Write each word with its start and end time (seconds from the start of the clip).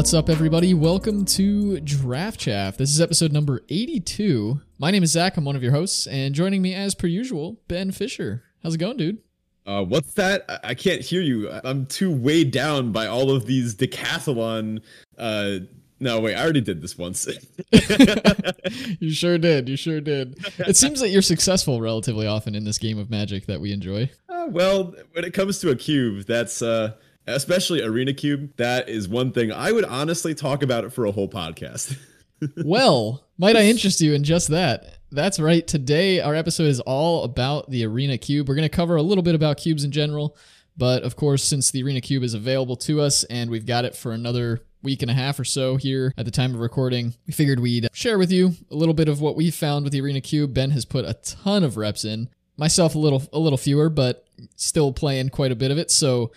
What's 0.00 0.14
up, 0.14 0.30
everybody? 0.30 0.72
Welcome 0.72 1.26
to 1.26 1.78
Draft 1.80 2.40
Chaff. 2.40 2.78
This 2.78 2.88
is 2.88 3.02
episode 3.02 3.32
number 3.32 3.60
82. 3.68 4.58
My 4.78 4.90
name 4.90 5.02
is 5.02 5.10
Zach. 5.10 5.36
I'm 5.36 5.44
one 5.44 5.56
of 5.56 5.62
your 5.62 5.72
hosts, 5.72 6.06
and 6.06 6.34
joining 6.34 6.62
me 6.62 6.74
as 6.74 6.94
per 6.94 7.06
usual, 7.06 7.60
Ben 7.68 7.90
Fisher. 7.90 8.42
How's 8.62 8.76
it 8.76 8.78
going, 8.78 8.96
dude? 8.96 9.18
Uh, 9.66 9.84
what's 9.84 10.14
that? 10.14 10.46
I-, 10.48 10.70
I 10.70 10.74
can't 10.74 11.02
hear 11.02 11.20
you. 11.20 11.50
I'm 11.52 11.84
too 11.84 12.10
weighed 12.10 12.50
down 12.50 12.92
by 12.92 13.08
all 13.08 13.30
of 13.30 13.44
these 13.44 13.74
decathlon. 13.74 14.80
Uh, 15.18 15.66
no, 16.00 16.18
wait, 16.18 16.34
I 16.34 16.44
already 16.44 16.62
did 16.62 16.80
this 16.80 16.96
once. 16.96 17.28
you 19.00 19.10
sure 19.10 19.36
did. 19.36 19.68
You 19.68 19.76
sure 19.76 20.00
did. 20.00 20.42
It 20.60 20.78
seems 20.78 21.00
that 21.00 21.10
you're 21.10 21.20
successful 21.20 21.82
relatively 21.82 22.26
often 22.26 22.54
in 22.54 22.64
this 22.64 22.78
game 22.78 22.98
of 22.98 23.10
magic 23.10 23.44
that 23.48 23.60
we 23.60 23.70
enjoy. 23.70 24.10
Uh, 24.30 24.46
well, 24.48 24.94
when 25.12 25.26
it 25.26 25.34
comes 25.34 25.58
to 25.58 25.68
a 25.68 25.76
cube, 25.76 26.24
that's 26.24 26.62
uh, 26.62 26.94
especially 27.34 27.82
arena 27.82 28.12
cube. 28.12 28.56
That 28.56 28.88
is 28.88 29.08
one 29.08 29.32
thing 29.32 29.52
I 29.52 29.72
would 29.72 29.84
honestly 29.84 30.34
talk 30.34 30.62
about 30.62 30.84
it 30.84 30.92
for 30.92 31.04
a 31.04 31.12
whole 31.12 31.28
podcast. 31.28 31.96
well, 32.64 33.24
might 33.38 33.56
I 33.56 33.62
interest 33.62 34.00
you 34.00 34.14
in 34.14 34.24
just 34.24 34.48
that? 34.48 34.98
That's 35.12 35.40
right. 35.40 35.66
Today, 35.66 36.20
our 36.20 36.34
episode 36.34 36.68
is 36.68 36.80
all 36.80 37.24
about 37.24 37.70
the 37.70 37.84
Arena 37.84 38.16
Cube. 38.16 38.48
We're 38.48 38.54
going 38.54 38.68
to 38.68 38.74
cover 38.74 38.96
a 38.96 39.02
little 39.02 39.22
bit 39.22 39.34
about 39.34 39.56
cubes 39.56 39.84
in 39.84 39.90
general, 39.90 40.36
but 40.76 41.02
of 41.02 41.16
course, 41.16 41.42
since 41.42 41.70
the 41.70 41.82
Arena 41.82 42.00
Cube 42.00 42.22
is 42.22 42.34
available 42.34 42.76
to 42.76 43.00
us 43.00 43.24
and 43.24 43.50
we've 43.50 43.66
got 43.66 43.84
it 43.84 43.96
for 43.96 44.12
another 44.12 44.60
week 44.82 45.02
and 45.02 45.10
a 45.10 45.14
half 45.14 45.38
or 45.38 45.44
so 45.44 45.76
here 45.76 46.14
at 46.16 46.24
the 46.24 46.30
time 46.30 46.54
of 46.54 46.60
recording, 46.60 47.14
we 47.26 47.32
figured 47.32 47.60
we'd 47.60 47.88
share 47.92 48.18
with 48.18 48.32
you 48.32 48.52
a 48.70 48.74
little 48.74 48.94
bit 48.94 49.08
of 49.08 49.20
what 49.20 49.36
we 49.36 49.50
found 49.50 49.84
with 49.84 49.92
the 49.92 50.00
Arena 50.00 50.20
Cube. 50.20 50.54
Ben 50.54 50.70
has 50.70 50.84
put 50.84 51.04
a 51.04 51.14
ton 51.14 51.64
of 51.64 51.76
reps 51.76 52.04
in. 52.04 52.28
Myself 52.56 52.94
a 52.94 52.98
little 52.98 53.22
a 53.32 53.38
little 53.38 53.58
fewer, 53.58 53.88
but 53.88 54.26
still 54.56 54.92
playing 54.92 55.30
quite 55.30 55.52
a 55.52 55.56
bit 55.56 55.70
of 55.70 55.78
it. 55.78 55.90
So 55.90 56.30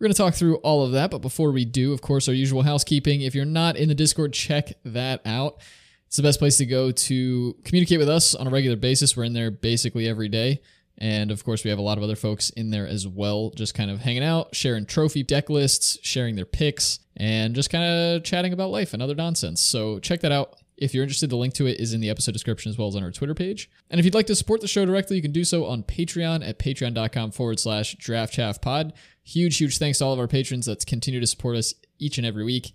we're 0.00 0.06
going 0.06 0.14
to 0.14 0.18
talk 0.18 0.34
through 0.34 0.56
all 0.56 0.82
of 0.82 0.92
that, 0.92 1.10
but 1.10 1.18
before 1.18 1.52
we 1.52 1.66
do, 1.66 1.92
of 1.92 2.00
course, 2.00 2.26
our 2.26 2.32
usual 2.32 2.62
housekeeping. 2.62 3.20
If 3.20 3.34
you're 3.34 3.44
not 3.44 3.76
in 3.76 3.88
the 3.88 3.94
Discord, 3.94 4.32
check 4.32 4.72
that 4.82 5.20
out. 5.26 5.60
It's 6.06 6.16
the 6.16 6.22
best 6.22 6.38
place 6.38 6.56
to 6.56 6.66
go 6.66 6.90
to 6.90 7.56
communicate 7.64 7.98
with 7.98 8.08
us 8.08 8.34
on 8.34 8.46
a 8.46 8.50
regular 8.50 8.78
basis. 8.78 9.14
We're 9.14 9.24
in 9.24 9.34
there 9.34 9.50
basically 9.50 10.08
every 10.08 10.30
day. 10.30 10.62
And 10.96 11.30
of 11.30 11.44
course, 11.44 11.64
we 11.64 11.70
have 11.70 11.78
a 11.78 11.82
lot 11.82 11.98
of 11.98 12.04
other 12.04 12.16
folks 12.16 12.48
in 12.50 12.70
there 12.70 12.86
as 12.86 13.06
well, 13.06 13.50
just 13.50 13.74
kind 13.74 13.90
of 13.90 14.00
hanging 14.00 14.24
out, 14.24 14.54
sharing 14.54 14.86
trophy 14.86 15.22
deck 15.22 15.50
lists, 15.50 15.98
sharing 16.02 16.34
their 16.34 16.46
picks, 16.46 17.00
and 17.16 17.54
just 17.54 17.68
kind 17.68 17.84
of 17.84 18.24
chatting 18.24 18.54
about 18.54 18.70
life 18.70 18.94
and 18.94 19.02
other 19.02 19.14
nonsense. 19.14 19.60
So 19.60 19.98
check 19.98 20.20
that 20.20 20.32
out. 20.32 20.56
If 20.78 20.94
you're 20.94 21.02
interested, 21.02 21.28
the 21.28 21.36
link 21.36 21.52
to 21.54 21.66
it 21.66 21.78
is 21.78 21.92
in 21.92 22.00
the 22.00 22.08
episode 22.08 22.32
description 22.32 22.70
as 22.70 22.78
well 22.78 22.88
as 22.88 22.96
on 22.96 23.02
our 23.02 23.10
Twitter 23.10 23.34
page. 23.34 23.70
And 23.90 23.98
if 23.98 24.04
you'd 24.06 24.14
like 24.14 24.26
to 24.28 24.34
support 24.34 24.62
the 24.62 24.68
show 24.68 24.86
directly, 24.86 25.16
you 25.16 25.22
can 25.22 25.32
do 25.32 25.44
so 25.44 25.66
on 25.66 25.82
Patreon 25.82 26.46
at 26.46 26.58
patreon.com 26.58 27.32
forward 27.32 27.60
slash 27.60 27.96
draft 27.96 28.62
pod. 28.62 28.94
Huge, 29.22 29.58
huge 29.58 29.78
thanks 29.78 29.98
to 29.98 30.04
all 30.04 30.12
of 30.12 30.18
our 30.18 30.28
patrons 30.28 30.66
that 30.66 30.84
continue 30.86 31.20
to 31.20 31.26
support 31.26 31.56
us 31.56 31.74
each 31.98 32.18
and 32.18 32.26
every 32.26 32.44
week. 32.44 32.72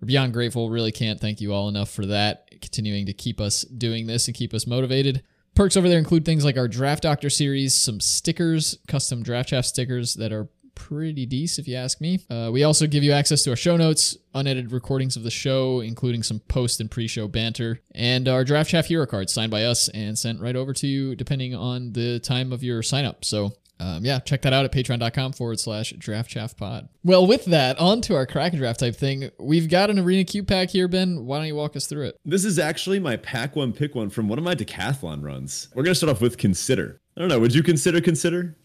We're 0.00 0.06
beyond 0.06 0.32
grateful. 0.32 0.70
Really 0.70 0.90
can't 0.92 1.20
thank 1.20 1.40
you 1.40 1.52
all 1.52 1.68
enough 1.68 1.90
for 1.90 2.06
that, 2.06 2.48
continuing 2.60 3.06
to 3.06 3.12
keep 3.12 3.40
us 3.40 3.62
doing 3.62 4.06
this 4.06 4.26
and 4.26 4.36
keep 4.36 4.52
us 4.52 4.66
motivated. 4.66 5.22
Perks 5.54 5.76
over 5.76 5.88
there 5.88 5.98
include 5.98 6.24
things 6.24 6.44
like 6.44 6.56
our 6.56 6.66
Draft 6.66 7.02
Doctor 7.02 7.30
series, 7.30 7.74
some 7.74 8.00
stickers, 8.00 8.78
custom 8.88 9.22
Draft 9.22 9.50
Chaff 9.50 9.66
stickers 9.66 10.14
that 10.14 10.32
are 10.32 10.48
pretty 10.74 11.26
decent 11.26 11.64
if 11.64 11.68
you 11.68 11.76
ask 11.76 12.00
me. 12.00 12.18
Uh, 12.30 12.50
we 12.50 12.64
also 12.64 12.86
give 12.86 13.04
you 13.04 13.12
access 13.12 13.44
to 13.44 13.50
our 13.50 13.56
show 13.56 13.76
notes, 13.76 14.16
unedited 14.34 14.72
recordings 14.72 15.16
of 15.16 15.22
the 15.22 15.30
show, 15.30 15.80
including 15.80 16.22
some 16.22 16.40
post 16.48 16.80
and 16.80 16.90
pre-show 16.90 17.28
banter, 17.28 17.80
and 17.94 18.26
our 18.26 18.44
Draft 18.44 18.70
Chaff 18.70 18.86
hero 18.86 19.06
cards 19.06 19.32
signed 19.32 19.50
by 19.50 19.64
us 19.64 19.88
and 19.90 20.18
sent 20.18 20.40
right 20.40 20.56
over 20.56 20.72
to 20.72 20.86
you 20.86 21.14
depending 21.14 21.54
on 21.54 21.92
the 21.92 22.18
time 22.18 22.52
of 22.52 22.62
your 22.62 22.82
sign 22.82 23.04
up. 23.04 23.24
So 23.24 23.52
um, 23.80 24.04
yeah, 24.04 24.20
check 24.20 24.42
that 24.42 24.52
out 24.52 24.64
at 24.64 24.72
patreon.com 24.72 25.32
forward 25.32 25.58
slash 25.58 25.92
draft 25.98 26.30
chaff 26.30 26.56
pod. 26.56 26.88
Well, 27.02 27.26
with 27.26 27.46
that, 27.46 27.78
on 27.78 28.00
to 28.02 28.14
our 28.14 28.26
crack 28.26 28.52
draft 28.52 28.80
type 28.80 28.94
thing. 28.94 29.30
We've 29.38 29.68
got 29.68 29.90
an 29.90 29.98
arena 29.98 30.24
cube 30.24 30.46
pack 30.46 30.70
here, 30.70 30.88
Ben. 30.88 31.24
Why 31.24 31.38
don't 31.38 31.46
you 31.46 31.56
walk 31.56 31.74
us 31.74 31.86
through 31.86 32.06
it? 32.06 32.20
This 32.24 32.44
is 32.44 32.58
actually 32.58 33.00
my 33.00 33.16
pack 33.16 33.56
one 33.56 33.72
pick 33.72 33.94
one 33.94 34.10
from 34.10 34.28
one 34.28 34.38
of 34.38 34.44
my 34.44 34.54
decathlon 34.54 35.24
runs. 35.24 35.68
We're 35.74 35.82
going 35.82 35.92
to 35.92 35.96
start 35.96 36.10
off 36.10 36.20
with 36.20 36.38
consider. 36.38 37.00
I 37.16 37.20
don't 37.20 37.28
know. 37.28 37.40
Would 37.40 37.54
you 37.54 37.62
consider 37.62 38.00
consider? 38.00 38.56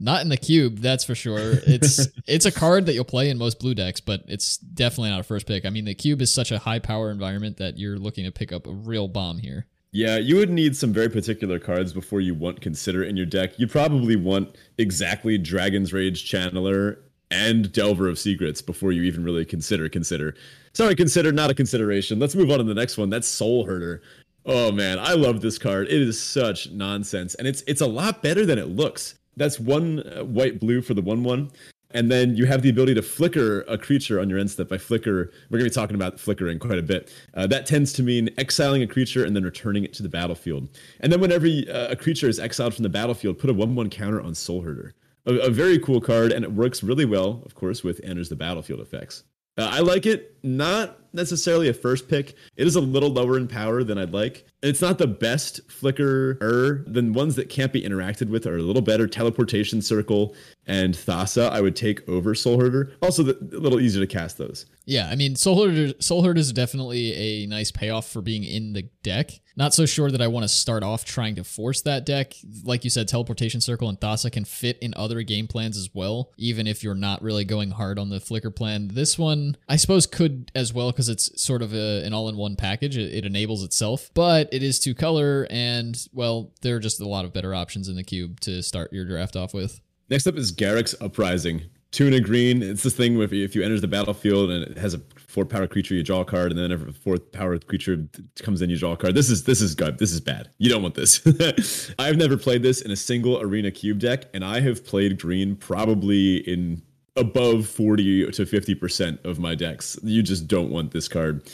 Not 0.00 0.22
in 0.22 0.30
the 0.30 0.36
cube, 0.36 0.78
that's 0.78 1.04
for 1.04 1.14
sure. 1.14 1.60
It's 1.64 2.08
it's 2.26 2.44
a 2.44 2.50
card 2.50 2.86
that 2.86 2.94
you'll 2.94 3.04
play 3.04 3.30
in 3.30 3.38
most 3.38 3.60
blue 3.60 3.74
decks, 3.74 4.00
but 4.00 4.24
it's 4.26 4.56
definitely 4.56 5.10
not 5.10 5.20
a 5.20 5.22
first 5.22 5.46
pick. 5.46 5.64
I 5.64 5.70
mean, 5.70 5.84
the 5.84 5.94
cube 5.94 6.20
is 6.22 6.32
such 6.32 6.50
a 6.50 6.58
high 6.58 6.80
power 6.80 7.10
environment 7.10 7.58
that 7.58 7.78
you're 7.78 7.98
looking 7.98 8.24
to 8.24 8.32
pick 8.32 8.52
up 8.52 8.66
a 8.66 8.72
real 8.72 9.06
bomb 9.06 9.38
here. 9.38 9.66
Yeah, 9.92 10.16
you 10.16 10.36
would 10.36 10.48
need 10.48 10.74
some 10.74 10.90
very 10.90 11.10
particular 11.10 11.58
cards 11.58 11.92
before 11.92 12.22
you 12.22 12.34
want 12.34 12.62
Consider 12.62 13.04
in 13.04 13.14
your 13.14 13.26
deck. 13.26 13.58
You 13.58 13.66
probably 13.66 14.16
want 14.16 14.56
exactly 14.78 15.36
Dragon's 15.36 15.92
Rage 15.92 16.30
Channeler 16.30 16.96
and 17.30 17.70
Delver 17.70 18.08
of 18.08 18.18
Secrets 18.18 18.62
before 18.62 18.92
you 18.92 19.02
even 19.02 19.22
really 19.22 19.44
consider 19.44 19.90
Consider. 19.90 20.34
Sorry, 20.72 20.94
Consider, 20.94 21.30
not 21.30 21.50
a 21.50 21.54
consideration. 21.54 22.18
Let's 22.18 22.34
move 22.34 22.50
on 22.50 22.58
to 22.58 22.64
the 22.64 22.74
next 22.74 22.96
one. 22.96 23.10
That's 23.10 23.28
Soul 23.28 23.66
Herder. 23.66 24.00
Oh 24.46 24.72
man, 24.72 24.98
I 24.98 25.12
love 25.12 25.42
this 25.42 25.58
card. 25.58 25.88
It 25.88 26.00
is 26.00 26.20
such 26.20 26.70
nonsense, 26.70 27.34
and 27.36 27.46
it's 27.46 27.62
it's 27.68 27.80
a 27.80 27.86
lot 27.86 28.22
better 28.22 28.44
than 28.44 28.58
it 28.58 28.68
looks. 28.68 29.14
That's 29.36 29.60
one 29.60 30.00
uh, 30.00 30.24
white 30.24 30.58
blue 30.58 30.82
for 30.82 30.94
the 30.94 31.02
one 31.02 31.22
one. 31.22 31.50
And 31.94 32.10
then 32.10 32.36
you 32.36 32.46
have 32.46 32.62
the 32.62 32.70
ability 32.70 32.94
to 32.94 33.02
flicker 33.02 33.62
a 33.62 33.76
creature 33.78 34.20
on 34.20 34.30
your 34.30 34.38
end 34.38 34.50
step 34.50 34.68
by 34.68 34.78
flicker. 34.78 35.32
We're 35.50 35.58
going 35.58 35.70
to 35.70 35.70
be 35.70 35.74
talking 35.74 35.94
about 35.94 36.18
flickering 36.18 36.58
quite 36.58 36.78
a 36.78 36.82
bit. 36.82 37.12
Uh, 37.34 37.46
that 37.48 37.66
tends 37.66 37.92
to 37.94 38.02
mean 38.02 38.30
exiling 38.38 38.82
a 38.82 38.86
creature 38.86 39.24
and 39.24 39.34
then 39.36 39.44
returning 39.44 39.84
it 39.84 39.92
to 39.94 40.02
the 40.02 40.08
battlefield. 40.08 40.68
And 41.00 41.12
then 41.12 41.20
whenever 41.20 41.46
uh, 41.46 41.88
a 41.90 41.96
creature 41.96 42.28
is 42.28 42.38
exiled 42.38 42.74
from 42.74 42.82
the 42.82 42.88
battlefield, 42.88 43.38
put 43.38 43.50
a 43.50 43.54
1 43.54 43.74
1 43.74 43.90
counter 43.90 44.20
on 44.20 44.34
Soul 44.34 44.62
Herder. 44.62 44.94
A, 45.26 45.34
a, 45.34 45.50
very 45.50 45.78
cool 45.78 46.00
card, 46.00 46.32
and 46.32 46.44
it 46.44 46.52
works 46.52 46.82
really 46.82 47.04
well, 47.04 47.42
of 47.46 47.54
course, 47.54 47.84
with 47.84 48.00
enters 48.02 48.28
the 48.28 48.34
battlefield 48.34 48.80
effects. 48.80 49.22
Uh, 49.56 49.68
I 49.70 49.80
like 49.80 50.04
it, 50.04 50.36
not 50.42 50.98
necessarily 51.12 51.68
a 51.68 51.74
first 51.74 52.08
pick. 52.08 52.34
It 52.56 52.66
is 52.66 52.76
a 52.76 52.80
little 52.80 53.10
lower 53.10 53.36
in 53.36 53.48
power 53.48 53.84
than 53.84 53.98
I'd 53.98 54.12
like. 54.12 54.46
It's 54.62 54.80
not 54.80 54.98
the 54.98 55.06
best 55.06 55.60
flicker 55.70 56.84
than 56.86 57.12
ones 57.12 57.34
that 57.36 57.48
can't 57.48 57.72
be 57.72 57.82
interacted 57.82 58.28
with 58.28 58.46
are 58.46 58.56
a 58.56 58.62
little 58.62 58.82
better. 58.82 59.06
Teleportation 59.06 59.82
Circle 59.82 60.34
and 60.66 60.94
Thassa 60.94 61.50
I 61.50 61.60
would 61.60 61.74
take 61.74 62.08
over 62.08 62.34
Soul 62.34 62.60
Herder. 62.60 62.92
Also, 63.02 63.24
the, 63.24 63.56
a 63.56 63.58
little 63.58 63.80
easier 63.80 64.00
to 64.00 64.06
cast 64.06 64.38
those. 64.38 64.66
Yeah, 64.84 65.08
I 65.08 65.16
mean, 65.16 65.36
Soul 65.36 65.66
Herder, 65.66 65.94
Soul 66.00 66.22
Herder 66.22 66.40
is 66.40 66.52
definitely 66.52 67.12
a 67.14 67.46
nice 67.46 67.70
payoff 67.70 68.08
for 68.08 68.20
being 68.20 68.44
in 68.44 68.72
the 68.72 68.82
deck. 69.02 69.40
Not 69.54 69.74
so 69.74 69.84
sure 69.84 70.10
that 70.10 70.22
I 70.22 70.28
want 70.28 70.44
to 70.44 70.48
start 70.48 70.82
off 70.82 71.04
trying 71.04 71.34
to 71.34 71.44
force 71.44 71.82
that 71.82 72.06
deck. 72.06 72.34
Like 72.64 72.84
you 72.84 72.90
said, 72.90 73.06
Teleportation 73.06 73.60
Circle 73.60 73.88
and 73.88 74.00
Thassa 74.00 74.32
can 74.32 74.44
fit 74.44 74.78
in 74.80 74.94
other 74.96 75.22
game 75.22 75.46
plans 75.46 75.76
as 75.76 75.90
well, 75.92 76.30
even 76.38 76.66
if 76.66 76.82
you're 76.82 76.94
not 76.94 77.22
really 77.22 77.44
going 77.44 77.72
hard 77.72 77.98
on 77.98 78.08
the 78.08 78.20
Flicker 78.20 78.50
plan. 78.50 78.88
This 78.88 79.18
one, 79.18 79.56
I 79.68 79.76
suppose, 79.76 80.06
could 80.06 80.50
as 80.54 80.72
well 80.72 80.90
because 80.90 81.01
it's 81.08 81.40
sort 81.40 81.62
of 81.62 81.74
a, 81.74 82.04
an 82.04 82.12
all-in-one 82.12 82.56
package. 82.56 82.96
It, 82.96 83.14
it 83.14 83.24
enables 83.24 83.62
itself, 83.62 84.10
but 84.14 84.48
it 84.52 84.62
is 84.62 84.78
two 84.78 84.94
color, 84.94 85.46
and 85.50 85.96
well, 86.12 86.52
there 86.62 86.76
are 86.76 86.80
just 86.80 87.00
a 87.00 87.08
lot 87.08 87.24
of 87.24 87.32
better 87.32 87.54
options 87.54 87.88
in 87.88 87.96
the 87.96 88.04
cube 88.04 88.40
to 88.40 88.62
start 88.62 88.92
your 88.92 89.04
draft 89.04 89.36
off 89.36 89.54
with. 89.54 89.80
Next 90.08 90.26
up 90.26 90.36
is 90.36 90.52
Garruk's 90.52 90.94
Uprising. 91.00 91.62
Two 91.90 92.06
a 92.08 92.20
green. 92.20 92.62
It's 92.62 92.82
this 92.82 92.94
thing 92.94 93.18
with 93.18 93.34
if 93.34 93.54
you 93.54 93.62
enter 93.62 93.78
the 93.78 93.86
battlefield 93.86 94.50
and 94.50 94.64
it 94.64 94.78
has 94.78 94.94
a 94.94 95.00
four 95.18 95.44
power 95.44 95.66
creature, 95.66 95.94
you 95.94 96.02
draw 96.02 96.20
a 96.20 96.24
card, 96.24 96.50
and 96.50 96.58
then 96.58 96.72
every 96.72 96.90
fourth 96.90 97.32
power 97.32 97.58
creature 97.58 98.08
comes 98.42 98.62
in, 98.62 98.70
you 98.70 98.78
draw 98.78 98.92
a 98.92 98.96
card. 98.96 99.14
This 99.14 99.28
is 99.28 99.44
this 99.44 99.60
is 99.60 99.74
good. 99.74 99.98
This 99.98 100.10
is 100.10 100.20
bad. 100.20 100.48
You 100.56 100.70
don't 100.70 100.82
want 100.82 100.94
this. 100.94 101.92
I've 101.98 102.16
never 102.16 102.38
played 102.38 102.62
this 102.62 102.80
in 102.80 102.90
a 102.90 102.96
single 102.96 103.42
arena 103.42 103.70
cube 103.70 103.98
deck, 103.98 104.24
and 104.32 104.42
I 104.42 104.60
have 104.60 104.86
played 104.86 105.20
green 105.20 105.54
probably 105.54 106.36
in 106.36 106.82
above 107.16 107.66
40 107.66 108.30
to 108.30 108.42
50% 108.44 109.24
of 109.24 109.38
my 109.38 109.54
decks. 109.54 109.98
You 110.02 110.22
just 110.22 110.46
don't 110.46 110.70
want 110.70 110.92
this 110.92 111.08
card. 111.08 111.50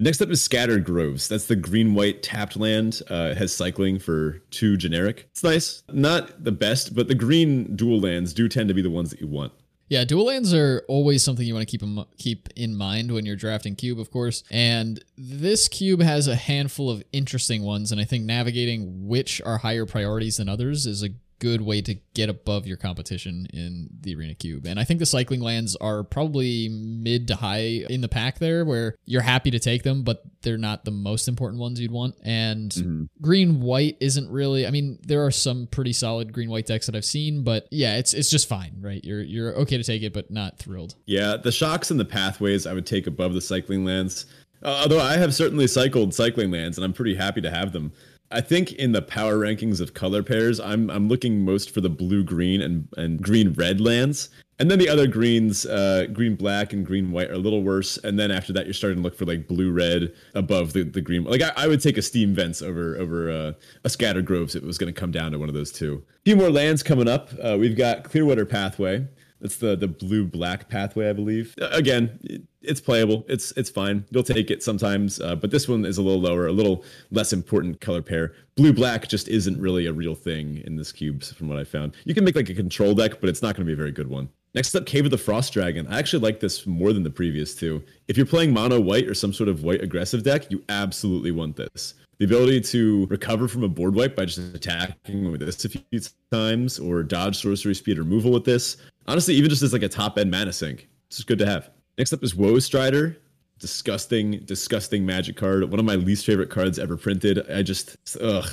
Next 0.00 0.20
up 0.20 0.30
is 0.30 0.42
Scattered 0.42 0.84
Groves. 0.84 1.28
That's 1.28 1.46
the 1.46 1.54
green 1.54 1.94
white 1.94 2.22
tapped 2.22 2.56
land. 2.56 3.02
Uh, 3.08 3.28
it 3.30 3.36
has 3.36 3.54
cycling 3.54 4.00
for 4.00 4.42
two 4.50 4.76
generic. 4.76 5.28
It's 5.30 5.44
nice. 5.44 5.84
Not 5.92 6.42
the 6.42 6.50
best, 6.50 6.94
but 6.94 7.06
the 7.06 7.14
green 7.14 7.76
dual 7.76 8.00
lands 8.00 8.32
do 8.32 8.48
tend 8.48 8.68
to 8.68 8.74
be 8.74 8.82
the 8.82 8.90
ones 8.90 9.10
that 9.10 9.20
you 9.20 9.28
want. 9.28 9.52
Yeah, 9.88 10.04
dual 10.04 10.24
lands 10.24 10.54
are 10.54 10.82
always 10.88 11.22
something 11.22 11.46
you 11.46 11.54
want 11.54 11.68
to 11.68 11.70
keep 11.70 11.82
in, 11.82 12.04
keep 12.16 12.48
in 12.56 12.74
mind 12.74 13.12
when 13.12 13.26
you're 13.26 13.36
drafting 13.36 13.76
cube, 13.76 14.00
of 14.00 14.10
course. 14.10 14.42
And 14.50 15.04
this 15.18 15.68
cube 15.68 16.00
has 16.00 16.26
a 16.28 16.34
handful 16.34 16.90
of 16.90 17.02
interesting 17.12 17.62
ones, 17.62 17.92
and 17.92 18.00
I 18.00 18.04
think 18.04 18.24
navigating 18.24 19.06
which 19.06 19.42
are 19.42 19.58
higher 19.58 19.84
priorities 19.84 20.38
than 20.38 20.48
others 20.48 20.86
is 20.86 21.02
a 21.02 21.10
good 21.42 21.60
way 21.60 21.82
to 21.82 21.96
get 22.14 22.28
above 22.28 22.68
your 22.68 22.76
competition 22.76 23.48
in 23.52 23.88
the 24.00 24.14
arena 24.14 24.32
cube. 24.32 24.64
And 24.64 24.78
I 24.78 24.84
think 24.84 25.00
the 25.00 25.06
cycling 25.06 25.40
lands 25.40 25.74
are 25.74 26.04
probably 26.04 26.68
mid 26.68 27.26
to 27.28 27.34
high 27.34 27.84
in 27.90 28.00
the 28.00 28.08
pack 28.08 28.38
there 28.38 28.64
where 28.64 28.94
you're 29.06 29.22
happy 29.22 29.50
to 29.50 29.58
take 29.58 29.82
them, 29.82 30.04
but 30.04 30.22
they're 30.42 30.56
not 30.56 30.84
the 30.84 30.92
most 30.92 31.26
important 31.26 31.60
ones 31.60 31.80
you'd 31.80 31.90
want. 31.90 32.14
And 32.22 32.70
mm-hmm. 32.70 33.04
green 33.20 33.60
white 33.60 33.96
isn't 33.98 34.30
really 34.30 34.68
I 34.68 34.70
mean, 34.70 35.00
there 35.04 35.26
are 35.26 35.32
some 35.32 35.66
pretty 35.66 35.92
solid 35.92 36.32
green 36.32 36.48
white 36.48 36.66
decks 36.66 36.86
that 36.86 36.94
I've 36.94 37.04
seen, 37.04 37.42
but 37.42 37.66
yeah, 37.72 37.96
it's 37.96 38.14
it's 38.14 38.30
just 38.30 38.48
fine, 38.48 38.76
right? 38.80 39.04
You're 39.04 39.22
you're 39.22 39.52
okay 39.62 39.76
to 39.76 39.82
take 39.82 40.04
it, 40.04 40.12
but 40.12 40.30
not 40.30 40.60
thrilled. 40.60 40.94
Yeah, 41.06 41.36
the 41.36 41.50
shocks 41.50 41.90
and 41.90 41.98
the 41.98 42.04
pathways 42.04 42.68
I 42.68 42.72
would 42.72 42.86
take 42.86 43.08
above 43.08 43.34
the 43.34 43.40
cycling 43.40 43.84
lands. 43.84 44.26
Uh, 44.62 44.82
although 44.82 45.00
I 45.00 45.16
have 45.16 45.34
certainly 45.34 45.66
cycled 45.66 46.14
cycling 46.14 46.52
lands 46.52 46.78
and 46.78 46.84
I'm 46.84 46.92
pretty 46.92 47.16
happy 47.16 47.40
to 47.40 47.50
have 47.50 47.72
them. 47.72 47.90
I 48.32 48.40
think 48.40 48.72
in 48.72 48.92
the 48.92 49.02
power 49.02 49.36
rankings 49.36 49.80
of 49.80 49.94
color 49.94 50.22
pairs, 50.22 50.58
I'm 50.60 50.90
I'm 50.90 51.08
looking 51.08 51.44
most 51.44 51.70
for 51.70 51.80
the 51.80 51.90
blue 51.90 52.24
green 52.24 52.60
and 52.60 52.88
and 52.96 53.20
green 53.20 53.52
red 53.52 53.80
lands. 53.80 54.30
And 54.58 54.70
then 54.70 54.78
the 54.78 54.88
other 54.88 55.08
greens, 55.08 55.66
uh, 55.66 56.06
green 56.12 56.36
black 56.36 56.72
and 56.72 56.86
green 56.86 57.10
white, 57.10 57.30
are 57.30 57.34
a 57.34 57.38
little 57.38 57.64
worse. 57.64 57.96
And 57.98 58.16
then 58.16 58.30
after 58.30 58.52
that, 58.52 58.64
you're 58.64 58.74
starting 58.74 58.98
to 58.98 59.02
look 59.02 59.16
for 59.16 59.24
like 59.24 59.48
blue 59.48 59.72
red 59.72 60.12
above 60.34 60.72
the, 60.72 60.84
the 60.84 61.00
green. 61.00 61.24
Like 61.24 61.42
I, 61.42 61.52
I 61.56 61.66
would 61.66 61.80
take 61.80 61.96
a 61.96 62.02
steam 62.02 62.32
vents 62.34 62.62
over 62.62 62.96
over 62.96 63.30
uh, 63.30 63.52
a 63.84 63.88
scattered 63.88 64.24
groves 64.24 64.54
if 64.54 64.62
it 64.62 64.66
was 64.66 64.78
going 64.78 64.92
to 64.92 64.98
come 64.98 65.10
down 65.10 65.32
to 65.32 65.38
one 65.38 65.48
of 65.48 65.54
those 65.54 65.72
two. 65.72 66.04
A 66.08 66.22
few 66.24 66.36
more 66.36 66.50
lands 66.50 66.82
coming 66.82 67.08
up. 67.08 67.30
Uh, 67.42 67.56
we've 67.58 67.76
got 67.76 68.04
Clearwater 68.04 68.46
Pathway. 68.46 69.06
That's 69.42 69.56
the 69.56 69.76
the 69.76 69.88
blue 69.88 70.24
black 70.24 70.68
pathway, 70.68 71.10
I 71.10 71.12
believe. 71.12 71.54
Again, 71.60 72.18
it, 72.22 72.42
it's 72.62 72.80
playable. 72.80 73.26
It's 73.28 73.52
it's 73.56 73.68
fine. 73.68 74.04
You'll 74.10 74.22
take 74.22 74.50
it 74.52 74.62
sometimes, 74.62 75.20
uh, 75.20 75.34
but 75.34 75.50
this 75.50 75.68
one 75.68 75.84
is 75.84 75.98
a 75.98 76.02
little 76.02 76.20
lower, 76.20 76.46
a 76.46 76.52
little 76.52 76.84
less 77.10 77.32
important 77.32 77.80
color 77.80 78.02
pair. 78.02 78.34
Blue 78.54 78.72
black 78.72 79.08
just 79.08 79.26
isn't 79.28 79.60
really 79.60 79.86
a 79.86 79.92
real 79.92 80.14
thing 80.14 80.62
in 80.64 80.76
this 80.76 80.92
cube, 80.92 81.24
from 81.24 81.48
what 81.48 81.58
I 81.58 81.64
found. 81.64 81.96
You 82.04 82.14
can 82.14 82.24
make 82.24 82.36
like 82.36 82.48
a 82.48 82.54
control 82.54 82.94
deck, 82.94 83.20
but 83.20 83.28
it's 83.28 83.42
not 83.42 83.56
going 83.56 83.66
to 83.66 83.68
be 83.68 83.72
a 83.74 83.76
very 83.76 83.92
good 83.92 84.08
one. 84.08 84.28
Next 84.54 84.74
up, 84.74 84.86
Cave 84.86 85.06
of 85.06 85.10
the 85.10 85.18
Frost 85.18 85.52
Dragon. 85.54 85.86
I 85.88 85.98
actually 85.98 86.22
like 86.22 86.38
this 86.38 86.66
more 86.66 86.92
than 86.92 87.02
the 87.02 87.10
previous 87.10 87.54
two. 87.54 87.82
If 88.06 88.16
you're 88.16 88.26
playing 88.26 88.52
mono 88.52 88.80
white 88.80 89.08
or 89.08 89.14
some 89.14 89.32
sort 89.32 89.48
of 89.48 89.64
white 89.64 89.82
aggressive 89.82 90.22
deck, 90.22 90.50
you 90.50 90.62
absolutely 90.68 91.30
want 91.32 91.56
this. 91.56 91.94
The 92.18 92.26
ability 92.26 92.60
to 92.60 93.06
recover 93.06 93.48
from 93.48 93.64
a 93.64 93.68
board 93.68 93.94
wipe 93.94 94.14
by 94.14 94.26
just 94.26 94.54
attacking 94.54 95.32
with 95.32 95.40
this 95.40 95.64
a 95.64 95.70
few 95.70 96.00
times, 96.30 96.78
or 96.78 97.02
dodge 97.02 97.40
sorcery 97.40 97.74
speed 97.74 97.98
removal 97.98 98.30
with 98.30 98.44
this. 98.44 98.76
Honestly, 99.06 99.34
even 99.34 99.50
just 99.50 99.62
as 99.62 99.72
like 99.72 99.82
a 99.82 99.88
top 99.88 100.18
end 100.18 100.30
mana 100.30 100.52
sink, 100.52 100.88
it's 101.06 101.16
just 101.16 101.28
good 101.28 101.38
to 101.38 101.46
have. 101.46 101.70
Next 101.98 102.12
up 102.12 102.22
is 102.22 102.34
Woe 102.34 102.58
Strider. 102.58 103.18
Disgusting, 103.58 104.40
disgusting 104.40 105.06
magic 105.06 105.36
card. 105.36 105.70
One 105.70 105.78
of 105.78 105.84
my 105.84 105.94
least 105.94 106.26
favorite 106.26 106.50
cards 106.50 106.80
ever 106.80 106.96
printed. 106.96 107.48
I 107.48 107.62
just, 107.62 107.96
ugh, 108.20 108.48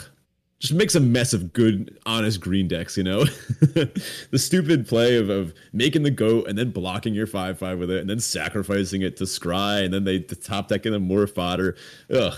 just 0.59 0.73
makes 0.73 0.93
a 0.93 0.99
mess 0.99 1.33
of 1.33 1.53
good, 1.53 1.97
honest 2.05 2.41
green 2.41 2.67
decks, 2.67 2.97
you 2.97 3.03
know? 3.03 3.23
the 3.59 4.37
stupid 4.37 4.87
play 4.87 5.15
of, 5.15 5.29
of 5.29 5.53
making 5.71 6.03
the 6.03 6.11
goat 6.11 6.47
and 6.47 6.57
then 6.57 6.71
blocking 6.71 7.15
your 7.15 7.27
5 7.27 7.57
5 7.57 7.79
with 7.79 7.89
it 7.89 8.01
and 8.01 8.09
then 8.09 8.19
sacrificing 8.19 9.01
it 9.01 9.17
to 9.17 9.23
scry 9.23 9.83
and 9.83 9.93
then 9.93 10.03
they 10.03 10.19
the 10.19 10.35
top 10.35 10.67
deck 10.67 10.85
in 10.85 10.93
a 10.93 10.99
more 10.99 11.25
fodder. 11.27 11.75
Ugh. 12.13 12.33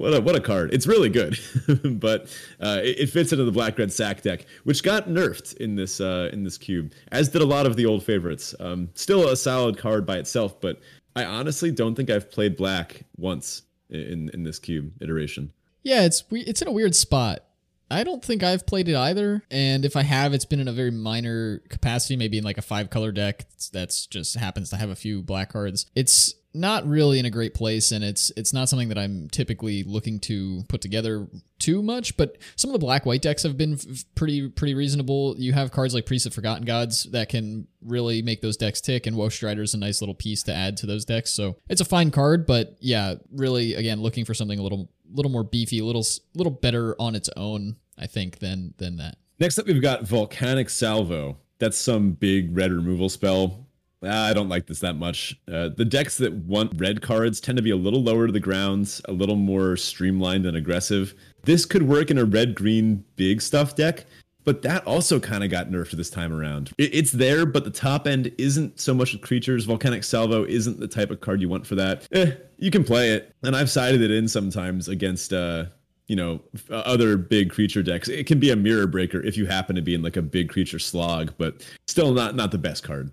What 0.00 0.14
a, 0.14 0.20
what 0.22 0.34
a 0.34 0.40
card. 0.40 0.72
It's 0.72 0.86
really 0.86 1.10
good, 1.10 1.38
but 2.00 2.22
uh, 2.58 2.80
it, 2.82 3.00
it, 3.00 3.10
fits 3.10 3.32
into 3.32 3.44
the 3.44 3.52
black 3.52 3.78
red 3.78 3.92
sack 3.92 4.22
deck, 4.22 4.46
which 4.64 4.82
got 4.82 5.10
nerfed 5.10 5.58
in 5.58 5.76
this 5.76 6.00
uh, 6.00 6.30
in 6.32 6.42
this 6.42 6.56
cube, 6.56 6.92
as 7.12 7.28
did 7.28 7.42
a 7.42 7.44
lot 7.44 7.66
of 7.66 7.76
the 7.76 7.84
old 7.84 8.02
favorites. 8.02 8.54
Um, 8.60 8.88
still 8.94 9.28
a 9.28 9.36
solid 9.36 9.76
card 9.76 10.06
by 10.06 10.16
itself, 10.16 10.58
but 10.58 10.80
I 11.14 11.26
honestly 11.26 11.70
don't 11.70 11.94
think 11.94 12.08
I've 12.08 12.30
played 12.30 12.56
black 12.56 13.02
once 13.18 13.60
in 13.90 14.30
in 14.32 14.42
this 14.42 14.58
cube 14.58 14.90
iteration. 15.02 15.52
Yeah, 15.82 16.04
it's 16.04 16.24
it's 16.30 16.62
in 16.62 16.68
a 16.68 16.72
weird 16.72 16.94
spot. 16.94 17.44
I 17.90 18.04
don't 18.04 18.24
think 18.24 18.42
I've 18.42 18.66
played 18.66 18.88
it 18.88 18.96
either, 18.96 19.42
and 19.50 19.84
if 19.84 19.96
I 19.96 20.02
have, 20.02 20.32
it's 20.32 20.44
been 20.44 20.60
in 20.60 20.68
a 20.68 20.72
very 20.72 20.90
minor 20.90 21.58
capacity, 21.68 22.16
maybe 22.16 22.38
in 22.38 22.44
like 22.44 22.58
a 22.58 22.62
five 22.62 22.90
color 22.90 23.12
deck 23.12 23.46
that's 23.72 24.06
just 24.06 24.36
happens 24.36 24.70
to 24.70 24.76
have 24.76 24.90
a 24.90 24.96
few 24.96 25.22
black 25.22 25.52
cards. 25.52 25.86
It's 25.94 26.34
not 26.52 26.86
really 26.86 27.18
in 27.18 27.26
a 27.26 27.30
great 27.30 27.54
place 27.54 27.92
and 27.92 28.02
it's 28.02 28.32
it's 28.36 28.52
not 28.52 28.68
something 28.68 28.88
that 28.88 28.98
I'm 28.98 29.28
typically 29.30 29.84
looking 29.84 30.18
to 30.20 30.64
put 30.68 30.80
together 30.80 31.28
too 31.60 31.80
much 31.80 32.16
but 32.16 32.38
some 32.56 32.70
of 32.70 32.72
the 32.72 32.84
black 32.84 33.06
white 33.06 33.22
decks 33.22 33.44
have 33.44 33.56
been 33.56 33.78
pretty 34.16 34.48
pretty 34.48 34.74
reasonable 34.74 35.36
you 35.38 35.52
have 35.52 35.70
cards 35.70 35.94
like 35.94 36.06
Priest 36.06 36.26
of 36.26 36.34
Forgotten 36.34 36.64
Gods 36.64 37.04
that 37.12 37.28
can 37.28 37.68
really 37.82 38.20
make 38.22 38.40
those 38.40 38.56
decks 38.56 38.80
tick 38.80 39.06
and 39.06 39.16
Woe 39.16 39.28
Strider 39.28 39.62
is 39.62 39.74
a 39.74 39.78
nice 39.78 40.02
little 40.02 40.14
piece 40.14 40.42
to 40.44 40.52
add 40.52 40.76
to 40.78 40.86
those 40.86 41.04
decks 41.04 41.30
so 41.30 41.56
it's 41.68 41.80
a 41.80 41.84
fine 41.84 42.10
card 42.10 42.46
but 42.46 42.76
yeah 42.80 43.14
really 43.30 43.74
again 43.74 44.00
looking 44.00 44.24
for 44.24 44.34
something 44.34 44.58
a 44.58 44.62
little 44.62 44.88
little 45.12 45.30
more 45.30 45.44
beefy 45.44 45.78
a 45.78 45.84
little 45.84 46.04
little 46.34 46.52
better 46.52 46.96
on 46.98 47.14
its 47.14 47.30
own 47.36 47.76
I 48.00 48.06
think 48.06 48.38
than 48.38 48.74
than 48.78 48.96
that 48.96 49.18
next 49.38 49.58
up 49.58 49.66
we've 49.66 49.82
got 49.82 50.02
Volcanic 50.02 50.70
Salvo 50.70 51.36
that's 51.58 51.76
some 51.76 52.12
big 52.12 52.56
red 52.56 52.72
removal 52.72 53.08
spell 53.08 53.66
Ah, 54.02 54.28
I 54.28 54.32
don't 54.32 54.48
like 54.48 54.66
this 54.66 54.80
that 54.80 54.96
much. 54.96 55.38
Uh, 55.46 55.68
the 55.76 55.84
decks 55.84 56.16
that 56.18 56.32
want 56.32 56.72
red 56.80 57.02
cards 57.02 57.38
tend 57.38 57.56
to 57.58 57.62
be 57.62 57.70
a 57.70 57.76
little 57.76 58.02
lower 58.02 58.26
to 58.26 58.32
the 58.32 58.40
grounds, 58.40 59.02
a 59.06 59.12
little 59.12 59.36
more 59.36 59.76
streamlined 59.76 60.46
and 60.46 60.56
aggressive. 60.56 61.14
This 61.44 61.66
could 61.66 61.82
work 61.82 62.10
in 62.10 62.16
a 62.16 62.24
red 62.24 62.54
green 62.54 63.04
big 63.16 63.42
stuff 63.42 63.76
deck, 63.76 64.06
but 64.44 64.62
that 64.62 64.86
also 64.86 65.20
kind 65.20 65.44
of 65.44 65.50
got 65.50 65.70
nerfed 65.70 65.92
this 65.92 66.08
time 66.08 66.32
around. 66.32 66.72
It, 66.78 66.94
it's 66.94 67.12
there, 67.12 67.44
but 67.44 67.64
the 67.64 67.70
top 67.70 68.06
end 68.06 68.32
isn't 68.38 68.80
so 68.80 68.94
much 68.94 69.12
with 69.12 69.20
creatures. 69.20 69.66
Volcanic 69.66 70.02
Salvo 70.02 70.44
isn't 70.46 70.80
the 70.80 70.88
type 70.88 71.10
of 71.10 71.20
card 71.20 71.42
you 71.42 71.50
want 71.50 71.66
for 71.66 71.74
that. 71.74 72.08
Eh, 72.12 72.32
you 72.56 72.70
can 72.70 72.84
play 72.84 73.10
it, 73.10 73.34
and 73.42 73.54
I've 73.54 73.70
sided 73.70 74.00
it 74.00 74.10
in 74.10 74.28
sometimes 74.28 74.88
against. 74.88 75.34
Uh, 75.34 75.66
you 76.10 76.16
know 76.16 76.40
uh, 76.70 76.74
other 76.74 77.16
big 77.16 77.50
creature 77.50 77.82
decks 77.82 78.08
it 78.08 78.26
can 78.26 78.40
be 78.40 78.50
a 78.50 78.56
mirror 78.56 78.86
breaker 78.86 79.22
if 79.22 79.36
you 79.36 79.46
happen 79.46 79.76
to 79.76 79.82
be 79.82 79.94
in 79.94 80.02
like 80.02 80.16
a 80.16 80.22
big 80.22 80.48
creature 80.48 80.78
slog 80.78 81.32
but 81.38 81.64
still 81.86 82.12
not 82.12 82.34
not 82.34 82.50
the 82.50 82.58
best 82.58 82.82
card 82.82 83.12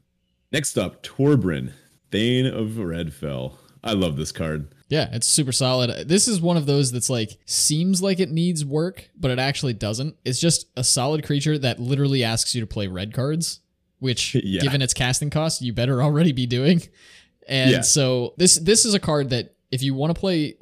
Next 0.51 0.77
up, 0.77 1.03
Torbran, 1.03 1.73
Thane 2.11 2.45
of 2.45 2.71
Redfell. 2.71 3.55
I 3.83 3.93
love 3.93 4.15
this 4.15 4.31
card. 4.31 4.73
Yeah, 4.89 5.09
it's 5.11 5.27
super 5.27 5.51
solid. 5.51 6.07
This 6.07 6.27
is 6.27 6.39
one 6.39 6.55
of 6.55 6.65
those 6.65 6.91
that's 6.91 7.09
like 7.09 7.37
seems 7.45 8.01
like 8.01 8.19
it 8.19 8.31
needs 8.31 8.63
work, 8.63 9.09
but 9.17 9.29
it 9.29 9.39
actually 9.39 9.73
doesn't. 9.73 10.15
It's 10.23 10.39
just 10.39 10.67
a 10.77 10.83
solid 10.83 11.25
creature 11.25 11.57
that 11.57 11.79
literally 11.79 12.23
asks 12.23 12.55
you 12.55 12.61
to 12.61 12.67
play 12.67 12.87
red 12.87 13.13
cards, 13.13 13.59
which 13.99 14.35
yeah. 14.43 14.61
given 14.61 14.81
its 14.81 14.93
casting 14.93 15.29
cost, 15.29 15.61
you 15.61 15.73
better 15.73 16.01
already 16.01 16.31
be 16.31 16.45
doing. 16.45 16.81
And 17.47 17.71
yeah. 17.71 17.81
so 17.81 18.33
this 18.37 18.57
this 18.57 18.85
is 18.85 18.93
a 18.93 18.99
card 18.99 19.29
that 19.31 19.55
if 19.69 19.83
you 19.83 19.93
want 19.93 20.15
to 20.15 20.19
play 20.19 20.55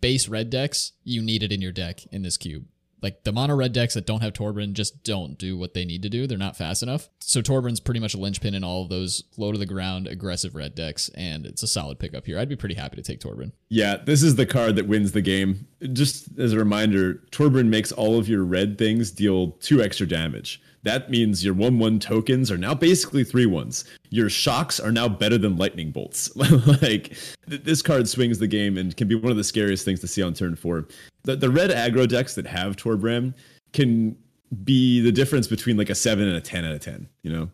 base 0.00 0.28
red 0.28 0.50
decks, 0.50 0.92
you 1.04 1.22
need 1.22 1.42
it 1.42 1.52
in 1.52 1.60
your 1.60 1.72
deck 1.72 2.04
in 2.06 2.22
this 2.22 2.36
cube 2.36 2.66
like 3.02 3.24
the 3.24 3.32
mono 3.32 3.54
red 3.54 3.72
decks 3.72 3.94
that 3.94 4.06
don't 4.06 4.22
have 4.22 4.32
Torbran 4.32 4.72
just 4.72 5.04
don't 5.04 5.38
do 5.38 5.56
what 5.56 5.74
they 5.74 5.84
need 5.84 6.02
to 6.02 6.08
do. 6.08 6.26
They're 6.26 6.38
not 6.38 6.56
fast 6.56 6.82
enough. 6.82 7.08
So 7.20 7.40
Torbran's 7.40 7.80
pretty 7.80 8.00
much 8.00 8.14
a 8.14 8.18
linchpin 8.18 8.54
in 8.54 8.64
all 8.64 8.82
of 8.82 8.88
those 8.88 9.24
low 9.36 9.52
to 9.52 9.58
the 9.58 9.66
ground 9.66 10.06
aggressive 10.06 10.54
red 10.54 10.74
decks, 10.74 11.08
and 11.14 11.46
it's 11.46 11.62
a 11.62 11.66
solid 11.66 11.98
pickup 11.98 12.26
here. 12.26 12.38
I'd 12.38 12.48
be 12.48 12.56
pretty 12.56 12.74
happy 12.74 12.96
to 12.96 13.02
take 13.02 13.20
Torbran. 13.20 13.52
Yeah, 13.68 13.96
this 13.96 14.22
is 14.22 14.36
the 14.36 14.46
card 14.46 14.76
that 14.76 14.88
wins 14.88 15.12
the 15.12 15.22
game. 15.22 15.66
Just 15.92 16.38
as 16.38 16.52
a 16.52 16.58
reminder, 16.58 17.22
Torbran 17.30 17.68
makes 17.68 17.92
all 17.92 18.18
of 18.18 18.28
your 18.28 18.44
red 18.44 18.78
things 18.78 19.10
deal 19.10 19.52
two 19.60 19.82
extra 19.82 20.06
damage. 20.06 20.60
That 20.84 21.10
means 21.10 21.44
your 21.44 21.54
1 21.54 21.78
1 21.78 21.98
tokens 22.00 22.50
are 22.50 22.56
now 22.56 22.74
basically 22.74 23.24
3 23.24 23.46
ones. 23.46 23.84
Your 24.10 24.30
shocks 24.30 24.78
are 24.78 24.92
now 24.92 25.08
better 25.08 25.38
than 25.38 25.56
lightning 25.56 25.90
bolts. 25.90 26.34
like, 26.36 27.16
th- 27.48 27.62
this 27.62 27.82
card 27.82 28.08
swings 28.08 28.38
the 28.38 28.46
game 28.46 28.78
and 28.78 28.96
can 28.96 29.08
be 29.08 29.14
one 29.14 29.30
of 29.30 29.36
the 29.36 29.44
scariest 29.44 29.84
things 29.84 30.00
to 30.00 30.06
see 30.06 30.22
on 30.22 30.34
turn 30.34 30.54
4. 30.54 30.86
The, 31.24 31.36
the 31.36 31.50
red 31.50 31.70
aggro 31.70 32.08
decks 32.08 32.34
that 32.36 32.46
have 32.46 32.76
Torbran 32.76 33.34
can 33.72 34.16
be 34.64 35.00
the 35.00 35.12
difference 35.12 35.46
between 35.46 35.76
like 35.76 35.90
a 35.90 35.94
7 35.94 36.26
and 36.26 36.36
a 36.36 36.40
10 36.40 36.64
out 36.64 36.72
of 36.72 36.80
10, 36.80 37.08
you 37.22 37.32
know? 37.32 37.50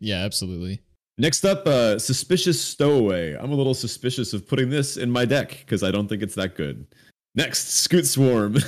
Yeah, 0.00 0.18
absolutely. 0.24 0.80
Next 1.18 1.44
up, 1.44 1.66
uh, 1.66 1.98
Suspicious 1.98 2.60
Stowaway. 2.60 3.34
I'm 3.34 3.52
a 3.52 3.54
little 3.54 3.74
suspicious 3.74 4.32
of 4.32 4.48
putting 4.48 4.70
this 4.70 4.96
in 4.96 5.10
my 5.10 5.24
deck 5.24 5.50
because 5.60 5.82
I 5.82 5.90
don't 5.90 6.08
think 6.08 6.22
it's 6.22 6.34
that 6.34 6.56
good. 6.56 6.86
Next, 7.34 7.88
Scute 7.88 8.04
Swarm. 8.06 8.58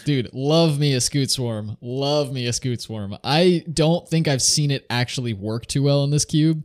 Dude, 0.04 0.30
love 0.32 0.80
me 0.80 0.94
a 0.94 0.98
Scute 0.98 1.30
Swarm. 1.30 1.76
Love 1.80 2.32
me 2.32 2.46
a 2.46 2.50
Scute 2.50 2.80
Swarm. 2.80 3.16
I 3.22 3.64
don't 3.72 4.08
think 4.08 4.26
I've 4.26 4.42
seen 4.42 4.72
it 4.72 4.84
actually 4.90 5.34
work 5.34 5.66
too 5.66 5.84
well 5.84 6.02
in 6.02 6.10
this 6.10 6.24
cube, 6.24 6.64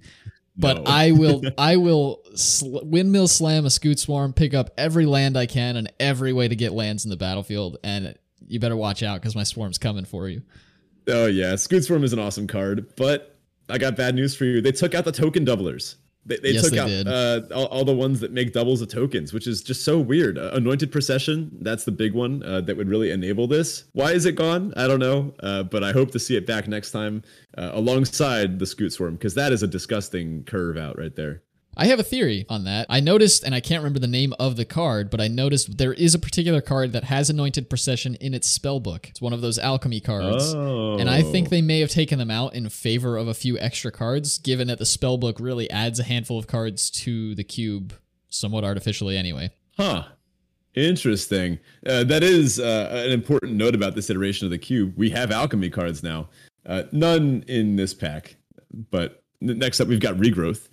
but 0.58 0.78
no. 0.78 0.84
I 0.88 1.12
will 1.12 1.44
I 1.60 1.78
will 1.78 2.24
sl- 2.34 2.80
windmill 2.84 3.28
slam 3.28 3.66
a 3.66 3.70
Scute 3.70 4.00
Swarm, 4.00 4.34
pick 4.34 4.56
up 4.56 4.72
every 4.78 5.06
land 5.06 5.38
I 5.38 5.46
can 5.46 5.76
and 5.76 5.92
every 6.00 6.34
way 6.34 6.48
to 6.48 6.56
get 6.56 6.74
lands 6.74 7.06
in 7.06 7.12
the 7.12 7.18
battlefield 7.18 7.78
and 7.84 8.16
you 8.48 8.60
better 8.60 8.78
watch 8.78 9.04
out 9.04 9.22
cuz 9.22 9.36
my 9.36 9.44
swarm's 9.44 9.78
coming 9.78 10.06
for 10.06 10.28
you. 10.28 10.42
Oh 11.08 11.28
yeah, 11.28 11.54
Scute 11.54 11.84
Swarm 11.84 12.04
is 12.04 12.14
an 12.14 12.20
awesome 12.20 12.48
card, 12.48 12.96
but 12.96 13.38
I 13.70 13.78
got 13.78 13.96
bad 13.96 14.16
news 14.16 14.36
for 14.36 14.46
you. 14.46 14.60
They 14.60 14.72
took 14.72 14.96
out 14.96 15.06
the 15.06 15.12
token 15.12 15.46
doublers. 15.46 15.96
They, 16.26 16.38
they 16.38 16.52
yes, 16.52 16.64
took 16.64 16.74
they 16.74 16.80
out 16.80 17.08
uh, 17.08 17.42
all, 17.54 17.66
all, 17.66 17.86
the 17.86 17.94
ones 17.94 18.20
that 18.22 18.32
make 18.32 18.52
doubles 18.52 18.82
of 18.82 18.88
tokens, 18.88 19.32
which 19.32 19.46
is 19.46 19.62
just 19.62 19.86
so 19.86 20.00
weird. 20.00 20.40
Uh, 20.40 20.52
Anointed 20.54 20.92
Procession, 20.92 21.52
that's 21.62 21.84
the 21.84 21.92
big 21.92 22.14
one 22.14 22.42
uh, 22.42 22.62
that 22.62 22.76
would 22.76 22.90
really 22.90 23.12
enable 23.12 23.48
this. 23.48 23.84
Why 23.94 24.14
is 24.14 24.26
it 24.26 24.34
gone? 24.34 24.74
I 24.76 24.88
don't 24.88 25.00
know, 25.00 25.36
uh, 25.42 25.64
but 25.64 25.84
I 25.84 25.92
hope 25.92 26.10
to 26.12 26.20
see 26.20 26.36
it 26.36 26.48
back 26.48 26.68
next 26.68 26.92
time 26.92 27.22
uh, 27.58 27.72
alongside 27.74 28.58
the 28.58 28.66
Scute 28.66 28.92
Swarm, 28.92 29.16
because 29.16 29.36
that 29.36 29.52
is 29.52 29.62
a 29.62 29.68
disgusting 29.68 30.44
curve 30.46 30.78
out 30.78 30.98
right 30.98 31.16
there. 31.16 31.44
I 31.78 31.88
have 31.88 32.00
a 32.00 32.04
theory 32.04 32.46
on 32.48 32.64
that. 32.64 32.86
I 32.90 33.02
noticed, 33.02 33.44
and 33.44 33.54
I 33.54 33.60
can't 33.60 33.82
remember 33.82 34.00
the 34.00 34.08
name 34.08 34.34
of 34.40 34.56
the 34.56 34.64
card, 34.64 35.10
but 35.10 35.20
I 35.20 35.28
noticed 35.28 35.78
there 35.78 35.94
is 35.94 36.16
a 36.16 36.20
particular 36.20 36.62
card 36.62 36.94
that 36.94 37.06
has 37.06 37.30
Anointed 37.30 37.70
Procession 37.70 38.16
in 38.16 38.34
its 38.34 38.48
spell 38.48 38.80
book. 38.80 39.10
It's 39.10 39.22
one 39.22 39.34
of 39.34 39.42
those 39.42 39.60
alchemy 39.60 40.00
cards. 40.00 40.54
Oh. 40.56 40.98
And 40.98 41.10
I 41.10 41.22
think 41.22 41.50
they 41.50 41.62
may 41.62 41.82
have 41.82 41.90
taken 41.90 42.18
them 42.18 42.32
out 42.32 42.56
in 42.56 42.70
favor 42.70 43.18
of 43.18 43.28
a 43.28 43.34
few 43.34 43.60
extra 43.60 43.92
cards, 43.92 44.38
given 44.38 44.68
that 44.70 44.80
the 44.80 44.86
spell 44.86 45.18
book 45.18 45.38
really 45.40 45.70
adds 45.70 46.00
a 46.00 46.04
handful 46.04 46.40
of 46.40 46.48
cards 46.48 46.90
to 46.92 47.36
the 47.36 47.44
cube, 47.44 47.94
somewhat 48.30 48.64
artificially 48.64 49.18
anyway. 49.18 49.50
Huh. 49.78 50.06
Interesting. 50.76 51.60
Uh, 51.86 52.06
that 52.06 52.24
is 52.24 52.60
uh, 52.60 52.90
an 53.06 53.12
important 53.12 53.54
note 53.54 53.76
about 53.76 53.96
this 53.96 54.10
iteration 54.10 54.46
of 54.46 54.52
the 54.52 54.58
cube. 54.58 54.94
We 54.96 55.10
have 55.10 55.32
alchemy 55.32 55.70
cards 55.70 56.04
now. 56.04 56.30
Uh, 56.66 56.84
none 56.94 57.44
in 57.48 57.76
this 57.76 57.94
pack, 57.94 58.38
but 58.92 59.24
next 59.42 59.80
up 59.80 59.88
we've 59.88 60.00
got 60.00 60.16
regrowth 60.16 60.70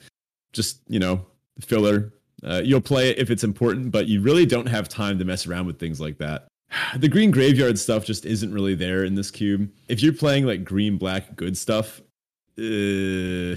just 0.52 0.80
you 0.88 0.98
know 0.98 1.24
filler. 1.60 2.12
Uh, 2.44 2.60
you'll 2.64 2.80
play 2.80 3.10
it 3.10 3.18
if 3.18 3.30
it's 3.30 3.44
important, 3.44 3.92
but 3.92 4.08
you 4.08 4.20
really 4.20 4.44
don't 4.44 4.66
have 4.66 4.88
time 4.88 5.16
to 5.18 5.24
mess 5.24 5.46
around 5.46 5.66
with 5.66 5.78
things 5.78 6.00
like 6.00 6.18
that. 6.18 6.48
the 6.96 7.08
green 7.08 7.30
graveyard 7.30 7.78
stuff 7.78 8.04
just 8.04 8.24
isn't 8.26 8.52
really 8.52 8.74
there 8.74 9.04
in 9.04 9.14
this 9.14 9.30
cube. 9.30 9.70
If 9.88 10.02
you're 10.02 10.12
playing 10.12 10.46
like 10.46 10.64
green 10.64 10.98
black 10.98 11.36
good 11.36 11.56
stuff, 11.56 12.00
uh, 12.58 13.56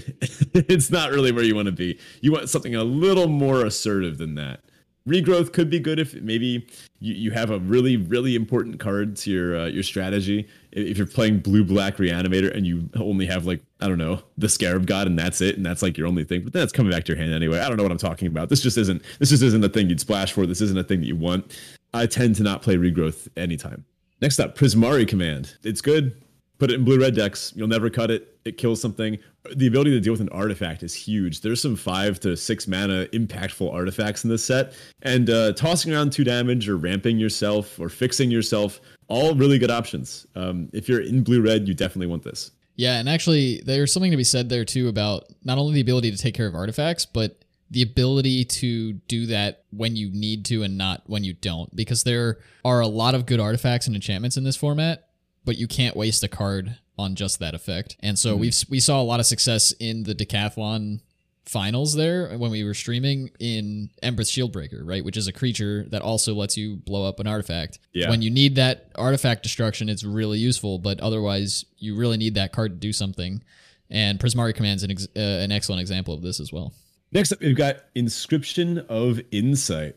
it's 0.54 0.90
not 0.90 1.10
really 1.10 1.32
where 1.32 1.44
you 1.44 1.54
want 1.54 1.66
to 1.66 1.72
be. 1.72 1.98
You 2.20 2.32
want 2.32 2.48
something 2.48 2.74
a 2.74 2.84
little 2.84 3.28
more 3.28 3.64
assertive 3.64 4.18
than 4.18 4.34
that. 4.36 4.60
Regrowth 5.06 5.52
could 5.52 5.70
be 5.70 5.78
good 5.78 5.98
if 5.98 6.14
maybe 6.14 6.66
you, 7.00 7.14
you 7.14 7.30
have 7.30 7.50
a 7.50 7.58
really 7.60 7.96
really 7.96 8.34
important 8.34 8.80
card 8.80 9.16
to 9.16 9.30
your 9.30 9.56
uh, 9.56 9.66
your 9.66 9.82
strategy. 9.82 10.48
If 10.72 10.98
you're 10.98 11.06
playing 11.06 11.40
blue 11.40 11.64
black 11.64 11.96
reanimator 11.96 12.54
and 12.54 12.66
you 12.66 12.88
only 12.96 13.26
have 13.26 13.46
like 13.46 13.62
I 13.80 13.88
don't 13.88 13.98
know 13.98 14.22
the 14.36 14.48
scarab 14.48 14.86
god 14.86 15.06
and 15.06 15.18
that's 15.18 15.40
it 15.40 15.56
and 15.56 15.64
that's 15.64 15.82
like 15.82 15.96
your 15.96 16.06
only 16.06 16.24
thing, 16.24 16.42
but 16.42 16.52
then 16.52 16.62
it's 16.62 16.72
coming 16.72 16.90
back 16.90 17.04
to 17.04 17.12
your 17.12 17.20
hand 17.20 17.32
anyway. 17.32 17.60
I 17.60 17.68
don't 17.68 17.76
know 17.76 17.82
what 17.82 17.92
I'm 17.92 17.98
talking 17.98 18.28
about. 18.28 18.48
This 18.48 18.60
just 18.60 18.78
isn't 18.78 19.02
this 19.18 19.30
just 19.30 19.42
isn't 19.42 19.60
the 19.60 19.68
thing 19.68 19.88
you'd 19.88 20.00
splash 20.00 20.32
for. 20.32 20.46
This 20.46 20.60
isn't 20.60 20.78
a 20.78 20.84
thing 20.84 21.00
that 21.00 21.06
you 21.06 21.16
want. 21.16 21.56
I 21.94 22.06
tend 22.06 22.34
to 22.36 22.42
not 22.42 22.62
play 22.62 22.76
regrowth 22.76 23.28
anytime. 23.36 23.84
Next 24.20 24.40
up, 24.40 24.56
Prismari 24.56 25.06
command. 25.06 25.56
It's 25.62 25.80
good. 25.80 26.20
Put 26.58 26.70
it 26.70 26.74
in 26.74 26.84
blue 26.84 26.98
red 26.98 27.14
decks. 27.14 27.52
You'll 27.54 27.68
never 27.68 27.90
cut 27.90 28.10
it. 28.10 28.38
It 28.44 28.56
kills 28.56 28.80
something. 28.80 29.18
The 29.54 29.66
ability 29.66 29.90
to 29.90 30.00
deal 30.00 30.12
with 30.12 30.20
an 30.20 30.30
artifact 30.30 30.82
is 30.82 30.94
huge. 30.94 31.40
There's 31.40 31.60
some 31.60 31.76
five 31.76 32.18
to 32.20 32.36
six 32.36 32.66
mana 32.66 33.06
impactful 33.12 33.72
artifacts 33.72 34.24
in 34.24 34.30
this 34.30 34.44
set, 34.44 34.72
and 35.02 35.28
uh, 35.28 35.52
tossing 35.52 35.92
around 35.92 36.12
two 36.12 36.24
damage 36.24 36.68
or 36.68 36.76
ramping 36.76 37.18
yourself 37.18 37.78
or 37.78 37.88
fixing 37.88 38.30
yourself, 38.30 38.80
all 39.08 39.34
really 39.34 39.58
good 39.58 39.70
options. 39.70 40.26
Um, 40.34 40.70
if 40.72 40.88
you're 40.88 41.02
in 41.02 41.22
blue 41.22 41.42
red, 41.42 41.68
you 41.68 41.74
definitely 41.74 42.06
want 42.06 42.22
this. 42.22 42.52
Yeah, 42.76 42.98
and 42.98 43.08
actually, 43.08 43.62
there's 43.64 43.92
something 43.92 44.10
to 44.10 44.16
be 44.16 44.24
said 44.24 44.48
there 44.48 44.64
too 44.64 44.88
about 44.88 45.24
not 45.44 45.58
only 45.58 45.74
the 45.74 45.80
ability 45.80 46.10
to 46.10 46.18
take 46.18 46.34
care 46.34 46.46
of 46.46 46.54
artifacts, 46.54 47.06
but 47.06 47.42
the 47.70 47.82
ability 47.82 48.44
to 48.44 48.92
do 48.92 49.26
that 49.26 49.64
when 49.70 49.96
you 49.96 50.10
need 50.10 50.44
to 50.46 50.62
and 50.62 50.78
not 50.78 51.02
when 51.06 51.24
you 51.24 51.32
don't 51.32 51.74
because 51.74 52.04
there 52.04 52.38
are 52.64 52.80
a 52.80 52.86
lot 52.86 53.14
of 53.14 53.26
good 53.26 53.40
artifacts 53.40 53.86
and 53.86 53.96
enchantments 53.96 54.36
in 54.36 54.44
this 54.44 54.56
format 54.56 55.05
but 55.46 55.56
you 55.56 55.66
can't 55.66 55.96
waste 55.96 56.22
a 56.22 56.28
card 56.28 56.76
on 56.98 57.14
just 57.14 57.38
that 57.38 57.54
effect 57.54 57.96
and 58.00 58.18
so 58.18 58.32
mm-hmm. 58.32 58.40
we've 58.40 58.64
we 58.68 58.80
saw 58.80 59.00
a 59.00 59.04
lot 59.04 59.20
of 59.20 59.26
success 59.26 59.72
in 59.80 60.02
the 60.02 60.14
decathlon 60.14 61.00
finals 61.46 61.94
there 61.94 62.36
when 62.36 62.50
we 62.50 62.64
were 62.64 62.74
streaming 62.74 63.30
in 63.38 63.88
Embereth 64.02 64.30
Shieldbreaker, 64.30 64.80
right? 64.82 65.04
Which 65.04 65.16
is 65.16 65.28
a 65.28 65.32
creature 65.32 65.86
that 65.90 66.02
also 66.02 66.34
lets 66.34 66.56
you 66.56 66.76
blow 66.76 67.04
up 67.04 67.20
an 67.20 67.26
artifact. 67.26 67.78
Yeah. 67.92 68.10
When 68.10 68.20
you 68.20 68.30
need 68.30 68.56
that 68.56 68.90
artifact 68.96 69.44
destruction, 69.44 69.88
it's 69.88 70.04
really 70.04 70.38
useful, 70.38 70.78
but 70.78 71.00
otherwise, 71.00 71.64
you 71.78 71.96
really 71.96 72.16
need 72.16 72.34
that 72.34 72.52
card 72.52 72.72
to 72.72 72.78
do 72.78 72.92
something. 72.92 73.42
And 73.88 74.18
Prismari 74.18 74.54
Command's 74.54 74.82
an, 74.82 74.90
ex- 74.90 75.08
uh, 75.16 75.20
an 75.20 75.52
excellent 75.52 75.80
example 75.80 76.12
of 76.14 76.22
this 76.22 76.40
as 76.40 76.52
well. 76.52 76.72
Next 77.12 77.30
up, 77.30 77.40
we've 77.40 77.56
got 77.56 77.76
Inscription 77.94 78.80
of 78.88 79.20
Insight. 79.30 79.96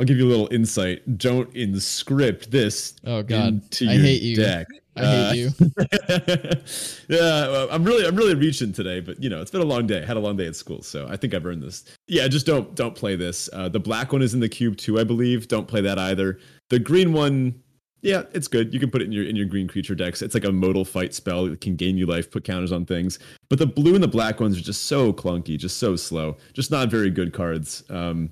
I'll 0.00 0.06
give 0.06 0.16
you 0.16 0.26
a 0.26 0.30
little 0.32 0.48
insight. 0.50 1.18
Don't 1.18 1.54
inscript 1.54 2.50
this. 2.50 2.94
Oh 3.04 3.22
God, 3.22 3.60
I 3.82 3.96
hate 3.96 4.22
you. 4.22 4.34
Deck. 4.34 4.66
I 4.96 5.00
uh, 5.02 5.30
hate 5.30 5.38
you. 5.40 5.50
yeah, 7.18 7.66
I'm 7.70 7.84
really, 7.84 8.06
I'm 8.06 8.16
really 8.16 8.34
reaching 8.34 8.72
today, 8.72 9.00
but 9.00 9.22
you 9.22 9.28
know, 9.28 9.42
it's 9.42 9.50
been 9.50 9.60
a 9.60 9.66
long 9.66 9.86
day. 9.86 10.02
I 10.02 10.06
had 10.06 10.16
a 10.16 10.20
long 10.20 10.38
day 10.38 10.46
at 10.46 10.56
school, 10.56 10.80
so 10.80 11.06
I 11.10 11.18
think 11.18 11.34
I've 11.34 11.44
earned 11.44 11.62
this. 11.62 11.84
Yeah, 12.08 12.26
just 12.28 12.46
don't, 12.46 12.74
don't 12.74 12.94
play 12.94 13.14
this. 13.14 13.50
Uh, 13.52 13.68
the 13.68 13.78
black 13.78 14.10
one 14.10 14.22
is 14.22 14.32
in 14.32 14.40
the 14.40 14.48
cube 14.48 14.78
too, 14.78 14.98
I 14.98 15.04
believe. 15.04 15.48
Don't 15.48 15.68
play 15.68 15.82
that 15.82 15.98
either. 15.98 16.38
The 16.70 16.78
green 16.78 17.12
one, 17.12 17.62
yeah, 18.00 18.22
it's 18.32 18.48
good. 18.48 18.72
You 18.72 18.80
can 18.80 18.90
put 18.90 19.02
it 19.02 19.04
in 19.04 19.12
your 19.12 19.24
in 19.24 19.36
your 19.36 19.46
green 19.46 19.68
creature 19.68 19.94
decks. 19.94 20.22
It's 20.22 20.32
like 20.32 20.44
a 20.44 20.52
modal 20.52 20.86
fight 20.86 21.12
spell. 21.12 21.44
It 21.44 21.60
can 21.60 21.76
gain 21.76 21.98
you 21.98 22.06
life, 22.06 22.30
put 22.30 22.44
counters 22.44 22.72
on 22.72 22.86
things. 22.86 23.18
But 23.50 23.58
the 23.58 23.66
blue 23.66 23.94
and 23.94 24.02
the 24.02 24.08
black 24.08 24.40
ones 24.40 24.56
are 24.56 24.62
just 24.62 24.86
so 24.86 25.12
clunky, 25.12 25.58
just 25.58 25.76
so 25.76 25.94
slow, 25.94 26.38
just 26.54 26.70
not 26.70 26.88
very 26.88 27.10
good 27.10 27.34
cards 27.34 27.84
um, 27.90 28.30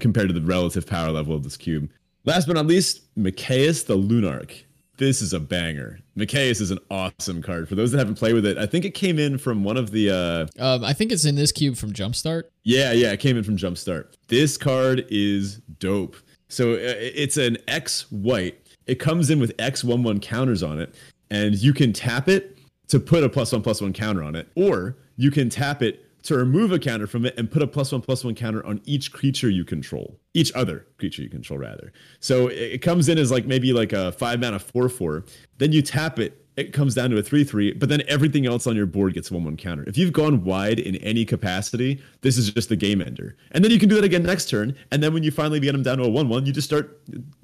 compared 0.00 0.28
to 0.28 0.34
the 0.34 0.40
relative 0.40 0.86
power 0.86 1.10
level 1.10 1.34
of 1.34 1.42
this 1.42 1.56
cube. 1.56 1.90
Last 2.24 2.46
but 2.46 2.54
not 2.54 2.66
least, 2.66 3.02
Mikaeus 3.16 3.86
the 3.86 3.96
Lunarch. 3.96 4.64
This 4.96 5.20
is 5.20 5.32
a 5.32 5.40
banger. 5.40 5.98
Mikaeus 6.16 6.60
is 6.60 6.70
an 6.70 6.78
awesome 6.90 7.42
card. 7.42 7.68
For 7.68 7.74
those 7.74 7.90
that 7.90 7.98
haven't 7.98 8.14
played 8.14 8.34
with 8.34 8.46
it, 8.46 8.56
I 8.56 8.66
think 8.66 8.84
it 8.84 8.92
came 8.94 9.18
in 9.18 9.38
from 9.38 9.64
one 9.64 9.76
of 9.76 9.90
the. 9.90 10.10
Uh, 10.10 10.62
um, 10.62 10.84
I 10.84 10.92
think 10.92 11.10
it's 11.10 11.24
in 11.24 11.34
this 11.34 11.50
cube 11.50 11.76
from 11.76 11.92
Jumpstart. 11.92 12.44
Yeah, 12.62 12.92
yeah, 12.92 13.10
it 13.10 13.18
came 13.18 13.36
in 13.36 13.42
from 13.42 13.56
Jumpstart. 13.56 14.14
This 14.28 14.56
card 14.56 15.04
is 15.10 15.56
dope. 15.78 16.16
So 16.48 16.74
uh, 16.74 16.78
it's 16.78 17.36
an 17.36 17.58
X 17.66 18.10
white 18.12 18.64
it 18.86 18.96
comes 18.96 19.30
in 19.30 19.40
with 19.40 19.52
X 19.58 19.82
one 19.82 20.02
one 20.02 20.20
counters 20.20 20.62
on 20.62 20.80
it, 20.80 20.94
and 21.30 21.54
you 21.54 21.72
can 21.72 21.92
tap 21.92 22.28
it 22.28 22.58
to 22.88 23.00
put 23.00 23.24
a 23.24 23.28
plus 23.28 23.52
one 23.52 23.62
plus 23.62 23.80
one 23.80 23.92
counter 23.92 24.22
on 24.22 24.34
it, 24.34 24.48
or 24.54 24.96
you 25.16 25.30
can 25.30 25.48
tap 25.48 25.82
it 25.82 26.03
to 26.24 26.36
remove 26.36 26.72
a 26.72 26.78
counter 26.78 27.06
from 27.06 27.24
it 27.24 27.34
and 27.38 27.50
put 27.50 27.62
a 27.62 27.66
plus 27.66 27.92
one 27.92 28.00
plus 28.00 28.24
one 28.24 28.34
counter 28.34 28.64
on 28.66 28.80
each 28.84 29.12
creature 29.12 29.48
you 29.48 29.64
control, 29.64 30.18
each 30.34 30.52
other 30.54 30.86
creature 30.98 31.22
you 31.22 31.30
control 31.30 31.58
rather. 31.58 31.92
So 32.20 32.48
it 32.48 32.82
comes 32.82 33.08
in 33.08 33.18
as 33.18 33.30
like 33.30 33.46
maybe 33.46 33.72
like 33.72 33.92
a 33.92 34.12
five 34.12 34.40
mana 34.40 34.58
four 34.58 34.88
four. 34.88 35.24
Then 35.58 35.72
you 35.72 35.82
tap 35.82 36.18
it, 36.18 36.46
it 36.56 36.72
comes 36.72 36.94
down 36.94 37.10
to 37.10 37.18
a 37.18 37.22
three 37.22 37.44
three. 37.44 37.72
But 37.72 37.88
then 37.88 38.02
everything 38.08 38.46
else 38.46 38.66
on 38.66 38.74
your 38.74 38.86
board 38.86 39.14
gets 39.14 39.30
one 39.30 39.44
one 39.44 39.56
counter. 39.56 39.84
If 39.86 39.96
you've 39.96 40.12
gone 40.12 40.44
wide 40.44 40.78
in 40.78 40.96
any 40.96 41.24
capacity, 41.24 42.02
this 42.22 42.36
is 42.36 42.50
just 42.50 42.68
the 42.68 42.76
game 42.76 43.00
ender. 43.00 43.36
And 43.52 43.62
then 43.62 43.70
you 43.70 43.78
can 43.78 43.88
do 43.88 43.94
that 43.96 44.04
again 44.04 44.22
next 44.22 44.48
turn. 44.48 44.74
And 44.90 45.02
then 45.02 45.14
when 45.14 45.22
you 45.22 45.30
finally 45.30 45.60
get 45.60 45.72
them 45.72 45.82
down 45.82 45.98
to 45.98 46.04
a 46.04 46.08
one 46.08 46.28
one, 46.28 46.46
you 46.46 46.52
just 46.52 46.68
start 46.68 47.00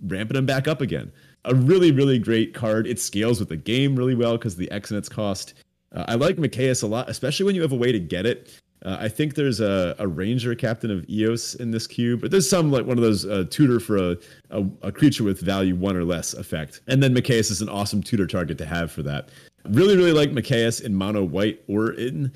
ramping 0.07 0.35
them 0.35 0.47
back 0.47 0.69
up 0.69 0.81
again 0.81 1.13
a 1.45 1.55
really, 1.55 1.91
really 1.93 2.19
great 2.19 2.55
card. 2.55 2.87
It 2.87 2.99
scales 3.01 3.41
with 3.41 3.49
the 3.49 3.57
game 3.57 3.97
really 3.97 4.15
well 4.15 4.37
because 4.37 4.57
the 4.57 4.71
X 4.71 4.91
and 4.91 4.99
its 4.99 5.09
cost. 5.09 5.55
Uh, 5.93 6.05
I 6.09 6.15
like 6.15 6.37
Mikaeus 6.37 6.83
a 6.83 6.87
lot, 6.87 7.09
especially 7.09 7.47
when 7.47 7.55
you 7.55 7.63
have 7.63 7.73
a 7.73 7.77
way 7.77 7.93
to 7.93 7.99
get 7.99 8.27
it. 8.27 8.61
Uh, 8.85 8.97
I 8.99 9.09
think 9.09 9.35
there's 9.35 9.61
a, 9.61 9.95
a 9.99 10.09
ranger 10.09 10.55
captain 10.55 10.91
of 10.91 11.09
Eos 11.09 11.55
in 11.55 11.71
this 11.71 11.87
cube, 11.87 12.23
but 12.23 12.31
there's 12.31 12.49
some 12.49 12.71
like 12.71 12.87
one 12.87 12.97
of 12.97 13.05
those 13.05 13.27
uh, 13.27 13.45
tutor 13.51 13.79
for 13.79 13.97
a, 13.97 14.17
a, 14.51 14.65
a, 14.83 14.93
creature 14.93 15.23
with 15.23 15.41
value 15.41 15.77
one 15.77 15.97
or 15.97 16.05
less 16.05 16.33
effect. 16.33 16.81
And 16.87 17.03
then 17.03 17.15
Mikaeus 17.15 17.51
is 17.51 17.61
an 17.61 17.69
awesome 17.69 18.03
tutor 18.03 18.27
target 18.27 18.57
to 18.59 18.67
have 18.67 18.91
for 18.91 19.03
that. 19.03 19.29
Really, 19.67 19.97
really 19.97 20.13
like 20.13 20.31
Mikaeus 20.31 20.81
in 20.81 20.95
mono 20.95 21.25
white 21.25 21.63
or 21.69 21.93
in. 21.93 22.33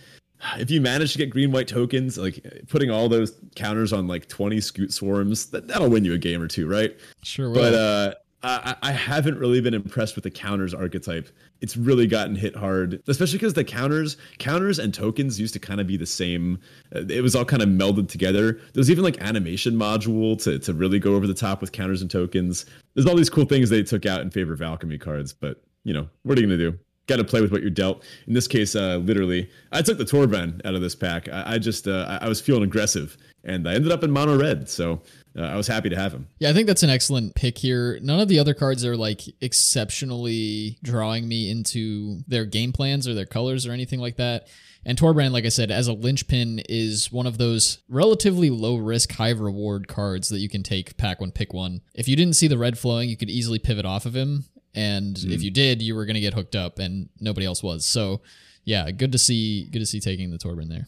If 0.58 0.70
you 0.70 0.82
manage 0.82 1.12
to 1.12 1.18
get 1.18 1.30
green 1.30 1.50
white 1.50 1.68
tokens, 1.68 2.18
like 2.18 2.46
putting 2.68 2.90
all 2.90 3.08
those 3.08 3.40
counters 3.56 3.94
on 3.94 4.06
like 4.06 4.28
20 4.28 4.58
Scute 4.58 4.92
Swarms, 4.92 5.46
that, 5.46 5.66
that'll 5.66 5.88
win 5.88 6.04
you 6.04 6.12
a 6.12 6.18
game 6.18 6.42
or 6.42 6.48
two, 6.48 6.68
right? 6.68 6.94
Sure 7.22 7.48
will. 7.48 7.56
But 7.56 7.74
uh, 7.74 8.14
I, 8.44 8.76
I 8.82 8.92
haven't 8.92 9.38
really 9.38 9.60
been 9.60 9.74
impressed 9.74 10.14
with 10.14 10.24
the 10.24 10.30
counters 10.30 10.74
archetype. 10.74 11.28
It's 11.60 11.76
really 11.76 12.06
gotten 12.06 12.36
hit 12.36 12.54
hard, 12.54 13.02
especially 13.08 13.38
because 13.38 13.54
the 13.54 13.64
counters, 13.64 14.18
counters 14.38 14.78
and 14.78 14.92
tokens 14.92 15.40
used 15.40 15.54
to 15.54 15.60
kind 15.60 15.80
of 15.80 15.86
be 15.86 15.96
the 15.96 16.06
same. 16.06 16.58
It 16.92 17.22
was 17.22 17.34
all 17.34 17.44
kind 17.44 17.62
of 17.62 17.68
melded 17.68 18.08
together. 18.08 18.60
There's 18.74 18.90
even 18.90 19.02
like 19.02 19.20
animation 19.22 19.74
module 19.74 20.40
to 20.44 20.58
to 20.58 20.74
really 20.74 20.98
go 20.98 21.14
over 21.14 21.26
the 21.26 21.34
top 21.34 21.60
with 21.60 21.72
counters 21.72 22.02
and 22.02 22.10
tokens. 22.10 22.66
There's 22.94 23.06
all 23.06 23.16
these 23.16 23.30
cool 23.30 23.46
things 23.46 23.70
they 23.70 23.82
took 23.82 24.04
out 24.04 24.20
in 24.20 24.30
favor 24.30 24.52
of 24.52 24.60
alchemy 24.60 24.98
cards, 24.98 25.32
but 25.32 25.62
you 25.84 25.94
know 25.94 26.08
what 26.22 26.36
are 26.38 26.40
you 26.42 26.46
gonna 26.46 26.58
do? 26.58 26.78
Got 27.06 27.16
to 27.16 27.24
play 27.24 27.42
with 27.42 27.52
what 27.52 27.60
you're 27.60 27.68
dealt. 27.68 28.02
In 28.26 28.32
this 28.32 28.48
case, 28.48 28.74
uh, 28.74 28.96
literally, 28.96 29.50
I 29.72 29.82
took 29.82 29.98
the 29.98 30.06
Torbran 30.06 30.64
out 30.64 30.74
of 30.74 30.80
this 30.80 30.94
pack. 30.94 31.28
I, 31.28 31.54
I 31.54 31.58
just 31.58 31.86
uh, 31.86 32.18
I 32.20 32.28
was 32.28 32.40
feeling 32.40 32.62
aggressive, 32.62 33.18
and 33.44 33.68
I 33.68 33.74
ended 33.74 33.92
up 33.92 34.02
in 34.02 34.10
mono 34.10 34.38
red. 34.38 34.70
So 34.70 35.02
uh, 35.36 35.42
I 35.42 35.56
was 35.56 35.66
happy 35.66 35.88
to 35.88 35.96
have 35.96 36.12
him. 36.12 36.28
Yeah, 36.38 36.50
I 36.50 36.52
think 36.52 36.66
that's 36.66 36.82
an 36.82 36.90
excellent 36.90 37.34
pick 37.34 37.58
here. 37.58 37.98
None 38.02 38.20
of 38.20 38.28
the 38.28 38.38
other 38.38 38.54
cards 38.54 38.84
are 38.84 38.96
like 38.96 39.22
exceptionally 39.40 40.78
drawing 40.82 41.26
me 41.26 41.50
into 41.50 42.22
their 42.28 42.44
game 42.44 42.72
plans 42.72 43.08
or 43.08 43.14
their 43.14 43.26
colors 43.26 43.66
or 43.66 43.72
anything 43.72 44.00
like 44.00 44.16
that. 44.16 44.48
And 44.86 44.98
Torbran, 44.98 45.32
like 45.32 45.46
I 45.46 45.48
said, 45.48 45.70
as 45.70 45.88
a 45.88 45.92
linchpin, 45.92 46.60
is 46.68 47.10
one 47.10 47.26
of 47.26 47.38
those 47.38 47.78
relatively 47.88 48.50
low 48.50 48.76
risk, 48.76 49.12
high 49.12 49.30
reward 49.30 49.88
cards 49.88 50.28
that 50.28 50.40
you 50.40 50.48
can 50.48 50.62
take 50.62 50.96
pack 50.96 51.20
one, 51.20 51.32
pick 51.32 51.54
one. 51.54 51.80
If 51.94 52.06
you 52.06 52.16
didn't 52.16 52.36
see 52.36 52.48
the 52.48 52.58
red 52.58 52.78
flowing, 52.78 53.08
you 53.08 53.16
could 53.16 53.30
easily 53.30 53.58
pivot 53.58 53.86
off 53.86 54.04
of 54.04 54.14
him. 54.14 54.44
And 54.74 55.16
mm. 55.16 55.32
if 55.32 55.42
you 55.42 55.50
did, 55.50 55.80
you 55.80 55.94
were 55.94 56.04
going 56.04 56.14
to 56.14 56.20
get 56.20 56.34
hooked 56.34 56.56
up, 56.56 56.78
and 56.78 57.08
nobody 57.18 57.46
else 57.46 57.62
was. 57.62 57.86
So, 57.86 58.20
yeah, 58.64 58.90
good 58.90 59.12
to 59.12 59.18
see. 59.18 59.68
Good 59.70 59.78
to 59.78 59.86
see 59.86 60.00
taking 60.00 60.30
the 60.30 60.38
Torbran 60.38 60.68
there. 60.68 60.86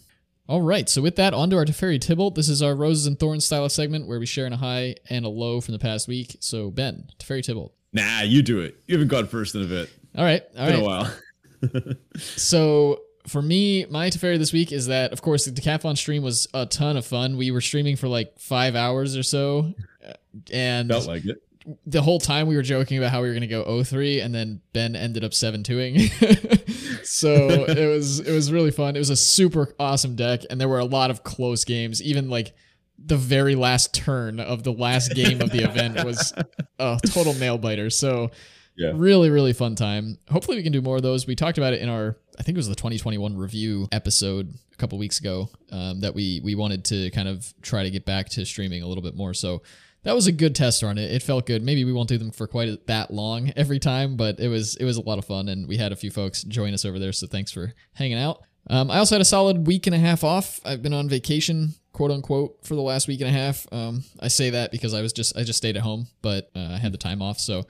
All 0.48 0.62
right, 0.62 0.88
so 0.88 1.02
with 1.02 1.16
that, 1.16 1.34
on 1.34 1.50
to 1.50 1.56
our 1.56 1.64
Teferi 1.64 1.98
Tibalt. 1.98 2.36
This 2.36 2.48
is 2.48 2.62
our 2.62 2.76
Roses 2.76 3.06
and 3.06 3.18
Thorns 3.18 3.44
style 3.44 3.64
of 3.64 3.72
segment 3.72 4.06
where 4.06 4.20
we 4.20 4.26
share 4.26 4.46
in 4.46 4.52
a 4.52 4.56
high 4.56 4.94
and 5.10 5.24
a 5.24 5.28
low 5.28 5.60
from 5.60 5.72
the 5.72 5.78
past 5.80 6.06
week. 6.06 6.36
So, 6.38 6.70
Ben, 6.70 7.10
Teferi 7.18 7.42
Tibalt. 7.42 7.72
Nah, 7.92 8.20
you 8.20 8.42
do 8.42 8.60
it. 8.60 8.76
You 8.86 8.94
haven't 8.94 9.08
gone 9.08 9.26
first 9.26 9.56
in 9.56 9.62
a 9.62 9.66
bit. 9.66 9.90
All 10.16 10.24
right, 10.24 10.42
all 10.56 10.66
Been 10.66 10.74
right. 10.74 10.82
a 10.82 10.84
while. 10.84 11.96
so, 12.16 13.00
for 13.26 13.42
me, 13.42 13.86
my 13.86 14.08
Teferi 14.08 14.38
this 14.38 14.52
week 14.52 14.70
is 14.70 14.86
that, 14.86 15.12
of 15.12 15.20
course, 15.20 15.46
the 15.46 15.50
Decathlon 15.50 15.96
stream 15.96 16.22
was 16.22 16.46
a 16.54 16.64
ton 16.64 16.96
of 16.96 17.04
fun. 17.04 17.36
We 17.36 17.50
were 17.50 17.60
streaming 17.60 17.96
for 17.96 18.06
like 18.06 18.38
five 18.38 18.76
hours 18.76 19.16
or 19.16 19.24
so. 19.24 19.74
Uh, 20.06 20.12
and 20.52 20.88
felt 20.88 21.08
like 21.08 21.24
it 21.24 21.42
the 21.87 22.02
whole 22.02 22.20
time 22.20 22.46
we 22.46 22.56
were 22.56 22.62
joking 22.62 22.99
about 22.99 23.11
how 23.11 23.23
we 23.23 23.28
were 23.28 23.35
going 23.35 23.40
to 23.40 23.46
go 23.49 23.82
03 23.82 24.20
and 24.20 24.35
then 24.35 24.61
Ben 24.73 24.94
ended 24.94 25.25
up 25.25 25.32
7-2ing. 25.32 27.04
so 27.04 27.64
it 27.68 27.87
was 27.87 28.20
it 28.20 28.32
was 28.32 28.52
really 28.52 28.70
fun. 28.70 28.96
It 28.96 29.00
was 29.00 29.11
a 29.11 29.16
super 29.16 29.75
awesome 29.78 30.16
deck 30.16 30.42
and 30.49 30.61
there 30.61 30.68
were 30.68 30.78
a 30.78 30.85
lot 30.85 31.11
of 31.11 31.25
close 31.25 31.64
games. 31.64 32.02
Even 32.02 32.28
like 32.28 32.54
the 32.99 33.16
very 33.16 33.54
last 33.54 33.94
turn 33.94 34.40
of 34.40 34.62
the 34.62 34.73
last 34.73 35.14
game 35.14 35.40
of 35.40 35.50
the 35.50 35.64
event 35.64 36.04
was 36.04 36.32
a 36.78 36.99
total 37.06 37.35
nail 37.35 37.58
biter. 37.58 37.90
So 37.90 38.30
yeah. 38.76 38.92
really 38.94 39.30
really 39.30 39.52
fun 39.52 39.75
time. 39.75 40.18
Hopefully 40.30 40.56
we 40.56 40.62
can 40.62 40.73
do 40.73 40.82
more 40.82 40.96
of 40.96 41.02
those. 41.02 41.26
We 41.26 41.35
talked 41.35 41.58
about 41.58 41.73
it 41.73 41.80
in 41.80 41.88
our 41.88 42.16
I 42.38 42.42
think 42.42 42.56
it 42.56 42.58
was 42.58 42.68
the 42.68 42.75
2021 42.75 43.37
review 43.37 43.88
episode 43.92 44.54
a 44.73 44.76
couple 44.76 44.99
weeks 44.99 45.18
ago 45.18 45.49
um, 45.73 46.00
that 46.00 46.14
we 46.14 46.40
we 46.44 46.54
wanted 46.54 46.85
to 46.87 47.11
kind 47.11 47.28
of 47.28 47.52
try 47.62 47.82
to 47.82 47.90
get 47.90 48.04
back 48.04 48.28
to 48.30 48.44
streaming 48.44 48.82
a 48.82 48.87
little 48.87 49.02
bit 49.02 49.16
more. 49.16 49.35
So 49.35 49.62
that 50.06 50.14
was 50.14 50.28
a 50.28 50.32
good 50.32 50.54
test 50.54 50.84
run. 50.84 50.98
It, 50.98 51.10
it 51.10 51.22
felt 51.22 51.46
good. 51.46 51.64
Maybe 51.64 51.84
we 51.84 51.92
won't 51.92 52.08
do 52.08 52.16
them 52.16 52.30
for 52.30 52.46
quite 52.46 52.86
that 52.86 53.12
long 53.12 53.52
every 53.56 53.80
time, 53.80 54.16
but 54.16 54.38
it 54.38 54.48
was 54.48 54.76
it 54.76 54.84
was 54.84 54.96
a 54.96 55.02
lot 55.02 55.18
of 55.18 55.25
fun, 55.25 55.48
and 55.48 55.66
we 55.66 55.76
had 55.76 55.90
a 55.90 55.96
few 55.96 56.12
folks 56.12 56.44
join 56.44 56.72
us 56.72 56.84
over 56.84 56.98
there. 56.98 57.12
So 57.12 57.26
thanks 57.26 57.50
for 57.50 57.75
hanging 57.94 58.16
out. 58.16 58.42
Um, 58.70 58.90
I 58.90 58.98
also 58.98 59.16
had 59.16 59.22
a 59.22 59.26
solid 59.26 59.66
week 59.66 59.86
and 59.86 59.94
a 59.94 59.98
half 59.98 60.22
off. 60.25 60.60
I've 60.64 60.82
been 60.82 60.92
on 60.92 61.08
vacation, 61.08 61.75
quote 61.92 62.12
unquote, 62.12 62.58
for 62.64 62.76
the 62.76 62.82
last 62.82 63.08
week 63.08 63.20
and 63.20 63.28
a 63.28 63.32
half. 63.32 63.66
Um, 63.72 64.04
I 64.20 64.28
say 64.28 64.50
that 64.50 64.70
because 64.70 64.94
I 64.94 65.02
was 65.02 65.12
just 65.12 65.36
I 65.36 65.42
just 65.42 65.56
stayed 65.56 65.76
at 65.76 65.82
home, 65.82 66.06
but 66.22 66.50
uh, 66.54 66.70
I 66.75 66.78
had 66.78 66.92
the 66.92 66.98
time 66.98 67.20
off, 67.20 67.40
so 67.40 67.66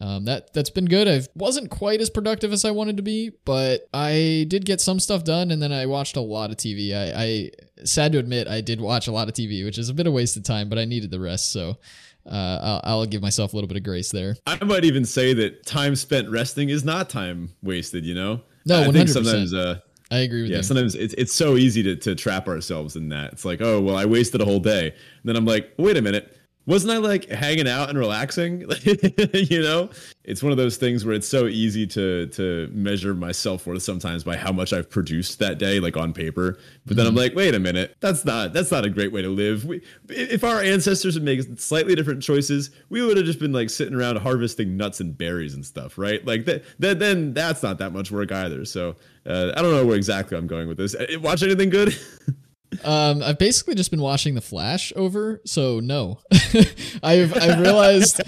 um, 0.00 0.24
that 0.26 0.52
that's 0.52 0.70
been 0.70 0.84
good. 0.86 1.08
I 1.08 1.22
wasn't 1.34 1.70
quite 1.70 2.00
as 2.00 2.10
productive 2.10 2.52
as 2.52 2.64
I 2.64 2.70
wanted 2.70 2.96
to 2.98 3.02
be, 3.02 3.32
but 3.44 3.88
I 3.94 4.44
did 4.48 4.64
get 4.66 4.80
some 4.80 5.00
stuff 5.00 5.24
done, 5.24 5.50
and 5.50 5.62
then 5.62 5.72
I 5.72 5.86
watched 5.86 6.16
a 6.16 6.20
lot 6.20 6.50
of 6.50 6.56
TV. 6.56 6.92
I, 6.94 7.22
I 7.24 7.50
sad 7.84 8.12
to 8.12 8.18
admit 8.18 8.46
I 8.48 8.60
did 8.60 8.80
watch 8.80 9.08
a 9.08 9.12
lot 9.12 9.28
of 9.28 9.34
TV, 9.34 9.64
which 9.64 9.78
is 9.78 9.88
a 9.88 9.94
bit 9.94 10.06
of 10.06 10.12
wasted 10.12 10.44
time, 10.44 10.68
but 10.68 10.78
I 10.78 10.84
needed 10.84 11.10
the 11.10 11.20
rest, 11.20 11.52
so. 11.52 11.78
Uh, 12.28 12.80
I'll, 12.82 12.98
I'll 12.98 13.06
give 13.06 13.22
myself 13.22 13.52
a 13.52 13.56
little 13.56 13.68
bit 13.68 13.76
of 13.76 13.84
grace 13.84 14.10
there. 14.10 14.34
I 14.48 14.62
might 14.64 14.84
even 14.84 15.04
say 15.04 15.32
that 15.34 15.64
time 15.64 15.94
spent 15.94 16.28
resting 16.28 16.70
is 16.70 16.84
not 16.84 17.08
time 17.08 17.50
wasted. 17.62 18.04
You 18.04 18.16
know, 18.16 18.40
No, 18.64 18.80
I 18.80 18.88
100%. 18.88 18.92
think 18.94 19.08
sometimes 19.10 19.54
uh, 19.54 19.78
I 20.10 20.18
agree 20.18 20.42
with 20.42 20.50
yeah 20.50 20.56
you. 20.56 20.62
sometimes 20.64 20.96
it's, 20.96 21.14
it's 21.14 21.32
so 21.32 21.56
easy 21.56 21.84
to, 21.84 21.94
to 21.94 22.16
trap 22.16 22.48
ourselves 22.48 22.96
in 22.96 23.10
that 23.10 23.32
it's 23.34 23.44
like 23.44 23.60
oh 23.60 23.80
well 23.80 23.96
i 23.96 24.04
wasted 24.04 24.40
a 24.40 24.44
whole 24.44 24.58
day 24.60 24.88
and 24.88 24.96
then 25.24 25.36
i'm 25.36 25.44
like 25.44 25.72
wait 25.78 25.96
a 25.96 26.02
minute 26.02 26.35
wasn't 26.66 26.92
i 26.92 26.98
like 26.98 27.28
hanging 27.28 27.68
out 27.68 27.88
and 27.88 27.98
relaxing? 27.98 28.64
You 29.32 29.62
know? 29.62 29.90
It's 30.24 30.42
one 30.42 30.50
of 30.50 30.58
those 30.58 30.76
things 30.76 31.04
where 31.04 31.14
it's 31.14 31.28
so 31.28 31.46
easy 31.46 31.86
to 31.88 32.26
to 32.28 32.68
measure 32.72 33.14
my 33.14 33.32
self-worth 33.32 33.82
sometimes 33.82 34.24
by 34.24 34.36
how 34.36 34.52
much 34.52 34.72
i've 34.72 34.90
produced 34.90 35.38
that 35.38 35.58
day 35.58 35.80
like 35.80 35.96
on 35.96 36.12
paper. 36.12 36.58
But 36.84 36.96
then 36.96 37.06
i'm 37.06 37.14
like 37.14 37.34
wait 37.34 37.54
a 37.54 37.58
minute. 37.58 37.96
That's 38.00 38.24
not 38.24 38.52
that's 38.52 38.70
not 38.70 38.84
a 38.84 38.90
great 38.90 39.12
way 39.12 39.22
to 39.22 39.28
live. 39.28 39.64
We, 39.64 39.82
if 40.08 40.44
our 40.44 40.60
ancestors 40.60 41.14
had 41.14 41.22
made 41.22 41.60
slightly 41.60 41.94
different 41.94 42.22
choices 42.22 42.70
we 42.88 43.02
would 43.02 43.16
have 43.16 43.26
just 43.26 43.38
been 43.38 43.52
like 43.52 43.70
sitting 43.70 43.94
around 43.94 44.16
harvesting 44.16 44.76
nuts 44.76 45.00
and 45.00 45.16
berries 45.16 45.54
and 45.54 45.64
stuff 45.64 45.96
right? 45.96 46.24
Like 46.26 46.44
that, 46.46 46.64
that 46.78 46.98
then 46.98 47.32
that's 47.34 47.62
not 47.62 47.78
that 47.78 47.92
much 47.92 48.10
work 48.10 48.32
either. 48.32 48.64
So 48.64 48.96
uh, 49.26 49.52
I 49.56 49.62
don't 49.62 49.72
know 49.72 49.84
where 49.86 49.96
exactly 49.96 50.36
I'm 50.36 50.46
going 50.46 50.68
with 50.68 50.78
this. 50.78 50.94
Uh, 50.94 51.06
Watch 51.20 51.42
anything 51.42 51.70
good? 51.70 51.96
Um, 52.84 53.22
I've 53.22 53.38
basically 53.38 53.74
just 53.74 53.90
been 53.90 54.00
watching 54.00 54.34
The 54.34 54.40
Flash 54.40 54.92
over, 54.96 55.40
so 55.44 55.80
no. 55.80 56.20
I've 57.02 57.36
I've 57.36 57.60
realized 57.60 58.20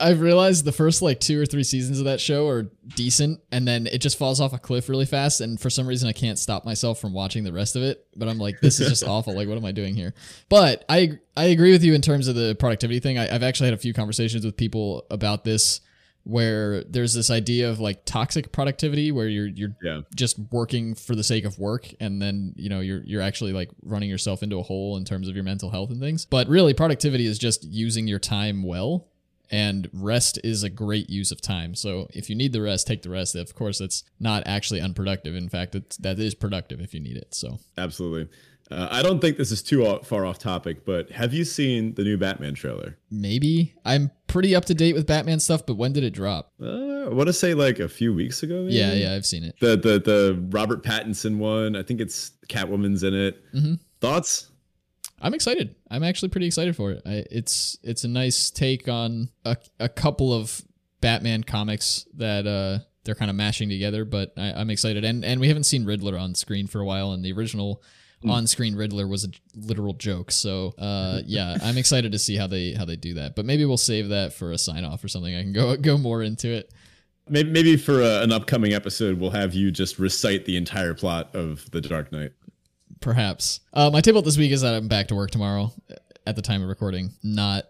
I've 0.00 0.20
realized 0.20 0.64
the 0.64 0.72
first 0.72 1.02
like 1.02 1.20
two 1.20 1.40
or 1.40 1.46
three 1.46 1.62
seasons 1.64 1.98
of 1.98 2.04
that 2.04 2.20
show 2.20 2.48
are 2.48 2.70
decent, 2.96 3.40
and 3.50 3.66
then 3.66 3.86
it 3.86 3.98
just 3.98 4.18
falls 4.18 4.40
off 4.40 4.52
a 4.52 4.58
cliff 4.58 4.88
really 4.88 5.06
fast. 5.06 5.40
And 5.40 5.58
for 5.58 5.70
some 5.70 5.86
reason, 5.86 6.08
I 6.08 6.12
can't 6.12 6.38
stop 6.38 6.64
myself 6.64 7.00
from 7.00 7.12
watching 7.12 7.44
the 7.44 7.52
rest 7.52 7.76
of 7.76 7.82
it. 7.82 8.06
But 8.16 8.28
I'm 8.28 8.38
like, 8.38 8.60
this 8.60 8.80
is 8.80 8.88
just 8.88 9.04
awful. 9.08 9.34
Like, 9.34 9.48
what 9.48 9.56
am 9.56 9.64
I 9.64 9.72
doing 9.72 9.94
here? 9.94 10.14
But 10.48 10.84
I 10.88 11.18
I 11.36 11.46
agree 11.46 11.72
with 11.72 11.84
you 11.84 11.94
in 11.94 12.02
terms 12.02 12.28
of 12.28 12.34
the 12.34 12.54
productivity 12.58 13.00
thing. 13.00 13.18
I, 13.18 13.34
I've 13.34 13.42
actually 13.42 13.68
had 13.68 13.74
a 13.74 13.78
few 13.78 13.94
conversations 13.94 14.44
with 14.44 14.56
people 14.56 15.06
about 15.10 15.44
this 15.44 15.80
where 16.24 16.82
there's 16.84 17.12
this 17.12 17.30
idea 17.30 17.70
of 17.70 17.80
like 17.80 18.04
toxic 18.06 18.50
productivity 18.50 19.12
where 19.12 19.28
you're 19.28 19.46
you're 19.46 19.76
yeah. 19.82 20.00
just 20.14 20.38
working 20.50 20.94
for 20.94 21.14
the 21.14 21.22
sake 21.22 21.44
of 21.44 21.58
work 21.58 21.88
and 22.00 22.20
then 22.20 22.54
you 22.56 22.68
know 22.68 22.80
you're 22.80 23.02
you're 23.04 23.22
actually 23.22 23.52
like 23.52 23.70
running 23.82 24.08
yourself 24.08 24.42
into 24.42 24.58
a 24.58 24.62
hole 24.62 24.96
in 24.96 25.04
terms 25.04 25.28
of 25.28 25.34
your 25.34 25.44
mental 25.44 25.70
health 25.70 25.90
and 25.90 26.00
things 26.00 26.24
but 26.24 26.48
really 26.48 26.72
productivity 26.72 27.26
is 27.26 27.38
just 27.38 27.64
using 27.64 28.08
your 28.08 28.18
time 28.18 28.62
well 28.62 29.06
and 29.50 29.90
rest 29.92 30.38
is 30.42 30.62
a 30.62 30.70
great 30.70 31.10
use 31.10 31.30
of 31.30 31.42
time 31.42 31.74
so 31.74 32.08
if 32.14 32.30
you 32.30 32.34
need 32.34 32.54
the 32.54 32.62
rest 32.62 32.86
take 32.86 33.02
the 33.02 33.10
rest 33.10 33.34
of 33.34 33.54
course 33.54 33.80
it's 33.80 34.02
not 34.18 34.42
actually 34.46 34.80
unproductive 34.80 35.34
in 35.34 35.50
fact 35.50 35.74
it's 35.74 35.98
that 35.98 36.18
is 36.18 36.34
productive 36.34 36.80
if 36.80 36.94
you 36.94 37.00
need 37.00 37.16
it 37.16 37.34
so 37.34 37.58
Absolutely. 37.76 38.28
Uh, 38.70 38.88
I 38.90 39.02
don't 39.02 39.20
think 39.20 39.36
this 39.36 39.52
is 39.52 39.62
too 39.62 39.98
far 40.04 40.24
off 40.24 40.38
topic, 40.38 40.86
but 40.86 41.10
have 41.10 41.34
you 41.34 41.44
seen 41.44 41.92
the 41.96 42.02
new 42.02 42.16
Batman 42.16 42.54
trailer? 42.54 42.96
maybe 43.14 43.74
i'm 43.84 44.10
pretty 44.34 44.54
up 44.54 44.64
to 44.66 44.74
date 44.74 44.94
with 44.94 45.06
batman 45.06 45.38
stuff 45.40 45.64
but 45.64 45.74
when 45.76 45.92
did 45.92 46.04
it 46.04 46.10
drop 46.10 46.52
Uh, 46.60 47.06
I 47.06 47.08
want 47.08 47.28
to 47.28 47.32
say 47.32 47.54
like 47.54 47.78
a 47.78 47.88
few 47.88 48.12
weeks 48.12 48.42
ago. 48.42 48.62
Maybe? 48.64 48.74
yeah 48.74 48.92
yeah 48.92 49.14
i've 49.14 49.24
seen 49.24 49.44
it 49.44 49.54
The 49.60 49.76
the 49.76 49.98
the 50.00 50.46
Robert 50.50 50.82
Pattinson 50.82 51.38
one. 51.38 51.76
I 51.76 51.82
think 51.82 52.00
it's 52.00 52.32
Catwoman's 52.48 53.02
in 53.02 53.14
it. 53.14 53.42
Mhm. 53.54 53.78
Thoughts? 54.00 54.50
I'm 55.20 55.32
excited. 55.32 55.74
I'm 55.90 56.02
actually 56.02 56.28
pretty 56.30 56.46
excited 56.46 56.76
for 56.76 56.90
it. 56.92 57.00
I, 57.06 57.24
it's 57.30 57.78
it's 57.82 58.04
a 58.04 58.08
nice 58.08 58.50
take 58.50 58.88
on 58.88 59.30
a, 59.46 59.56
a 59.80 59.88
couple 59.88 60.34
of 60.34 60.60
Batman 61.00 61.44
comics 61.44 62.06
that 62.16 62.46
uh, 62.46 62.80
they're 63.04 63.14
kind 63.14 63.30
of 63.30 63.36
mashing 63.36 63.68
together. 63.70 64.04
But 64.04 64.32
I, 64.36 64.52
I'm 64.52 64.68
excited, 64.70 65.04
and 65.04 65.24
and 65.24 65.40
we 65.40 65.48
haven't 65.48 65.64
seen 65.64 65.84
Riddler 65.86 66.18
on 66.18 66.34
screen 66.34 66.66
for 66.66 66.80
a 66.80 66.84
while, 66.84 67.12
and 67.12 67.24
the 67.24 67.32
original 67.32 67.82
on-screen 68.30 68.74
Riddler 68.76 69.06
was 69.06 69.24
a 69.24 69.28
literal 69.54 69.92
joke. 69.94 70.30
So 70.30 70.74
uh, 70.78 71.20
yeah, 71.26 71.56
I'm 71.62 71.78
excited 71.78 72.12
to 72.12 72.18
see 72.18 72.36
how 72.36 72.46
they 72.46 72.72
how 72.72 72.84
they 72.84 72.96
do 72.96 73.14
that. 73.14 73.36
But 73.36 73.44
maybe 73.44 73.64
we'll 73.64 73.76
save 73.76 74.08
that 74.08 74.32
for 74.32 74.52
a 74.52 74.58
sign 74.58 74.84
off 74.84 75.02
or 75.04 75.08
something. 75.08 75.34
I 75.34 75.42
can 75.42 75.52
go 75.52 75.76
go 75.76 75.98
more 75.98 76.22
into 76.22 76.48
it. 76.48 76.72
Maybe 77.28 77.50
maybe 77.50 77.76
for 77.76 78.02
uh, 78.02 78.22
an 78.22 78.32
upcoming 78.32 78.72
episode, 78.74 79.18
we'll 79.18 79.30
have 79.30 79.54
you 79.54 79.70
just 79.70 79.98
recite 79.98 80.44
the 80.44 80.56
entire 80.56 80.94
plot 80.94 81.34
of 81.34 81.70
The 81.70 81.80
Dark 81.80 82.12
Knight. 82.12 82.32
Perhaps. 83.00 83.60
Uh, 83.72 83.90
my 83.90 84.00
table 84.00 84.22
this 84.22 84.38
week 84.38 84.52
is 84.52 84.62
that 84.62 84.74
I'm 84.74 84.88
back 84.88 85.08
to 85.08 85.14
work 85.14 85.30
tomorrow 85.30 85.72
at 86.26 86.36
the 86.36 86.42
time 86.42 86.62
of 86.62 86.68
recording. 86.68 87.12
Not 87.22 87.66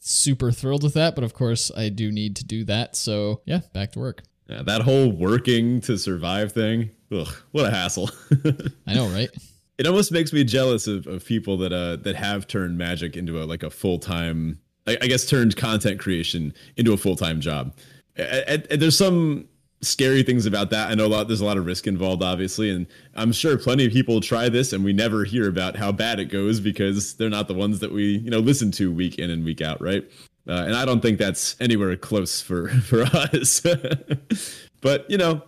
super 0.00 0.52
thrilled 0.52 0.82
with 0.82 0.94
that, 0.94 1.14
but 1.14 1.24
of 1.24 1.34
course 1.34 1.70
I 1.76 1.88
do 1.88 2.12
need 2.12 2.36
to 2.36 2.44
do 2.44 2.64
that. 2.64 2.96
So 2.96 3.42
yeah, 3.44 3.60
back 3.72 3.92
to 3.92 3.98
work. 3.98 4.22
Yeah, 4.48 4.62
that 4.62 4.82
whole 4.82 5.10
working 5.10 5.80
to 5.82 5.98
survive 5.98 6.52
thing. 6.52 6.90
Ugh, 7.10 7.28
what 7.50 7.66
a 7.66 7.70
hassle. 7.70 8.10
I 8.86 8.94
know, 8.94 9.08
right? 9.08 9.30
It 9.78 9.86
almost 9.86 10.10
makes 10.10 10.32
me 10.32 10.44
jealous 10.44 10.86
of, 10.86 11.06
of 11.06 11.24
people 11.24 11.56
that 11.58 11.72
uh 11.72 11.96
that 11.96 12.16
have 12.16 12.46
turned 12.46 12.78
magic 12.78 13.16
into 13.16 13.42
a 13.42 13.44
like 13.44 13.62
a 13.62 13.70
full 13.70 13.98
time 13.98 14.58
I, 14.86 14.98
I 15.02 15.06
guess 15.06 15.26
turned 15.26 15.56
content 15.56 16.00
creation 16.00 16.54
into 16.76 16.92
a 16.92 16.96
full 16.96 17.16
time 17.16 17.40
job. 17.40 17.74
There's 18.16 18.96
some 18.96 19.48
scary 19.82 20.22
things 20.22 20.46
about 20.46 20.70
that. 20.70 20.90
I 20.90 20.94
know 20.94 21.06
a 21.06 21.08
lot. 21.08 21.28
There's 21.28 21.40
a 21.40 21.44
lot 21.44 21.58
of 21.58 21.66
risk 21.66 21.86
involved, 21.86 22.22
obviously, 22.22 22.70
and 22.70 22.86
I'm 23.14 23.32
sure 23.32 23.58
plenty 23.58 23.86
of 23.86 23.92
people 23.92 24.20
try 24.20 24.48
this, 24.48 24.72
and 24.72 24.84
we 24.84 24.92
never 24.92 25.24
hear 25.24 25.48
about 25.48 25.76
how 25.76 25.92
bad 25.92 26.18
it 26.18 26.26
goes 26.26 26.60
because 26.60 27.14
they're 27.14 27.30
not 27.30 27.48
the 27.48 27.54
ones 27.54 27.80
that 27.80 27.92
we 27.92 28.18
you 28.18 28.30
know 28.30 28.38
listen 28.38 28.70
to 28.72 28.92
week 28.92 29.18
in 29.18 29.30
and 29.30 29.44
week 29.44 29.60
out, 29.60 29.80
right? 29.80 30.04
Uh, 30.48 30.64
and 30.66 30.76
I 30.76 30.84
don't 30.84 31.00
think 31.00 31.18
that's 31.18 31.56
anywhere 31.60 31.96
close 31.96 32.40
for 32.40 32.68
for 32.82 33.02
us. 33.02 33.60
but 34.80 35.10
you 35.10 35.18
know, 35.18 35.42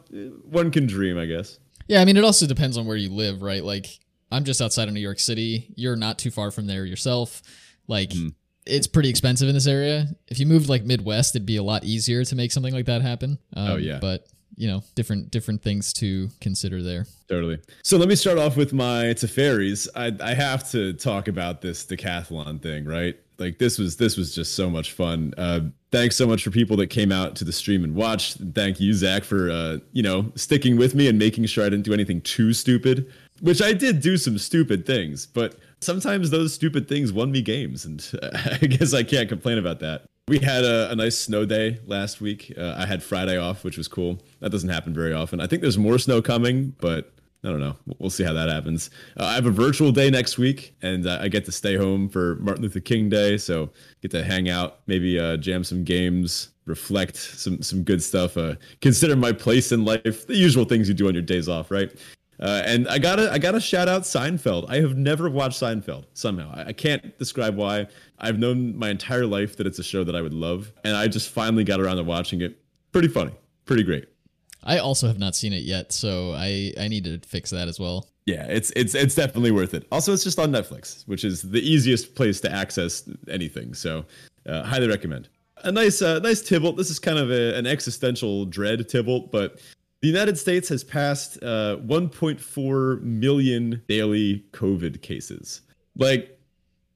one 0.45 0.71
can 0.71 0.87
dream, 0.87 1.19
I 1.19 1.27
guess. 1.27 1.59
Yeah, 1.87 2.03
I 2.03 2.05
mean, 2.05 2.19
it 2.19 2.25
also 2.25 2.47
depends 2.47 2.77
on 2.77 2.87
where 2.87 2.99
you 2.99 3.11
live, 3.11 3.41
right? 3.41 3.65
Like, 3.65 3.87
I'm 4.31 4.45
just 4.45 4.61
outside 4.61 4.89
of 4.89 4.95
New 4.95 5.01
York 5.01 5.19
City. 5.19 5.73
You're 5.77 5.97
not 5.97 6.19
too 6.19 6.31
far 6.31 6.51
from 6.51 6.67
there 6.67 6.85
yourself. 6.85 7.43
Like, 7.87 8.11
Mhm. 8.11 8.35
it's 8.67 8.87
pretty 8.87 9.09
expensive 9.09 9.49
in 9.49 9.55
this 9.55 9.67
area. 9.67 10.09
If 10.29 10.39
you 10.39 10.47
moved 10.47 10.69
like 10.69 10.85
Midwest, 10.85 11.35
it'd 11.35 11.47
be 11.47 11.57
a 11.57 11.63
lot 11.63 11.85
easier 11.85 12.25
to 12.25 12.35
make 12.37 12.53
something 12.53 12.75
like 12.75 12.87
that 12.87 13.03
happen. 13.03 13.39
Um, 13.55 13.71
Oh, 13.73 13.77
yeah. 13.77 13.99
but 14.01 14.27
you 14.57 14.67
know, 14.67 14.83
different 14.97 15.31
different 15.31 15.63
things 15.63 15.93
to 15.93 16.29
consider 16.41 16.83
there. 16.83 17.07
Totally. 17.29 17.59
So 17.85 17.97
let 17.97 18.09
me 18.09 18.17
start 18.17 18.39
off 18.39 18.57
with 18.57 18.73
my 18.73 19.15
Teferis. 19.15 19.87
I 19.95 20.13
I 20.21 20.35
have 20.35 20.69
to 20.73 20.95
talk 20.95 21.29
about 21.29 21.61
this 21.63 21.85
decathlon 21.87 22.61
thing, 22.61 22.85
right? 22.85 23.17
Like 23.39 23.59
this 23.61 23.79
was 23.79 23.97
this 23.97 24.17
was 24.17 24.35
just 24.35 24.57
so 24.57 24.69
much 24.69 24.93
fun. 24.95 25.33
Uh, 25.39 25.61
thanks 25.93 26.17
so 26.17 26.27
much 26.27 26.43
for 26.43 26.51
people 26.51 26.77
that 26.79 26.89
came 26.89 27.13
out 27.13 27.37
to 27.37 27.45
the 27.45 27.53
stream 27.53 27.85
and 27.85 27.95
watched. 27.95 28.39
Thank 28.53 28.81
you, 28.81 28.93
Zach, 28.95 29.23
for 29.23 29.49
uh, 29.49 29.79
you 29.93 30.03
know 30.03 30.33
sticking 30.35 30.77
with 30.77 30.93
me 30.97 31.07
and 31.07 31.21
making 31.21 31.47
sure 31.47 31.65
I 31.65 31.69
didn't 31.69 31.85
do 31.85 31.93
anything 31.95 32.21
too 32.21 32.53
stupid. 32.53 33.07
Which 33.41 33.63
I 33.63 33.73
did 33.73 34.01
do 34.01 34.17
some 34.17 34.39
stupid 34.39 34.85
things, 34.87 35.27
but 35.27 35.57
sometimes 35.81 36.31
those 36.31 36.53
stupid 36.55 36.89
things 36.89 37.13
won 37.13 37.31
me 37.31 37.43
games, 37.43 37.85
and 37.85 38.05
I 38.63 38.67
guess 38.67 38.95
I 38.95 39.03
can't 39.03 39.29
complain 39.29 39.59
about 39.59 39.81
that. 39.81 40.05
We 40.27 40.39
had 40.41 40.65
a, 40.65 40.91
a 40.91 40.97
nice 40.97 41.17
snow 41.17 41.47
day 41.47 41.79
last 41.87 42.21
week. 42.21 42.53
Uh, 42.57 42.75
I 42.77 42.85
had 42.85 43.03
Friday 43.03 43.39
off, 43.39 43.65
which 43.65 43.79
was 43.79 43.89
cool. 43.89 44.21
That 44.41 44.51
doesn't 44.51 44.69
happen 44.69 44.93
very 44.93 45.13
often. 45.13 45.41
I 45.41 45.47
think 45.47 45.63
there's 45.63 45.79
more 45.79 45.99
snow 45.99 46.21
coming, 46.21 46.75
but 46.81 47.13
I 47.45 47.49
don't 47.49 47.61
know. 47.61 47.77
We'll 47.99 48.11
see 48.11 48.25
how 48.25 48.33
that 48.33 48.49
happens. 48.49 48.91
Uh, 49.19 49.27
I 49.27 49.35
have 49.35 49.47
a 49.47 49.51
virtual 49.51 49.93
day 49.93 50.11
next 50.11 50.37
week, 50.39 50.75
and 50.83 51.07
uh, 51.07 51.19
I 51.21 51.29
get 51.29 51.45
to 51.45 51.53
stay 51.53 51.77
home 51.77 52.09
for 52.09 52.37
Martin 52.37 52.63
Luther 52.63 52.81
King 52.81 53.09
Day, 53.09 53.39
so 53.39 53.71
get 54.03 54.11
to 54.11 54.25
hang 54.25 54.49
out, 54.49 54.81
maybe 54.87 55.19
uh, 55.19 55.37
jam 55.37 55.63
some 55.63 55.85
games, 55.85 56.49
reflect 56.67 57.17
some 57.17 57.63
some 57.63 57.85
good 57.85 58.03
stuff. 58.03 58.37
Uh, 58.37 58.57
consider 58.81 59.15
my 59.15 59.33
place 59.33 59.71
in 59.71 59.85
life, 59.85 60.27
the 60.27 60.37
usual 60.37 60.65
things 60.65 60.89
you 60.89 60.95
do 60.95 61.07
on 61.07 61.15
your 61.15 61.23
days 61.23 61.49
off, 61.49 61.71
right? 61.71 61.91
Uh, 62.41 62.63
and 62.65 62.89
I 62.89 62.99
gotta 62.99 63.33
I 63.33 63.39
gotta 63.39 63.61
shout 63.61 63.89
out 63.89 64.03
Seinfeld. 64.03 64.67
I 64.69 64.77
have 64.77 64.97
never 64.97 65.29
watched 65.29 65.61
Seinfeld 65.61 66.05
somehow. 66.15 66.53
I, 66.55 66.67
I 66.69 66.73
can't 66.73 67.19
describe 67.19 67.57
why. 67.57 67.89
I've 68.19 68.39
known 68.39 68.77
my 68.77 68.91
entire 68.91 69.27
life 69.27 69.57
that 69.57 69.67
it's 69.67 69.79
a 69.79 69.85
show 69.85 70.05
that 70.05 70.15
I 70.15 70.23
would 70.23 70.35
love, 70.35 70.73
and 70.85 70.97
I 70.97 71.09
just 71.09 71.31
finally 71.31 71.65
got 71.65 71.81
around 71.81 71.97
to 71.97 72.05
watching 72.05 72.41
it. 72.41 72.59
Pretty 72.93 73.09
funny, 73.09 73.33
pretty 73.65 73.83
great. 73.83 74.09
I 74.63 74.79
also 74.79 75.07
have 75.07 75.19
not 75.19 75.35
seen 75.35 75.53
it 75.53 75.63
yet, 75.63 75.93
so 75.93 76.33
I 76.33 76.73
I 76.79 76.89
need 76.89 77.05
to 77.05 77.19
fix 77.27 77.51
that 77.51 77.67
as 77.69 77.81
well. 77.81 78.09
Yeah, 78.27 78.45
it's 78.45 78.71
it's 78.77 78.95
it's 78.95 79.15
definitely 79.15 79.51
worth 79.51 79.75
it. 79.75 79.87
Also, 79.91 80.13
it's 80.13 80.23
just 80.23 80.39
on 80.39 80.53
Netflix, 80.53 81.09
which 81.09 81.25
is 81.25 81.43
the 81.43 81.61
easiest 81.61 82.15
place 82.15 82.41
to 82.43 82.53
access 82.53 83.09
anything. 83.29 83.75
So, 83.75 84.05
uh, 84.47 84.63
highly 84.63 84.87
recommend. 84.87 85.29
A 85.65 85.73
nice 85.73 86.03
uh, 86.03 86.19
nice 86.21 86.43
Tibalt. 86.43 86.77
This 86.77 86.91
is 86.91 86.99
kind 86.99 87.19
of 87.19 87.31
a, 87.31 87.57
an 87.57 87.67
existential 87.67 88.45
dread 88.45 88.81
Tibalt, 88.81 89.33
but 89.33 89.61
the 90.01 90.09
United 90.09 90.39
States 90.39 90.69
has 90.69 90.85
passed 90.85 91.43
uh, 91.43 91.77
1.4 91.79 93.03
million 93.03 93.83
daily 93.89 94.45
COVID 94.53 95.03
cases. 95.03 95.63
Like, 95.97 96.39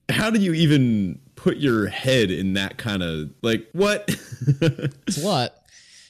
how 0.08 0.30
do 0.30 0.38
you 0.38 0.52
even 0.52 1.20
put 1.34 1.56
your 1.56 1.88
head 1.88 2.30
in 2.30 2.54
that 2.54 2.76
kind 2.78 3.02
of 3.02 3.30
like 3.42 3.68
what? 3.72 4.04
it's 4.60 5.22
a 5.22 5.26
lot. 5.26 5.54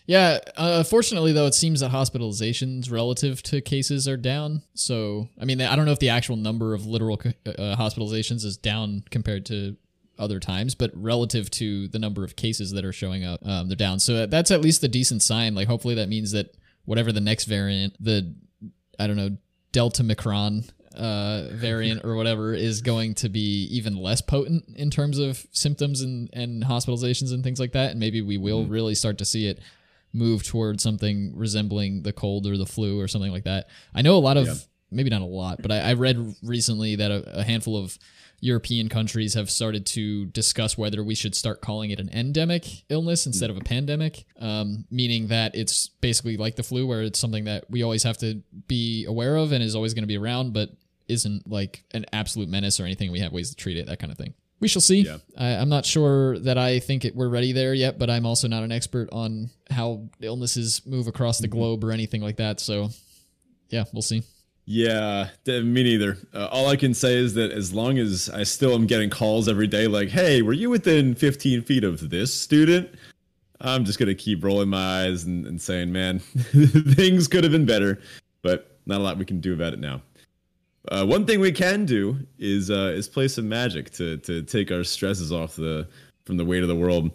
Yeah, 0.06 0.40
uh, 0.56 0.82
fortunately 0.82 1.32
though, 1.32 1.46
it 1.46 1.54
seems 1.54 1.80
that 1.80 1.92
hospitalizations 1.92 2.90
relative 2.90 3.42
to 3.44 3.60
cases 3.60 4.08
are 4.08 4.16
down. 4.16 4.62
So, 4.74 5.28
I 5.40 5.44
mean, 5.44 5.60
I 5.60 5.76
don't 5.76 5.86
know 5.86 5.92
if 5.92 6.00
the 6.00 6.08
actual 6.10 6.36
number 6.36 6.74
of 6.74 6.86
literal 6.86 7.20
uh, 7.46 7.76
hospitalizations 7.76 8.44
is 8.44 8.56
down 8.56 9.04
compared 9.10 9.46
to 9.46 9.76
other 10.18 10.40
times, 10.40 10.74
but 10.74 10.90
relative 10.94 11.50
to 11.52 11.88
the 11.88 11.98
number 11.98 12.24
of 12.24 12.36
cases 12.36 12.72
that 12.72 12.84
are 12.84 12.92
showing 12.92 13.24
up, 13.24 13.40
um, 13.46 13.68
they're 13.68 13.76
down. 13.76 14.00
So 14.00 14.26
that's 14.26 14.50
at 14.50 14.60
least 14.60 14.82
a 14.84 14.88
decent 14.88 15.22
sign. 15.22 15.54
Like, 15.54 15.68
hopefully, 15.68 15.94
that 15.94 16.08
means 16.08 16.32
that 16.32 16.54
whatever 16.84 17.12
the 17.12 17.20
next 17.20 17.44
variant, 17.44 17.94
the 18.00 18.34
I 18.98 19.06
don't 19.06 19.16
know 19.16 19.36
Delta 19.72 20.02
Micron 20.02 20.70
uh, 20.96 21.48
variant 21.52 22.04
or 22.04 22.16
whatever 22.16 22.54
is 22.54 22.82
going 22.82 23.14
to 23.14 23.28
be 23.28 23.64
even 23.70 23.96
less 23.96 24.20
potent 24.20 24.64
in 24.76 24.90
terms 24.90 25.18
of 25.18 25.46
symptoms 25.52 26.02
and, 26.02 26.28
and 26.32 26.64
hospitalizations 26.64 27.32
and 27.32 27.42
things 27.42 27.60
like 27.60 27.72
that. 27.72 27.92
And 27.92 28.00
maybe 28.00 28.20
we 28.20 28.36
will 28.36 28.62
mm-hmm. 28.62 28.72
really 28.72 28.94
start 28.94 29.18
to 29.18 29.24
see 29.24 29.46
it 29.46 29.60
move 30.12 30.44
towards 30.44 30.82
something 30.82 31.32
resembling 31.34 32.02
the 32.02 32.12
cold 32.12 32.46
or 32.46 32.58
the 32.58 32.66
flu 32.66 33.00
or 33.00 33.08
something 33.08 33.32
like 33.32 33.44
that. 33.44 33.68
I 33.94 34.02
know 34.02 34.16
a 34.16 34.18
lot 34.18 34.36
of, 34.36 34.46
yeah. 34.46 34.54
maybe 34.90 35.08
not 35.08 35.22
a 35.22 35.26
lot, 35.26 35.62
but 35.62 35.72
I, 35.72 35.78
I 35.78 35.92
read 35.94 36.34
recently 36.42 36.96
that 36.96 37.10
a, 37.10 37.38
a 37.38 37.42
handful 37.42 37.76
of 37.78 37.98
European 38.42 38.88
countries 38.88 39.34
have 39.34 39.48
started 39.48 39.86
to 39.86 40.26
discuss 40.26 40.76
whether 40.76 41.04
we 41.04 41.14
should 41.14 41.32
start 41.32 41.60
calling 41.60 41.92
it 41.92 42.00
an 42.00 42.10
endemic 42.12 42.66
illness 42.88 43.24
instead 43.24 43.50
of 43.50 43.56
a 43.56 43.60
pandemic, 43.60 44.24
um, 44.40 44.84
meaning 44.90 45.28
that 45.28 45.54
it's 45.54 45.88
basically 45.88 46.36
like 46.36 46.56
the 46.56 46.64
flu, 46.64 46.84
where 46.84 47.02
it's 47.02 47.20
something 47.20 47.44
that 47.44 47.70
we 47.70 47.84
always 47.84 48.02
have 48.02 48.18
to 48.18 48.42
be 48.66 49.04
aware 49.04 49.36
of 49.36 49.52
and 49.52 49.62
is 49.62 49.76
always 49.76 49.94
going 49.94 50.02
to 50.02 50.08
be 50.08 50.18
around, 50.18 50.52
but 50.52 50.70
isn't 51.06 51.48
like 51.48 51.84
an 51.94 52.04
absolute 52.12 52.48
menace 52.48 52.80
or 52.80 52.84
anything. 52.84 53.12
We 53.12 53.20
have 53.20 53.32
ways 53.32 53.50
to 53.50 53.56
treat 53.56 53.76
it, 53.76 53.86
that 53.86 54.00
kind 54.00 54.10
of 54.10 54.18
thing. 54.18 54.34
We 54.58 54.66
shall 54.66 54.82
see. 54.82 55.02
Yeah. 55.02 55.18
I, 55.38 55.50
am 55.50 55.68
not 55.68 55.86
sure 55.86 56.36
that 56.40 56.58
I 56.58 56.80
think 56.80 57.04
it, 57.04 57.14
we're 57.14 57.28
ready 57.28 57.52
there 57.52 57.74
yet, 57.74 57.96
but 57.96 58.10
I'm 58.10 58.26
also 58.26 58.48
not 58.48 58.64
an 58.64 58.72
expert 58.72 59.08
on 59.12 59.50
how 59.70 60.08
illnesses 60.20 60.82
move 60.84 61.06
across 61.06 61.38
the 61.38 61.46
mm-hmm. 61.46 61.58
globe 61.58 61.84
or 61.84 61.92
anything 61.92 62.22
like 62.22 62.38
that. 62.38 62.58
So, 62.58 62.90
yeah, 63.68 63.84
we'll 63.92 64.02
see. 64.02 64.24
Yeah, 64.64 65.28
me 65.46 65.82
neither. 65.82 66.18
Uh, 66.32 66.46
all 66.52 66.68
I 66.68 66.76
can 66.76 66.94
say 66.94 67.14
is 67.16 67.34
that 67.34 67.50
as 67.50 67.72
long 67.72 67.98
as 67.98 68.30
I 68.30 68.44
still 68.44 68.74
am 68.74 68.86
getting 68.86 69.10
calls 69.10 69.48
every 69.48 69.66
day, 69.66 69.88
like, 69.88 70.08
"Hey, 70.08 70.40
were 70.40 70.52
you 70.52 70.70
within 70.70 71.14
15 71.14 71.62
feet 71.62 71.82
of 71.82 72.10
this 72.10 72.32
student?" 72.32 72.90
I'm 73.60 73.84
just 73.84 73.98
gonna 73.98 74.14
keep 74.14 74.44
rolling 74.44 74.68
my 74.68 75.04
eyes 75.04 75.24
and, 75.24 75.46
and 75.46 75.60
saying, 75.60 75.90
"Man, 75.90 76.18
things 76.20 77.26
could 77.26 77.42
have 77.42 77.52
been 77.52 77.66
better," 77.66 78.00
but 78.42 78.78
not 78.86 79.00
a 79.00 79.02
lot 79.02 79.18
we 79.18 79.24
can 79.24 79.40
do 79.40 79.52
about 79.52 79.72
it 79.72 79.80
now. 79.80 80.00
Uh, 80.88 81.06
one 81.06 81.26
thing 81.26 81.40
we 81.40 81.52
can 81.52 81.84
do 81.84 82.18
is 82.38 82.70
uh, 82.70 82.92
is 82.94 83.08
play 83.08 83.26
some 83.26 83.48
magic 83.48 83.90
to 83.90 84.18
to 84.18 84.42
take 84.42 84.70
our 84.70 84.84
stresses 84.84 85.32
off 85.32 85.56
the 85.56 85.88
from 86.24 86.36
the 86.36 86.44
weight 86.44 86.62
of 86.62 86.68
the 86.68 86.76
world. 86.76 87.10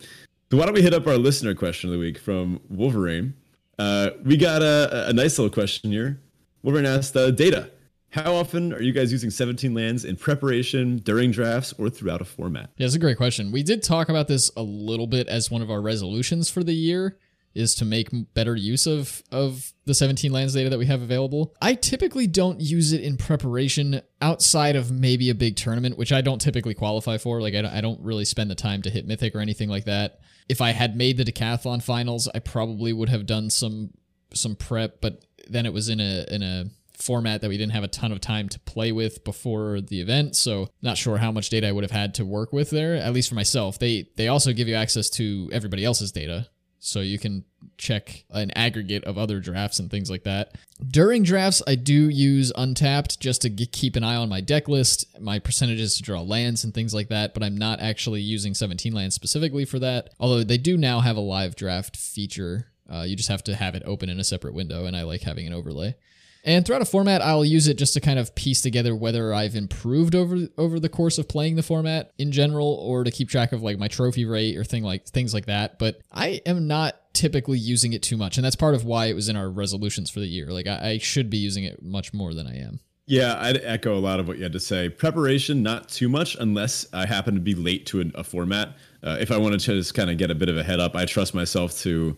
So 0.52 0.58
why 0.58 0.66
don't 0.66 0.74
we 0.74 0.82
hit 0.82 0.94
up 0.94 1.08
our 1.08 1.18
listener 1.18 1.56
question 1.56 1.90
of 1.90 1.94
the 1.94 2.00
week 2.00 2.18
from 2.18 2.60
Wolverine? 2.70 3.34
Uh, 3.80 4.12
we 4.24 4.36
got 4.36 4.62
a, 4.62 5.08
a 5.10 5.14
nice 5.14 5.38
little 5.38 5.54
question 5.54 5.92
here 5.92 6.20
Wolverine 6.64 6.86
asked, 6.86 7.16
uh, 7.16 7.32
Data, 7.32 7.72
how 8.10 8.34
often 8.34 8.74
are 8.74 8.82
you 8.82 8.94
guys 8.94 9.12
using 9.12 9.30
17 9.30 9.74
lands 9.74 10.06
in 10.06 10.16
preparation, 10.16 10.98
during 10.98 11.32
drafts, 11.32 11.74
or 11.78 11.90
throughout 11.90 12.22
a 12.22 12.26
format? 12.26 12.72
Yeah, 12.78 12.86
it's 12.86 12.96
a 12.96 13.00
great 13.00 13.18
question. 13.18 13.52
We 13.52 13.64
did 13.64 13.84
talk 13.84 14.10
about 14.10 14.28
this 14.28 14.50
a 14.56 14.64
little 14.64 15.08
bit 15.08 15.28
as 15.28 15.52
one 15.52 15.62
of 15.62 15.70
our 15.70 15.82
resolutions 15.82 16.50
for 16.50 16.64
the 16.64 16.74
year 16.74 17.18
is 17.58 17.74
to 17.74 17.86
make 17.86 18.10
better 18.34 18.56
use 18.56 18.86
of 18.86 19.24
of 19.32 19.74
the 19.86 19.94
17 19.94 20.32
lands 20.32 20.54
data 20.54 20.70
that 20.70 20.78
we 20.78 20.86
have 20.86 21.02
available. 21.02 21.56
I 21.62 21.74
typically 21.74 22.28
don't 22.28 22.62
use 22.62 22.94
it 22.94 23.02
in 23.02 23.18
preparation 23.18 24.02
outside 24.22 24.76
of 24.76 24.92
maybe 24.92 25.30
a 25.30 25.36
big 25.36 25.56
tournament, 25.56 25.98
which 25.98 26.12
I 26.12 26.22
don't 26.22 26.40
typically 26.40 26.76
qualify 26.76 27.18
for. 27.18 27.42
Like 27.42 27.56
I 27.56 27.64
don't, 27.64 27.74
I 27.74 27.82
don't 27.82 28.00
really 28.02 28.26
spend 28.26 28.52
the 28.52 28.56
time 28.56 28.84
to 28.84 28.90
hit 28.90 29.08
mythic 29.08 29.36
or 29.36 29.40
anything 29.40 29.70
like 29.70 29.86
that. 29.86 30.20
If 30.48 30.62
I 30.62 30.72
had 30.72 30.96
made 30.96 31.18
the 31.18 31.26
decathlon 31.26 31.82
finals, 31.82 32.30
I 32.34 32.40
probably 32.40 32.94
would 32.94 33.10
have 33.10 33.26
done 33.26 33.50
some 33.50 33.92
some 34.34 34.56
prep, 34.56 35.02
but 35.02 35.26
then 35.50 35.66
it 35.66 35.74
was 35.74 35.90
in 35.90 36.00
a 36.00 36.26
in 36.30 36.44
a 36.44 36.66
format 36.94 37.42
that 37.42 37.50
we 37.50 37.58
didn't 37.58 37.74
have 37.74 37.84
a 37.84 37.88
ton 37.88 38.12
of 38.12 38.20
time 38.20 38.50
to 38.50 38.60
play 38.62 38.92
with 38.92 39.24
before 39.24 39.80
the 39.82 40.02
event 40.02 40.36
so 40.36 40.68
not 40.82 40.98
sure 40.98 41.18
how 41.18 41.32
much 41.32 41.50
data 41.52 41.68
i 41.68 41.72
would 41.72 41.84
have 41.84 41.92
had 41.92 42.16
to 42.16 42.26
work 42.26 42.52
with 42.52 42.72
there 42.72 42.96
at 42.96 43.14
least 43.14 43.30
for 43.30 43.36
myself 43.36 43.78
they 43.78 44.10
they 44.16 44.28
also 44.28 44.52
give 44.52 44.68
you 44.68 44.74
access 44.74 45.08
to 45.08 45.48
everybody 45.54 45.86
else's 45.86 46.12
data 46.12 46.48
so 46.80 47.02
you 47.02 47.20
can 47.20 47.44
check 47.78 48.24
an 48.30 48.52
aggregate 48.52 49.04
of 49.04 49.18
other 49.18 49.40
drafts 49.40 49.80
and 49.80 49.90
things 49.90 50.10
like 50.10 50.24
that. 50.24 50.56
During 50.86 51.24
drafts, 51.24 51.62
I 51.68 51.76
do 51.76 52.08
use 52.08 52.52
Untapped 52.56 53.20
just 53.20 53.42
to 53.42 53.50
keep 53.50 53.96
an 53.96 54.04
eye 54.04 54.16
on 54.16 54.30
my 54.30 54.42
deck 54.42 54.68
list, 54.68 55.06
my 55.20 55.40
percentages 55.40 55.98
to 55.98 56.04
draw 56.04 56.22
lands 56.22 56.64
and 56.64 56.74
things 56.74 56.94
like 56.94 57.10
that, 57.10 57.34
but 57.34 57.44
I'm 57.44 57.58
not 57.58 57.80
actually 57.80 58.22
using 58.22 58.54
17 58.54 58.94
lands 58.94 59.16
specifically 59.16 59.66
for 59.66 59.80
that. 59.80 60.12
Although 60.20 60.44
they 60.44 60.58
do 60.58 60.78
now 60.78 61.00
have 61.00 61.18
a 61.18 61.22
live 61.22 61.56
draft 61.56 61.98
feature 61.98 62.68
uh, 62.92 63.02
you 63.02 63.16
just 63.16 63.30
have 63.30 63.44
to 63.46 63.56
have 63.56 63.76
it 63.76 63.84
open 63.86 64.10
in 64.10 64.20
a 64.20 64.24
separate 64.24 64.54
window, 64.54 64.86
and 64.86 64.96
I 64.96 65.04
like 65.04 65.22
having 65.22 65.48
an 65.48 65.54
overlay. 65.54 65.96
And 66.44 66.66
throughout 66.66 66.82
a 66.82 66.86
format, 66.86 67.22
I'll 67.22 67.44
use 67.44 67.68
it 67.68 67.78
just 67.78 67.94
to 67.96 68.00
kind 68.00 68.18
of 68.18 68.34
piece 68.34 68.62
together 68.62 68.96
whether 68.96 69.34
I've 69.34 69.56
improved 69.56 70.16
over 70.16 70.48
over 70.58 70.80
the 70.80 70.88
course 70.88 71.18
of 71.18 71.28
playing 71.28 71.56
the 71.56 71.64
format 71.64 72.14
in 72.18 72.32
general, 72.32 72.68
or 72.68 73.04
to 73.04 73.12
keep 73.12 73.30
track 73.30 73.52
of 73.52 73.62
like 73.62 73.78
my 73.78 73.88
trophy 73.90 74.26
rate 74.26 74.56
or 74.56 74.64
thing 74.64 74.84
like 74.84 75.08
things 75.08 75.34
like 75.34 75.48
that. 75.48 75.78
But 75.78 76.00
I 76.12 76.42
am 76.46 76.68
not 76.68 77.14
typically 77.14 77.60
using 77.60 77.94
it 77.94 78.02
too 78.02 78.16
much, 78.16 78.38
and 78.38 78.46
that's 78.46 78.56
part 78.56 78.76
of 78.76 78.86
why 78.86 79.08
it 79.08 79.14
was 79.14 79.28
in 79.28 79.36
our 79.36 79.50
resolutions 79.50 80.10
for 80.10 80.20
the 80.20 80.28
year. 80.28 80.48
Like 80.48 80.68
I, 80.68 80.92
I 80.92 80.98
should 81.00 81.30
be 81.30 81.38
using 81.38 81.66
it 81.66 81.82
much 81.82 82.14
more 82.14 82.34
than 82.34 82.48
I 82.48 82.58
am. 82.60 82.80
Yeah, 83.08 83.38
I'd 83.40 83.58
echo 83.64 83.98
a 83.98 84.00
lot 84.00 84.20
of 84.20 84.28
what 84.28 84.38
you 84.38 84.44
had 84.44 84.52
to 84.52 84.60
say. 84.60 84.90
Preparation, 84.90 85.64
not 85.64 85.88
too 85.88 86.10
much, 86.10 86.36
unless 86.36 86.86
I 86.92 87.06
happen 87.06 87.36
to 87.36 87.40
be 87.40 87.56
late 87.56 87.86
to 87.88 88.02
a, 88.02 88.20
a 88.20 88.24
format. 88.24 88.76
Uh, 89.02 89.18
if 89.20 89.32
I 89.32 89.38
wanted 89.38 89.62
to 89.62 89.74
just 89.74 89.94
kind 89.94 90.10
of 90.10 90.18
get 90.18 90.30
a 90.30 90.36
bit 90.36 90.50
of 90.50 90.58
a 90.58 90.64
head 90.64 90.82
up, 90.82 90.94
I 90.94 91.06
trust 91.06 91.34
myself 91.34 91.78
to 91.80 92.18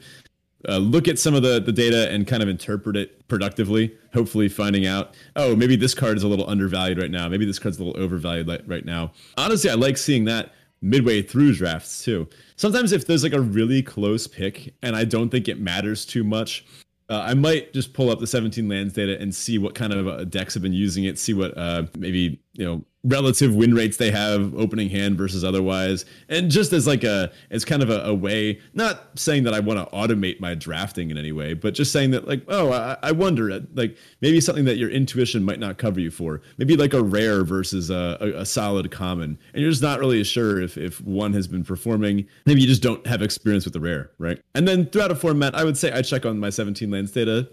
uh, 0.67 0.77
look 0.77 1.07
at 1.07 1.17
some 1.17 1.33
of 1.33 1.41
the, 1.41 1.59
the 1.59 1.71
data 1.71 2.11
and 2.11 2.27
kind 2.27 2.43
of 2.43 2.49
interpret 2.49 2.97
it 2.97 3.27
productively, 3.27 3.95
hopefully 4.13 4.49
finding 4.49 4.85
out, 4.85 5.15
oh, 5.35 5.55
maybe 5.55 5.75
this 5.75 5.93
card 5.93 6.17
is 6.17 6.23
a 6.23 6.27
little 6.27 6.49
undervalued 6.49 6.97
right 6.97 7.11
now. 7.11 7.29
Maybe 7.29 7.45
this 7.45 7.59
card's 7.59 7.79
a 7.79 7.83
little 7.83 8.01
overvalued 8.01 8.67
right 8.67 8.85
now. 8.85 9.11
Honestly, 9.37 9.69
I 9.69 9.75
like 9.75 9.97
seeing 9.97 10.25
that 10.25 10.51
midway 10.81 11.21
through 11.21 11.53
drafts 11.53 12.03
too. 12.03 12.27
Sometimes 12.55 12.91
if 12.91 13.07
there's 13.07 13.23
like 13.23 13.33
a 13.33 13.41
really 13.41 13.81
close 13.81 14.27
pick 14.27 14.73
and 14.81 14.95
I 14.95 15.05
don't 15.05 15.29
think 15.29 15.47
it 15.47 15.59
matters 15.59 16.05
too 16.05 16.23
much, 16.23 16.65
uh, 17.09 17.23
I 17.25 17.33
might 17.33 17.73
just 17.73 17.93
pull 17.93 18.09
up 18.09 18.19
the 18.19 18.27
17 18.27 18.67
lands 18.69 18.93
data 18.93 19.19
and 19.19 19.33
see 19.33 19.57
what 19.57 19.75
kind 19.75 19.93
of 19.93 20.07
uh, 20.07 20.25
decks 20.25 20.53
have 20.53 20.61
been 20.61 20.73
using 20.73 21.05
it, 21.05 21.17
see 21.17 21.33
what 21.33 21.57
uh, 21.57 21.83
maybe, 21.97 22.39
you 22.53 22.65
know, 22.65 22.83
relative 23.03 23.55
win 23.55 23.73
rates 23.73 23.97
they 23.97 24.11
have 24.11 24.53
opening 24.55 24.89
hand 24.89 25.17
versus 25.17 25.43
otherwise. 25.43 26.05
And 26.27 26.51
just 26.51 26.73
as 26.73 26.85
like 26.85 27.03
a 27.03 27.31
as 27.49 27.63
kind 27.63 27.81
of 27.81 27.89
a, 27.89 28.01
a 28.01 28.13
way 28.13 28.59
not 28.73 29.17
saying 29.17 29.43
that 29.43 29.53
i 29.53 29.59
want 29.59 29.79
to 29.79 29.95
automate 29.95 30.39
my 30.39 30.53
drafting 30.53 31.09
in 31.09 31.17
any 31.17 31.31
way 31.31 31.53
but 31.53 31.73
just 31.73 31.91
saying 31.91 32.11
that 32.11 32.27
like 32.27 32.43
oh 32.47 32.71
i, 32.71 32.97
I 33.01 33.11
wonder 33.11 33.51
uh, 33.51 33.61
like 33.73 33.97
maybe 34.21 34.41
something 34.41 34.65
that 34.65 34.77
your 34.77 34.89
intuition 34.89 35.43
might 35.43 35.59
not 35.59 35.77
cover 35.77 35.99
you 35.99 36.11
for. 36.11 36.41
Maybe 36.57 36.75
like 36.75 36.93
a 36.93 37.01
rare 37.01 37.43
versus 37.43 37.89
a, 37.89 38.17
a, 38.19 38.41
a 38.41 38.45
solid 38.45 38.91
common. 38.91 39.37
And 39.53 39.61
you're 39.61 39.71
just 39.71 39.81
not 39.83 39.99
really 39.99 40.23
sure 40.23 40.61
if 40.61 40.77
if 40.77 41.01
one 41.01 41.33
has 41.33 41.47
been 41.47 41.63
performing. 41.63 42.27
Maybe 42.45 42.61
you 42.61 42.67
just 42.67 42.81
don't 42.81 43.05
have 43.07 43.21
experience 43.21 43.65
with 43.65 43.73
the 43.73 43.79
rare 43.79 44.11
right? 44.17 44.41
And 44.55 44.67
then 44.67 44.87
throughout 44.87 45.11
a 45.11 45.15
format 45.15 45.55
i 45.55 45.63
would 45.63 45.77
say 45.77 45.91
i 45.91 46.01
check 46.01 46.25
on 46.25 46.39
my 46.39 46.49
17 46.49 46.91
lands 46.91 47.11
data 47.11 47.49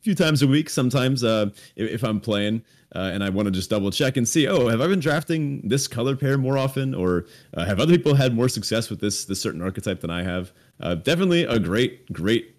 few 0.00 0.14
times 0.14 0.42
a 0.42 0.46
week 0.46 0.70
sometimes 0.70 1.24
uh, 1.24 1.50
if, 1.76 2.02
i'm 2.02 2.20
playing 2.20 2.62
uh, 2.94 3.10
and 3.12 3.22
I 3.22 3.28
want 3.28 3.46
to 3.46 3.52
just 3.52 3.68
double 3.68 3.90
check 3.90 4.16
and 4.16 4.26
see, 4.26 4.46
oh, 4.46 4.68
have 4.68 4.80
I 4.80 4.86
been 4.86 5.00
drafting 5.00 5.60
this 5.68 5.86
color 5.86 6.16
pair 6.16 6.38
more 6.38 6.56
often, 6.56 6.94
or 6.94 7.26
uh, 7.54 7.64
have 7.66 7.80
other 7.80 7.96
people 7.96 8.14
had 8.14 8.34
more 8.34 8.48
success 8.48 8.88
with 8.88 9.00
this 9.00 9.24
this 9.26 9.40
certain 9.40 9.60
archetype 9.60 10.00
than 10.00 10.10
I 10.10 10.22
have? 10.22 10.52
Uh, 10.80 10.94
definitely 10.94 11.44
a 11.44 11.58
great, 11.58 12.10
great 12.12 12.56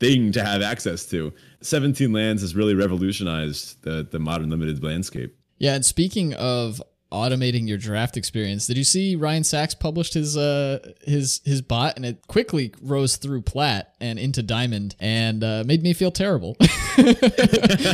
thing 0.00 0.32
to 0.32 0.44
have 0.44 0.62
access 0.62 1.06
to. 1.06 1.32
17 1.60 2.12
lands 2.12 2.42
has 2.42 2.56
really 2.56 2.74
revolutionized 2.74 3.82
the 3.82 4.06
the 4.10 4.18
modern 4.18 4.50
limited 4.50 4.82
landscape. 4.82 5.36
Yeah, 5.58 5.74
and 5.74 5.84
speaking 5.84 6.34
of 6.34 6.82
automating 7.10 7.66
your 7.66 7.78
draft 7.78 8.16
experience. 8.16 8.66
Did 8.66 8.76
you 8.76 8.84
see 8.84 9.16
Ryan 9.16 9.44
Saxe 9.44 9.74
published 9.74 10.14
his 10.14 10.36
uh 10.36 10.92
his 11.02 11.40
his 11.44 11.62
bot 11.62 11.96
and 11.96 12.04
it 12.04 12.26
quickly 12.26 12.74
rose 12.82 13.16
through 13.16 13.42
plat 13.42 13.94
and 14.00 14.18
into 14.18 14.42
diamond 14.42 14.94
and 15.00 15.42
uh, 15.42 15.64
made 15.66 15.82
me 15.82 15.92
feel 15.92 16.10
terrible 16.10 16.56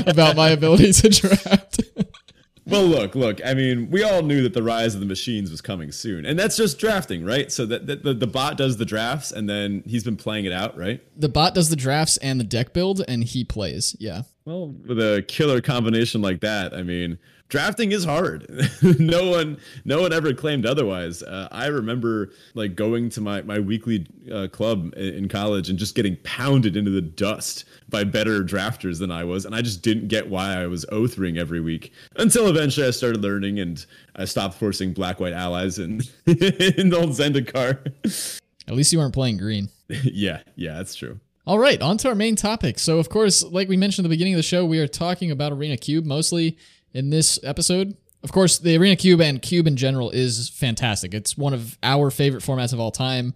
about 0.07 0.37
my 0.37 0.49
ability 0.51 0.93
to 0.93 1.09
draft. 1.09 1.83
well, 2.67 2.85
look, 2.85 3.15
look. 3.15 3.45
I 3.45 3.55
mean, 3.55 3.91
we 3.91 4.03
all 4.03 4.23
knew 4.23 4.43
that 4.43 4.55
the 4.55 4.63
rise 4.63 4.95
of 4.95 5.01
the 5.01 5.07
machines 5.07 5.51
was 5.51 5.61
coming 5.61 5.93
soon, 5.93 6.25
and 6.25 6.39
that's 6.39 6.57
just 6.57 6.79
drafting, 6.79 7.25
right? 7.25 7.53
So 7.53 7.67
that, 7.67 7.87
that 7.87 8.03
the, 8.03 8.15
the 8.15 8.27
bot 8.27 8.57
does 8.57 8.79
the 8.79 8.85
drafts, 8.85 9.33
and 9.33 9.49
then 9.49 9.83
he's 9.87 10.05
been 10.05 10.17
playing 10.17 10.45
it 10.47 10.53
out, 10.53 10.77
right? 10.77 11.03
The 11.17 11.29
bot 11.29 11.55
does 11.55 11.69
the 11.69 11.77
drafts 11.77 12.17
and 12.19 12.41
the 12.41 12.45
deck 12.45 12.73
build, 12.73 13.03
and 13.07 13.23
he 13.23 13.45
plays. 13.45 13.95
Yeah. 13.99 14.23
Well, 14.45 14.69
with 14.69 14.99
a 14.99 15.25
killer 15.29 15.61
combination 15.61 16.23
like 16.23 16.41
that, 16.41 16.75
I 16.75 16.83
mean, 16.83 17.19
drafting 17.55 17.93
is 17.93 18.05
hard. 18.05 18.51
no 18.99 19.31
one, 19.31 19.59
no 19.85 20.01
one 20.01 20.13
ever 20.13 20.35
claimed 20.35 20.67
otherwise. 20.67 21.23
Uh, 21.23 21.47
I 21.53 21.67
remember 21.67 22.33
like 22.55 22.75
going 22.75 23.11
to 23.11 23.21
my 23.21 23.43
my 23.43 23.61
weekly 23.61 24.09
uh, 24.33 24.49
club 24.51 24.93
in 24.97 25.29
college 25.29 25.71
and 25.71 25.79
just 25.79 25.95
getting 25.95 26.17
pounded 26.25 26.77
into 26.77 26.91
the 26.91 27.01
dust 27.01 27.65
by 27.89 28.03
better 28.03 28.43
drafters 28.43 28.99
than 28.99 29.13
I 29.13 29.23
was, 29.23 29.45
and 29.45 29.55
I 29.55 29.63
just 29.63 29.83
didn't 29.83 30.09
get 30.09 30.29
why 30.29 30.61
I 30.61 30.67
was 30.67 30.85
oathering 30.91 31.39
every 31.39 31.61
week 31.61 31.93
until 32.17 32.49
eventually 32.49 32.89
I 32.89 32.91
started 32.91 33.23
learning 33.23 33.61
and 33.61 33.87
I 34.17 34.25
stopped 34.25 34.57
forcing 34.57 34.93
black 34.93 35.21
white 35.21 35.33
allies 35.33 35.79
in 35.79 36.01
in 36.27 36.89
the 36.89 36.99
old 37.01 37.11
Zendikar. 37.11 38.41
At 38.67 38.75
least 38.75 38.93
you 38.93 38.99
weren't 38.99 39.15
playing 39.15 39.37
green. 39.37 39.69
yeah, 39.89 40.41
yeah, 40.57 40.75
that's 40.75 40.97
true. 40.97 41.21
All 41.47 41.59
right, 41.61 41.81
on 41.81 41.99
to 41.99 42.09
our 42.09 42.15
main 42.17 42.35
topic. 42.35 42.81
So, 42.81 42.99
of 42.99 43.11
course, 43.11 43.45
like 43.45 43.69
we 43.69 43.77
mentioned 43.77 44.05
at 44.05 44.09
the 44.09 44.15
beginning 44.15 44.33
of 44.33 44.39
the 44.39 44.43
show, 44.43 44.65
we 44.65 44.79
are 44.81 44.89
talking 44.89 45.31
about 45.31 45.53
Arena 45.53 45.77
Cube 45.77 46.07
mostly 46.07 46.57
in 46.95 47.11
this 47.11 47.39
episode. 47.43 47.97
Of 48.23 48.33
course, 48.33 48.59
the 48.59 48.77
Arena 48.77 48.97
Cube 48.97 49.21
and 49.21 49.43
Cube 49.43 49.67
in 49.67 49.77
general 49.77 50.11
is 50.11 50.49
fantastic. 50.49 51.13
It's 51.13 51.37
one 51.37 51.53
of 51.53 51.77
our 51.83 52.11
favorite 52.11 52.43
formats 52.43 52.73
of 52.73 52.81
all 52.81 52.91
time. 52.91 53.35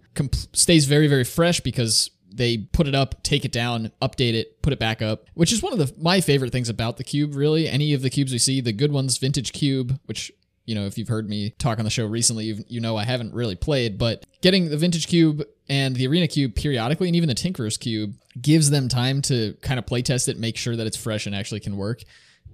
Stays 0.53 0.85
very, 0.85 1.07
very 1.07 1.23
fresh 1.23 1.59
because 1.59 2.09
they 2.31 2.57
put 2.57 2.87
it 2.87 2.95
up, 2.95 3.21
take 3.21 3.45
it 3.45 3.51
down, 3.51 3.91
update 4.01 4.33
it, 4.33 4.61
put 4.63 4.73
it 4.73 4.79
back 4.79 5.01
up, 5.01 5.25
which 5.35 5.51
is 5.51 5.61
one 5.61 5.73
of 5.73 5.79
the 5.79 5.93
my 6.01 6.21
favorite 6.21 6.51
things 6.51 6.69
about 6.69 6.97
the 6.97 7.03
cube. 7.03 7.35
Really, 7.35 7.67
any 7.67 7.93
of 7.93 8.01
the 8.01 8.09
cubes 8.09 8.31
we 8.31 8.39
see, 8.39 8.61
the 8.61 8.73
good 8.73 8.91
ones, 8.91 9.17
vintage 9.17 9.53
cube, 9.53 9.99
which 10.05 10.31
you 10.65 10.75
know, 10.75 10.85
if 10.85 10.99
you've 10.99 11.07
heard 11.07 11.27
me 11.27 11.49
talk 11.57 11.79
on 11.79 11.83
the 11.83 11.91
show 11.91 12.05
recently, 12.05 12.45
you 12.45 12.63
you 12.67 12.79
know 12.79 12.95
I 12.95 13.03
haven't 13.03 13.33
really 13.33 13.55
played, 13.55 13.97
but 13.97 14.25
getting 14.41 14.69
the 14.69 14.77
Vintage 14.77 15.07
Cube 15.07 15.43
and 15.67 15.95
the 15.95 16.07
Arena 16.07 16.27
Cube 16.27 16.55
periodically, 16.55 17.07
and 17.07 17.15
even 17.15 17.27
the 17.27 17.35
Tinkerer's 17.35 17.77
Cube, 17.77 18.13
gives 18.39 18.69
them 18.69 18.87
time 18.87 19.21
to 19.23 19.55
kind 19.61 19.79
of 19.79 19.85
play 19.85 20.01
test 20.01 20.29
it, 20.29 20.37
make 20.37 20.57
sure 20.57 20.75
that 20.75 20.85
it's 20.85 20.95
fresh 20.97 21.25
and 21.25 21.35
actually 21.35 21.59
can 21.59 21.75
work. 21.75 22.03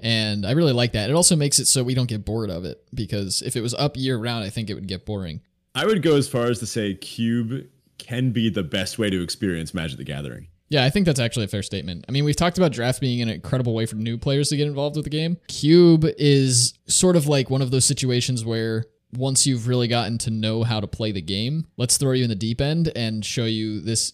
And 0.01 0.45
I 0.45 0.51
really 0.51 0.73
like 0.73 0.93
that. 0.93 1.09
It 1.09 1.13
also 1.15 1.35
makes 1.35 1.59
it 1.59 1.65
so 1.65 1.83
we 1.83 1.93
don't 1.93 2.09
get 2.09 2.25
bored 2.25 2.49
of 2.49 2.65
it 2.65 2.83
because 2.93 3.41
if 3.41 3.55
it 3.55 3.61
was 3.61 3.73
up 3.73 3.97
year 3.97 4.17
round, 4.17 4.43
I 4.43 4.49
think 4.49 4.69
it 4.69 4.73
would 4.73 4.87
get 4.87 5.05
boring. 5.05 5.41
I 5.73 5.85
would 5.85 6.01
go 6.01 6.15
as 6.15 6.27
far 6.27 6.45
as 6.45 6.59
to 6.59 6.65
say 6.65 6.93
Cube 6.95 7.67
can 7.97 8.31
be 8.31 8.49
the 8.49 8.63
best 8.63 8.97
way 8.99 9.09
to 9.09 9.21
experience 9.21 9.73
Magic 9.73 9.97
the 9.97 10.03
Gathering. 10.03 10.47
Yeah, 10.69 10.83
I 10.83 10.89
think 10.89 11.05
that's 11.05 11.19
actually 11.19 11.45
a 11.45 11.49
fair 11.49 11.61
statement. 11.61 12.05
I 12.09 12.11
mean, 12.11 12.23
we've 12.23 12.35
talked 12.35 12.57
about 12.57 12.71
draft 12.71 12.99
being 12.99 13.21
an 13.21 13.29
incredible 13.29 13.73
way 13.73 13.85
for 13.85 13.95
new 13.95 14.17
players 14.17 14.49
to 14.49 14.57
get 14.57 14.67
involved 14.67 14.95
with 14.95 15.05
the 15.05 15.11
game. 15.11 15.37
Cube 15.47 16.05
is 16.17 16.73
sort 16.87 17.15
of 17.15 17.27
like 17.27 17.49
one 17.49 17.61
of 17.61 17.71
those 17.71 17.85
situations 17.85 18.43
where 18.43 18.85
once 19.13 19.45
you've 19.45 19.67
really 19.67 19.87
gotten 19.87 20.17
to 20.17 20.31
know 20.31 20.63
how 20.63 20.79
to 20.79 20.87
play 20.87 21.11
the 21.11 21.21
game, 21.21 21.67
let's 21.77 21.97
throw 21.97 22.13
you 22.13 22.23
in 22.23 22.29
the 22.29 22.35
deep 22.35 22.61
end 22.61 22.91
and 22.95 23.23
show 23.23 23.45
you 23.45 23.79
this 23.79 24.13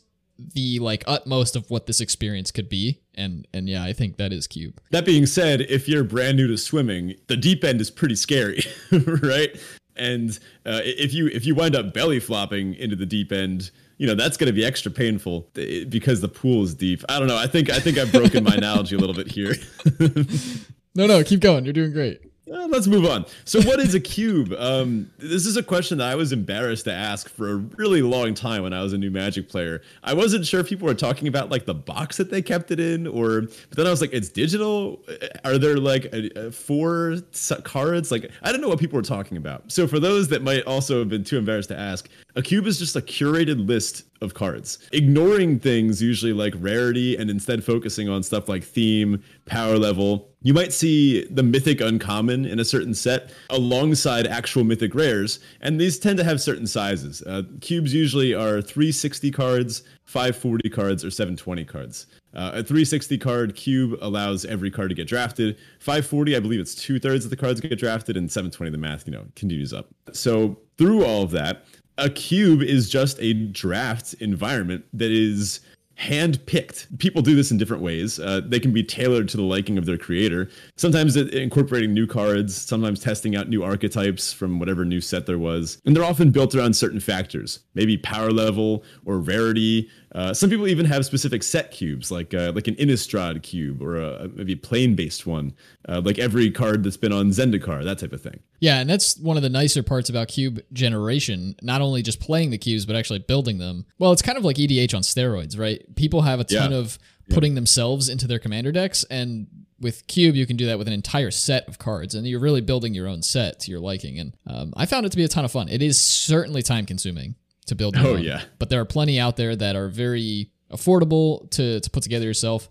the 0.53 0.79
like 0.79 1.03
utmost 1.07 1.55
of 1.55 1.69
what 1.69 1.85
this 1.85 2.01
experience 2.01 2.51
could 2.51 2.69
be 2.69 2.99
and 3.15 3.47
and 3.53 3.67
yeah 3.69 3.83
i 3.83 3.93
think 3.93 4.17
that 4.17 4.31
is 4.31 4.47
cube 4.47 4.79
that 4.91 5.05
being 5.05 5.25
said 5.25 5.61
if 5.61 5.87
you're 5.87 6.03
brand 6.03 6.37
new 6.37 6.47
to 6.47 6.57
swimming 6.57 7.15
the 7.27 7.37
deep 7.37 7.63
end 7.63 7.81
is 7.81 7.91
pretty 7.91 8.15
scary 8.15 8.63
right 9.21 9.59
and 9.95 10.39
uh, 10.65 10.81
if 10.83 11.13
you 11.13 11.27
if 11.27 11.45
you 11.45 11.53
wind 11.53 11.75
up 11.75 11.93
belly 11.93 12.19
flopping 12.19 12.73
into 12.75 12.95
the 12.95 13.05
deep 13.05 13.31
end 13.31 13.71
you 14.01 14.07
know 14.07 14.15
that's 14.15 14.35
going 14.35 14.47
to 14.47 14.53
be 14.53 14.65
extra 14.65 14.91
painful 14.91 15.47
eh, 15.55 15.83
because 15.87 16.21
the 16.21 16.27
pool 16.27 16.63
is 16.63 16.73
deep. 16.73 17.03
I 17.07 17.19
don't 17.19 17.27
know. 17.27 17.37
I 17.37 17.45
think 17.45 17.69
I 17.69 17.79
think 17.79 17.99
I've 17.99 18.11
broken 18.11 18.43
my 18.43 18.55
analogy 18.55 18.95
a 18.95 18.97
little 18.97 19.13
bit 19.13 19.27
here. 19.27 19.53
no, 20.95 21.05
no, 21.05 21.23
keep 21.23 21.39
going. 21.39 21.65
You're 21.65 21.73
doing 21.73 21.93
great. 21.93 22.19
Uh, 22.49 22.65
let's 22.67 22.87
move 22.87 23.05
on. 23.05 23.23
So, 23.45 23.61
what 23.61 23.79
is 23.79 23.93
a 23.93 23.99
cube? 23.99 24.51
Um, 24.57 25.11
this 25.19 25.45
is 25.45 25.57
a 25.57 25.63
question 25.63 25.99
that 25.99 26.07
I 26.11 26.15
was 26.15 26.31
embarrassed 26.31 26.85
to 26.85 26.91
ask 26.91 27.29
for 27.29 27.51
a 27.51 27.55
really 27.55 28.01
long 28.01 28.33
time 28.33 28.63
when 28.63 28.73
I 28.73 28.81
was 28.81 28.93
a 28.93 28.97
new 28.97 29.11
Magic 29.11 29.47
player. 29.47 29.83
I 30.03 30.15
wasn't 30.15 30.47
sure 30.47 30.59
if 30.61 30.67
people 30.67 30.87
were 30.87 30.95
talking 30.95 31.27
about 31.27 31.51
like 31.51 31.65
the 31.65 31.75
box 31.75 32.17
that 32.17 32.31
they 32.31 32.41
kept 32.41 32.71
it 32.71 32.79
in, 32.79 33.05
or 33.05 33.41
but 33.41 33.77
then 33.77 33.85
I 33.85 33.91
was 33.91 34.01
like, 34.01 34.11
it's 34.11 34.29
digital. 34.29 35.03
Are 35.45 35.59
there 35.59 35.77
like 35.77 36.05
a, 36.05 36.47
a 36.47 36.51
four 36.51 37.17
cards? 37.63 38.11
Like, 38.11 38.31
I 38.41 38.51
don't 38.51 38.61
know 38.61 38.69
what 38.69 38.79
people 38.79 38.95
were 38.95 39.03
talking 39.03 39.37
about. 39.37 39.71
So, 39.71 39.85
for 39.85 39.99
those 39.99 40.27
that 40.29 40.41
might 40.41 40.63
also 40.63 40.97
have 40.97 41.09
been 41.09 41.23
too 41.23 41.37
embarrassed 41.37 41.69
to 41.69 41.77
ask, 41.77 42.09
a 42.35 42.41
cube 42.41 42.65
is 42.65 42.79
just 42.79 42.95
a 42.95 43.01
curated 43.01 43.67
list 43.67 44.05
of 44.19 44.33
cards, 44.33 44.79
ignoring 44.93 45.59
things 45.59 46.01
usually 46.01 46.33
like 46.33 46.55
rarity 46.57 47.17
and 47.17 47.29
instead 47.29 47.63
focusing 47.63 48.09
on 48.09 48.23
stuff 48.23 48.49
like 48.49 48.63
theme, 48.63 49.23
power 49.45 49.77
level. 49.77 50.30
You 50.43 50.55
might 50.55 50.73
see 50.73 51.25
the 51.25 51.43
mythic 51.43 51.81
uncommon 51.81 52.45
in 52.45 52.59
a 52.59 52.65
certain 52.65 52.95
set 52.95 53.31
alongside 53.51 54.25
actual 54.25 54.63
mythic 54.63 54.95
rares, 54.95 55.39
and 55.61 55.79
these 55.79 55.99
tend 55.99 56.17
to 56.17 56.23
have 56.23 56.41
certain 56.41 56.65
sizes. 56.65 57.21
Uh, 57.21 57.43
cubes 57.59 57.93
usually 57.93 58.33
are 58.33 58.59
360 58.59 59.29
cards, 59.29 59.83
540 60.05 60.69
cards, 60.69 61.05
or 61.05 61.11
720 61.11 61.63
cards. 61.65 62.07
Uh, 62.33 62.51
a 62.55 62.63
360 62.63 63.19
card 63.19 63.55
cube 63.55 63.99
allows 64.01 64.43
every 64.45 64.71
card 64.71 64.89
to 64.89 64.95
get 64.95 65.07
drafted. 65.07 65.57
540, 65.79 66.35
I 66.35 66.39
believe 66.39 66.59
it's 66.59 66.73
two 66.73 66.99
thirds 66.99 67.23
of 67.23 67.29
the 67.29 67.37
cards 67.37 67.61
get 67.61 67.77
drafted, 67.77 68.17
and 68.17 68.31
720, 68.31 68.71
the 68.71 68.77
math, 68.79 69.05
you 69.05 69.13
know, 69.13 69.25
continues 69.35 69.73
up. 69.73 69.89
So 70.11 70.57
through 70.79 71.05
all 71.05 71.21
of 71.21 71.29
that, 71.31 71.65
a 71.99 72.09
cube 72.09 72.63
is 72.63 72.89
just 72.89 73.19
a 73.19 73.33
draft 73.33 74.15
environment 74.15 74.85
that 74.93 75.11
is 75.11 75.59
hand-picked. 76.01 76.97
People 76.97 77.21
do 77.21 77.35
this 77.35 77.51
in 77.51 77.57
different 77.57 77.83
ways. 77.83 78.19
Uh, 78.19 78.41
they 78.43 78.59
can 78.59 78.73
be 78.73 78.83
tailored 78.83 79.29
to 79.29 79.37
the 79.37 79.43
liking 79.43 79.77
of 79.77 79.85
their 79.85 79.99
creator. 79.99 80.49
Sometimes 80.75 81.15
incorporating 81.15 81.93
new 81.93 82.07
cards, 82.07 82.55
sometimes 82.55 82.99
testing 82.99 83.35
out 83.35 83.49
new 83.49 83.61
archetypes 83.61 84.33
from 84.33 84.59
whatever 84.59 84.83
new 84.83 84.99
set 84.99 85.27
there 85.27 85.37
was. 85.37 85.79
And 85.85 85.95
they're 85.95 86.03
often 86.03 86.31
built 86.31 86.55
around 86.55 86.75
certain 86.75 86.99
factors, 86.99 87.59
maybe 87.75 87.97
power 87.97 88.31
level 88.31 88.83
or 89.05 89.19
rarity. 89.19 89.89
Uh, 90.13 90.33
some 90.33 90.49
people 90.49 90.67
even 90.67 90.85
have 90.85 91.05
specific 91.05 91.41
set 91.41 91.71
cubes, 91.71 92.11
like 92.11 92.33
uh, 92.33 92.51
like 92.53 92.67
an 92.67 92.75
Innistrad 92.75 93.41
cube 93.43 93.81
or 93.81 94.01
a, 94.01 94.27
maybe 94.29 94.53
a 94.53 94.57
plane-based 94.57 95.25
one, 95.25 95.53
uh, 95.87 96.01
like 96.03 96.19
every 96.19 96.51
card 96.51 96.83
that's 96.83 96.97
been 96.97 97.13
on 97.13 97.29
Zendikar, 97.29 97.83
that 97.83 97.99
type 97.99 98.11
of 98.11 98.21
thing. 98.21 98.39
Yeah, 98.59 98.79
and 98.79 98.89
that's 98.89 99.17
one 99.17 99.37
of 99.37 99.43
the 99.43 99.49
nicer 99.49 99.83
parts 99.83 100.09
about 100.09 100.27
cube 100.27 100.61
generation. 100.73 101.55
Not 101.61 101.81
only 101.81 102.01
just 102.01 102.19
playing 102.19 102.49
the 102.49 102.57
cubes, 102.57 102.85
but 102.85 102.95
actually 102.95 103.19
building 103.19 103.57
them. 103.57 103.85
Well, 103.99 104.11
it's 104.11 104.21
kind 104.21 104.37
of 104.37 104.43
like 104.43 104.57
EDH 104.57 104.93
on 104.93 105.01
steroids, 105.01 105.57
right? 105.57 105.83
People 105.95 106.23
have 106.23 106.39
a 106.39 106.43
ton 106.43 106.71
yeah. 106.71 106.77
of 106.77 106.99
putting 107.29 107.53
yeah. 107.53 107.55
themselves 107.55 108.09
into 108.09 108.27
their 108.27 108.39
commander 108.39 108.71
decks, 108.71 109.05
and 109.05 109.47
with 109.79 110.05
cube 110.05 110.35
you 110.35 110.45
can 110.45 110.55
do 110.55 110.67
that 110.67 110.77
with 110.77 110.87
an 110.87 110.93
entire 110.93 111.31
set 111.31 111.67
of 111.67 111.79
cards 111.79 112.13
and 112.13 112.27
you're 112.27 112.39
really 112.39 112.61
building 112.61 112.93
your 112.93 113.07
own 113.07 113.21
set 113.23 113.59
to 113.59 113.71
your 113.71 113.79
liking 113.79 114.19
and 114.19 114.37
um, 114.45 114.71
i 114.77 114.85
found 114.85 115.05
it 115.05 115.09
to 115.09 115.17
be 115.17 115.23
a 115.23 115.27
ton 115.27 115.43
of 115.43 115.51
fun 115.51 115.67
it 115.67 115.81
is 115.81 115.99
certainly 115.99 116.61
time 116.61 116.85
consuming 116.85 117.35
to 117.65 117.75
build 117.75 117.95
oh 117.97 118.15
own, 118.15 118.21
yeah 118.21 118.41
but 118.59 118.69
there 118.69 118.79
are 118.79 118.85
plenty 118.85 119.19
out 119.19 119.37
there 119.37 119.55
that 119.55 119.75
are 119.75 119.87
very 119.87 120.51
affordable 120.71 121.49
to, 121.51 121.79
to 121.79 121.89
put 121.89 122.03
together 122.03 122.25
yourself 122.25 122.69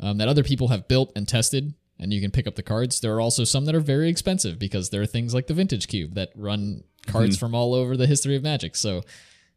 um, 0.00 0.18
that 0.18 0.28
other 0.28 0.42
people 0.42 0.68
have 0.68 0.88
built 0.88 1.12
and 1.14 1.28
tested 1.28 1.74
and 1.98 2.12
you 2.12 2.20
can 2.20 2.30
pick 2.30 2.46
up 2.46 2.54
the 2.54 2.62
cards 2.62 3.00
there 3.00 3.14
are 3.14 3.20
also 3.20 3.44
some 3.44 3.64
that 3.64 3.74
are 3.74 3.80
very 3.80 4.08
expensive 4.08 4.58
because 4.58 4.90
there 4.90 5.02
are 5.02 5.06
things 5.06 5.34
like 5.34 5.46
the 5.46 5.54
vintage 5.54 5.86
cube 5.88 6.14
that 6.14 6.30
run 6.34 6.82
cards 7.06 7.36
mm-hmm. 7.36 7.46
from 7.46 7.54
all 7.54 7.74
over 7.74 7.96
the 7.96 8.06
history 8.06 8.36
of 8.36 8.42
magic 8.42 8.74
so 8.74 9.02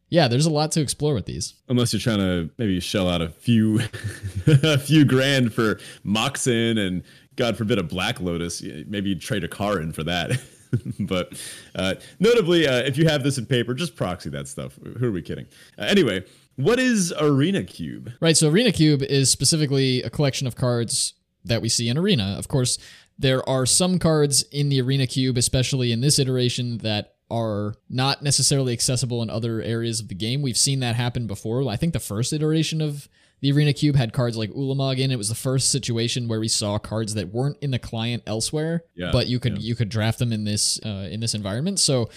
yeah, 0.08 0.28
there's 0.28 0.46
a 0.46 0.50
lot 0.50 0.72
to 0.72 0.80
explore 0.80 1.14
with 1.14 1.26
these. 1.26 1.54
Unless 1.68 1.92
you're 1.92 2.00
trying 2.00 2.18
to 2.18 2.50
maybe 2.58 2.78
shell 2.80 3.08
out 3.08 3.22
a 3.22 3.28
few 3.28 3.80
a 4.46 4.78
few 4.78 5.04
grand 5.04 5.52
for 5.52 5.80
Moxen 6.04 6.78
and 6.78 7.02
God 7.34 7.56
forbid 7.56 7.78
a 7.78 7.82
Black 7.82 8.20
Lotus, 8.20 8.62
maybe 8.86 9.10
you 9.10 9.18
trade 9.18 9.44
a 9.44 9.48
car 9.48 9.80
in 9.80 9.92
for 9.92 10.04
that. 10.04 10.30
but 11.00 11.32
uh, 11.74 11.94
notably, 12.18 12.66
uh, 12.66 12.78
if 12.78 12.96
you 12.98 13.08
have 13.08 13.22
this 13.22 13.38
in 13.38 13.46
paper, 13.46 13.74
just 13.74 13.96
proxy 13.96 14.30
that 14.30 14.48
stuff. 14.48 14.78
Who 14.98 15.08
are 15.08 15.12
we 15.12 15.22
kidding? 15.22 15.46
Uh, 15.78 15.82
anyway, 15.82 16.24
what 16.56 16.78
is 16.78 17.12
Arena 17.18 17.64
Cube? 17.64 18.12
Right. 18.20 18.36
So 18.36 18.48
Arena 18.48 18.72
Cube 18.72 19.02
is 19.02 19.30
specifically 19.30 20.02
a 20.02 20.10
collection 20.10 20.46
of 20.46 20.56
cards 20.56 21.14
that 21.44 21.62
we 21.62 21.68
see 21.68 21.88
in 21.88 21.98
Arena. 21.98 22.34
Of 22.38 22.48
course, 22.48 22.78
there 23.18 23.46
are 23.48 23.66
some 23.66 23.98
cards 23.98 24.42
in 24.44 24.68
the 24.68 24.80
Arena 24.80 25.06
Cube, 25.06 25.38
especially 25.38 25.92
in 25.92 26.00
this 26.00 26.18
iteration, 26.18 26.78
that 26.78 27.14
are 27.30 27.74
not 27.88 28.22
necessarily 28.22 28.72
accessible 28.72 29.22
in 29.22 29.30
other 29.30 29.60
areas 29.60 30.00
of 30.00 30.08
the 30.08 30.14
game. 30.14 30.42
We've 30.42 30.56
seen 30.56 30.80
that 30.80 30.96
happen 30.96 31.26
before. 31.26 31.68
I 31.68 31.76
think 31.76 31.92
the 31.92 32.00
first 32.00 32.32
iteration 32.32 32.80
of 32.80 33.08
the 33.40 33.52
Arena 33.52 33.72
Cube 33.72 33.96
had 33.96 34.12
cards 34.12 34.36
like 34.36 34.50
Ulamog 34.50 34.98
in. 34.98 35.10
It 35.10 35.16
was 35.16 35.28
the 35.28 35.34
first 35.34 35.70
situation 35.70 36.26
where 36.26 36.40
we 36.40 36.48
saw 36.48 36.78
cards 36.78 37.14
that 37.14 37.28
weren't 37.28 37.58
in 37.60 37.70
the 37.70 37.78
client 37.78 38.22
elsewhere, 38.26 38.84
yeah, 38.94 39.10
but 39.12 39.26
you 39.26 39.38
could 39.38 39.58
yeah. 39.58 39.68
you 39.68 39.74
could 39.74 39.88
draft 39.88 40.18
them 40.18 40.32
in 40.32 40.44
this 40.44 40.80
uh, 40.84 41.08
in 41.10 41.20
this 41.20 41.34
environment. 41.34 41.78
So 41.78 42.08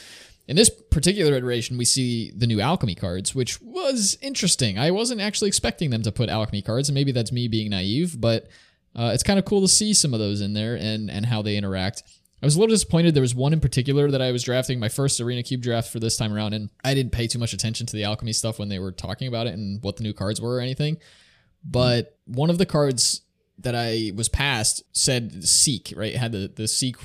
in 0.47 0.55
this 0.55 0.69
particular 0.69 1.36
iteration, 1.36 1.77
we 1.77 1.86
see 1.86 2.32
the 2.36 2.47
new 2.47 2.60
alchemy 2.60 2.95
cards, 2.95 3.36
which 3.36 3.62
was 3.62 4.17
interesting. 4.21 4.79
I 4.79 4.91
wasn't 4.91 5.21
actually 5.21 5.49
expecting 5.49 5.91
them 5.91 6.01
to 6.03 6.12
put 6.12 6.29
alchemy 6.29 6.62
cards, 6.62 6.89
and 6.89 6.95
maybe 6.95 7.12
that's 7.12 7.32
me 7.32 7.47
being 7.47 7.69
naive, 7.69 8.19
but 8.19 8.47
uh, 8.95 9.12
it's 9.13 9.23
kind 9.23 9.38
of 9.38 9.45
cool 9.45 9.62
to 9.62 9.67
see 9.67 9.93
some 9.93 10.13
of 10.13 10.19
those 10.19 10.41
in 10.41 10.53
there 10.53 10.75
and 10.75 11.12
and 11.12 11.25
how 11.25 11.41
they 11.41 11.58
interact. 11.58 12.03
I 12.41 12.45
was 12.45 12.56
a 12.56 12.60
little 12.60 12.73
disappointed. 12.73 13.13
There 13.13 13.21
was 13.21 13.36
one 13.36 13.52
in 13.52 13.60
particular 13.60 14.10
that 14.12 14.21
I 14.21 14.32
was 14.32 14.43
drafting, 14.43 14.80
my 14.80 14.89
first 14.89 15.19
Arena 15.19 15.43
Cube 15.43 15.62
draft 15.62 15.91
for 15.91 15.99
this 15.99 16.15
time 16.15 16.34
around, 16.34 16.54
and 16.54 16.69
I 16.84 16.93
didn't 16.93 17.12
pay 17.12 17.28
too 17.28 17.39
much 17.39 17.54
attention 17.54 17.86
to 17.88 17.95
the 17.95 18.06
alchemy 18.06 18.34
stuff 18.34 18.60
when 18.60 18.69
they 18.69 18.80
were 18.80 18.91
talking 18.91 19.28
about 19.28 19.47
it 19.47 19.54
and 19.54 19.84
what 19.84 19.97
the 19.97 20.04
new 20.04 20.13
cards 20.13 20.39
were 20.39 20.56
or 20.56 20.62
anything. 20.62 20.97
But 21.63 22.17
one 22.25 22.49
of 22.49 22.58
the 22.58 22.65
cards 22.65 23.21
that 23.60 23.75
I 23.75 24.12
was 24.15 24.30
passed 24.30 24.84
said 24.93 25.43
seek, 25.43 25.93
right? 25.95 26.13
It 26.13 26.17
had 26.17 26.32
the, 26.32 26.52
the 26.54 26.67
seek 26.67 26.95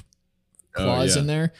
clause 0.72 1.12
oh, 1.12 1.14
yeah. 1.16 1.20
in 1.20 1.26
there. 1.26 1.52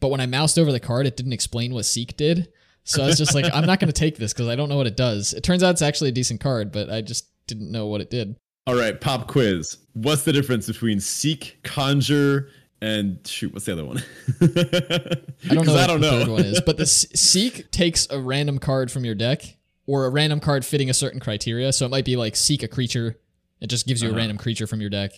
But 0.00 0.08
when 0.08 0.20
I 0.20 0.26
moused 0.26 0.58
over 0.58 0.72
the 0.72 0.80
card, 0.80 1.06
it 1.06 1.16
didn't 1.16 1.32
explain 1.32 1.72
what 1.72 1.84
seek 1.84 2.16
did. 2.16 2.48
So 2.84 3.04
I 3.04 3.06
was 3.06 3.18
just 3.18 3.36
like, 3.36 3.44
I'm 3.54 3.66
not 3.66 3.78
going 3.78 3.92
to 3.92 3.98
take 3.98 4.16
this 4.16 4.32
because 4.32 4.48
I 4.48 4.56
don't 4.56 4.68
know 4.68 4.76
what 4.76 4.88
it 4.88 4.96
does. 4.96 5.32
It 5.32 5.44
turns 5.44 5.62
out 5.62 5.70
it's 5.70 5.82
actually 5.82 6.08
a 6.08 6.12
decent 6.12 6.40
card, 6.40 6.72
but 6.72 6.90
I 6.90 7.00
just 7.00 7.28
didn't 7.46 7.70
know 7.70 7.86
what 7.86 8.00
it 8.00 8.10
did. 8.10 8.36
All 8.66 8.74
right, 8.74 9.00
pop 9.00 9.28
quiz. 9.28 9.78
What's 9.92 10.24
the 10.24 10.32
difference 10.32 10.66
between 10.66 10.98
Seek, 10.98 11.58
Conjure, 11.62 12.48
and 12.82 13.24
shoot, 13.24 13.52
what's 13.52 13.64
the 13.64 13.72
other 13.72 13.84
one? 13.84 14.02
I 14.40 15.54
don't 15.54 15.66
know. 15.66 15.76
I 15.76 15.86
don't 15.86 16.00
know. 16.00 16.18
The 16.18 16.24
third 16.24 16.28
one 16.28 16.44
is, 16.44 16.60
but 16.60 16.76
the 16.78 16.86
Seek 16.86 17.70
takes 17.70 18.08
a 18.10 18.18
random 18.18 18.58
card 18.58 18.90
from 18.90 19.04
your 19.04 19.14
deck 19.14 19.56
or 19.86 20.04
a 20.04 20.10
random 20.10 20.40
card 20.40 20.64
fitting 20.64 20.90
a 20.90 20.94
certain 20.94 21.20
criteria. 21.20 21.72
So 21.72 21.86
it 21.86 21.90
might 21.90 22.04
be 22.04 22.16
like 22.16 22.34
Seek 22.34 22.64
a 22.64 22.68
creature. 22.68 23.20
It 23.60 23.68
just 23.68 23.86
gives 23.86 24.02
you 24.02 24.08
uh-huh. 24.08 24.16
a 24.16 24.18
random 24.18 24.36
creature 24.36 24.66
from 24.66 24.80
your 24.80 24.90
deck. 24.90 25.12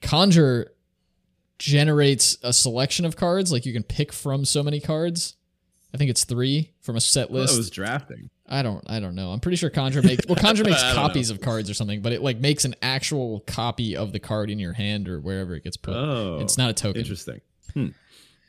Conjure 0.00 0.74
generates 1.58 2.38
a 2.44 2.52
selection 2.52 3.04
of 3.04 3.16
cards. 3.16 3.50
Like 3.50 3.66
you 3.66 3.72
can 3.72 3.82
pick 3.82 4.12
from 4.12 4.44
so 4.44 4.62
many 4.62 4.78
cards. 4.78 5.34
I 5.92 5.98
think 5.98 6.08
it's 6.08 6.24
three 6.24 6.70
from 6.82 6.94
a 6.94 7.00
set 7.00 7.32
list. 7.32 7.52
Well, 7.52 7.58
was 7.58 7.70
drafting. 7.70 8.30
I 8.52 8.62
don't. 8.62 8.84
I 8.86 9.00
don't 9.00 9.14
know. 9.14 9.30
I'm 9.30 9.40
pretty 9.40 9.56
sure 9.56 9.70
Conjure 9.70 10.02
makes 10.02 10.26
well. 10.26 10.36
Conjure 10.36 10.64
makes 10.66 10.82
copies 10.92 11.30
know. 11.30 11.36
of 11.36 11.40
cards 11.40 11.70
or 11.70 11.74
something, 11.74 12.02
but 12.02 12.12
it 12.12 12.22
like 12.22 12.38
makes 12.38 12.66
an 12.66 12.74
actual 12.82 13.40
copy 13.46 13.96
of 13.96 14.12
the 14.12 14.20
card 14.20 14.50
in 14.50 14.58
your 14.58 14.74
hand 14.74 15.08
or 15.08 15.20
wherever 15.20 15.54
it 15.54 15.64
gets 15.64 15.78
put. 15.78 15.94
Oh, 15.94 16.38
it's 16.40 16.58
not 16.58 16.68
a 16.68 16.74
token. 16.74 17.00
Interesting. 17.00 17.40
Hmm. 17.72 17.88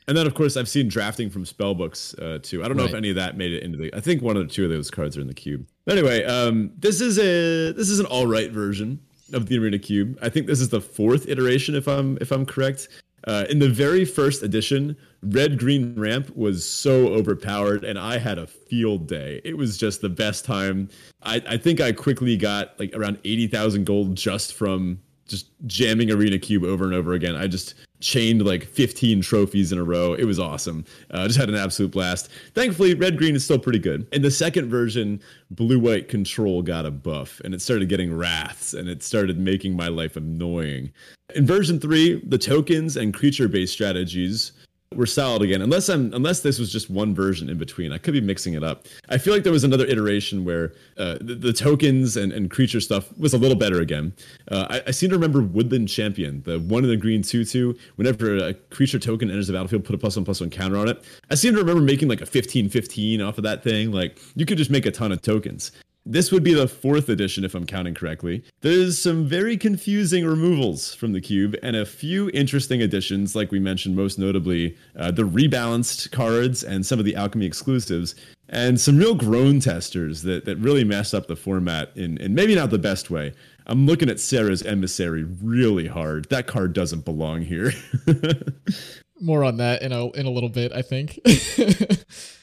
And 0.06 0.14
then, 0.14 0.26
of 0.26 0.34
course, 0.34 0.58
I've 0.58 0.68
seen 0.68 0.88
drafting 0.88 1.30
from 1.30 1.44
spellbooks 1.44 2.14
uh, 2.20 2.38
too. 2.42 2.62
I 2.62 2.68
don't 2.68 2.76
know 2.76 2.82
right. 2.82 2.90
if 2.90 2.96
any 2.96 3.08
of 3.08 3.16
that 3.16 3.38
made 3.38 3.52
it 3.52 3.62
into 3.62 3.78
the. 3.78 3.94
I 3.94 4.00
think 4.00 4.20
one 4.20 4.36
or 4.36 4.44
two 4.44 4.64
of 4.64 4.70
those 4.70 4.90
cards 4.90 5.16
are 5.16 5.22
in 5.22 5.26
the 5.26 5.34
cube. 5.34 5.66
Anyway, 5.88 6.22
um, 6.24 6.72
this 6.78 7.00
is 7.00 7.18
a 7.18 7.72
this 7.72 7.88
is 7.88 7.98
an 7.98 8.06
all 8.06 8.26
right 8.26 8.50
version 8.50 9.00
of 9.32 9.46
the 9.46 9.58
Arena 9.58 9.78
Cube. 9.78 10.18
I 10.20 10.28
think 10.28 10.46
this 10.46 10.60
is 10.60 10.68
the 10.68 10.82
fourth 10.82 11.28
iteration, 11.28 11.74
if 11.74 11.88
I'm 11.88 12.18
if 12.20 12.30
I'm 12.30 12.44
correct. 12.44 12.88
Uh, 13.26 13.46
in 13.48 13.58
the 13.58 13.68
very 13.68 14.04
first 14.04 14.42
edition, 14.42 14.96
Red 15.22 15.58
Green 15.58 15.94
Ramp 15.98 16.36
was 16.36 16.64
so 16.64 17.08
overpowered, 17.08 17.84
and 17.84 17.98
I 17.98 18.18
had 18.18 18.38
a 18.38 18.46
field 18.46 19.06
day. 19.06 19.40
It 19.44 19.56
was 19.56 19.78
just 19.78 20.02
the 20.02 20.10
best 20.10 20.44
time. 20.44 20.90
I, 21.22 21.42
I 21.48 21.56
think 21.56 21.80
I 21.80 21.92
quickly 21.92 22.36
got 22.36 22.78
like 22.78 22.94
around 22.94 23.18
80,000 23.24 23.84
gold 23.84 24.16
just 24.16 24.52
from 24.52 25.00
just 25.26 25.48
jamming 25.66 26.10
Arena 26.10 26.38
Cube 26.38 26.64
over 26.64 26.84
and 26.84 26.94
over 26.94 27.14
again. 27.14 27.36
I 27.36 27.46
just 27.46 27.74
chained 28.00 28.44
like 28.44 28.64
15 28.64 29.22
trophies 29.22 29.72
in 29.72 29.78
a 29.78 29.84
row. 29.84 30.12
It 30.12 30.24
was 30.24 30.38
awesome. 30.38 30.84
Uh, 31.10 31.26
just 31.26 31.38
had 31.38 31.48
an 31.48 31.54
absolute 31.54 31.90
blast. 31.90 32.28
Thankfully, 32.54 32.94
red 32.94 33.16
green 33.16 33.34
is 33.34 33.44
still 33.44 33.58
pretty 33.58 33.78
good. 33.78 34.06
In 34.12 34.22
the 34.22 34.30
second 34.30 34.68
version, 34.68 35.20
blue 35.50 35.78
white 35.78 36.08
control 36.08 36.62
got 36.62 36.84
a 36.84 36.90
buff 36.90 37.40
and 37.44 37.54
it 37.54 37.62
started 37.62 37.88
getting 37.88 38.14
wraths 38.14 38.74
and 38.74 38.88
it 38.88 39.02
started 39.02 39.38
making 39.38 39.74
my 39.74 39.88
life 39.88 40.16
annoying. 40.16 40.92
In 41.34 41.46
version 41.46 41.80
three, 41.80 42.22
the 42.26 42.38
tokens 42.38 42.96
and 42.96 43.14
creature 43.14 43.48
based 43.48 43.72
strategies 43.72 44.52
were 44.96 45.06
solid 45.06 45.42
again. 45.42 45.62
Unless 45.62 45.88
I'm 45.88 46.12
unless 46.12 46.40
this 46.40 46.58
was 46.58 46.72
just 46.72 46.90
one 46.90 47.14
version 47.14 47.48
in 47.48 47.58
between. 47.58 47.92
I 47.92 47.98
could 47.98 48.12
be 48.12 48.20
mixing 48.20 48.54
it 48.54 48.62
up. 48.62 48.86
I 49.08 49.18
feel 49.18 49.32
like 49.32 49.42
there 49.42 49.52
was 49.52 49.64
another 49.64 49.86
iteration 49.86 50.44
where 50.44 50.72
uh, 50.96 51.18
the, 51.20 51.34
the, 51.34 51.52
tokens 51.52 52.16
and, 52.16 52.32
and 52.32 52.50
creature 52.50 52.80
stuff 52.80 53.16
was 53.18 53.34
a 53.34 53.38
little 53.38 53.56
better 53.56 53.80
again. 53.80 54.12
Uh, 54.50 54.66
I, 54.70 54.82
I, 54.88 54.90
seem 54.90 55.10
to 55.10 55.16
remember 55.16 55.42
Woodland 55.42 55.88
Champion, 55.88 56.42
the 56.42 56.58
one 56.60 56.84
in 56.84 56.90
the 56.90 56.96
green 56.96 57.22
two 57.22 57.44
two. 57.44 57.76
Whenever 57.96 58.36
a 58.36 58.54
creature 58.54 58.98
token 58.98 59.30
enters 59.30 59.46
the 59.46 59.52
battlefield, 59.52 59.84
put 59.84 59.94
a 59.94 59.98
plus 59.98 60.16
one 60.16 60.24
plus 60.24 60.40
one 60.40 60.50
counter 60.50 60.76
on 60.76 60.88
it. 60.88 61.04
I 61.30 61.34
seem 61.34 61.52
to 61.54 61.58
remember 61.58 61.82
making 61.82 62.08
like 62.08 62.20
a 62.20 62.26
15-15 62.26 63.26
off 63.26 63.38
of 63.38 63.44
that 63.44 63.62
thing. 63.62 63.92
Like 63.92 64.18
you 64.34 64.46
could 64.46 64.58
just 64.58 64.70
make 64.70 64.86
a 64.86 64.90
ton 64.90 65.12
of 65.12 65.22
tokens. 65.22 65.72
This 66.06 66.30
would 66.30 66.42
be 66.42 66.52
the 66.52 66.68
fourth 66.68 67.08
edition, 67.08 67.44
if 67.44 67.54
I'm 67.54 67.64
counting 67.64 67.94
correctly. 67.94 68.44
There's 68.60 68.98
some 68.98 69.26
very 69.26 69.56
confusing 69.56 70.26
removals 70.26 70.94
from 70.94 71.12
the 71.12 71.20
cube 71.20 71.56
and 71.62 71.76
a 71.76 71.86
few 71.86 72.30
interesting 72.34 72.82
additions, 72.82 73.34
like 73.34 73.50
we 73.50 73.58
mentioned, 73.58 73.96
most 73.96 74.18
notably 74.18 74.76
uh, 74.98 75.10
the 75.10 75.22
rebalanced 75.22 76.12
cards 76.12 76.62
and 76.62 76.84
some 76.84 76.98
of 76.98 77.06
the 77.06 77.16
alchemy 77.16 77.46
exclusives, 77.46 78.14
and 78.50 78.78
some 78.78 78.98
real 78.98 79.14
groan 79.14 79.60
testers 79.60 80.22
that, 80.22 80.44
that 80.44 80.56
really 80.56 80.84
mess 80.84 81.14
up 81.14 81.26
the 81.26 81.36
format 81.36 81.90
in, 81.96 82.18
in 82.18 82.34
maybe 82.34 82.54
not 82.54 82.68
the 82.68 82.78
best 82.78 83.10
way. 83.10 83.32
I'm 83.66 83.86
looking 83.86 84.10
at 84.10 84.20
Serra's 84.20 84.62
Emissary 84.62 85.24
really 85.24 85.86
hard. 85.86 86.28
That 86.28 86.46
card 86.46 86.74
doesn't 86.74 87.04
belong 87.06 87.42
here. 87.42 87.72
More 89.20 89.44
on 89.44 89.56
that 89.58 89.80
in 89.80 89.92
a 89.92 90.10
in 90.10 90.26
a 90.26 90.30
little 90.30 90.48
bit, 90.48 90.72
I 90.72 90.82
think. 90.82 91.18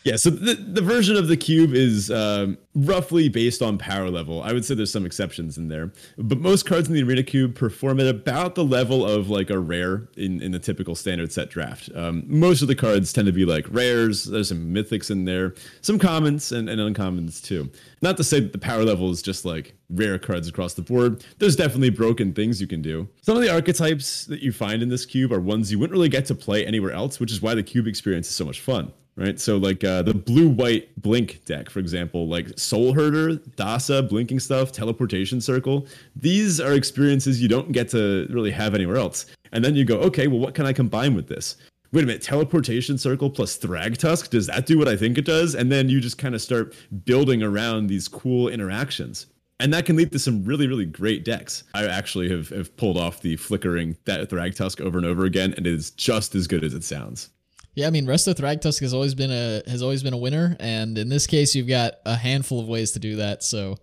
yeah, 0.03 0.15
so 0.15 0.29
the, 0.29 0.55
the 0.55 0.81
version 0.81 1.17
of 1.17 1.27
the 1.27 1.37
cube 1.37 1.73
is 1.73 2.09
um, 2.09 2.57
roughly 2.73 3.27
based 3.29 3.61
on 3.61 3.77
power 3.77 4.09
level. 4.09 4.41
I 4.41 4.53
would 4.53 4.63
say 4.63 4.75
there's 4.75 4.91
some 4.91 5.05
exceptions 5.05 5.57
in 5.57 5.67
there, 5.67 5.91
but 6.17 6.39
most 6.39 6.65
cards 6.65 6.87
in 6.87 6.93
the 6.93 7.03
Arena 7.03 7.23
Cube 7.23 7.55
perform 7.55 7.99
at 7.99 8.07
about 8.07 8.55
the 8.55 8.63
level 8.63 9.05
of 9.05 9.29
like 9.29 9.49
a 9.49 9.59
rare 9.59 10.07
in, 10.15 10.41
in 10.41 10.51
the 10.51 10.59
typical 10.59 10.95
standard 10.95 11.31
set 11.31 11.49
draft. 11.49 11.89
Um, 11.95 12.23
most 12.27 12.61
of 12.61 12.67
the 12.67 12.75
cards 12.75 13.11
tend 13.11 13.25
to 13.27 13.33
be 13.33 13.45
like 13.45 13.65
rares. 13.69 14.25
There's 14.25 14.49
some 14.49 14.73
mythics 14.73 15.11
in 15.11 15.25
there, 15.25 15.53
some 15.81 15.99
commons 15.99 16.51
and, 16.51 16.69
and 16.69 16.79
uncommons 16.79 17.43
too. 17.43 17.69
Not 18.01 18.17
to 18.17 18.23
say 18.23 18.39
that 18.39 18.53
the 18.53 18.59
power 18.59 18.83
level 18.83 19.11
is 19.11 19.21
just 19.21 19.45
like 19.45 19.75
rare 19.89 20.17
cards 20.17 20.47
across 20.47 20.73
the 20.73 20.81
board. 20.81 21.25
There's 21.39 21.55
definitely 21.55 21.89
broken 21.89 22.33
things 22.33 22.61
you 22.61 22.67
can 22.67 22.81
do. 22.81 23.09
Some 23.21 23.35
of 23.35 23.43
the 23.43 23.53
archetypes 23.53 24.25
that 24.25 24.41
you 24.41 24.51
find 24.51 24.81
in 24.81 24.89
this 24.89 25.05
cube 25.05 25.33
are 25.33 25.41
ones 25.41 25.71
you 25.71 25.79
wouldn't 25.79 25.93
really 25.93 26.09
get 26.09 26.25
to 26.27 26.35
play 26.35 26.65
anywhere 26.65 26.91
else, 26.91 27.19
which 27.19 27.31
is 27.31 27.41
why 27.41 27.53
the 27.53 27.63
cube 27.63 27.87
experience 27.87 28.27
is 28.29 28.35
so 28.35 28.45
much 28.45 28.61
fun. 28.61 28.93
Right, 29.17 29.37
so 29.39 29.57
like 29.57 29.83
uh, 29.83 30.03
the 30.03 30.13
blue 30.13 30.47
white 30.47 30.89
blink 30.99 31.43
deck, 31.43 31.69
for 31.69 31.79
example, 31.79 32.27
like 32.27 32.57
Soul 32.57 32.93
Herder, 32.93 33.35
Thassa, 33.57 34.07
blinking 34.07 34.39
stuff, 34.39 34.71
teleportation 34.71 35.41
circle. 35.41 35.85
These 36.15 36.61
are 36.61 36.73
experiences 36.73 37.41
you 37.41 37.49
don't 37.49 37.73
get 37.73 37.89
to 37.89 38.25
really 38.29 38.51
have 38.51 38.73
anywhere 38.73 38.95
else. 38.95 39.25
And 39.51 39.65
then 39.65 39.75
you 39.75 39.83
go, 39.83 39.97
okay, 39.97 40.27
well, 40.27 40.39
what 40.39 40.55
can 40.55 40.65
I 40.65 40.71
combine 40.71 41.13
with 41.13 41.27
this? 41.27 41.57
wait 41.91 42.03
a 42.03 42.07
minute, 42.07 42.21
teleportation 42.21 42.97
circle 42.97 43.29
plus 43.29 43.57
Thragtusk, 43.57 44.29
does 44.29 44.47
that 44.47 44.65
do 44.65 44.77
what 44.77 44.87
I 44.87 44.95
think 44.95 45.17
it 45.17 45.25
does? 45.25 45.55
And 45.55 45.71
then 45.71 45.89
you 45.89 45.99
just 45.99 46.17
kind 46.17 46.33
of 46.33 46.41
start 46.41 46.73
building 47.05 47.43
around 47.43 47.87
these 47.87 48.07
cool 48.07 48.47
interactions. 48.47 49.27
And 49.59 49.73
that 49.73 49.85
can 49.85 49.95
lead 49.95 50.11
to 50.13 50.19
some 50.19 50.43
really, 50.43 50.67
really 50.67 50.85
great 50.85 51.23
decks. 51.23 51.63
I 51.75 51.85
actually 51.85 52.29
have, 52.29 52.49
have 52.49 52.75
pulled 52.77 52.97
off 52.97 53.21
the 53.21 53.35
flickering 53.35 53.97
that 54.05 54.27
Thragtusk 54.29 54.81
over 54.81 54.97
and 54.97 55.05
over 55.05 55.25
again, 55.25 55.53
and 55.55 55.67
it 55.67 55.73
is 55.73 55.91
just 55.91 56.33
as 56.33 56.47
good 56.47 56.63
as 56.63 56.73
it 56.73 56.83
sounds. 56.83 57.29
Yeah, 57.73 57.87
I 57.87 57.89
mean, 57.89 58.05
rest 58.05 58.27
Resto 58.27 58.35
Thragtusk 58.35 58.81
has 58.81 58.93
always 58.93 59.15
been 59.15 59.31
a 59.31 59.61
has 59.67 59.81
always 59.81 60.03
been 60.03 60.13
a 60.13 60.17
winner, 60.17 60.57
and 60.59 60.97
in 60.97 61.09
this 61.09 61.25
case, 61.25 61.55
you've 61.55 61.67
got 61.67 61.93
a 62.05 62.15
handful 62.15 62.59
of 62.59 62.67
ways 62.67 62.91
to 62.91 62.99
do 62.99 63.17
that. 63.17 63.43
So, 63.43 63.77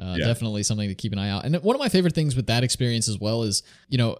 uh, 0.00 0.14
yeah. 0.18 0.26
definitely 0.26 0.62
something 0.62 0.88
to 0.88 0.94
keep 0.94 1.12
an 1.12 1.18
eye 1.18 1.30
out. 1.30 1.44
And 1.44 1.56
one 1.56 1.74
of 1.74 1.80
my 1.80 1.88
favorite 1.88 2.14
things 2.14 2.36
with 2.36 2.46
that 2.46 2.62
experience 2.62 3.08
as 3.08 3.18
well 3.18 3.42
is, 3.42 3.62
you 3.88 3.98
know, 3.98 4.18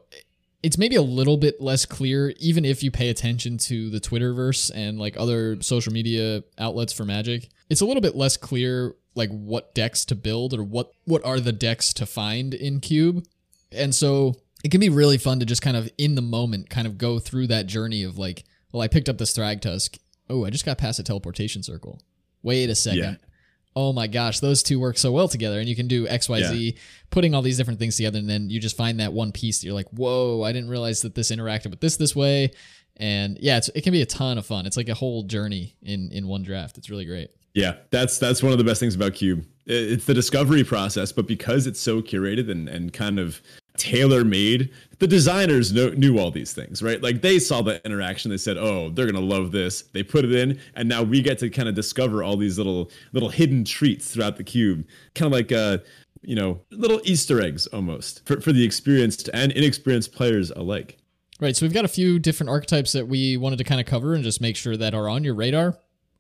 it's 0.64 0.79
maybe 0.79 0.96
a 0.96 1.03
little 1.03 1.37
bit 1.37 1.61
less 1.61 1.85
clear, 1.85 2.33
even 2.38 2.64
if 2.64 2.83
you 2.83 2.90
pay 2.90 3.11
attention 3.11 3.59
to 3.59 3.90
the 3.90 4.00
Twitterverse 4.00 4.70
and 4.74 4.98
like 4.98 5.14
other 5.16 5.61
social 5.61 5.92
media 5.92 6.42
outlets 6.59 6.92
for 6.92 7.05
Magic. 7.05 7.50
It's 7.70 7.83
a 7.83 7.87
little 7.87 8.00
bit 8.00 8.16
less 8.16 8.37
clear, 8.37 8.94
like 9.14 9.31
what 9.31 9.74
decks 9.74 10.05
to 10.07 10.16
build 10.16 10.55
or 10.55 10.64
what 10.64 10.90
what 11.05 11.24
are 11.24 11.38
the 11.38 11.53
decks 11.53 11.92
to 11.94 12.07
find 12.07 12.53
in 12.53 12.81
Cube, 12.81 13.24
and 13.70 13.94
so 13.94 14.35
it 14.64 14.70
can 14.70 14.81
be 14.81 14.88
really 14.88 15.18
fun 15.18 15.38
to 15.40 15.46
just 15.46 15.62
kind 15.62 15.77
of 15.77 15.88
in 15.98 16.14
the 16.14 16.22
moment, 16.22 16.70
kind 16.70 16.87
of 16.87 16.96
go 16.96 17.18
through 17.18 17.46
that 17.48 17.66
journey 17.66 18.03
of 18.03 18.18
like, 18.18 18.44
well, 18.74 18.82
I 18.82 18.88
picked 18.88 19.08
up 19.08 19.16
this 19.16 19.32
Thragtusk. 19.32 19.98
Oh, 20.28 20.44
I 20.44 20.50
just 20.50 20.66
got 20.66 20.76
past 20.76 20.98
a 20.98 21.02
teleportation 21.02 21.62
circle. 21.62 22.02
Wait 22.42 22.68
a 22.68 22.74
second. 22.74 23.18
Yeah 23.20 23.28
oh 23.76 23.92
my 23.92 24.06
gosh, 24.06 24.40
those 24.40 24.62
two 24.62 24.78
work 24.78 24.96
so 24.96 25.12
well 25.12 25.28
together. 25.28 25.58
And 25.58 25.68
you 25.68 25.76
can 25.76 25.88
do 25.88 26.06
XYZ, 26.06 26.74
yeah. 26.74 26.80
putting 27.10 27.34
all 27.34 27.42
these 27.42 27.56
different 27.56 27.78
things 27.78 27.96
together. 27.96 28.18
And 28.18 28.28
then 28.28 28.50
you 28.50 28.60
just 28.60 28.76
find 28.76 29.00
that 29.00 29.12
one 29.12 29.32
piece 29.32 29.60
that 29.60 29.66
you're 29.66 29.74
like, 29.74 29.88
whoa, 29.90 30.42
I 30.42 30.52
didn't 30.52 30.70
realize 30.70 31.02
that 31.02 31.14
this 31.14 31.30
interacted 31.30 31.70
with 31.70 31.80
this 31.80 31.96
this 31.96 32.14
way. 32.14 32.52
And 32.96 33.38
yeah, 33.40 33.60
it 33.74 33.82
can 33.82 33.92
be 33.92 34.02
a 34.02 34.06
ton 34.06 34.38
of 34.38 34.46
fun. 34.46 34.66
It's 34.66 34.76
like 34.76 34.88
a 34.88 34.94
whole 34.94 35.24
journey 35.24 35.74
in, 35.82 36.10
in 36.12 36.28
one 36.28 36.42
draft. 36.42 36.78
It's 36.78 36.88
really 36.88 37.04
great. 37.04 37.30
Yeah, 37.54 37.76
that's 37.90 38.18
that's 38.18 38.42
one 38.42 38.50
of 38.50 38.58
the 38.58 38.64
best 38.64 38.80
things 38.80 38.96
about 38.96 39.14
Cube. 39.14 39.44
It's 39.66 40.06
the 40.06 40.14
discovery 40.14 40.64
process, 40.64 41.12
but 41.12 41.28
because 41.28 41.68
it's 41.68 41.80
so 41.80 42.02
curated 42.02 42.50
and, 42.50 42.68
and 42.68 42.92
kind 42.92 43.20
of 43.20 43.40
tailor 43.76 44.24
made. 44.24 44.70
The 44.98 45.06
designers 45.06 45.72
know, 45.72 45.90
knew 45.90 46.18
all 46.18 46.30
these 46.30 46.52
things, 46.52 46.82
right? 46.82 47.02
Like 47.02 47.20
they 47.20 47.38
saw 47.38 47.62
the 47.62 47.84
interaction. 47.84 48.30
They 48.30 48.37
said, 48.37 48.56
"Oh, 48.56 48.90
they're 48.90 49.06
gonna 49.06 49.24
love 49.24 49.52
this." 49.52 49.82
They 49.92 50.02
put 50.02 50.24
it 50.24 50.32
in, 50.32 50.58
and 50.74 50.88
now 50.88 51.02
we 51.02 51.20
get 51.20 51.38
to 51.40 51.50
kind 51.50 51.68
of 51.68 51.74
discover 51.74 52.22
all 52.22 52.37
these 52.37 52.56
little 52.56 52.90
little 53.12 53.28
hidden 53.28 53.64
treats 53.64 54.10
throughout 54.10 54.37
the 54.37 54.44
cube, 54.44 54.87
kind 55.14 55.26
of 55.26 55.32
like 55.32 55.52
uh, 55.52 55.78
you 56.22 56.34
know, 56.34 56.60
little 56.70 57.00
Easter 57.04 57.40
eggs 57.40 57.66
almost 57.68 58.24
for 58.26 58.40
for 58.40 58.52
the 58.52 58.64
experienced 58.64 59.28
and 59.34 59.52
inexperienced 59.52 60.12
players 60.12 60.50
alike. 60.50 60.98
Right. 61.40 61.56
So 61.56 61.66
we've 61.66 61.74
got 61.74 61.84
a 61.84 61.88
few 61.88 62.18
different 62.18 62.50
archetypes 62.50 62.92
that 62.92 63.08
we 63.08 63.37
wanted 63.37 63.58
to 63.58 63.64
kind 63.64 63.80
of 63.80 63.87
cover 63.87 64.14
and 64.14 64.22
just 64.22 64.40
make 64.40 64.56
sure 64.56 64.76
that 64.76 64.94
are 64.94 65.08
on 65.08 65.24
your 65.24 65.34
radar. 65.34 65.76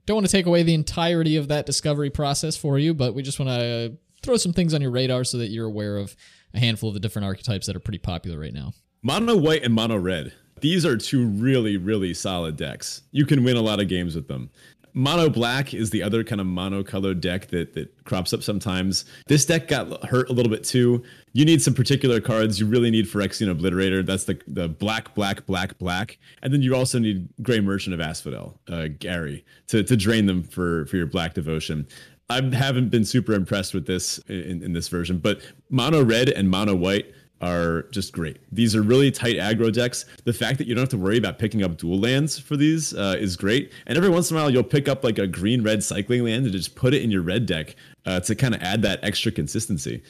Don't 0.06 0.16
want 0.16 0.26
to 0.26 0.32
take 0.32 0.46
away 0.46 0.62
the 0.64 0.74
entirety 0.74 1.36
of 1.36 1.48
that 1.48 1.66
discovery 1.66 2.10
process 2.10 2.56
for 2.56 2.78
you, 2.78 2.92
but 2.92 3.14
we 3.14 3.22
just 3.22 3.38
want 3.38 3.48
to 3.48 3.96
throw 4.22 4.36
some 4.36 4.52
things 4.52 4.74
on 4.74 4.82
your 4.82 4.90
radar 4.90 5.24
so 5.24 5.38
that 5.38 5.48
you're 5.48 5.66
aware 5.66 5.96
of 5.96 6.16
a 6.54 6.58
handful 6.58 6.88
of 6.88 6.94
the 6.94 7.00
different 7.00 7.26
archetypes 7.26 7.66
that 7.66 7.76
are 7.76 7.80
pretty 7.80 7.98
popular 7.98 8.38
right 8.38 8.54
now. 8.54 8.72
Mono 9.02 9.36
white 9.36 9.62
and 9.62 9.74
mono 9.74 9.96
red. 9.96 10.32
These 10.60 10.86
are 10.86 10.96
two 10.96 11.26
really, 11.26 11.76
really 11.76 12.14
solid 12.14 12.56
decks. 12.56 13.02
You 13.10 13.26
can 13.26 13.44
win 13.44 13.56
a 13.56 13.62
lot 13.62 13.80
of 13.80 13.88
games 13.88 14.14
with 14.14 14.28
them. 14.28 14.50
Mono 14.96 15.28
Black 15.28 15.74
is 15.74 15.90
the 15.90 16.04
other 16.04 16.22
kind 16.22 16.40
of 16.40 16.46
monocolored 16.46 17.20
deck 17.20 17.48
that 17.48 17.74
that 17.74 18.04
crops 18.04 18.32
up 18.32 18.44
sometimes. 18.44 19.04
This 19.26 19.44
deck 19.44 19.66
got 19.66 20.04
hurt 20.04 20.30
a 20.30 20.32
little 20.32 20.50
bit 20.50 20.62
too. 20.62 21.02
You 21.32 21.44
need 21.44 21.60
some 21.60 21.74
particular 21.74 22.20
cards. 22.20 22.60
You 22.60 22.66
really 22.66 22.92
need 22.92 23.06
Phyrexian 23.06 23.52
Obliterator. 23.52 24.06
That's 24.06 24.24
the 24.24 24.40
the 24.46 24.68
black, 24.68 25.12
black, 25.16 25.46
black, 25.46 25.76
black. 25.78 26.18
And 26.42 26.52
then 26.52 26.62
you 26.62 26.76
also 26.76 27.00
need 27.00 27.28
Gray 27.42 27.58
Merchant 27.58 27.92
of 27.92 28.00
Asphodel, 28.00 28.60
uh, 28.68 28.86
Gary, 29.00 29.44
to, 29.66 29.82
to 29.82 29.96
drain 29.96 30.26
them 30.26 30.44
for, 30.44 30.86
for 30.86 30.96
your 30.96 31.06
black 31.06 31.34
devotion. 31.34 31.88
I 32.30 32.40
haven't 32.40 32.88
been 32.88 33.04
super 33.04 33.32
impressed 33.32 33.74
with 33.74 33.86
this 33.86 34.18
in, 34.28 34.62
in 34.62 34.72
this 34.72 34.88
version, 34.88 35.18
but 35.18 35.40
mono 35.70 36.02
red 36.02 36.28
and 36.30 36.48
mono 36.48 36.74
white 36.74 37.12
are 37.40 37.82
just 37.90 38.12
great. 38.12 38.38
These 38.50 38.74
are 38.74 38.82
really 38.82 39.10
tight 39.10 39.36
aggro 39.36 39.72
decks. 39.72 40.06
The 40.24 40.32
fact 40.32 40.56
that 40.58 40.66
you 40.66 40.74
don't 40.74 40.82
have 40.82 40.88
to 40.90 40.98
worry 40.98 41.18
about 41.18 41.38
picking 41.38 41.62
up 41.62 41.76
dual 41.76 41.98
lands 41.98 42.38
for 42.38 42.56
these 42.56 42.94
uh, 42.94 43.16
is 43.18 43.36
great. 43.36 43.72
And 43.86 43.98
every 43.98 44.08
once 44.08 44.30
in 44.30 44.36
a 44.36 44.40
while, 44.40 44.50
you'll 44.50 44.62
pick 44.62 44.88
up 44.88 45.04
like 45.04 45.18
a 45.18 45.26
green 45.26 45.62
red 45.62 45.84
cycling 45.84 46.24
land 46.24 46.44
and 46.44 46.52
just 46.52 46.74
put 46.74 46.94
it 46.94 47.02
in 47.02 47.10
your 47.10 47.22
red 47.22 47.44
deck 47.44 47.76
uh, 48.06 48.20
to 48.20 48.34
kind 48.34 48.54
of 48.54 48.62
add 48.62 48.80
that 48.82 49.00
extra 49.02 49.30
consistency. 49.30 50.02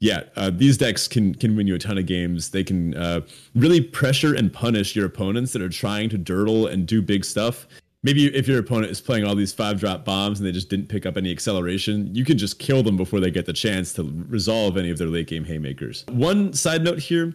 Yeah, 0.00 0.24
uh, 0.36 0.50
these 0.50 0.76
decks 0.76 1.08
can 1.08 1.34
can 1.34 1.56
win 1.56 1.66
you 1.66 1.76
a 1.76 1.78
ton 1.78 1.96
of 1.96 2.04
games. 2.04 2.50
They 2.50 2.64
can 2.64 2.94
uh, 2.94 3.22
really 3.54 3.80
pressure 3.80 4.34
and 4.34 4.52
punish 4.52 4.94
your 4.94 5.06
opponents 5.06 5.54
that 5.54 5.62
are 5.62 5.70
trying 5.70 6.10
to 6.10 6.18
durdle 6.18 6.70
and 6.70 6.86
do 6.86 7.00
big 7.00 7.24
stuff 7.24 7.66
maybe 8.04 8.26
if 8.26 8.46
your 8.46 8.60
opponent 8.60 8.92
is 8.92 9.00
playing 9.00 9.24
all 9.24 9.34
these 9.34 9.52
five 9.52 9.80
drop 9.80 10.04
bombs 10.04 10.38
and 10.38 10.46
they 10.46 10.52
just 10.52 10.68
didn't 10.68 10.86
pick 10.86 11.06
up 11.06 11.16
any 11.16 11.32
acceleration, 11.32 12.14
you 12.14 12.24
can 12.24 12.38
just 12.38 12.60
kill 12.60 12.84
them 12.84 12.96
before 12.96 13.18
they 13.18 13.32
get 13.32 13.46
the 13.46 13.52
chance 13.52 13.92
to 13.94 14.04
resolve 14.28 14.76
any 14.76 14.90
of 14.90 14.98
their 14.98 15.08
late 15.08 15.26
game 15.26 15.44
haymakers. 15.44 16.04
One 16.10 16.52
side 16.52 16.84
note 16.84 17.00
here. 17.00 17.34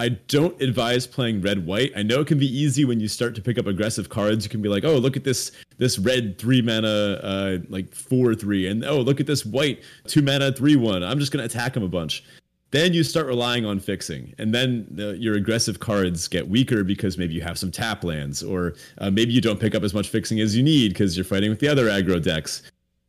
I 0.00 0.10
don't 0.10 0.60
advise 0.62 1.08
playing 1.08 1.42
red 1.42 1.66
white. 1.66 1.90
I 1.96 2.04
know 2.04 2.20
it 2.20 2.28
can 2.28 2.38
be 2.38 2.46
easy 2.46 2.84
when 2.84 3.00
you 3.00 3.08
start 3.08 3.34
to 3.34 3.42
pick 3.42 3.58
up 3.58 3.66
aggressive 3.66 4.08
cards. 4.08 4.44
You 4.44 4.48
can 4.48 4.62
be 4.62 4.68
like, 4.68 4.84
oh, 4.84 4.96
look 4.96 5.16
at 5.16 5.24
this 5.24 5.50
this 5.78 5.98
red 5.98 6.38
three 6.38 6.62
mana 6.62 7.18
uh, 7.20 7.58
like 7.68 7.92
four 7.92 8.32
three, 8.36 8.68
and 8.68 8.84
oh, 8.84 9.00
look 9.00 9.18
at 9.18 9.26
this 9.26 9.44
white 9.44 9.82
two 10.06 10.22
mana 10.22 10.52
three 10.52 10.76
one. 10.76 11.02
I'm 11.02 11.18
just 11.18 11.32
gonna 11.32 11.44
attack 11.44 11.76
him 11.76 11.82
a 11.82 11.88
bunch. 11.88 12.22
Then 12.70 12.92
you 12.92 13.02
start 13.02 13.26
relying 13.26 13.64
on 13.64 13.80
fixing, 13.80 14.34
and 14.36 14.54
then 14.54 14.86
the, 14.90 15.16
your 15.16 15.36
aggressive 15.36 15.80
cards 15.80 16.28
get 16.28 16.48
weaker 16.48 16.84
because 16.84 17.16
maybe 17.16 17.32
you 17.32 17.40
have 17.40 17.58
some 17.58 17.70
tap 17.70 18.04
lands, 18.04 18.42
or 18.42 18.74
uh, 18.98 19.10
maybe 19.10 19.32
you 19.32 19.40
don't 19.40 19.58
pick 19.58 19.74
up 19.74 19.82
as 19.82 19.94
much 19.94 20.08
fixing 20.08 20.40
as 20.40 20.54
you 20.54 20.62
need 20.62 20.88
because 20.88 21.16
you're 21.16 21.24
fighting 21.24 21.48
with 21.48 21.60
the 21.60 21.68
other 21.68 21.86
aggro 21.86 22.22
decks. 22.22 22.62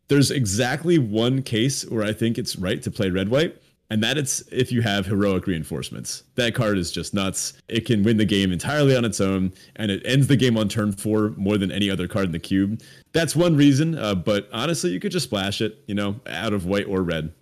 There's 0.08 0.32
exactly 0.32 0.98
one 0.98 1.42
case 1.42 1.84
where 1.90 2.04
I 2.04 2.14
think 2.14 2.38
it's 2.38 2.56
right 2.56 2.82
to 2.82 2.90
play 2.90 3.10
red 3.10 3.28
white, 3.28 3.62
and 3.90 4.02
that 4.02 4.18
it's 4.18 4.42
if 4.52 4.72
you 4.72 4.82
have 4.82 5.06
heroic 5.06 5.46
reinforcements. 5.46 6.24
That 6.36 6.56
card 6.56 6.78
is 6.78 6.90
just 6.90 7.14
nuts. 7.14 7.54
It 7.68 7.86
can 7.86 8.04
win 8.04 8.16
the 8.16 8.26
game 8.26 8.54
entirely 8.54 8.96
on 8.96 9.04
its 9.04 9.20
own, 9.20 9.52
and 9.76 9.92
it 9.92 10.02
ends 10.06 10.28
the 10.28 10.38
game 10.38 10.58
on 10.58 10.70
turn 10.70 10.94
four 10.94 11.32
more 11.32 11.58
than 11.58 11.72
any 11.72 11.90
other 11.90 12.08
card 12.08 12.28
in 12.28 12.32
the 12.32 12.40
cube. 12.40 12.82
That's 13.12 13.36
one 13.36 13.58
reason, 13.58 13.98
uh, 13.98 14.16
but 14.16 14.48
honestly, 14.54 14.92
you 14.92 15.02
could 15.02 15.12
just 15.12 15.26
splash 15.26 15.60
it, 15.60 15.84
you 15.88 15.96
know, 15.96 16.16
out 16.28 16.54
of 16.54 16.66
white 16.66 16.86
or 16.86 17.04
red. 17.04 17.34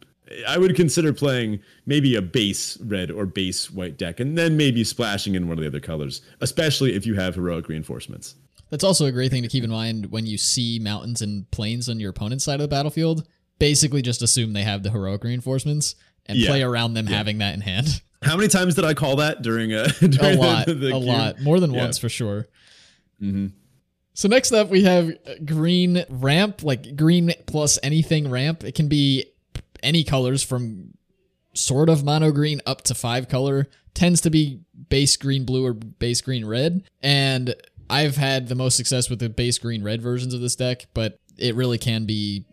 I 0.47 0.57
would 0.57 0.75
consider 0.75 1.13
playing 1.13 1.59
maybe 1.85 2.15
a 2.15 2.21
base 2.21 2.77
red 2.81 3.11
or 3.11 3.25
base 3.25 3.71
white 3.71 3.97
deck, 3.97 4.19
and 4.19 4.37
then 4.37 4.57
maybe 4.57 4.83
splashing 4.83 5.35
in 5.35 5.47
one 5.47 5.57
of 5.57 5.61
the 5.61 5.67
other 5.67 5.79
colors, 5.79 6.21
especially 6.41 6.95
if 6.95 7.05
you 7.05 7.15
have 7.15 7.35
heroic 7.35 7.67
reinforcements. 7.67 8.35
That's 8.69 8.83
also 8.83 9.05
a 9.05 9.11
great 9.11 9.31
thing 9.31 9.43
to 9.43 9.49
keep 9.49 9.63
in 9.63 9.69
mind 9.69 10.11
when 10.11 10.25
you 10.25 10.37
see 10.37 10.79
mountains 10.79 11.21
and 11.21 11.49
plains 11.51 11.87
on 11.87 11.99
your 11.99 12.09
opponent's 12.09 12.43
side 12.43 12.55
of 12.55 12.61
the 12.61 12.67
battlefield. 12.67 13.25
Basically, 13.59 14.01
just 14.01 14.21
assume 14.21 14.53
they 14.53 14.63
have 14.63 14.83
the 14.83 14.91
heroic 14.91 15.23
reinforcements 15.23 15.95
and 16.25 16.37
yeah. 16.37 16.49
play 16.49 16.61
around 16.61 16.93
them 16.93 17.07
yeah. 17.07 17.17
having 17.17 17.37
that 17.37 17.53
in 17.53 17.61
hand. 17.61 18.01
How 18.21 18.35
many 18.35 18.49
times 18.49 18.75
did 18.75 18.83
I 18.83 18.93
call 18.93 19.17
that 19.17 19.41
during 19.41 19.73
a 19.73 19.87
during 19.99 20.37
a 20.37 20.41
lot, 20.41 20.65
the, 20.65 20.73
the 20.73 20.93
a 20.93 20.97
lot, 20.97 21.41
more 21.41 21.59
than 21.59 21.71
yeah. 21.71 21.81
once 21.81 21.97
for 21.97 22.09
sure. 22.09 22.47
Mm-hmm. 23.21 23.47
So 24.13 24.27
next 24.27 24.51
up, 24.51 24.69
we 24.69 24.83
have 24.83 25.15
green 25.45 26.03
ramp, 26.09 26.63
like 26.63 26.95
green 26.95 27.33
plus 27.45 27.77
anything 27.83 28.29
ramp. 28.31 28.63
It 28.63 28.73
can 28.73 28.87
be 28.87 29.25
any 29.87 30.03
colors 30.03 30.43
from 30.43 30.93
sort 31.53 31.89
of 31.89 32.03
mono 32.03 32.31
green 32.31 32.61
up 32.65 32.81
to 32.83 32.93
five 32.93 33.27
color 33.29 33.67
tends 33.93 34.21
to 34.21 34.29
be 34.29 34.59
base 34.89 35.17
green 35.17 35.45
blue 35.45 35.65
or 35.65 35.73
base 35.73 36.21
green 36.21 36.45
red. 36.45 36.83
And 37.01 37.55
i've 37.89 38.17
had 38.17 38.49
the 38.49 38.55
most 38.55 38.75
success 38.75 39.09
with 39.09 39.19
the 39.19 39.29
base 39.29 39.57
green 39.57 39.81
red 39.81 40.01
versions 40.01 40.33
of 40.33 40.41
this 40.41 40.57
deck 40.57 40.87
but 40.93 41.17
it 41.37 41.55
really 41.55 41.77
can 41.77 42.05
be 42.05 42.43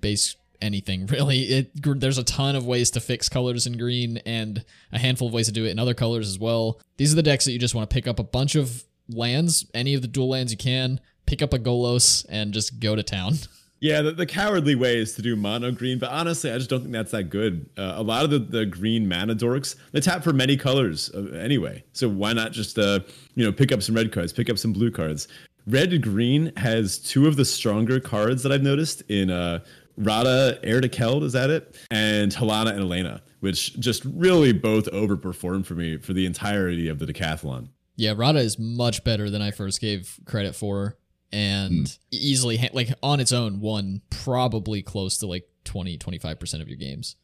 base 0.00 0.36
anything 0.60 1.06
really. 1.10 1.40
It 1.40 1.70
there's 2.00 2.18
a 2.18 2.24
ton 2.24 2.56
of 2.56 2.66
ways 2.66 2.90
to 2.92 3.00
fix 3.00 3.28
colors 3.28 3.66
in 3.66 3.78
green 3.78 4.18
and 4.26 4.64
a 4.92 4.98
handful 4.98 5.28
of 5.28 5.34
ways 5.34 5.46
to 5.46 5.52
do 5.52 5.64
it 5.64 5.70
in 5.70 5.78
other 5.78 5.94
colors 5.94 6.28
as 6.28 6.38
well. 6.38 6.80
These 6.96 7.12
are 7.12 7.16
the 7.16 7.22
decks 7.22 7.44
that 7.44 7.52
you 7.52 7.58
just 7.58 7.74
want 7.74 7.88
to 7.88 7.94
pick 7.94 8.06
up 8.06 8.18
a 8.18 8.24
bunch 8.24 8.54
of 8.54 8.84
lands 9.08 9.66
any 9.74 9.94
of 9.94 10.02
the 10.02 10.08
dual 10.08 10.30
lands 10.30 10.50
you 10.50 10.56
can 10.56 10.98
pick 11.26 11.42
up 11.42 11.52
a 11.52 11.58
golos 11.58 12.24
and 12.28 12.54
just 12.54 12.80
go 12.80 12.96
to 12.96 13.02
town 13.02 13.34
Yeah, 13.84 14.00
the, 14.00 14.12
the, 14.12 14.24
cowardly 14.24 14.76
way 14.76 14.96
is 14.96 15.12
to 15.16 15.20
do 15.20 15.36
mono 15.36 15.70
green, 15.70 15.98
but 15.98 16.10
honestly, 16.10 16.50
I 16.50 16.56
just 16.56 16.70
don't 16.70 16.80
think 16.80 16.92
that's 16.94 17.10
that 17.10 17.24
good. 17.24 17.68
Uh, 17.76 17.92
a 17.96 18.02
lot 18.02 18.24
of 18.24 18.30
the, 18.30 18.38
the 18.38 18.64
green 18.64 19.06
mana 19.06 19.34
dorks 19.34 19.76
they 19.92 20.00
tap 20.00 20.24
for 20.24 20.32
many 20.32 20.56
colors 20.56 21.10
uh, 21.14 21.36
anyway, 21.38 21.84
so 21.92 22.08
why 22.08 22.32
not 22.32 22.52
just 22.52 22.78
uh, 22.78 23.00
you 23.34 23.44
know 23.44 23.52
pick 23.52 23.72
up 23.72 23.82
some 23.82 23.94
red 23.94 24.10
cards, 24.10 24.32
pick 24.32 24.48
up 24.48 24.56
some 24.56 24.72
blue 24.72 24.90
cards. 24.90 25.28
Red 25.66 26.00
green 26.00 26.50
has 26.56 26.98
two 26.98 27.26
of 27.26 27.36
the 27.36 27.44
stronger 27.44 28.00
cards 28.00 28.42
that 28.42 28.52
I've 28.52 28.62
noticed 28.62 29.02
in 29.10 29.28
uh, 29.28 29.58
Radha 29.98 30.58
Heir 30.62 30.80
to 30.80 30.88
Keld, 30.88 31.22
is 31.22 31.34
that 31.34 31.50
it? 31.50 31.76
And 31.90 32.32
Halana 32.32 32.70
and 32.70 32.84
Alena, 32.84 33.20
which 33.40 33.78
just 33.78 34.02
really 34.06 34.54
both 34.54 34.86
overperformed 34.92 35.66
for 35.66 35.74
me 35.74 35.98
for 35.98 36.14
the 36.14 36.24
entirety 36.24 36.88
of 36.88 37.00
the 37.00 37.04
decathlon. 37.04 37.68
Yeah, 37.96 38.14
Radha 38.16 38.38
is 38.38 38.58
much 38.58 39.04
better 39.04 39.28
than 39.28 39.42
I 39.42 39.50
first 39.50 39.82
gave 39.82 40.18
credit 40.24 40.56
for 40.56 40.96
and 41.32 41.86
mm. 41.86 41.98
easily 42.10 42.56
ha- 42.56 42.70
like 42.72 42.90
on 43.02 43.20
its 43.20 43.32
own 43.32 43.60
won 43.60 44.02
probably 44.10 44.82
close 44.82 45.18
to 45.18 45.26
like 45.26 45.48
20 45.64 45.98
25% 45.98 46.60
of 46.60 46.68
your 46.68 46.76
games. 46.76 47.16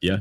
Yeah. 0.00 0.20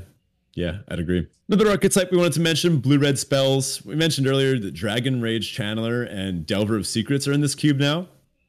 Yeah, 0.55 0.79
I'd 0.89 0.99
agree. 0.99 1.27
Another 1.47 1.69
archetype 1.69 2.11
we 2.11 2.17
wanted 2.17 2.33
to 2.33 2.41
mention, 2.41 2.79
blue 2.79 2.97
red 2.97 3.17
spells. 3.17 3.83
We 3.85 3.95
mentioned 3.95 4.27
earlier 4.27 4.59
that 4.59 4.73
Dragon 4.73 5.21
Rage 5.21 5.55
Channeler 5.55 6.11
and 6.11 6.45
Delver 6.45 6.75
of 6.75 6.85
Secrets 6.85 7.27
are 7.27 7.31
in 7.31 7.41
this 7.41 7.55
cube 7.55 7.77
now. 7.77 8.07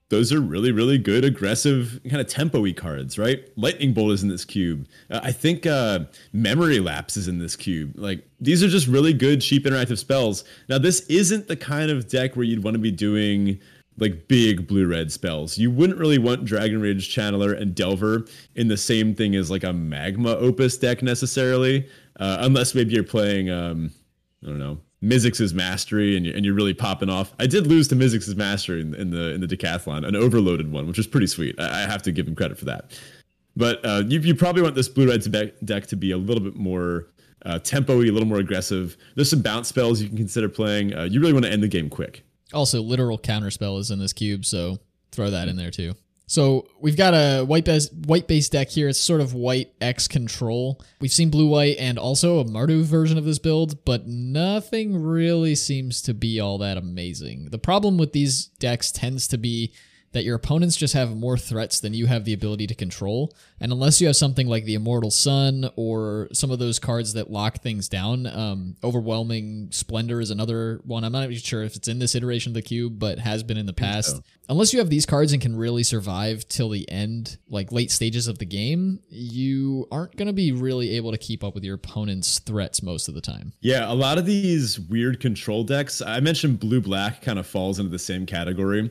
Those 0.08 0.32
are 0.32 0.40
really, 0.40 0.72
really 0.72 0.98
good, 0.98 1.24
aggressive, 1.24 2.00
kind 2.08 2.20
of 2.20 2.26
tempo 2.26 2.62
y 2.62 2.72
cards, 2.72 3.16
right? 3.16 3.48
Lightning 3.56 3.94
Bolt 3.94 4.10
is 4.10 4.24
in 4.24 4.28
this 4.28 4.44
cube. 4.44 4.88
Uh, 5.08 5.20
I 5.22 5.30
think 5.30 5.66
uh, 5.66 6.00
Memory 6.32 6.80
Lapse 6.80 7.16
is 7.16 7.28
in 7.28 7.38
this 7.38 7.54
cube. 7.54 7.92
Like, 7.94 8.26
these 8.40 8.60
are 8.64 8.68
just 8.68 8.88
really 8.88 9.12
good, 9.12 9.40
cheap, 9.40 9.64
interactive 9.64 9.98
spells. 9.98 10.42
Now, 10.68 10.78
this 10.78 11.02
isn't 11.02 11.46
the 11.46 11.56
kind 11.56 11.92
of 11.92 12.08
deck 12.08 12.34
where 12.34 12.44
you'd 12.44 12.64
want 12.64 12.74
to 12.74 12.80
be 12.80 12.90
doing 12.90 13.60
like 14.01 14.28
big 14.28 14.66
blue 14.66 14.86
red 14.86 15.12
spells. 15.12 15.59
You 15.59 15.70
wouldn't 15.70 15.98
really 15.98 16.18
want 16.18 16.44
Dragon 16.44 16.80
Rage 16.80 17.14
Channeler 17.14 17.59
and 17.59 17.74
Delver 17.74 18.26
in 18.55 18.68
the 18.68 18.76
same 18.76 19.14
thing 19.14 19.36
as 19.36 19.51
like 19.51 19.64
a 19.64 19.72
Magma 19.72 20.36
Opus 20.36 20.78
deck 20.78 21.03
necessarily, 21.03 21.86
uh, 22.18 22.38
unless 22.40 22.74
maybe 22.74 22.94
you're 22.94 23.05
playing 23.05 23.51
um, 23.51 23.90
I 24.42 24.46
don't 24.46 24.59
know 24.59 24.80
Mizzix's 25.03 25.55
Mastery 25.55 26.16
and 26.16 26.26
you're, 26.26 26.34
and 26.34 26.44
you're 26.44 26.55
really 26.55 26.74
popping 26.74 27.09
off. 27.09 27.32
I 27.38 27.46
did 27.46 27.66
lose 27.66 27.88
to 27.88 27.96
Mizzix's 27.96 28.36
Mastery 28.36 28.80
in, 28.80 28.94
in, 28.94 29.11
the 29.11 29.30
in 29.30 29.40
the 29.40 29.46
Decathlon, 29.46 30.07
an 30.07 30.16
overloaded 30.16 30.70
one, 30.70 30.86
which 30.86 30.98
was 30.98 31.07
pretty 31.07 31.26
sweet. 31.26 31.59
I, 31.59 31.84
I 31.84 31.86
have 31.86 32.03
to 32.03 32.12
give 32.12 32.28
him 32.28 32.34
credit 32.34 32.59
for 32.59 32.66
that. 32.66 32.98
But 33.57 33.84
uh, 33.84 34.05
you, 34.07 34.20
you 34.20 34.34
probably 34.34 34.62
want 34.62 34.74
this 34.74 34.88
blue 34.88 35.09
red 35.09 35.55
deck 35.64 35.86
to 35.86 35.96
be 35.96 36.12
a 36.12 36.18
little 36.18 36.42
bit 36.42 36.55
more 36.55 37.09
uh, 37.44 37.59
tempo-y, 37.59 38.07
a 38.07 38.12
little 38.12 38.28
more 38.28 38.38
aggressive. 38.38 38.96
There's 39.16 39.30
some 39.30 39.42
bounce 39.42 39.68
spells 39.68 40.01
you 40.01 40.09
can 40.09 40.16
consider 40.16 40.48
playing. 40.48 40.94
Uh, 40.94 41.05
you 41.05 41.20
really 41.20 41.32
want 41.32 41.44
to 41.46 41.51
end 41.51 41.62
the 41.62 41.68
game 41.68 41.90
quick. 41.90 42.24
Also, 42.53 42.82
literal 42.82 43.18
counterspell 43.18 43.78
is 43.78 43.90
in 43.90 43.98
this 43.98 44.12
cube, 44.12 44.44
so 44.44 44.78
throw 45.12 45.30
that 45.30 45.48
in 45.48 45.57
there 45.57 45.70
too. 45.70 45.94
So 46.30 46.68
we've 46.80 46.96
got 46.96 47.12
a 47.12 47.42
white 47.44 47.64
base 47.64 47.90
white 47.90 48.28
base 48.28 48.48
deck 48.48 48.68
here. 48.68 48.88
It's 48.88 49.01
sort 49.01 49.20
of 49.20 49.34
white 49.34 49.72
X 49.80 50.07
control. 50.07 50.80
We've 51.01 51.12
seen 51.12 51.28
blue 51.28 51.48
white 51.48 51.76
and 51.80 51.98
also 51.98 52.38
a 52.38 52.44
Mardu 52.44 52.82
version 52.84 53.18
of 53.18 53.24
this 53.24 53.40
build, 53.40 53.84
but 53.84 54.07
nothing 54.07 55.03
really 55.03 55.57
seems 55.57 56.01
to 56.03 56.14
be 56.14 56.38
all 56.38 56.57
that 56.59 56.76
amazing. 56.76 57.46
The 57.51 57.59
problem 57.59 57.98
with 57.98 58.12
these 58.12 58.46
decks 58.61 58.92
tends 58.92 59.26
to 59.26 59.38
be 59.38 59.72
that 60.12 60.24
your 60.24 60.34
opponents 60.34 60.76
just 60.76 60.94
have 60.94 61.16
more 61.16 61.38
threats 61.38 61.80
than 61.80 61.94
you 61.94 62.06
have 62.06 62.24
the 62.24 62.32
ability 62.32 62.66
to 62.66 62.74
control. 62.74 63.32
And 63.61 63.70
unless 63.70 64.00
you 64.00 64.08
have 64.08 64.16
something 64.16 64.48
like 64.48 64.64
the 64.64 64.74
Immortal 64.74 65.11
Sun 65.11 65.70
or 65.76 66.28
some 66.32 66.50
of 66.50 66.58
those 66.58 66.78
cards 66.78 67.12
that 67.12 67.30
lock 67.30 67.62
things 67.62 67.88
down, 67.88 68.26
um, 68.26 68.76
Overwhelming 68.82 69.68
Splendor 69.70 70.20
is 70.20 70.30
another 70.30 70.80
one. 70.84 71.04
I'm 71.04 71.12
not 71.12 71.24
even 71.24 71.36
sure 71.36 71.62
if 71.62 71.76
it's 71.76 71.86
in 71.86 72.00
this 72.00 72.14
iteration 72.14 72.50
of 72.50 72.54
the 72.54 72.62
cube, 72.62 72.98
but 72.98 73.20
has 73.20 73.42
been 73.42 73.56
in 73.56 73.66
the 73.66 73.72
past. 73.72 74.16
So. 74.16 74.22
Unless 74.48 74.72
you 74.72 74.80
have 74.80 74.90
these 74.90 75.06
cards 75.06 75.32
and 75.32 75.40
can 75.40 75.54
really 75.54 75.84
survive 75.84 76.48
till 76.48 76.70
the 76.70 76.90
end, 76.90 77.38
like 77.48 77.70
late 77.70 77.92
stages 77.92 78.26
of 78.26 78.38
the 78.38 78.44
game, 78.44 78.98
you 79.08 79.86
aren't 79.92 80.16
going 80.16 80.26
to 80.26 80.32
be 80.32 80.50
really 80.50 80.96
able 80.96 81.12
to 81.12 81.18
keep 81.18 81.44
up 81.44 81.54
with 81.54 81.62
your 81.62 81.76
opponent's 81.76 82.40
threats 82.40 82.82
most 82.82 83.06
of 83.06 83.14
the 83.14 83.20
time. 83.20 83.52
Yeah, 83.61 83.90
a 83.90 83.94
lot 83.94 84.18
of 84.18 84.26
these 84.26 84.80
weird 84.80 85.20
control 85.20 85.62
decks, 85.62 86.02
I 86.02 86.18
mentioned 86.18 86.58
blue 86.58 86.80
black 86.80 87.22
kind 87.22 87.38
of 87.38 87.46
falls 87.46 87.78
into 87.78 87.90
the 87.92 87.98
same 87.98 88.26
category 88.26 88.90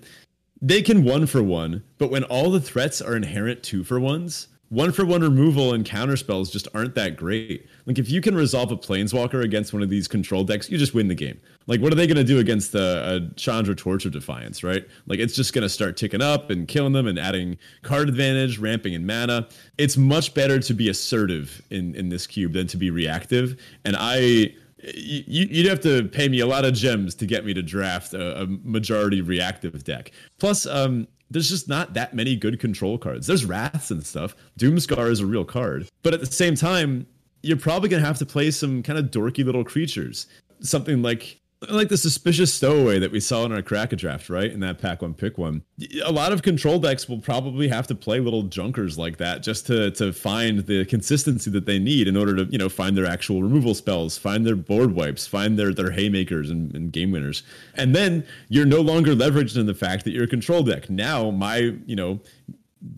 they 0.61 0.81
can 0.81 1.03
one 1.03 1.25
for 1.25 1.41
one, 1.41 1.83
but 1.97 2.11
when 2.11 2.23
all 2.25 2.51
the 2.51 2.59
threats 2.59 3.01
are 3.01 3.15
inherent 3.15 3.63
two 3.63 3.83
for 3.83 3.99
ones, 3.99 4.47
one 4.69 4.91
for 4.91 5.03
one 5.03 5.21
removal 5.21 5.73
and 5.73 5.83
counter 5.83 6.15
spells 6.15 6.51
just 6.51 6.67
aren't 6.75 6.93
that 6.93 7.17
great. 7.17 7.67
Like 7.87 7.97
if 7.97 8.09
you 8.09 8.21
can 8.21 8.35
resolve 8.35 8.71
a 8.71 8.77
planeswalker 8.77 9.43
against 9.43 9.73
one 9.73 9.81
of 9.81 9.89
these 9.89 10.07
control 10.07 10.43
decks, 10.43 10.69
you 10.69 10.77
just 10.77 10.93
win 10.93 11.07
the 11.07 11.15
game. 11.15 11.39
Like 11.65 11.81
what 11.81 11.91
are 11.91 11.95
they 11.95 12.05
going 12.05 12.17
to 12.17 12.23
do 12.23 12.37
against 12.37 12.75
a 12.75 13.31
Chandra 13.35 13.75
Torch 13.75 14.05
of 14.05 14.11
Defiance, 14.11 14.63
right? 14.63 14.87
Like 15.07 15.17
it's 15.17 15.35
just 15.35 15.53
going 15.53 15.63
to 15.63 15.69
start 15.69 15.97
ticking 15.97 16.21
up 16.21 16.51
and 16.51 16.67
killing 16.67 16.93
them 16.93 17.07
and 17.07 17.17
adding 17.17 17.57
card 17.81 18.09
advantage, 18.09 18.59
ramping 18.59 18.93
in 18.93 19.07
mana. 19.07 19.47
It's 19.79 19.97
much 19.97 20.35
better 20.35 20.59
to 20.59 20.73
be 20.73 20.87
assertive 20.87 21.63
in 21.71 21.95
in 21.95 22.09
this 22.09 22.27
cube 22.27 22.53
than 22.53 22.67
to 22.67 22.77
be 22.77 22.91
reactive. 22.91 23.59
And 23.85 23.95
I 23.97 24.53
you, 24.83 25.63
would 25.63 25.69
have 25.69 25.81
to 25.81 26.07
pay 26.09 26.29
me 26.29 26.39
a 26.39 26.47
lot 26.47 26.65
of 26.65 26.73
gems 26.73 27.15
to 27.15 27.25
get 27.25 27.45
me 27.45 27.53
to 27.53 27.61
draft 27.61 28.13
a, 28.13 28.41
a 28.41 28.47
majority 28.47 29.21
reactive 29.21 29.83
deck. 29.83 30.11
Plus, 30.39 30.65
um, 30.65 31.07
there's 31.31 31.49
just 31.49 31.67
not 31.67 31.93
that 31.93 32.13
many 32.13 32.35
good 32.35 32.59
control 32.59 32.97
cards. 32.97 33.27
There's 33.27 33.45
Wraths 33.45 33.91
and 33.91 34.05
stuff. 34.05 34.35
Doomskar 34.59 35.09
is 35.09 35.19
a 35.19 35.25
real 35.25 35.45
card. 35.45 35.87
But 36.01 36.13
at 36.13 36.21
the 36.21 36.25
same 36.25 36.55
time, 36.55 37.05
you're 37.43 37.57
probably 37.57 37.89
going 37.89 38.01
to 38.01 38.07
have 38.07 38.17
to 38.19 38.25
play 38.25 38.51
some 38.51 38.81
kind 38.83 38.97
of 38.97 39.05
dorky 39.05 39.45
little 39.45 39.63
creatures. 39.63 40.27
Something 40.61 41.01
like 41.01 41.38
like 41.67 41.89
the 41.89 41.97
suspicious 41.97 42.53
stowaway 42.53 42.99
that 42.99 43.11
we 43.11 43.19
saw 43.19 43.43
in 43.43 43.51
our 43.51 43.61
Kraka 43.61 43.97
draft, 43.97 44.29
right? 44.29 44.49
In 44.49 44.61
that 44.61 44.79
pack 44.79 45.01
one 45.01 45.13
pick 45.13 45.37
one. 45.37 45.63
A 46.05 46.11
lot 46.11 46.31
of 46.31 46.41
control 46.41 46.79
decks 46.79 47.09
will 47.09 47.19
probably 47.19 47.67
have 47.67 47.85
to 47.87 47.95
play 47.95 48.21
little 48.21 48.43
junkers 48.43 48.97
like 48.97 49.17
that 49.17 49.43
just 49.43 49.67
to 49.67 49.91
to 49.91 50.13
find 50.13 50.59
the 50.59 50.85
consistency 50.85 51.51
that 51.51 51.65
they 51.65 51.77
need 51.77 52.07
in 52.07 52.15
order 52.15 52.35
to, 52.35 52.45
you 52.45 52.57
know, 52.57 52.69
find 52.69 52.95
their 52.95 53.05
actual 53.05 53.43
removal 53.43 53.73
spells, 53.73 54.17
find 54.17 54.45
their 54.45 54.55
board 54.55 54.93
wipes, 54.93 55.27
find 55.27 55.59
their 55.59 55.73
their 55.73 55.91
haymakers 55.91 56.49
and, 56.49 56.73
and 56.73 56.93
game 56.93 57.11
winners. 57.11 57.43
And 57.75 57.93
then 57.93 58.25
you're 58.47 58.65
no 58.65 58.79
longer 58.79 59.13
leveraged 59.13 59.57
in 59.57 59.65
the 59.65 59.75
fact 59.75 60.05
that 60.05 60.11
you're 60.11 60.23
a 60.23 60.27
control 60.27 60.63
deck. 60.63 60.89
Now 60.89 61.29
my, 61.29 61.75
you 61.85 61.95
know, 61.95 62.21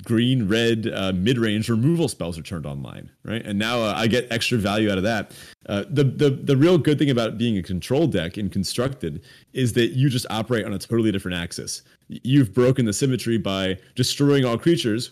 green 0.03 0.47
red 0.47 0.91
uh, 0.93 1.11
mid-range 1.15 1.67
removal 1.67 2.07
spells 2.07 2.37
are 2.37 2.43
turned 2.43 2.65
online 2.67 3.09
right? 3.23 3.45
And 3.45 3.57
now 3.57 3.81
uh, 3.81 3.93
i 3.95 4.07
get 4.07 4.31
extra 4.31 4.57
value 4.57 4.91
out 4.91 4.97
of 4.97 5.03
that. 5.03 5.31
Uh, 5.67 5.85
the, 5.89 6.03
the 6.03 6.29
the 6.29 6.57
real 6.57 6.77
good 6.77 6.99
thing 6.99 7.09
about 7.09 7.37
being 7.37 7.57
a 7.57 7.63
control 7.63 8.07
deck 8.07 8.37
in 8.37 8.49
constructed 8.49 9.23
is 9.53 9.73
that 9.73 9.91
you 9.91 10.09
just 10.09 10.25
operate 10.29 10.65
on 10.65 10.73
a 10.73 10.79
totally 10.79 11.11
different 11.11 11.37
axis. 11.37 11.83
You've 12.07 12.53
broken 12.53 12.85
the 12.85 12.93
symmetry 12.93 13.37
by 13.37 13.77
destroying 13.95 14.45
all 14.45 14.57
creatures. 14.57 15.11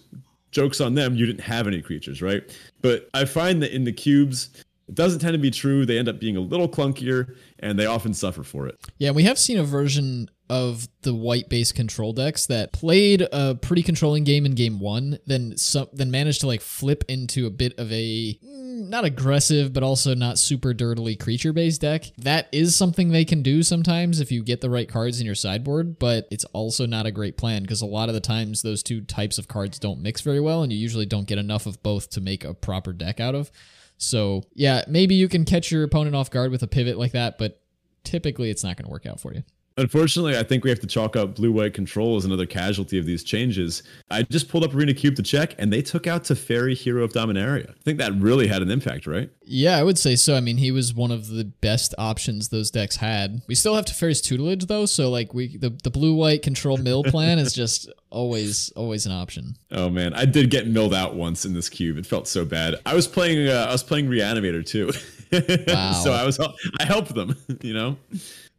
Jokes 0.52 0.82
on 0.82 0.96
them 0.96 1.16
you 1.16 1.26
didn't 1.26 1.42
have 1.42 1.68
any 1.68 1.82
creatures 1.82 2.22
right? 2.22 2.44
But 2.82 3.10
i 3.14 3.26
find 3.26 3.62
that 3.62 3.74
in 3.74 3.84
the 3.84 3.94
cubes 3.94 4.50
it 4.88 4.96
doesn't 4.96 5.20
tend 5.20 5.34
to 5.34 5.40
be 5.40 5.52
true. 5.52 5.86
They 5.86 6.00
end 6.00 6.10
up 6.10 6.20
being 6.20 6.36
a 6.36 6.40
little 6.40 6.68
clunkier 6.68 7.36
and 7.60 7.78
they 7.78 7.86
often 7.86 8.14
suffer 8.14 8.44
for 8.44 8.68
it. 8.68 8.80
Yeah 8.98 9.12
we 9.12 9.24
have 9.24 9.40
seen 9.40 9.58
a 9.58 9.64
version 9.64 10.30
of 10.50 10.88
the 11.04 11.14
white 11.14 11.48
based 11.50 11.76
control 11.76 12.12
decks 12.12 12.48
that 12.48 12.74
played 12.74 13.28
a 13.32 13.56
pretty 13.56 13.84
controlling 13.84 14.24
game 14.24 14.46
in 14.46 14.56
game 14.56 14.80
one, 14.80 15.20
then 15.26 15.56
some, 15.58 15.88
then 15.94 16.12
managed 16.12 16.42
to 16.42 16.48
like 16.48 16.62
flip 16.62 17.04
into 17.08 17.46
a 17.46 17.50
bit 17.50 17.78
of 17.78 17.92
a 17.92 18.40
mm, 18.44 18.90
not 18.90 19.06
aggressive 19.06 19.72
but 19.74 19.84
also 19.84 20.16
not 20.16 20.40
super 20.40 20.74
dirtily 20.74 21.16
creature 21.16 21.54
based 21.54 21.82
deck. 21.82 22.06
That 22.18 22.48
is 22.52 22.76
something 22.76 23.10
they 23.10 23.26
can 23.26 23.42
do 23.42 23.62
sometimes 23.64 24.20
if 24.20 24.32
you 24.32 24.44
get 24.44 24.62
the 24.62 24.70
right 24.70 24.90
cards 24.90 25.20
in 25.20 25.26
your 25.26 25.36
sideboard, 25.36 26.00
but 26.00 26.28
it's 26.32 26.46
also 26.46 26.86
not 26.86 27.06
a 27.06 27.12
great 27.12 27.38
plan 27.38 27.62
because 27.62 27.82
a 27.82 27.86
lot 27.86 28.10
of 28.10 28.16
the 28.16 28.22
times 28.22 28.62
those 28.62 28.84
two 28.84 29.02
types 29.02 29.38
of 29.38 29.48
cards 29.48 29.80
don't 29.80 30.02
mix 30.02 30.22
very 30.22 30.40
well, 30.40 30.64
and 30.64 30.74
you 30.74 30.80
usually 30.80 31.06
don't 31.06 31.28
get 31.28 31.38
enough 31.38 31.66
of 31.66 31.82
both 31.84 32.10
to 32.12 32.22
make 32.22 32.44
a 32.44 32.54
proper 32.54 32.94
deck 32.94 33.20
out 33.20 33.36
of. 33.36 33.52
So 33.98 34.44
yeah, 34.54 34.84
maybe 34.88 35.16
you 35.16 35.28
can 35.28 35.46
catch 35.46 35.72
your 35.72 35.84
opponent 35.84 36.16
off 36.16 36.32
guard 36.32 36.52
with 36.52 36.64
a 36.64 36.68
pivot 36.68 36.98
like 36.98 37.12
that, 37.12 37.38
but 37.38 37.62
typically 38.04 38.50
it's 38.50 38.64
not 38.64 38.78
going 38.78 38.86
to 38.86 38.92
work 38.92 39.06
out 39.06 39.20
for 39.20 39.34
you. 39.34 39.44
Unfortunately, 39.80 40.38
I 40.38 40.44
think 40.44 40.66
we 40.66 40.70
have 40.70 40.82
to 40.82 40.88
chalk 40.88 41.16
up 41.16 41.36
blue 41.36 41.52
white 41.54 41.74
control 41.74 42.18
as 42.18 42.26
another 42.26 42.46
casualty 42.46 43.00
of 43.00 43.06
these 43.06 43.24
changes. 43.24 43.82
I 44.12 44.24
just 44.24 44.50
pulled 44.50 44.66
up 44.66 44.76
Arena 44.76 44.94
Cube 44.94 45.16
to 45.16 45.24
check, 45.24 45.56
and 45.58 45.72
they 45.72 45.82
took 45.82 46.06
out 46.06 46.26
Teferi, 46.26 46.76
Hero 46.76 47.04
of 47.04 47.14
Dominaria. 47.14 47.70
I 47.70 47.84
think 47.84 47.98
that 48.00 48.14
really 48.16 48.48
had 48.48 48.62
an 48.62 48.70
impact, 48.70 49.08
right? 49.08 49.30
Yeah, 49.42 49.78
I 49.78 49.84
would 49.84 49.98
say 49.98 50.18
so. 50.18 50.36
I 50.36 50.42
mean, 50.42 50.58
he 50.58 50.72
was 50.72 50.94
one 50.94 51.12
of 51.12 51.28
the 51.30 51.46
best 51.46 51.96
options 51.98 52.50
those 52.50 52.70
decks 52.70 52.98
had. 52.98 53.42
We 53.48 53.56
still 53.56 53.74
have 53.76 53.86
Teferi's 53.86 54.22
tutelage 54.22 54.66
though, 54.66 54.86
so 54.86 55.10
like 55.10 55.34
we 55.34 55.58
the, 55.58 55.70
the 55.70 55.90
blue 55.90 56.14
white 56.14 56.42
control 56.42 56.78
mill 56.78 57.04
plan 57.04 57.40
is 57.40 57.54
just 57.54 57.90
always 58.10 58.72
always 58.74 59.06
an 59.06 59.12
option. 59.12 59.56
Oh 59.72 59.90
man, 59.90 60.14
I 60.14 60.26
did 60.26 60.50
get 60.50 60.68
milled 60.68 60.94
out 60.94 61.16
once 61.16 61.46
in 61.46 61.54
this 61.54 61.70
cube. 61.70 61.98
It 61.98 62.06
felt 62.06 62.28
so 62.28 62.46
bad. 62.46 62.76
I 62.86 62.94
was 62.94 63.08
playing 63.08 63.48
uh, 63.48 63.66
I 63.70 63.72
was 63.72 63.84
playing 63.84 64.08
Reanimator 64.08 64.66
too. 64.66 64.92
Wow. 65.32 65.92
so 65.94 66.12
I 66.12 66.26
was 66.26 66.40
I 66.40 66.86
helped 66.86 67.14
them, 67.14 67.36
you 67.62 67.72
know. 67.72 67.98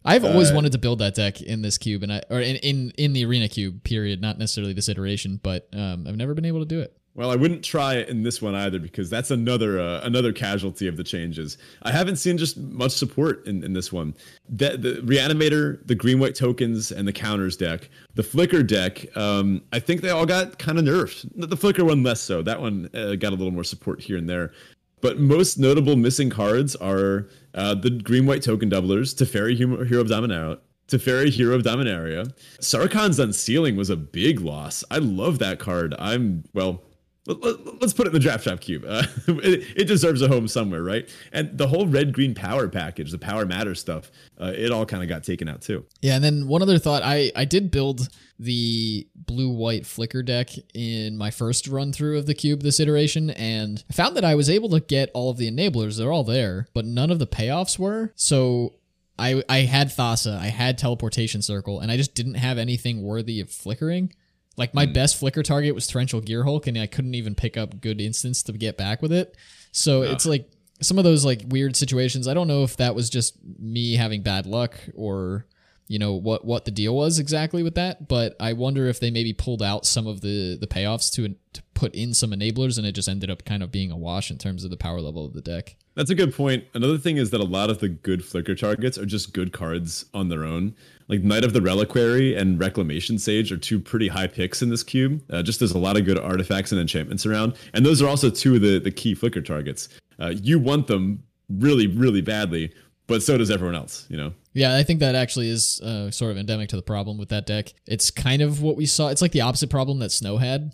I've 0.04 0.24
always 0.24 0.50
uh, 0.50 0.54
wanted 0.54 0.72
to 0.72 0.78
build 0.78 0.98
that 1.00 1.14
deck 1.14 1.40
in 1.42 1.62
this 1.62 1.78
cube, 1.78 2.02
and 2.02 2.12
I 2.12 2.22
or 2.30 2.40
in, 2.40 2.56
in 2.56 2.90
in 2.96 3.12
the 3.12 3.24
arena 3.24 3.48
cube. 3.48 3.84
Period. 3.84 4.20
Not 4.20 4.38
necessarily 4.38 4.72
this 4.72 4.88
iteration, 4.88 5.40
but 5.42 5.68
um, 5.72 6.06
I've 6.06 6.16
never 6.16 6.34
been 6.34 6.46
able 6.46 6.60
to 6.60 6.66
do 6.66 6.80
it. 6.80 6.96
Well, 7.14 7.30
I 7.30 7.36
wouldn't 7.36 7.64
try 7.64 7.94
it 7.94 8.08
in 8.08 8.22
this 8.22 8.40
one 8.40 8.54
either 8.54 8.78
because 8.78 9.10
that's 9.10 9.32
another 9.32 9.80
uh, 9.80 10.00
another 10.04 10.32
casualty 10.32 10.86
of 10.86 10.96
the 10.96 11.02
changes. 11.02 11.58
I 11.82 11.90
haven't 11.90 12.16
seen 12.16 12.38
just 12.38 12.56
much 12.56 12.92
support 12.92 13.44
in, 13.46 13.64
in 13.64 13.72
this 13.72 13.92
one. 13.92 14.14
The, 14.48 14.76
the 14.76 14.92
Reanimator, 15.02 15.84
the 15.86 15.96
green 15.96 16.20
white 16.20 16.36
tokens, 16.36 16.92
and 16.92 17.06
the 17.08 17.12
counters 17.12 17.56
deck. 17.56 17.90
The 18.14 18.22
Flicker 18.22 18.62
deck, 18.62 19.04
um, 19.16 19.60
I 19.72 19.80
think 19.80 20.02
they 20.02 20.10
all 20.10 20.24
got 20.24 20.58
kind 20.58 20.78
of 20.78 20.84
nerfed. 20.84 21.28
The 21.34 21.56
Flicker 21.56 21.84
one 21.84 22.04
less 22.04 22.20
so. 22.20 22.42
That 22.42 22.60
one 22.60 22.88
uh, 22.94 23.16
got 23.16 23.32
a 23.32 23.36
little 23.36 23.52
more 23.52 23.64
support 23.64 24.00
here 24.00 24.16
and 24.16 24.28
there. 24.28 24.52
But 25.00 25.18
most 25.18 25.58
notable 25.58 25.96
missing 25.96 26.30
cards 26.30 26.76
are 26.76 27.28
uh, 27.54 27.74
the 27.74 27.90
green 27.90 28.26
white 28.26 28.42
token 28.42 28.70
doublers, 28.70 29.14
Teferi 29.14 29.56
Hero 29.56 30.00
of 30.00 30.08
Dominaria, 30.08 30.58
Teferi 30.88 31.30
Hero 31.30 31.54
of 31.54 31.62
Dominaria. 31.62 32.32
Sarkhan's 32.60 33.18
Unsealing 33.18 33.76
was 33.76 33.90
a 33.90 33.96
big 33.96 34.40
loss. 34.40 34.84
I 34.90 34.98
love 34.98 35.38
that 35.38 35.58
card. 35.58 35.94
I'm 35.98 36.44
well. 36.52 36.82
Let, 37.26 37.60
us 37.82 37.92
put 37.92 38.06
it 38.06 38.08
in 38.08 38.14
the 38.14 38.18
draft 38.18 38.44
trap 38.44 38.60
cube. 38.60 38.84
Uh, 38.88 39.04
it, 39.28 39.64
it, 39.76 39.84
deserves 39.84 40.20
a 40.20 40.26
home 40.26 40.48
somewhere, 40.48 40.82
right? 40.82 41.08
And 41.32 41.56
the 41.56 41.68
whole 41.68 41.86
red 41.86 42.12
green 42.12 42.34
power 42.34 42.66
package, 42.66 43.12
the 43.12 43.18
power 43.18 43.46
matter 43.46 43.74
stuff, 43.74 44.10
uh, 44.40 44.52
it 44.56 44.72
all 44.72 44.84
kind 44.86 45.02
of 45.02 45.08
got 45.08 45.22
taken 45.22 45.46
out 45.46 45.60
too. 45.60 45.84
Yeah, 46.00 46.16
and 46.16 46.24
then 46.24 46.48
one 46.48 46.62
other 46.62 46.78
thought, 46.78 47.02
I 47.04 47.30
I 47.36 47.44
did 47.44 47.70
build 47.70 48.08
the 48.40 49.06
blue 49.14 49.50
white 49.50 49.84
flicker 49.84 50.22
deck 50.22 50.48
in 50.72 51.18
my 51.18 51.30
first 51.30 51.68
run 51.68 51.92
through 51.92 52.16
of 52.16 52.24
the 52.24 52.32
cube 52.32 52.62
this 52.62 52.80
iteration, 52.80 53.28
and 53.28 53.84
I 53.90 53.92
found 53.92 54.16
that 54.16 54.24
I 54.24 54.34
was 54.34 54.48
able 54.48 54.70
to 54.70 54.80
get 54.80 55.10
all 55.12 55.28
of 55.30 55.36
the 55.36 55.50
enablers. 55.50 55.98
They're 55.98 56.10
all 56.10 56.24
there, 56.24 56.66
but 56.72 56.86
none 56.86 57.10
of 57.10 57.18
the 57.18 57.26
payoffs 57.26 57.78
were. 57.78 58.14
So 58.16 58.76
I 59.18 59.44
I 59.46 59.58
had 59.58 59.88
Thassa, 59.88 60.38
I 60.38 60.46
had 60.46 60.78
teleportation 60.78 61.42
circle, 61.42 61.80
and 61.80 61.92
I 61.92 61.98
just 61.98 62.14
didn't 62.14 62.34
have 62.34 62.56
anything 62.56 63.02
worthy 63.02 63.40
of 63.40 63.50
flickering. 63.50 64.14
Like 64.56 64.72
my 64.72 64.86
mm. 64.86 64.94
best 64.94 65.16
flicker 65.18 65.42
target 65.42 65.74
was 65.74 65.86
Torrential 65.86 66.22
Gearhulk, 66.22 66.66
and 66.66 66.78
I 66.78 66.86
couldn't 66.86 67.14
even 67.14 67.34
pick 67.34 67.58
up 67.58 67.82
good 67.82 68.00
instance 68.00 68.42
to 68.44 68.52
get 68.52 68.78
back 68.78 69.02
with 69.02 69.12
it. 69.12 69.36
So 69.70 70.00
it's 70.02 70.24
like 70.24 70.50
some 70.80 70.96
of 70.96 71.04
those 71.04 71.26
like 71.26 71.42
weird 71.46 71.76
situations. 71.76 72.26
I 72.26 72.32
don't 72.32 72.48
know 72.48 72.62
if 72.62 72.78
that 72.78 72.94
was 72.94 73.10
just 73.10 73.36
me 73.58 73.96
having 73.96 74.22
bad 74.22 74.46
luck 74.46 74.78
or 74.94 75.44
you 75.90 75.98
know 75.98 76.12
what 76.14 76.44
what 76.44 76.66
the 76.66 76.70
deal 76.70 76.94
was 76.94 77.18
exactly 77.18 77.64
with 77.64 77.74
that, 77.74 78.06
but 78.06 78.36
I 78.38 78.52
wonder 78.52 78.86
if 78.86 79.00
they 79.00 79.10
maybe 79.10 79.32
pulled 79.32 79.60
out 79.60 79.84
some 79.84 80.06
of 80.06 80.20
the 80.20 80.56
the 80.56 80.68
payoffs 80.68 81.10
to 81.14 81.34
to 81.52 81.62
put 81.74 81.92
in 81.96 82.14
some 82.14 82.30
enablers 82.30 82.78
and 82.78 82.86
it 82.86 82.92
just 82.92 83.08
ended 83.08 83.28
up 83.28 83.44
kind 83.44 83.60
of 83.60 83.72
being 83.72 83.90
a 83.90 83.96
wash 83.96 84.30
in 84.30 84.38
terms 84.38 84.62
of 84.62 84.70
the 84.70 84.76
power 84.76 85.00
level 85.00 85.26
of 85.26 85.32
the 85.32 85.40
deck. 85.40 85.74
That's 85.96 86.08
a 86.08 86.14
good 86.14 86.32
point. 86.32 86.62
Another 86.74 86.96
thing 86.96 87.16
is 87.16 87.30
that 87.30 87.40
a 87.40 87.44
lot 87.44 87.70
of 87.70 87.80
the 87.80 87.88
good 87.88 88.24
flicker 88.24 88.54
targets 88.54 88.98
are 88.98 89.04
just 89.04 89.34
good 89.34 89.52
cards 89.52 90.04
on 90.14 90.28
their 90.28 90.44
own. 90.44 90.76
Like 91.08 91.24
Knight 91.24 91.42
of 91.42 91.54
the 91.54 91.60
Reliquary 91.60 92.36
and 92.36 92.60
Reclamation 92.60 93.18
Sage 93.18 93.50
are 93.50 93.56
two 93.56 93.80
pretty 93.80 94.06
high 94.06 94.28
picks 94.28 94.62
in 94.62 94.68
this 94.70 94.84
cube. 94.84 95.20
Uh, 95.28 95.42
just 95.42 95.58
there's 95.58 95.72
a 95.72 95.78
lot 95.78 95.96
of 95.96 96.04
good 96.04 96.20
artifacts 96.20 96.70
and 96.70 96.80
enchantments 96.80 97.26
around, 97.26 97.56
and 97.74 97.84
those 97.84 98.00
are 98.00 98.06
also 98.06 98.30
two 98.30 98.54
of 98.54 98.60
the 98.60 98.78
the 98.78 98.92
key 98.92 99.16
flicker 99.16 99.42
targets. 99.42 99.88
Uh, 100.20 100.32
you 100.40 100.60
want 100.60 100.86
them 100.86 101.24
really, 101.48 101.88
really 101.88 102.20
badly, 102.20 102.72
but 103.08 103.24
so 103.24 103.36
does 103.36 103.50
everyone 103.50 103.74
else, 103.74 104.06
you 104.08 104.16
know. 104.16 104.32
Yeah, 104.52 104.76
I 104.76 104.82
think 104.82 105.00
that 105.00 105.14
actually 105.14 105.48
is 105.48 105.80
uh, 105.80 106.10
sort 106.10 106.32
of 106.32 106.38
endemic 106.38 106.70
to 106.70 106.76
the 106.76 106.82
problem 106.82 107.18
with 107.18 107.28
that 107.28 107.46
deck. 107.46 107.72
It's 107.86 108.10
kind 108.10 108.42
of 108.42 108.62
what 108.62 108.76
we 108.76 108.86
saw. 108.86 109.08
It's 109.08 109.22
like 109.22 109.32
the 109.32 109.42
opposite 109.42 109.70
problem 109.70 110.00
that 110.00 110.10
Snow 110.10 110.38
had 110.38 110.72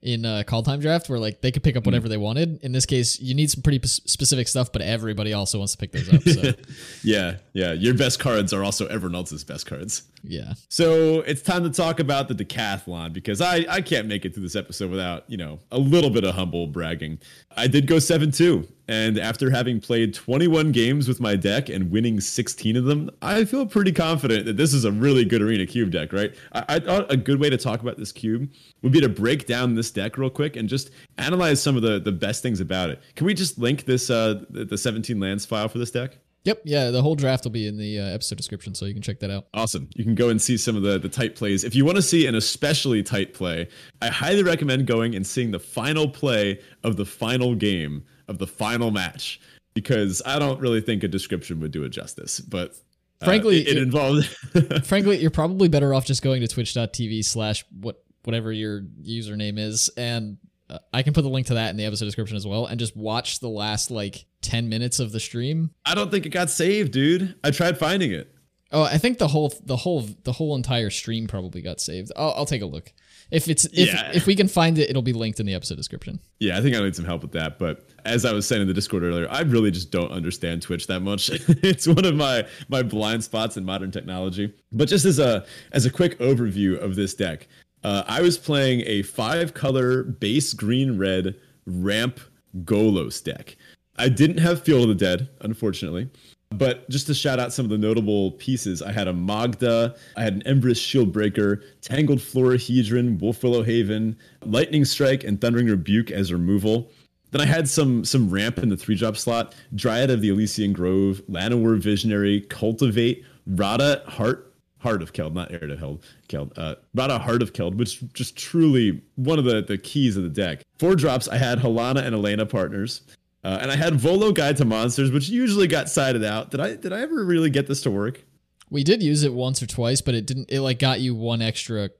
in 0.00 0.24
uh, 0.24 0.44
Time 0.44 0.80
draft, 0.80 1.08
where 1.08 1.18
like 1.18 1.40
they 1.40 1.50
could 1.50 1.62
pick 1.62 1.76
up 1.76 1.84
whatever 1.84 2.06
mm. 2.06 2.10
they 2.10 2.16
wanted. 2.16 2.60
In 2.62 2.72
this 2.72 2.86
case, 2.86 3.20
you 3.20 3.34
need 3.34 3.50
some 3.50 3.62
pretty 3.62 3.80
p- 3.80 3.88
specific 3.88 4.46
stuff, 4.46 4.70
but 4.72 4.82
everybody 4.82 5.32
also 5.32 5.58
wants 5.58 5.74
to 5.74 5.78
pick 5.78 5.92
those 5.92 6.12
up. 6.12 6.22
So. 6.22 6.52
yeah, 7.02 7.36
yeah, 7.52 7.72
your 7.72 7.94
best 7.94 8.20
cards 8.20 8.52
are 8.52 8.62
also 8.62 8.86
everyone 8.86 9.16
else's 9.16 9.44
best 9.44 9.66
cards. 9.66 10.02
Yeah. 10.22 10.54
So 10.68 11.20
it's 11.20 11.42
time 11.42 11.64
to 11.64 11.70
talk 11.70 12.00
about 12.00 12.28
the 12.28 12.34
decathlon 12.34 13.12
because 13.12 13.40
I 13.40 13.66
I 13.68 13.80
can't 13.80 14.06
make 14.06 14.24
it 14.24 14.34
through 14.34 14.44
this 14.44 14.56
episode 14.56 14.90
without 14.90 15.24
you 15.28 15.36
know 15.36 15.58
a 15.72 15.78
little 15.78 16.10
bit 16.10 16.24
of 16.24 16.34
humble 16.34 16.66
bragging. 16.66 17.18
I 17.58 17.66
did 17.66 17.86
go 17.86 17.98
seven 17.98 18.30
two 18.30 18.68
and 18.88 19.18
after 19.18 19.50
having 19.50 19.80
played 19.80 20.14
21 20.14 20.72
games 20.72 21.08
with 21.08 21.20
my 21.20 21.36
deck 21.36 21.68
and 21.68 21.90
winning 21.90 22.20
16 22.20 22.74
of 22.74 22.84
them, 22.84 23.10
I 23.20 23.44
feel 23.44 23.66
pretty 23.66 23.92
confident 23.92 24.46
that 24.46 24.56
this 24.56 24.72
is 24.72 24.86
a 24.86 24.90
really 24.90 25.26
good 25.26 25.42
Arena 25.42 25.66
Cube 25.66 25.90
deck, 25.90 26.10
right? 26.10 26.34
I, 26.52 26.64
I, 26.68 26.78
thought 26.80 27.12
a 27.12 27.16
good 27.16 27.38
way 27.38 27.50
to 27.50 27.58
talk 27.58 27.82
about 27.82 27.98
this 27.98 28.12
cube 28.12 28.50
would 28.80 28.92
be 28.92 29.00
to 29.02 29.08
break 29.08 29.46
down 29.46 29.74
this 29.74 29.90
deck 29.90 30.16
real 30.16 30.30
quick 30.30 30.56
and 30.56 30.70
just 30.70 30.90
analyze 31.18 31.62
some 31.62 31.76
of 31.76 31.82
the, 31.82 32.00
the 32.00 32.12
best 32.12 32.42
things 32.42 32.60
about 32.60 32.88
it. 32.88 33.02
Can 33.14 33.26
we 33.26 33.34
just 33.34 33.58
link 33.58 33.84
this 33.84 34.08
uh, 34.08 34.42
the 34.48 34.78
17 34.78 35.20
lands 35.20 35.44
file 35.44 35.68
for 35.68 35.78
this 35.78 35.90
deck? 35.90 36.16
Yep, 36.44 36.62
yeah, 36.64 36.90
the 36.90 37.02
whole 37.02 37.14
draft 37.14 37.44
will 37.44 37.50
be 37.50 37.66
in 37.66 37.76
the 37.76 37.98
uh, 37.98 38.04
episode 38.04 38.36
description, 38.36 38.74
so 38.74 38.86
you 38.86 38.94
can 38.94 39.02
check 39.02 39.20
that 39.20 39.30
out. 39.30 39.48
Awesome. 39.54 39.88
You 39.94 40.04
can 40.04 40.14
go 40.14 40.28
and 40.28 40.40
see 40.40 40.56
some 40.56 40.76
of 40.76 40.82
the, 40.82 40.98
the 40.98 41.08
tight 41.08 41.34
plays. 41.34 41.64
If 41.64 41.74
you 41.74 41.84
want 41.84 41.96
to 41.96 42.02
see 42.02 42.26
an 42.26 42.34
especially 42.34 43.02
tight 43.02 43.34
play, 43.34 43.68
I 44.00 44.08
highly 44.08 44.42
recommend 44.42 44.86
going 44.86 45.14
and 45.14 45.26
seeing 45.26 45.50
the 45.50 45.58
final 45.58 46.08
play 46.08 46.60
of 46.84 46.96
the 46.96 47.04
final 47.04 47.54
game 47.54 48.04
of 48.28 48.38
the 48.38 48.46
final 48.46 48.90
match 48.90 49.40
because 49.74 50.22
I 50.24 50.38
don't 50.38 50.60
really 50.60 50.80
think 50.80 51.02
a 51.02 51.08
description 51.08 51.60
would 51.60 51.70
do 51.70 51.84
it 51.84 51.90
justice. 51.90 52.40
But 52.40 52.74
uh, 53.20 53.26
frankly, 53.26 53.60
it, 53.60 53.76
it 53.76 53.82
involved. 53.82 54.26
frankly, 54.84 55.18
you're 55.18 55.30
probably 55.30 55.68
better 55.68 55.92
off 55.94 56.04
just 56.04 56.22
going 56.22 56.40
to 56.40 56.48
twitch.tv 56.48 57.24
slash 57.24 57.64
what 57.80 58.02
whatever 58.24 58.52
your 58.52 58.82
username 59.02 59.58
is, 59.58 59.90
and 59.96 60.38
uh, 60.68 60.78
I 60.92 61.02
can 61.02 61.14
put 61.14 61.22
the 61.22 61.28
link 61.28 61.46
to 61.48 61.54
that 61.54 61.70
in 61.70 61.76
the 61.76 61.84
episode 61.84 62.06
description 62.06 62.36
as 62.36 62.46
well, 62.46 62.66
and 62.66 62.78
just 62.78 62.96
watch 62.96 63.40
the 63.40 63.48
last 63.48 63.90
like 63.90 64.26
ten 64.42 64.68
minutes 64.68 64.98
of 65.00 65.12
the 65.12 65.20
stream. 65.20 65.70
I 65.84 65.94
don't 65.94 66.10
think 66.10 66.26
it 66.26 66.30
got 66.30 66.50
saved, 66.50 66.92
dude. 66.92 67.34
I 67.44 67.50
tried 67.50 67.78
finding 67.78 68.12
it. 68.12 68.34
Oh, 68.70 68.82
I 68.82 68.98
think 68.98 69.16
the 69.18 69.28
whole 69.28 69.52
the 69.64 69.76
whole 69.76 70.06
the 70.24 70.32
whole 70.32 70.54
entire 70.54 70.90
stream 70.90 71.26
probably 71.26 71.62
got 71.62 71.80
saved. 71.80 72.12
I'll, 72.16 72.32
I'll 72.36 72.46
take 72.46 72.60
a 72.62 72.66
look. 72.66 72.92
If 73.30 73.48
it's 73.48 73.64
if 73.66 73.88
Yeah. 73.88 74.10
if 74.14 74.26
we 74.26 74.34
can 74.36 74.46
find 74.48 74.78
it, 74.78 74.90
it'll 74.90 75.00
be 75.02 75.12
linked 75.14 75.40
in 75.40 75.46
the 75.46 75.54
episode 75.54 75.76
description. 75.76 76.20
Yeah, 76.38 76.58
I 76.58 76.60
think 76.62 76.76
I 76.76 76.80
need 76.80 76.94
some 76.94 77.04
help 77.06 77.22
with 77.22 77.32
that. 77.32 77.58
But 77.58 77.86
as 78.04 78.24
I 78.26 78.32
was 78.32 78.46
saying 78.46 78.60
in 78.62 78.68
the 78.68 78.74
Discord 78.74 79.02
earlier, 79.04 79.26
I 79.30 79.40
really 79.40 79.70
just 79.70 79.90
don't 79.90 80.10
understand 80.10 80.60
Twitch 80.62 80.86
that 80.88 81.00
much. 81.00 81.30
it's 81.48 81.86
one 81.86 82.04
of 82.04 82.14
my 82.14 82.46
my 82.68 82.82
blind 82.82 83.24
spots 83.24 83.56
in 83.56 83.64
modern 83.64 83.90
technology. 83.90 84.54
But 84.70 84.88
just 84.88 85.04
as 85.06 85.18
a 85.18 85.46
as 85.72 85.86
a 85.86 85.90
quick 85.90 86.18
overview 86.18 86.78
of 86.78 86.94
this 86.94 87.14
deck, 87.14 87.48
uh, 87.84 88.04
I 88.06 88.20
was 88.20 88.36
playing 88.36 88.82
a 88.86 89.00
five 89.02 89.54
color 89.54 90.02
base 90.04 90.52
green 90.52 90.98
red 90.98 91.36
ramp 91.66 92.20
Golos 92.64 93.22
deck. 93.22 93.56
I 93.98 94.08
didn't 94.08 94.38
have 94.38 94.62
Field 94.62 94.82
of 94.82 94.88
the 94.88 94.94
Dead, 94.94 95.28
unfortunately. 95.40 96.08
But 96.50 96.88
just 96.88 97.06
to 97.08 97.14
shout 97.14 97.38
out 97.38 97.52
some 97.52 97.66
of 97.66 97.70
the 97.70 97.76
notable 97.76 98.32
pieces, 98.32 98.80
I 98.80 98.90
had 98.90 99.06
a 99.06 99.12
Magda, 99.12 99.94
I 100.16 100.22
had 100.22 100.34
an 100.34 100.42
Embereth 100.42 100.78
Shieldbreaker, 100.78 101.62
Tangled 101.82 102.20
Florahedron, 102.20 103.20
Wolf 103.20 103.42
Willow 103.42 103.62
Haven, 103.62 104.16
Lightning 104.44 104.84
Strike, 104.86 105.24
and 105.24 105.40
Thundering 105.40 105.66
Rebuke 105.66 106.10
as 106.10 106.32
removal. 106.32 106.90
Then 107.30 107.42
I 107.42 107.44
had 107.44 107.68
some 107.68 108.04
some 108.06 108.30
ramp 108.30 108.58
in 108.58 108.70
the 108.70 108.76
three 108.76 108.94
drop 108.94 109.18
slot, 109.18 109.54
Dryad 109.74 110.10
of 110.10 110.22
the 110.22 110.30
Elysian 110.30 110.72
Grove, 110.72 111.20
Llanowar 111.28 111.78
Visionary, 111.78 112.40
Cultivate, 112.40 113.24
Radha 113.46 114.02
Heart 114.06 114.54
Heart 114.78 115.02
of 115.02 115.12
Keld, 115.12 115.34
not 115.34 115.52
Heir 115.52 115.66
to 115.66 115.76
Held, 115.76 116.04
Keld. 116.28 116.56
Uh, 116.56 116.76
Radha 116.94 117.18
Heart 117.18 117.42
of 117.42 117.52
Keld, 117.52 117.76
which 117.76 118.02
just 118.14 118.36
truly 118.36 119.02
one 119.16 119.38
of 119.38 119.44
the, 119.44 119.60
the 119.60 119.76
keys 119.76 120.16
of 120.16 120.22
the 120.22 120.28
deck. 120.28 120.62
Four 120.78 120.94
drops, 120.94 121.28
I 121.28 121.36
had 121.36 121.58
Halana 121.58 122.02
and 122.02 122.14
Alena 122.14 122.48
partners. 122.48 123.02
Uh, 123.44 123.58
and 123.60 123.70
I 123.70 123.76
had 123.76 123.94
Volo 123.94 124.32
Guide 124.32 124.56
to 124.56 124.64
Monsters, 124.64 125.10
which 125.10 125.28
usually 125.28 125.66
got 125.66 125.88
sided 125.88 126.24
out. 126.24 126.50
Did 126.50 126.60
I 126.60 126.76
did 126.76 126.92
I 126.92 127.00
ever 127.00 127.24
really 127.24 127.50
get 127.50 127.66
this 127.66 127.80
to 127.82 127.90
work? 127.90 128.24
We 128.70 128.84
did 128.84 129.02
use 129.02 129.22
it 129.22 129.32
once 129.32 129.62
or 129.62 129.66
twice, 129.66 130.00
but 130.00 130.14
it 130.14 130.26
didn't. 130.26 130.50
It 130.50 130.60
like 130.60 130.78
got 130.78 131.00
you 131.00 131.14
one 131.14 131.40
extra 131.40 131.90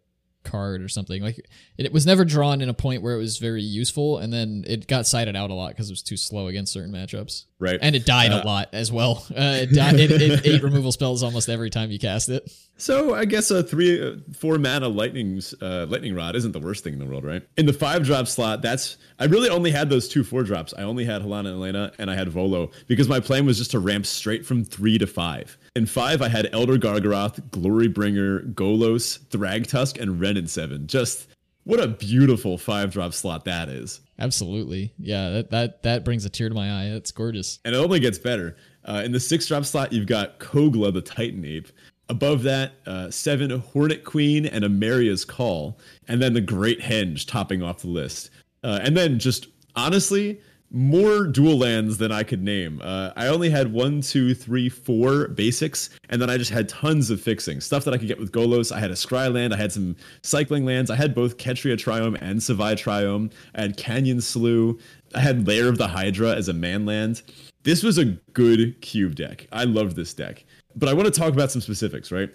card 0.44 0.82
or 0.82 0.88
something. 0.88 1.22
Like 1.22 1.46
it, 1.76 1.92
was 1.92 2.06
never 2.06 2.24
drawn 2.24 2.60
in 2.60 2.68
a 2.68 2.74
point 2.74 3.02
where 3.02 3.14
it 3.14 3.18
was 3.18 3.38
very 3.38 3.62
useful, 3.62 4.18
and 4.18 4.32
then 4.32 4.64
it 4.66 4.86
got 4.86 5.06
sided 5.06 5.36
out 5.36 5.50
a 5.50 5.54
lot 5.54 5.70
because 5.70 5.88
it 5.90 5.92
was 5.92 6.02
too 6.02 6.16
slow 6.16 6.46
against 6.46 6.72
certain 6.72 6.92
matchups. 6.92 7.44
Right. 7.58 7.78
And 7.82 7.96
it 7.96 8.06
died 8.06 8.32
Uh, 8.32 8.42
a 8.42 8.46
lot 8.46 8.68
as 8.72 8.92
well. 8.92 9.26
Uh, 9.38 9.58
it, 9.62 9.72
died, 9.72 9.94
it, 10.00 10.10
it 10.10 10.46
ate 10.46 10.62
removal 10.62 10.90
spells 10.90 11.22
almost 11.22 11.48
every 11.48 11.70
time 11.70 11.92
you 11.92 11.98
cast 11.98 12.28
it. 12.28 12.50
So 12.76 13.14
I 13.14 13.24
guess 13.24 13.50
a 13.50 13.62
three, 13.62 14.02
uh, 14.04 14.16
four 14.36 14.58
mana 14.58 14.88
lightning's 14.88 15.54
uh, 15.60 15.86
lightning 15.88 16.14
rod 16.14 16.34
isn't 16.34 16.52
the 16.52 16.58
worst 16.60 16.82
thing 16.82 16.92
in 16.94 16.98
the 16.98 17.06
world, 17.06 17.24
right? 17.24 17.42
In 17.56 17.66
the 17.66 17.72
five 17.72 18.04
drop 18.04 18.26
slot, 18.26 18.62
that's 18.62 18.96
I 19.18 19.26
really 19.26 19.48
only 19.48 19.70
had 19.70 19.90
those 19.90 20.08
two 20.08 20.24
four 20.24 20.42
drops. 20.42 20.74
I 20.76 20.82
only 20.82 21.04
had 21.04 21.22
Halana 21.22 21.52
and 21.52 21.58
Alena, 21.60 21.92
and 21.98 22.10
I 22.10 22.14
had 22.16 22.28
Volo 22.28 22.70
because 22.88 23.08
my 23.08 23.20
plan 23.20 23.46
was 23.46 23.58
just 23.58 23.70
to 23.72 23.78
ramp 23.78 24.06
straight 24.06 24.44
from 24.44 24.64
three 24.64 24.98
to 24.98 25.06
five. 25.06 25.56
In 25.78 25.86
five, 25.86 26.20
I 26.20 26.28
had 26.28 26.48
Elder 26.52 26.76
Gargaroth, 26.76 27.40
Glorybringer, 27.50 28.52
Golos, 28.52 29.20
Thragtusk, 29.28 30.00
and 30.00 30.20
Wrenn 30.20 30.36
and 30.36 30.50
Seven. 30.50 30.88
Just 30.88 31.28
what 31.62 31.78
a 31.78 31.86
beautiful 31.86 32.58
five 32.58 32.90
drop 32.90 33.14
slot 33.14 33.44
that 33.44 33.68
is. 33.68 34.00
Absolutely, 34.18 34.92
yeah. 34.98 35.30
That 35.30 35.50
that 35.50 35.82
that 35.84 36.04
brings 36.04 36.24
a 36.24 36.30
tear 36.30 36.48
to 36.48 36.54
my 36.56 36.82
eye. 36.82 36.90
That's 36.90 37.12
gorgeous. 37.12 37.60
and 37.64 37.76
it 37.76 37.78
only 37.78 38.00
gets 38.00 38.18
better. 38.18 38.56
Uh, 38.86 39.02
in 39.04 39.12
the 39.12 39.20
six 39.20 39.46
drop 39.46 39.64
slot, 39.64 39.92
you've 39.92 40.08
got 40.08 40.40
Kogla, 40.40 40.92
the 40.92 41.00
Titan 41.00 41.44
Ape. 41.44 41.68
Above 42.08 42.42
that, 42.42 42.72
uh, 42.84 43.08
seven 43.12 43.48
Hornet 43.60 44.02
Queen 44.02 44.46
and 44.46 44.64
Emeria's 44.64 45.24
Call, 45.24 45.78
and 46.08 46.20
then 46.20 46.34
the 46.34 46.40
Great 46.40 46.80
Henge 46.80 47.24
topping 47.24 47.62
off 47.62 47.82
the 47.82 47.86
list. 47.88 48.30
Uh, 48.64 48.80
and 48.82 48.96
then 48.96 49.20
just 49.20 49.46
honestly, 49.76 50.40
more 50.70 51.26
dual 51.26 51.56
lands 51.56 51.96
than 51.96 52.12
I 52.12 52.22
could 52.22 52.42
name. 52.42 52.80
Uh, 52.82 53.10
I 53.16 53.28
only 53.28 53.48
had 53.48 53.72
one, 53.72 54.02
two, 54.02 54.34
three, 54.34 54.68
four 54.68 55.28
basics, 55.28 55.90
and 56.10 56.20
then 56.20 56.28
I 56.28 56.36
just 56.36 56.50
had 56.50 56.68
tons 56.68 57.10
of 57.10 57.20
fixing 57.20 57.60
stuff 57.60 57.84
that 57.84 57.94
I 57.94 57.98
could 57.98 58.08
get 58.08 58.18
with 58.18 58.32
Golos. 58.32 58.70
I 58.70 58.78
had 58.78 58.90
a 58.90 58.94
Scry 58.94 59.32
land, 59.32 59.54
I 59.54 59.56
had 59.56 59.72
some 59.72 59.96
cycling 60.22 60.64
lands, 60.66 60.90
I 60.90 60.96
had 60.96 61.14
both 61.14 61.38
Ketria 61.38 61.76
Triome 61.76 62.18
and 62.20 62.38
Savai 62.40 62.74
Triome, 62.74 63.32
I 63.54 63.62
had 63.62 63.76
Canyon 63.76 64.20
Slough, 64.20 64.76
I 65.14 65.20
had 65.20 65.46
Lair 65.46 65.68
of 65.68 65.78
the 65.78 65.88
Hydra 65.88 66.34
as 66.34 66.48
a 66.48 66.52
man 66.52 66.84
land. 66.84 67.22
This 67.62 67.82
was 67.82 67.98
a 67.98 68.04
good 68.32 68.80
cube 68.82 69.14
deck. 69.14 69.46
I 69.52 69.64
loved 69.64 69.96
this 69.96 70.14
deck. 70.14 70.44
But 70.76 70.88
I 70.88 70.92
want 70.92 71.12
to 71.12 71.18
talk 71.18 71.32
about 71.32 71.50
some 71.50 71.60
specifics, 71.60 72.12
right? 72.12 72.30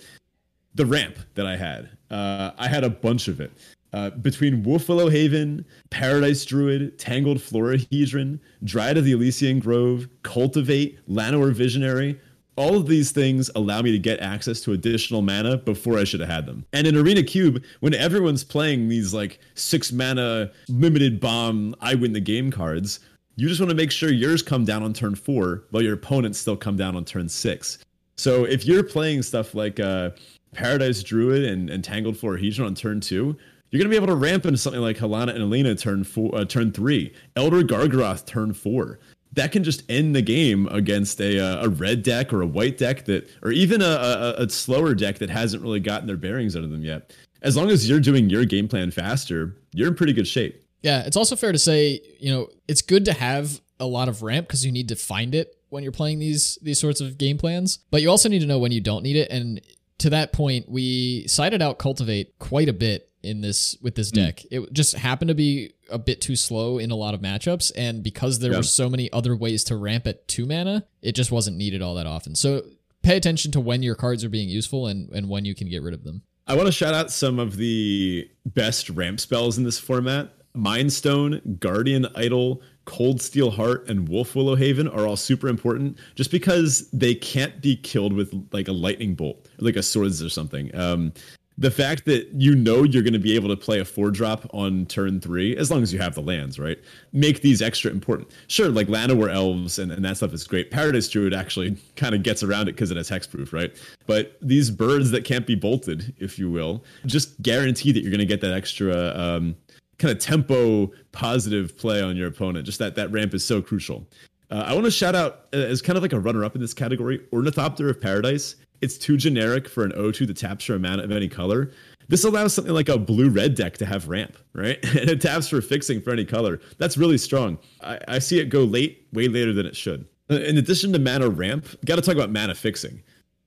The 0.76 0.86
ramp 0.86 1.18
that 1.36 1.46
I 1.46 1.56
had, 1.56 1.90
uh, 2.10 2.52
I 2.58 2.68
had 2.68 2.84
a 2.84 2.90
bunch 2.90 3.28
of 3.28 3.40
it. 3.40 3.52
Uh, 3.94 4.10
between 4.10 4.64
Wolfwillow 4.64 5.12
Haven, 5.12 5.64
Paradise 5.92 6.44
Druid, 6.46 6.98
Tangled 6.98 7.38
Florahedron, 7.38 8.40
Dryad 8.64 8.98
of 8.98 9.06
the 9.06 9.12
Elysian 9.12 9.60
Grove, 9.60 10.08
Cultivate, 10.24 10.98
Llanowar 11.08 11.54
Visionary, 11.54 12.20
all 12.56 12.76
of 12.76 12.88
these 12.88 13.12
things 13.12 13.50
allow 13.56 13.82
me 13.82 13.92
to 13.92 14.00
get 14.00 14.20
access 14.20 14.62
to 14.62 14.74
additional 14.74 15.22
mana 15.22 15.58
before 15.58 15.98
I 15.98 16.04
should 16.04 16.20
have 16.20 16.30
had 16.30 16.46
them. 16.46 16.66
And 16.74 16.86
in 16.88 16.98
Arena 16.98 17.24
Cube, 17.24 17.64
when 17.80 17.94
everyone's 17.94 18.44
playing 18.44 18.90
these 18.90 19.14
like 19.14 19.40
six 19.56 19.92
mana 19.92 20.52
limited 20.68 21.20
bomb, 21.20 21.76
I 21.80 21.96
win 21.96 22.14
the 22.14 22.20
game 22.20 22.52
cards, 22.52 23.00
you 23.36 23.48
just 23.48 23.60
want 23.60 23.72
to 23.72 23.76
make 23.76 23.92
sure 23.92 24.12
yours 24.12 24.44
come 24.44 24.66
down 24.66 24.84
on 24.84 24.94
turn 24.94 25.16
four 25.16 25.64
while 25.72 25.82
your 25.84 25.94
opponents 25.94 26.40
still 26.40 26.58
come 26.58 26.78
down 26.78 26.96
on 26.96 27.06
turn 27.06 27.28
six. 27.28 27.80
So 28.18 28.44
if 28.46 28.66
you're 28.66 28.84
playing 28.84 29.24
stuff 29.24 29.56
like 29.56 29.80
uh, 29.80 30.12
Paradise 30.54 31.02
Druid 31.02 31.44
and, 31.44 31.70
and 31.72 31.84
Tangled 31.84 32.16
Florahedron 32.16 32.66
on 32.66 32.76
turn 32.76 33.00
two, 33.00 33.36
you're 33.74 33.80
gonna 33.80 33.90
be 33.90 33.96
able 33.96 34.06
to 34.06 34.16
ramp 34.16 34.46
into 34.46 34.60
something 34.60 34.82
like 34.82 34.98
Halana 34.98 35.34
and 35.34 35.40
Alena 35.40 35.78
turn 35.80 36.04
four, 36.04 36.30
uh, 36.36 36.46
turn 36.46 36.72
three, 36.72 37.12
Elder 37.36 37.64
Gargaroth 37.64 38.24
turn 38.24 38.54
four. 38.54 39.00
That 39.32 39.52
can 39.52 39.64
just 39.64 39.82
end 39.90 40.16
the 40.16 40.22
game 40.22 40.68
against 40.68 41.20
a 41.20 41.40
uh, 41.40 41.66
a 41.66 41.70
red 41.70 42.04
deck 42.04 42.32
or 42.32 42.44
a 42.44 42.46
white 42.46 42.78
deck 42.78 43.06
that, 43.06 43.28
or 43.42 43.52
even 43.52 43.82
a, 43.82 43.86
a, 43.86 44.44
a 44.44 44.50
slower 44.50 44.94
deck 44.94 45.18
that 45.18 45.32
hasn't 45.32 45.64
really 45.64 45.80
gotten 45.80 46.06
their 46.06 46.18
bearings 46.18 46.56
out 46.56 46.64
of 46.64 46.70
them 46.70 46.84
yet. 46.84 47.16
As 47.42 47.58
long 47.58 47.72
as 47.72 47.90
you're 47.90 48.00
doing 48.00 48.30
your 48.30 48.46
game 48.46 48.68
plan 48.68 48.92
faster, 48.92 49.58
you're 49.74 49.88
in 49.88 49.96
pretty 49.96 50.14
good 50.14 50.28
shape. 50.28 50.64
Yeah, 50.84 51.02
it's 51.02 51.18
also 51.18 51.36
fair 51.36 51.52
to 51.52 51.58
say, 51.58 52.00
you 52.20 52.32
know, 52.32 52.50
it's 52.68 52.84
good 52.84 53.06
to 53.06 53.14
have 53.14 53.60
a 53.80 53.88
lot 53.88 54.08
of 54.08 54.22
ramp 54.22 54.48
because 54.48 54.64
you 54.64 54.72
need 54.72 54.90
to 54.90 54.96
find 54.96 55.34
it 55.34 55.58
when 55.70 55.82
you're 55.82 55.92
playing 55.92 56.20
these 56.20 56.60
these 56.62 56.80
sorts 56.80 57.02
of 57.02 57.18
game 57.18 57.40
plans. 57.40 57.80
But 57.90 58.04
you 58.04 58.10
also 58.12 58.30
need 58.30 58.42
to 58.42 58.46
know 58.46 58.60
when 58.60 58.72
you 58.72 58.82
don't 58.82 59.02
need 59.02 59.16
it. 59.16 59.32
And 59.32 59.62
to 59.98 60.12
that 60.12 60.32
point, 60.32 60.70
we 60.70 61.26
cited 61.28 61.64
out 61.64 61.80
cultivate 61.80 62.38
quite 62.38 62.70
a 62.70 62.74
bit 62.74 63.10
in 63.24 63.42
this 63.42 63.78
with 63.82 63.96
this 63.96 64.12
deck. 64.12 64.44
It 64.52 64.72
just 64.74 64.96
happened 64.96 65.30
to 65.30 65.36
be 65.36 65.72
a 65.90 65.98
bit 65.98 66.22
too 66.22 66.36
slow 66.36 66.78
in 66.78 66.92
a 66.92 66.96
lot 66.96 67.14
of 67.14 67.22
matchups, 67.22 67.72
and 67.76 68.04
because 68.04 68.40
there 68.40 68.52
Yeah. 68.52 68.58
were 68.58 68.64
so 68.64 68.90
many 68.90 69.12
other 69.12 69.36
ways 69.36 69.64
to 69.66 69.76
ramp 69.76 70.08
at 70.08 70.28
two 70.28 70.46
mana, 70.46 70.86
it 71.02 71.14
just 71.14 71.32
wasn't 71.32 71.58
needed 71.58 71.82
all 71.82 71.96
that 71.96 72.08
often. 72.08 72.36
So 72.36 72.64
pay 73.02 73.18
attention 73.18 73.52
to 73.52 73.60
when 73.60 73.84
your 73.84 73.96
cards 73.96 74.24
are 74.24 74.30
being 74.30 74.50
useful 74.50 74.88
and, 74.88 75.10
and 75.12 75.28
when 75.30 75.46
you 75.46 75.56
can 75.56 75.70
get 75.70 75.82
rid 75.84 75.94
of 75.94 76.04
them. 76.04 76.22
I 76.48 76.56
want 76.56 76.68
to 76.68 76.72
shout 76.72 76.94
out 76.94 77.12
some 77.12 77.40
of 77.40 77.58
the 77.58 78.30
best 78.46 78.90
ramp 78.90 79.20
spells 79.20 79.58
in 79.58 79.64
this 79.64 79.80
format. 79.80 80.34
Mind 80.56 80.94
Stone, 80.94 81.58
Guardian 81.60 82.06
Idol, 82.16 82.62
Cold 82.86 83.22
Steel 83.22 83.50
Heart, 83.50 83.90
and 83.90 84.08
Wolf 84.08 84.36
Willow 84.36 84.56
Haven 84.56 84.88
are 84.88 85.08
all 85.08 85.16
super 85.16 85.48
important 85.48 85.98
just 86.16 86.30
because 86.32 86.90
they 86.92 87.16
can't 87.16 87.60
be 87.62 87.76
killed 87.76 88.14
with 88.14 88.32
like 88.52 88.68
a 88.68 88.72
lightning 88.74 89.16
bolt, 89.16 89.48
like 89.58 89.76
a 89.78 89.82
swords 89.84 90.22
or 90.22 90.30
something. 90.30 90.74
Um, 90.76 91.12
the 91.58 91.72
fact 91.72 92.06
that 92.06 92.30
you 92.34 92.56
know 92.56 92.84
you're 92.84 93.04
going 93.04 93.14
to 93.14 93.20
be 93.20 93.36
able 93.36 93.50
to 93.50 93.56
play 93.56 93.80
a 93.80 93.86
four 93.86 94.10
drop 94.10 94.50
on 94.54 94.86
turn 94.88 95.20
three, 95.20 95.56
as 95.56 95.70
long 95.70 95.84
as 95.84 95.94
you 95.94 96.00
have 96.00 96.16
the 96.16 96.22
lands, 96.22 96.58
right? 96.58 96.80
Make 97.12 97.42
these 97.42 97.62
extra 97.62 97.92
important. 97.92 98.32
Sure, 98.48 98.70
like 98.70 98.88
Llanowar 98.88 99.32
Elves 99.32 99.78
and, 99.78 99.92
and 99.92 100.04
that 100.04 100.18
stuff 100.18 100.34
is 100.34 100.46
great. 100.46 100.72
Paradise 100.72 101.08
Druid 101.08 101.34
actually 101.34 101.78
kind 101.96 102.16
of 102.16 102.24
gets 102.24 102.42
around 102.44 102.70
it 102.70 102.74
because 102.74 102.90
it 102.90 102.98
has 102.98 103.10
hexproof, 103.10 103.54
right? 103.54 103.72
But 104.08 104.38
these 104.42 104.72
birds 104.72 105.12
that 105.12 105.26
can't 105.26 105.46
be 105.46 105.56
bolted, 105.56 106.14
if 106.18 106.40
you 106.40 106.50
will, 106.50 106.84
just 107.06 107.40
guarantee 107.42 107.92
that 107.92 108.02
you're 108.02 108.12
going 108.12 108.20
to 108.20 108.26
get 108.26 108.42
that 108.42 108.54
extra 108.54 109.14
um, 109.16 109.56
kind 110.00 110.12
of 110.12 110.20
tempo 110.20 110.92
positive 111.12 111.78
play 111.78 112.02
on 112.02 112.18
your 112.18 112.28
opponent. 112.28 112.66
Just 112.66 112.80
that 112.80 112.96
that 112.96 113.12
ramp 113.12 113.34
is 113.34 113.46
so 113.46 113.62
crucial. 113.62 114.08
Uh, 114.50 114.64
I 114.68 114.74
want 114.74 114.86
to 114.86 114.92
shout 114.92 115.16
out 115.16 115.48
uh, 115.54 115.58
as 115.58 115.82
kind 115.82 115.98
of 115.98 116.04
like 116.04 116.14
a 116.14 116.20
runner 116.20 116.44
up 116.44 116.56
in 116.56 116.62
this 116.62 116.74
category, 116.74 117.22
Ornithopter 117.32 117.90
of 117.90 118.02
Paradise. 118.02 118.56
It's 118.84 118.98
too 118.98 119.18
generic 119.18 119.70
for 119.70 119.84
an 119.84 119.94
O2 119.94 120.28
that 120.28 120.38
taps 120.38 120.66
for 120.66 120.76
a 120.76 120.80
mana 120.80 121.04
of 121.04 121.12
any 121.12 121.30
color. 121.30 121.72
This 122.10 122.26
allows 122.26 122.54
something 122.54 122.74
like 122.74 122.90
a 122.90 122.98
blue 122.98 123.30
red 123.30 123.56
deck 123.56 123.78
to 123.78 123.86
have 123.86 124.10
ramp, 124.10 124.38
right? 124.54 124.78
and 124.84 125.10
it 125.10 125.22
taps 125.22 125.48
for 125.48 125.62
fixing 125.62 126.02
for 126.02 126.12
any 126.12 126.26
color. 126.26 126.60
That's 126.78 126.98
really 126.98 127.18
strong. 127.18 127.58
I, 127.82 127.98
I 128.08 128.20
see 128.20 128.40
it 128.40 128.50
go 128.50 128.66
late, 128.66 129.08
way 129.14 129.30
later 129.30 129.54
than 129.54 129.66
it 129.66 129.76
should. 129.76 130.06
Uh, 130.30 130.36
In 130.36 130.58
addition 130.58 130.92
to 130.94 131.00
mana 131.00 131.30
ramp, 131.30 131.66
got 131.86 131.96
to 131.96 132.02
talk 132.02 132.16
about 132.16 132.30
mana 132.30 132.56
fixing 132.56 133.02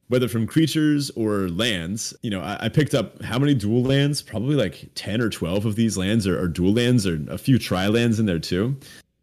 whether 0.08 0.28
from 0.28 0.46
creatures 0.46 1.10
or 1.10 1.48
lands. 1.48 2.14
You 2.22 2.30
know, 2.30 2.40
I, 2.40 2.66
I 2.66 2.68
picked 2.68 2.94
up 2.94 3.20
how 3.22 3.38
many 3.38 3.54
dual 3.54 3.82
lands? 3.82 4.22
Probably 4.22 4.54
like 4.54 4.88
10 4.94 5.20
or 5.20 5.28
12 5.28 5.66
of 5.66 5.76
these 5.76 5.96
lands 5.96 6.26
are, 6.26 6.40
are 6.40 6.48
dual 6.48 6.74
lands 6.74 7.06
or 7.06 7.24
a 7.28 7.38
few 7.38 7.58
tri 7.58 7.88
lands 7.88 8.20
in 8.20 8.26
there 8.26 8.38
too. 8.38 8.76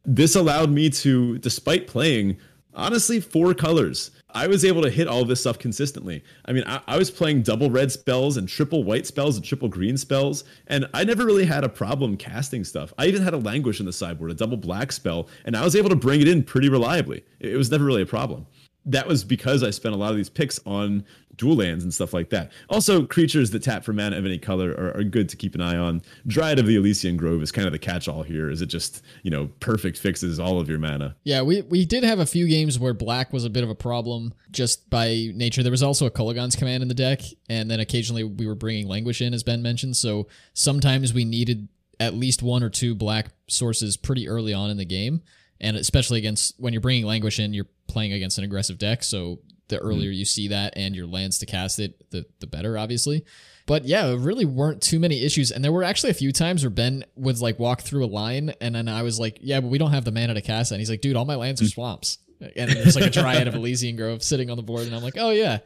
This 0.05 0.35
allowed 0.35 0.71
me 0.71 0.89
to, 0.89 1.37
despite 1.39 1.87
playing 1.87 2.37
honestly 2.73 3.19
four 3.19 3.53
colors, 3.53 4.11
I 4.33 4.47
was 4.47 4.65
able 4.65 4.81
to 4.81 4.89
hit 4.89 5.07
all 5.07 5.23
this 5.25 5.41
stuff 5.41 5.59
consistently. 5.59 6.23
I 6.45 6.53
mean, 6.53 6.63
I, 6.65 6.81
I 6.87 6.97
was 6.97 7.11
playing 7.11 7.43
double 7.43 7.69
red 7.69 7.91
spells 7.91 8.35
and 8.35 8.49
triple 8.49 8.83
white 8.83 9.05
spells 9.05 9.35
and 9.35 9.45
triple 9.45 9.69
green 9.69 9.95
spells, 9.95 10.43
and 10.67 10.87
I 10.93 11.03
never 11.03 11.25
really 11.25 11.45
had 11.45 11.63
a 11.63 11.69
problem 11.69 12.17
casting 12.17 12.63
stuff. 12.63 12.93
I 12.97 13.05
even 13.05 13.21
had 13.21 13.33
a 13.33 13.37
languish 13.37 13.79
in 13.79 13.85
the 13.85 13.93
sideboard, 13.93 14.31
a 14.31 14.33
double 14.33 14.57
black 14.57 14.91
spell, 14.91 15.27
and 15.45 15.55
I 15.55 15.63
was 15.63 15.75
able 15.75 15.89
to 15.89 15.95
bring 15.95 16.21
it 16.21 16.27
in 16.27 16.43
pretty 16.43 16.67
reliably. 16.67 17.23
It, 17.39 17.53
it 17.53 17.57
was 17.57 17.69
never 17.69 17.85
really 17.85 18.01
a 18.01 18.07
problem. 18.07 18.47
That 18.85 19.07
was 19.07 19.23
because 19.23 19.63
I 19.63 19.69
spent 19.69 19.95
a 19.95 19.97
lot 19.97 20.11
of 20.11 20.17
these 20.17 20.29
picks 20.29 20.59
on 20.65 21.05
dual 21.35 21.55
lands 21.55 21.83
and 21.83 21.93
stuff 21.93 22.13
like 22.13 22.29
that. 22.29 22.51
Also, 22.69 23.05
creatures 23.05 23.51
that 23.51 23.63
tap 23.63 23.83
for 23.83 23.93
mana 23.93 24.17
of 24.17 24.25
any 24.25 24.37
color 24.37 24.71
are, 24.71 24.97
are, 24.97 25.03
good 25.03 25.27
to 25.29 25.37
keep 25.37 25.55
an 25.55 25.61
eye 25.61 25.77
on. 25.77 26.01
Dryad 26.27 26.59
of 26.59 26.67
the 26.67 26.75
Elysian 26.75 27.17
Grove 27.17 27.41
is 27.41 27.51
kind 27.51 27.65
of 27.65 27.71
the 27.71 27.79
catch-all 27.79 28.23
here. 28.23 28.49
Is 28.49 28.61
it 28.61 28.67
just 28.67 29.01
you 29.23 29.31
know 29.31 29.49
perfect 29.59 29.97
fixes 29.97 30.39
all 30.39 30.59
of 30.59 30.69
your 30.69 30.79
mana? 30.79 31.15
Yeah, 31.23 31.41
we 31.41 31.61
we 31.63 31.85
did 31.85 32.03
have 32.03 32.19
a 32.19 32.25
few 32.25 32.47
games 32.47 32.77
where 32.77 32.93
black 32.93 33.33
was 33.33 33.45
a 33.45 33.49
bit 33.49 33.63
of 33.63 33.69
a 33.69 33.75
problem 33.75 34.33
just 34.51 34.89
by 34.89 35.31
nature. 35.33 35.63
There 35.63 35.71
was 35.71 35.83
also 35.83 36.05
a 36.05 36.11
Kolaghan's 36.11 36.55
command 36.55 36.83
in 36.83 36.89
the 36.89 36.95
deck, 36.95 37.21
and 37.49 37.69
then 37.69 37.79
occasionally 37.79 38.23
we 38.23 38.45
were 38.45 38.55
bringing 38.55 38.87
Languish 38.87 39.21
in, 39.21 39.33
as 39.33 39.43
Ben 39.43 39.61
mentioned. 39.61 39.97
So 39.97 40.27
sometimes 40.53 41.13
we 41.13 41.25
needed 41.25 41.67
at 41.99 42.13
least 42.13 42.41
one 42.41 42.63
or 42.63 42.69
two 42.69 42.95
black 42.95 43.27
sources 43.47 43.97
pretty 43.97 44.27
early 44.27 44.53
on 44.53 44.69
in 44.69 44.77
the 44.77 44.85
game 44.85 45.21
and 45.63 45.77
especially 45.77 46.19
against 46.19 46.53
when 46.59 46.73
you're 46.73 46.81
bringing 46.81 47.05
languish 47.05 47.39
in 47.39 47.53
you're 47.53 47.67
playing 47.87 48.13
against 48.13 48.37
an 48.37 48.43
aggressive 48.43 48.77
deck 48.77 49.03
so 49.03 49.39
the 49.69 49.77
hmm. 49.77 49.85
earlier 49.85 50.11
you 50.11 50.25
see 50.25 50.47
that 50.49 50.73
and 50.75 50.95
your 50.95 51.07
lands 51.07 51.39
to 51.39 51.45
cast 51.45 51.79
it 51.79 52.09
the, 52.11 52.25
the 52.39 52.47
better 52.47 52.77
obviously 52.77 53.25
but 53.65 53.85
yeah 53.85 54.07
there 54.07 54.17
really 54.17 54.45
weren't 54.45 54.81
too 54.81 54.99
many 54.99 55.23
issues 55.23 55.49
and 55.49 55.63
there 55.63 55.71
were 55.71 55.83
actually 55.83 56.11
a 56.11 56.15
few 56.15 56.31
times 56.31 56.63
where 56.63 56.69
ben 56.69 57.03
would 57.15 57.39
like 57.39 57.57
walk 57.57 57.81
through 57.81 58.05
a 58.05 58.07
line 58.07 58.53
and 58.61 58.75
then 58.75 58.87
i 58.87 59.01
was 59.01 59.19
like 59.19 59.39
yeah 59.41 59.59
but 59.59 59.69
we 59.69 59.77
don't 59.77 59.91
have 59.91 60.05
the 60.05 60.11
mana 60.11 60.33
to 60.33 60.41
cast 60.41 60.71
it 60.71 60.75
and 60.75 60.81
he's 60.81 60.89
like 60.89 61.01
dude 61.01 61.15
all 61.15 61.25
my 61.25 61.35
lands 61.35 61.61
are 61.61 61.65
hmm. 61.65 61.69
swamps 61.69 62.19
and 62.55 62.69
there's 62.69 62.95
like 62.95 63.05
a 63.05 63.09
dryad 63.09 63.47
of 63.47 63.55
elysian 63.55 63.95
grove 63.95 64.21
sitting 64.21 64.49
on 64.49 64.57
the 64.57 64.63
board 64.63 64.85
and 64.85 64.95
i'm 64.95 65.01
like 65.01 65.17
oh 65.17 65.31
yeah 65.31 65.59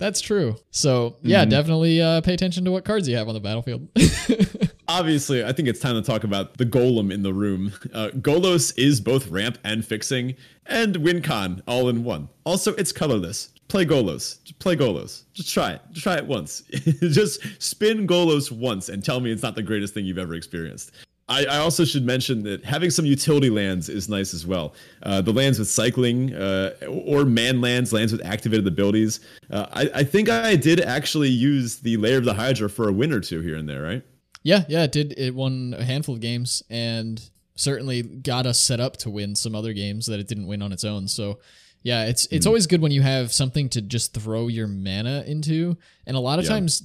that's 0.00 0.22
true. 0.22 0.56
So 0.70 1.18
yeah, 1.20 1.42
mm-hmm. 1.42 1.50
definitely 1.50 2.00
uh, 2.00 2.22
pay 2.22 2.32
attention 2.32 2.64
to 2.64 2.72
what 2.72 2.86
cards 2.86 3.06
you 3.06 3.16
have 3.16 3.28
on 3.28 3.34
the 3.34 3.40
battlefield. 3.40 3.86
Obviously, 4.90 5.44
I 5.44 5.52
think 5.52 5.68
it's 5.68 5.78
time 5.78 5.94
to 5.94 6.02
talk 6.02 6.24
about 6.24 6.58
the 6.58 6.66
golem 6.66 7.12
in 7.12 7.22
the 7.22 7.32
room. 7.32 7.72
Uh, 7.94 8.08
Golos 8.08 8.76
is 8.76 9.00
both 9.00 9.28
ramp 9.28 9.56
and 9.62 9.84
fixing, 9.84 10.34
and 10.66 10.96
WinCon 10.96 11.62
all 11.68 11.88
in 11.88 12.02
one. 12.02 12.28
Also, 12.42 12.74
it's 12.74 12.90
colorless. 12.90 13.50
Play 13.68 13.86
Golos. 13.86 14.42
Just 14.42 14.58
play 14.58 14.74
Golos. 14.74 15.22
Just 15.32 15.54
try 15.54 15.74
it. 15.74 15.82
Just 15.92 16.02
try 16.02 16.16
it 16.16 16.26
once. 16.26 16.62
Just 16.72 17.40
spin 17.62 18.04
Golos 18.04 18.50
once 18.50 18.88
and 18.88 19.04
tell 19.04 19.20
me 19.20 19.30
it's 19.30 19.44
not 19.44 19.54
the 19.54 19.62
greatest 19.62 19.94
thing 19.94 20.06
you've 20.06 20.18
ever 20.18 20.34
experienced. 20.34 20.90
I, 21.28 21.44
I, 21.44 21.58
also 21.58 21.84
should 21.84 22.04
mention 22.04 22.42
that 22.42 22.64
having 22.64 22.90
some 22.90 23.06
utility 23.06 23.48
lands 23.48 23.88
is 23.88 24.08
nice 24.08 24.34
as 24.34 24.44
well. 24.44 24.74
Uh, 25.04 25.20
the 25.20 25.32
lands 25.32 25.60
with 25.60 25.68
cycling 25.68 26.34
uh, 26.34 26.72
or 26.88 27.24
man 27.24 27.60
lands, 27.60 27.92
lands 27.92 28.10
with 28.10 28.26
activated 28.26 28.66
abilities. 28.66 29.20
Uh, 29.52 29.66
I, 29.72 29.90
I, 29.94 30.02
think 30.02 30.28
I 30.28 30.56
did 30.56 30.80
actually 30.80 31.28
use 31.28 31.76
the 31.76 31.96
Lair 31.98 32.18
of 32.18 32.24
the 32.24 32.34
Hydra 32.34 32.68
for 32.68 32.88
a 32.88 32.92
win 32.92 33.12
or 33.12 33.20
two 33.20 33.40
here 33.40 33.56
and 33.56 33.68
there, 33.68 33.82
right? 33.82 34.02
Yeah, 34.42 34.64
yeah, 34.68 34.84
it 34.84 34.92
did. 34.92 35.14
It 35.18 35.34
won 35.34 35.74
a 35.76 35.84
handful 35.84 36.14
of 36.14 36.20
games 36.20 36.62
and 36.70 37.20
certainly 37.56 38.02
got 38.02 38.46
us 38.46 38.58
set 38.58 38.80
up 38.80 38.96
to 38.98 39.10
win 39.10 39.34
some 39.36 39.54
other 39.54 39.72
games 39.72 40.06
that 40.06 40.18
it 40.18 40.28
didn't 40.28 40.46
win 40.46 40.62
on 40.62 40.72
its 40.72 40.84
own. 40.84 41.08
So 41.08 41.40
yeah, 41.82 42.04
it's 42.06 42.26
it's 42.26 42.46
mm. 42.46 42.48
always 42.48 42.66
good 42.66 42.80
when 42.80 42.92
you 42.92 43.02
have 43.02 43.32
something 43.32 43.68
to 43.70 43.82
just 43.82 44.14
throw 44.14 44.48
your 44.48 44.66
mana 44.66 45.24
into. 45.26 45.76
And 46.06 46.16
a 46.16 46.20
lot 46.20 46.38
of 46.38 46.46
yeah. 46.46 46.52
times 46.52 46.82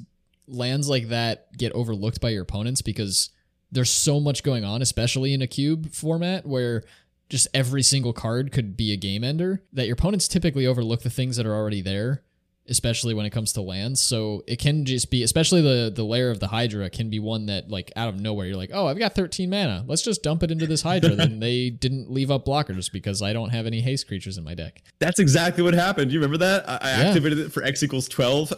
lands 0.47 0.89
like 0.89 1.09
that 1.09 1.55
get 1.57 1.71
overlooked 1.71 2.21
by 2.21 2.29
your 2.29 2.43
opponents 2.43 2.81
because 2.81 3.29
there's 3.71 3.89
so 3.89 4.19
much 4.19 4.43
going 4.43 4.63
on, 4.63 4.81
especially 4.81 5.33
in 5.33 5.41
a 5.41 5.47
cube 5.47 5.91
format 5.91 6.45
where 6.45 6.83
just 7.29 7.47
every 7.53 7.81
single 7.81 8.13
card 8.13 8.51
could 8.51 8.77
be 8.77 8.93
a 8.93 8.97
game 8.97 9.23
ender 9.23 9.63
that 9.73 9.87
your 9.87 9.95
opponents 9.95 10.27
typically 10.27 10.67
overlook 10.67 11.01
the 11.01 11.09
things 11.09 11.37
that 11.37 11.45
are 11.45 11.55
already 11.55 11.81
there 11.81 12.21
especially 12.67 13.13
when 13.13 13.25
it 13.25 13.29
comes 13.29 13.53
to 13.53 13.61
lands. 13.61 14.01
So 14.01 14.43
it 14.47 14.59
can 14.59 14.85
just 14.85 15.11
be 15.11 15.23
especially 15.23 15.61
the 15.61 15.91
the 15.93 16.03
lair 16.03 16.31
of 16.31 16.39
the 16.39 16.47
hydra 16.47 16.89
can 16.89 17.09
be 17.09 17.19
one 17.19 17.45
that 17.47 17.69
like 17.69 17.91
out 17.95 18.09
of 18.09 18.19
nowhere 18.19 18.47
you're 18.47 18.57
like 18.57 18.71
oh 18.73 18.87
i've 18.87 18.99
got 18.99 19.13
13 19.13 19.49
mana. 19.49 19.83
Let's 19.87 20.01
just 20.01 20.23
dump 20.23 20.43
it 20.43 20.51
into 20.51 20.67
this 20.67 20.81
hydra. 20.81 21.15
Then 21.15 21.39
they 21.45 21.69
didn't 21.69 22.11
leave 22.11 22.31
up 22.31 22.45
blockers 22.45 22.91
because 22.91 23.21
i 23.21 23.33
don't 23.33 23.49
have 23.49 23.65
any 23.65 23.81
haste 23.81 24.07
creatures 24.07 24.37
in 24.37 24.43
my 24.43 24.55
deck. 24.55 24.81
That's 24.99 25.19
exactly 25.19 25.63
what 25.63 25.73
happened. 25.73 26.11
You 26.11 26.19
remember 26.19 26.37
that? 26.37 26.67
I, 26.67 26.77
I 26.81 26.89
yeah. 26.89 27.07
activated 27.07 27.39
it 27.39 27.51
for 27.51 27.63
x 27.63 27.83
equals 27.83 28.07
12 28.07 28.53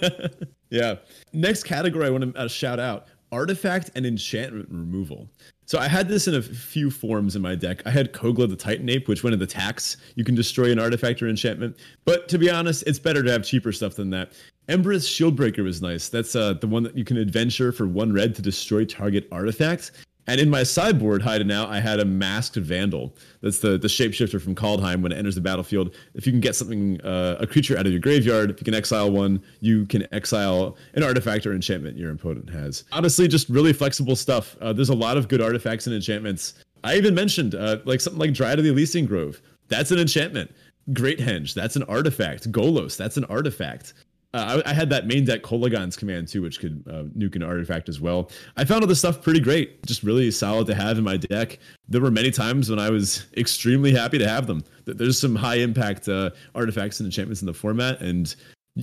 yeah. 0.70 0.96
Next 1.32 1.64
category 1.64 2.06
i 2.06 2.10
want 2.10 2.34
to 2.34 2.40
uh, 2.40 2.48
shout 2.48 2.78
out 2.78 3.06
artifact 3.32 3.90
and 3.94 4.04
enchantment 4.04 4.68
removal. 4.70 5.28
So 5.70 5.78
I 5.78 5.86
had 5.86 6.08
this 6.08 6.26
in 6.26 6.34
a 6.34 6.42
few 6.42 6.90
forms 6.90 7.36
in 7.36 7.42
my 7.42 7.54
deck. 7.54 7.80
I 7.86 7.90
had 7.90 8.12
Kogla 8.12 8.50
the 8.50 8.56
Titan 8.56 8.88
Ape, 8.88 9.06
which 9.06 9.22
when 9.22 9.32
it 9.32 9.40
attacks, 9.40 9.98
you 10.16 10.24
can 10.24 10.34
destroy 10.34 10.72
an 10.72 10.80
artifact 10.80 11.22
or 11.22 11.28
enchantment. 11.28 11.76
But 12.04 12.28
to 12.30 12.38
be 12.38 12.50
honest, 12.50 12.82
it's 12.88 12.98
better 12.98 13.22
to 13.22 13.30
have 13.30 13.44
cheaper 13.44 13.70
stuff 13.70 13.94
than 13.94 14.10
that. 14.10 14.32
Embereth 14.68 15.06
Shieldbreaker 15.06 15.62
was 15.62 15.80
nice. 15.80 16.08
That's 16.08 16.34
uh, 16.34 16.54
the 16.54 16.66
one 16.66 16.82
that 16.82 16.98
you 16.98 17.04
can 17.04 17.18
adventure 17.18 17.70
for 17.70 17.86
one 17.86 18.12
red 18.12 18.34
to 18.34 18.42
destroy 18.42 18.84
target 18.84 19.28
artifacts. 19.30 19.92
And 20.30 20.40
in 20.40 20.48
my 20.48 20.62
sideboard 20.62 21.22
hideout, 21.22 21.70
I 21.70 21.80
had 21.80 21.98
a 21.98 22.04
masked 22.04 22.54
vandal. 22.54 23.16
That's 23.42 23.58
the 23.58 23.76
the 23.76 23.88
shapeshifter 23.88 24.40
from 24.40 24.54
Kaldheim. 24.54 25.02
When 25.02 25.10
it 25.10 25.18
enters 25.18 25.34
the 25.34 25.40
battlefield, 25.40 25.96
if 26.14 26.24
you 26.24 26.32
can 26.32 26.40
get 26.40 26.54
something, 26.54 27.00
uh, 27.00 27.38
a 27.40 27.48
creature 27.48 27.76
out 27.76 27.84
of 27.84 27.90
your 27.90 28.00
graveyard, 28.00 28.48
if 28.48 28.60
you 28.60 28.64
can 28.64 28.74
exile 28.74 29.10
one, 29.10 29.42
you 29.58 29.86
can 29.86 30.06
exile 30.14 30.76
an 30.94 31.02
artifact 31.02 31.46
or 31.46 31.52
enchantment 31.52 31.96
your 31.96 32.12
opponent 32.12 32.48
has. 32.48 32.84
Honestly, 32.92 33.26
just 33.26 33.48
really 33.48 33.72
flexible 33.72 34.14
stuff. 34.14 34.56
Uh, 34.60 34.72
there's 34.72 34.88
a 34.88 34.94
lot 34.94 35.16
of 35.16 35.26
good 35.26 35.40
artifacts 35.40 35.88
and 35.88 35.96
enchantments. 35.96 36.54
I 36.84 36.96
even 36.96 37.12
mentioned 37.12 37.56
uh, 37.56 37.78
like 37.84 38.00
something 38.00 38.20
like 38.20 38.32
Dryad 38.32 38.60
of 38.60 38.64
the 38.64 38.70
Elysian 38.70 39.06
Grove. 39.06 39.42
That's 39.66 39.90
an 39.90 39.98
enchantment. 39.98 40.52
Great 40.92 41.18
Henge, 41.18 41.54
that's 41.54 41.74
an 41.74 41.82
artifact. 41.84 42.52
Golos, 42.52 42.96
that's 42.96 43.16
an 43.16 43.24
artifact. 43.24 43.94
Uh, 44.32 44.62
I, 44.64 44.70
I, 44.70 44.72
had 44.74 44.90
that 44.90 45.08
main 45.08 45.24
deck 45.24 45.42
Kolaghan's 45.42 45.96
command 45.96 46.28
too, 46.28 46.42
which 46.42 46.60
could 46.60 46.84
uh, 46.88 47.02
nuke 47.18 47.34
an 47.34 47.42
artifact 47.42 47.88
as 47.88 48.00
well. 48.00 48.30
I 48.56 48.64
found 48.64 48.82
all 48.82 48.86
this 48.86 49.00
stuff 49.00 49.22
pretty 49.22 49.40
great, 49.40 49.84
just 49.86 50.04
really 50.04 50.30
solid 50.30 50.68
to 50.68 50.74
have 50.74 50.98
in 50.98 51.04
my 51.04 51.16
deck. 51.16 51.58
There 51.88 52.00
were 52.00 52.12
many 52.12 52.30
times 52.30 52.70
when 52.70 52.78
I 52.78 52.90
was 52.90 53.26
extremely 53.36 53.92
happy 53.92 54.18
to 54.18 54.28
have 54.28 54.46
them. 54.46 54.62
There's 54.84 55.18
some 55.18 55.34
high 55.34 55.56
impact 55.56 56.08
uh, 56.08 56.30
artifacts 56.54 57.00
and 57.00 57.06
enchantments 57.06 57.42
in 57.42 57.46
the 57.46 57.54
format, 57.54 58.00
and 58.00 58.32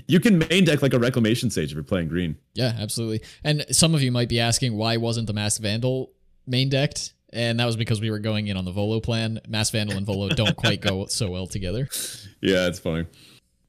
you 0.07 0.19
can 0.19 0.39
main 0.49 0.65
deck 0.65 0.81
like 0.81 0.93
a 0.93 0.99
reclamation 0.99 1.49
sage 1.49 1.69
if 1.69 1.75
you're 1.75 1.83
playing 1.83 2.09
green. 2.09 2.37
Yeah, 2.53 2.73
absolutely. 2.77 3.21
And 3.45 3.65
some 3.71 3.95
of 3.95 4.01
you 4.01 4.11
might 4.11 4.27
be 4.27 4.41
asking 4.41 4.75
why 4.75 4.97
wasn't 4.97 5.27
the 5.27 5.33
Masked 5.33 5.61
Vandal 5.61 6.11
main 6.45 6.67
decked? 6.67 7.13
And 7.31 7.59
that 7.59 7.65
was 7.65 7.75
because 7.77 8.01
we 8.01 8.09
were 8.09 8.19
going 8.19 8.47
in 8.47 8.57
on 8.57 8.65
the 8.65 8.71
Volo 8.71 8.99
plan. 8.99 9.39
Masked 9.47 9.73
Vandal 9.73 9.95
and 9.97 10.05
Volo 10.05 10.27
don't 10.29 10.55
quite 10.55 10.81
go 10.81 11.05
so 11.05 11.29
well 11.29 11.47
together. 11.47 11.87
Yeah, 12.39 12.67
it's 12.67 12.77
funny 12.77 13.07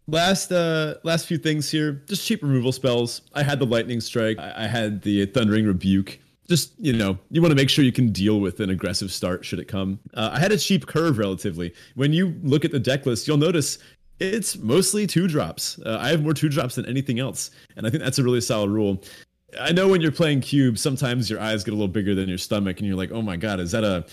last 0.08 0.50
uh 0.50 0.94
last 1.04 1.26
few 1.26 1.38
things 1.38 1.70
here. 1.70 2.02
Just 2.08 2.26
cheap 2.26 2.42
removal 2.42 2.72
spells. 2.72 3.22
I 3.34 3.44
had 3.44 3.60
the 3.60 3.66
lightning 3.66 4.00
strike. 4.00 4.38
I, 4.38 4.64
I 4.64 4.66
had 4.66 5.02
the 5.02 5.26
thundering 5.26 5.66
rebuke. 5.66 6.18
Just 6.48 6.72
you 6.78 6.94
know 6.94 7.18
you 7.30 7.40
want 7.40 7.52
to 7.52 7.56
make 7.56 7.70
sure 7.70 7.84
you 7.84 7.92
can 7.92 8.10
deal 8.10 8.40
with 8.40 8.58
an 8.60 8.70
aggressive 8.70 9.12
start 9.12 9.44
should 9.44 9.60
it 9.60 9.68
come. 9.68 10.00
Uh, 10.14 10.30
i 10.32 10.40
had 10.40 10.50
a 10.50 10.58
cheap 10.58 10.86
curve 10.86 11.18
relatively. 11.18 11.72
When 11.94 12.12
you 12.12 12.34
look 12.42 12.64
at 12.64 12.72
the 12.72 12.80
deck 12.80 13.06
list 13.06 13.28
you'll 13.28 13.36
notice 13.36 13.78
it's 14.18 14.56
mostly 14.56 15.06
two 15.06 15.28
drops. 15.28 15.78
Uh, 15.86 15.98
i 16.00 16.08
have 16.08 16.22
more 16.22 16.34
two 16.34 16.48
drops 16.48 16.74
than 16.74 16.86
anything 16.86 17.20
else 17.20 17.50
and 17.76 17.86
i 17.86 17.90
think 17.90 18.02
that's 18.02 18.18
a 18.18 18.24
really 18.24 18.40
solid 18.40 18.70
rule 18.70 19.04
I 19.58 19.72
know 19.72 19.88
when 19.88 20.02
you're 20.02 20.12
playing 20.12 20.42
cube, 20.42 20.76
sometimes 20.76 21.30
your 21.30 21.40
eyes 21.40 21.64
get 21.64 21.72
a 21.72 21.74
little 21.74 21.88
bigger 21.88 22.14
than 22.14 22.28
your 22.28 22.36
stomach, 22.36 22.80
and 22.80 22.86
you're 22.86 22.98
like, 22.98 23.10
"Oh 23.12 23.22
my 23.22 23.36
god, 23.36 23.60
is 23.60 23.70
that 23.72 23.82
a, 23.82 24.04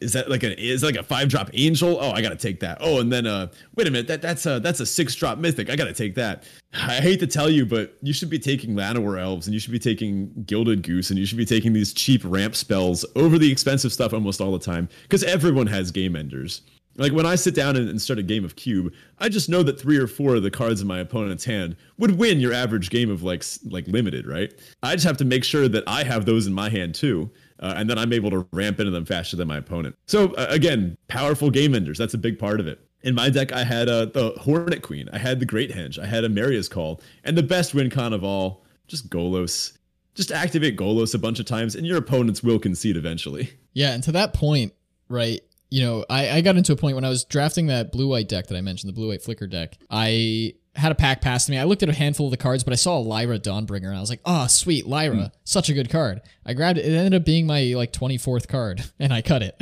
is 0.00 0.12
that 0.12 0.30
like 0.30 0.44
a, 0.44 0.56
is 0.60 0.82
that 0.82 0.86
like 0.86 0.96
a 0.96 1.02
five 1.02 1.28
drop 1.28 1.50
angel? 1.52 1.98
Oh, 2.00 2.12
I 2.12 2.22
gotta 2.22 2.36
take 2.36 2.60
that. 2.60 2.78
Oh, 2.80 3.00
and 3.00 3.12
then 3.12 3.26
uh, 3.26 3.48
wait 3.74 3.88
a 3.88 3.90
minute, 3.90 4.06
that 4.06 4.22
that's 4.22 4.46
a 4.46 4.60
that's 4.60 4.78
a 4.78 4.86
six 4.86 5.16
drop 5.16 5.38
mythic. 5.38 5.68
I 5.68 5.74
gotta 5.74 5.92
take 5.92 6.14
that. 6.14 6.44
I 6.72 7.00
hate 7.00 7.18
to 7.20 7.26
tell 7.26 7.50
you, 7.50 7.66
but 7.66 7.96
you 8.02 8.12
should 8.12 8.30
be 8.30 8.38
taking 8.38 8.74
Llanowar 8.76 9.20
elves, 9.20 9.48
and 9.48 9.54
you 9.54 9.58
should 9.58 9.72
be 9.72 9.80
taking 9.80 10.30
Gilded 10.46 10.82
Goose, 10.84 11.10
and 11.10 11.18
you 11.18 11.26
should 11.26 11.38
be 11.38 11.44
taking 11.44 11.72
these 11.72 11.92
cheap 11.92 12.22
ramp 12.24 12.54
spells 12.54 13.04
over 13.16 13.36
the 13.36 13.50
expensive 13.50 13.92
stuff 13.92 14.12
almost 14.12 14.40
all 14.40 14.52
the 14.52 14.64
time, 14.64 14.88
because 15.02 15.24
everyone 15.24 15.66
has 15.66 15.90
game 15.90 16.14
enders. 16.14 16.62
Like 16.96 17.12
when 17.12 17.26
I 17.26 17.34
sit 17.34 17.54
down 17.54 17.76
and, 17.76 18.00
start 18.00 18.18
a 18.18 18.22
game 18.22 18.44
of 18.44 18.56
cube, 18.56 18.92
I 19.18 19.28
just 19.28 19.48
know 19.48 19.62
that 19.62 19.80
three 19.80 19.96
or 19.96 20.06
four 20.06 20.36
of 20.36 20.42
the 20.42 20.50
cards 20.50 20.80
in 20.80 20.86
my 20.86 20.98
opponent's 20.98 21.44
hand 21.44 21.76
would 21.98 22.18
win 22.18 22.38
your 22.38 22.52
average 22.52 22.90
game 22.90 23.10
of 23.10 23.22
like 23.22 23.44
like 23.64 23.86
limited, 23.88 24.26
right? 24.26 24.52
I 24.82 24.94
just 24.94 25.06
have 25.06 25.16
to 25.18 25.24
make 25.24 25.44
sure 25.44 25.68
that 25.68 25.84
I 25.86 26.04
have 26.04 26.26
those 26.26 26.46
in 26.46 26.52
my 26.52 26.68
hand 26.68 26.94
too, 26.94 27.30
uh, 27.60 27.74
and 27.76 27.88
then 27.88 27.98
I'm 27.98 28.12
able 28.12 28.30
to 28.30 28.46
ramp 28.52 28.78
into 28.78 28.90
them 28.90 29.04
faster 29.04 29.36
than 29.36 29.48
my 29.48 29.56
opponent. 29.58 29.96
So 30.06 30.34
uh, 30.34 30.46
again, 30.50 30.96
powerful 31.08 31.50
game 31.50 31.74
enders. 31.74 31.98
That's 31.98 32.14
a 32.14 32.18
big 32.18 32.38
part 32.38 32.60
of 32.60 32.66
it. 32.66 32.80
In 33.02 33.14
my 33.14 33.28
deck, 33.28 33.52
I 33.52 33.64
had 33.64 33.88
uh, 33.88 34.06
the 34.06 34.30
Hornet 34.40 34.82
Queen, 34.82 35.08
I 35.12 35.18
had 35.18 35.38
the 35.40 35.46
Great 35.46 35.70
Henge, 35.70 35.98
I 35.98 36.06
had 36.06 36.24
Emeria's 36.24 36.68
Call, 36.68 37.00
and 37.22 37.36
the 37.36 37.42
best 37.42 37.74
win 37.74 37.90
con 37.90 38.12
of 38.12 38.24
all, 38.24 38.64
just 38.86 39.10
Golos. 39.10 39.76
Just 40.14 40.30
activate 40.30 40.76
Golos 40.76 41.14
a 41.14 41.18
bunch 41.18 41.40
of 41.40 41.46
times, 41.46 41.74
and 41.74 41.86
your 41.86 41.98
opponents 41.98 42.42
will 42.42 42.58
concede 42.58 42.96
eventually. 42.96 43.50
Yeah, 43.72 43.92
and 43.92 44.02
to 44.04 44.12
that 44.12 44.32
point, 44.32 44.72
right? 45.08 45.42
You 45.74 45.82
know, 45.82 46.04
I, 46.08 46.30
I 46.30 46.40
got 46.40 46.56
into 46.56 46.72
a 46.72 46.76
point 46.76 46.94
when 46.94 47.04
I 47.04 47.08
was 47.08 47.24
drafting 47.24 47.66
that 47.66 47.90
blue 47.90 48.06
white 48.06 48.28
deck 48.28 48.46
that 48.46 48.56
I 48.56 48.60
mentioned, 48.60 48.88
the 48.88 48.94
blue 48.94 49.08
white 49.08 49.22
flicker 49.22 49.48
deck. 49.48 49.76
I 49.90 50.54
had 50.76 50.92
a 50.92 50.94
pack 50.94 51.20
passed 51.20 51.46
to 51.46 51.52
me. 51.52 51.58
I 51.58 51.64
looked 51.64 51.82
at 51.82 51.88
a 51.88 51.92
handful 51.92 52.28
of 52.28 52.30
the 52.30 52.36
cards, 52.36 52.62
but 52.62 52.72
I 52.72 52.76
saw 52.76 52.96
a 52.96 53.00
Lyra 53.00 53.40
Dawnbringer, 53.40 53.88
and 53.88 53.96
I 53.96 54.00
was 54.00 54.08
like, 54.08 54.20
"Oh, 54.24 54.46
sweet 54.46 54.86
Lyra, 54.86 55.16
mm. 55.16 55.32
such 55.42 55.70
a 55.70 55.74
good 55.74 55.90
card." 55.90 56.20
I 56.46 56.54
grabbed 56.54 56.78
it. 56.78 56.84
It 56.84 56.96
ended 56.96 57.14
up 57.14 57.24
being 57.24 57.44
my 57.44 57.74
like 57.74 57.92
twenty 57.92 58.18
fourth 58.18 58.46
card, 58.46 58.84
and 59.00 59.12
I 59.12 59.20
cut 59.20 59.42
it. 59.42 59.60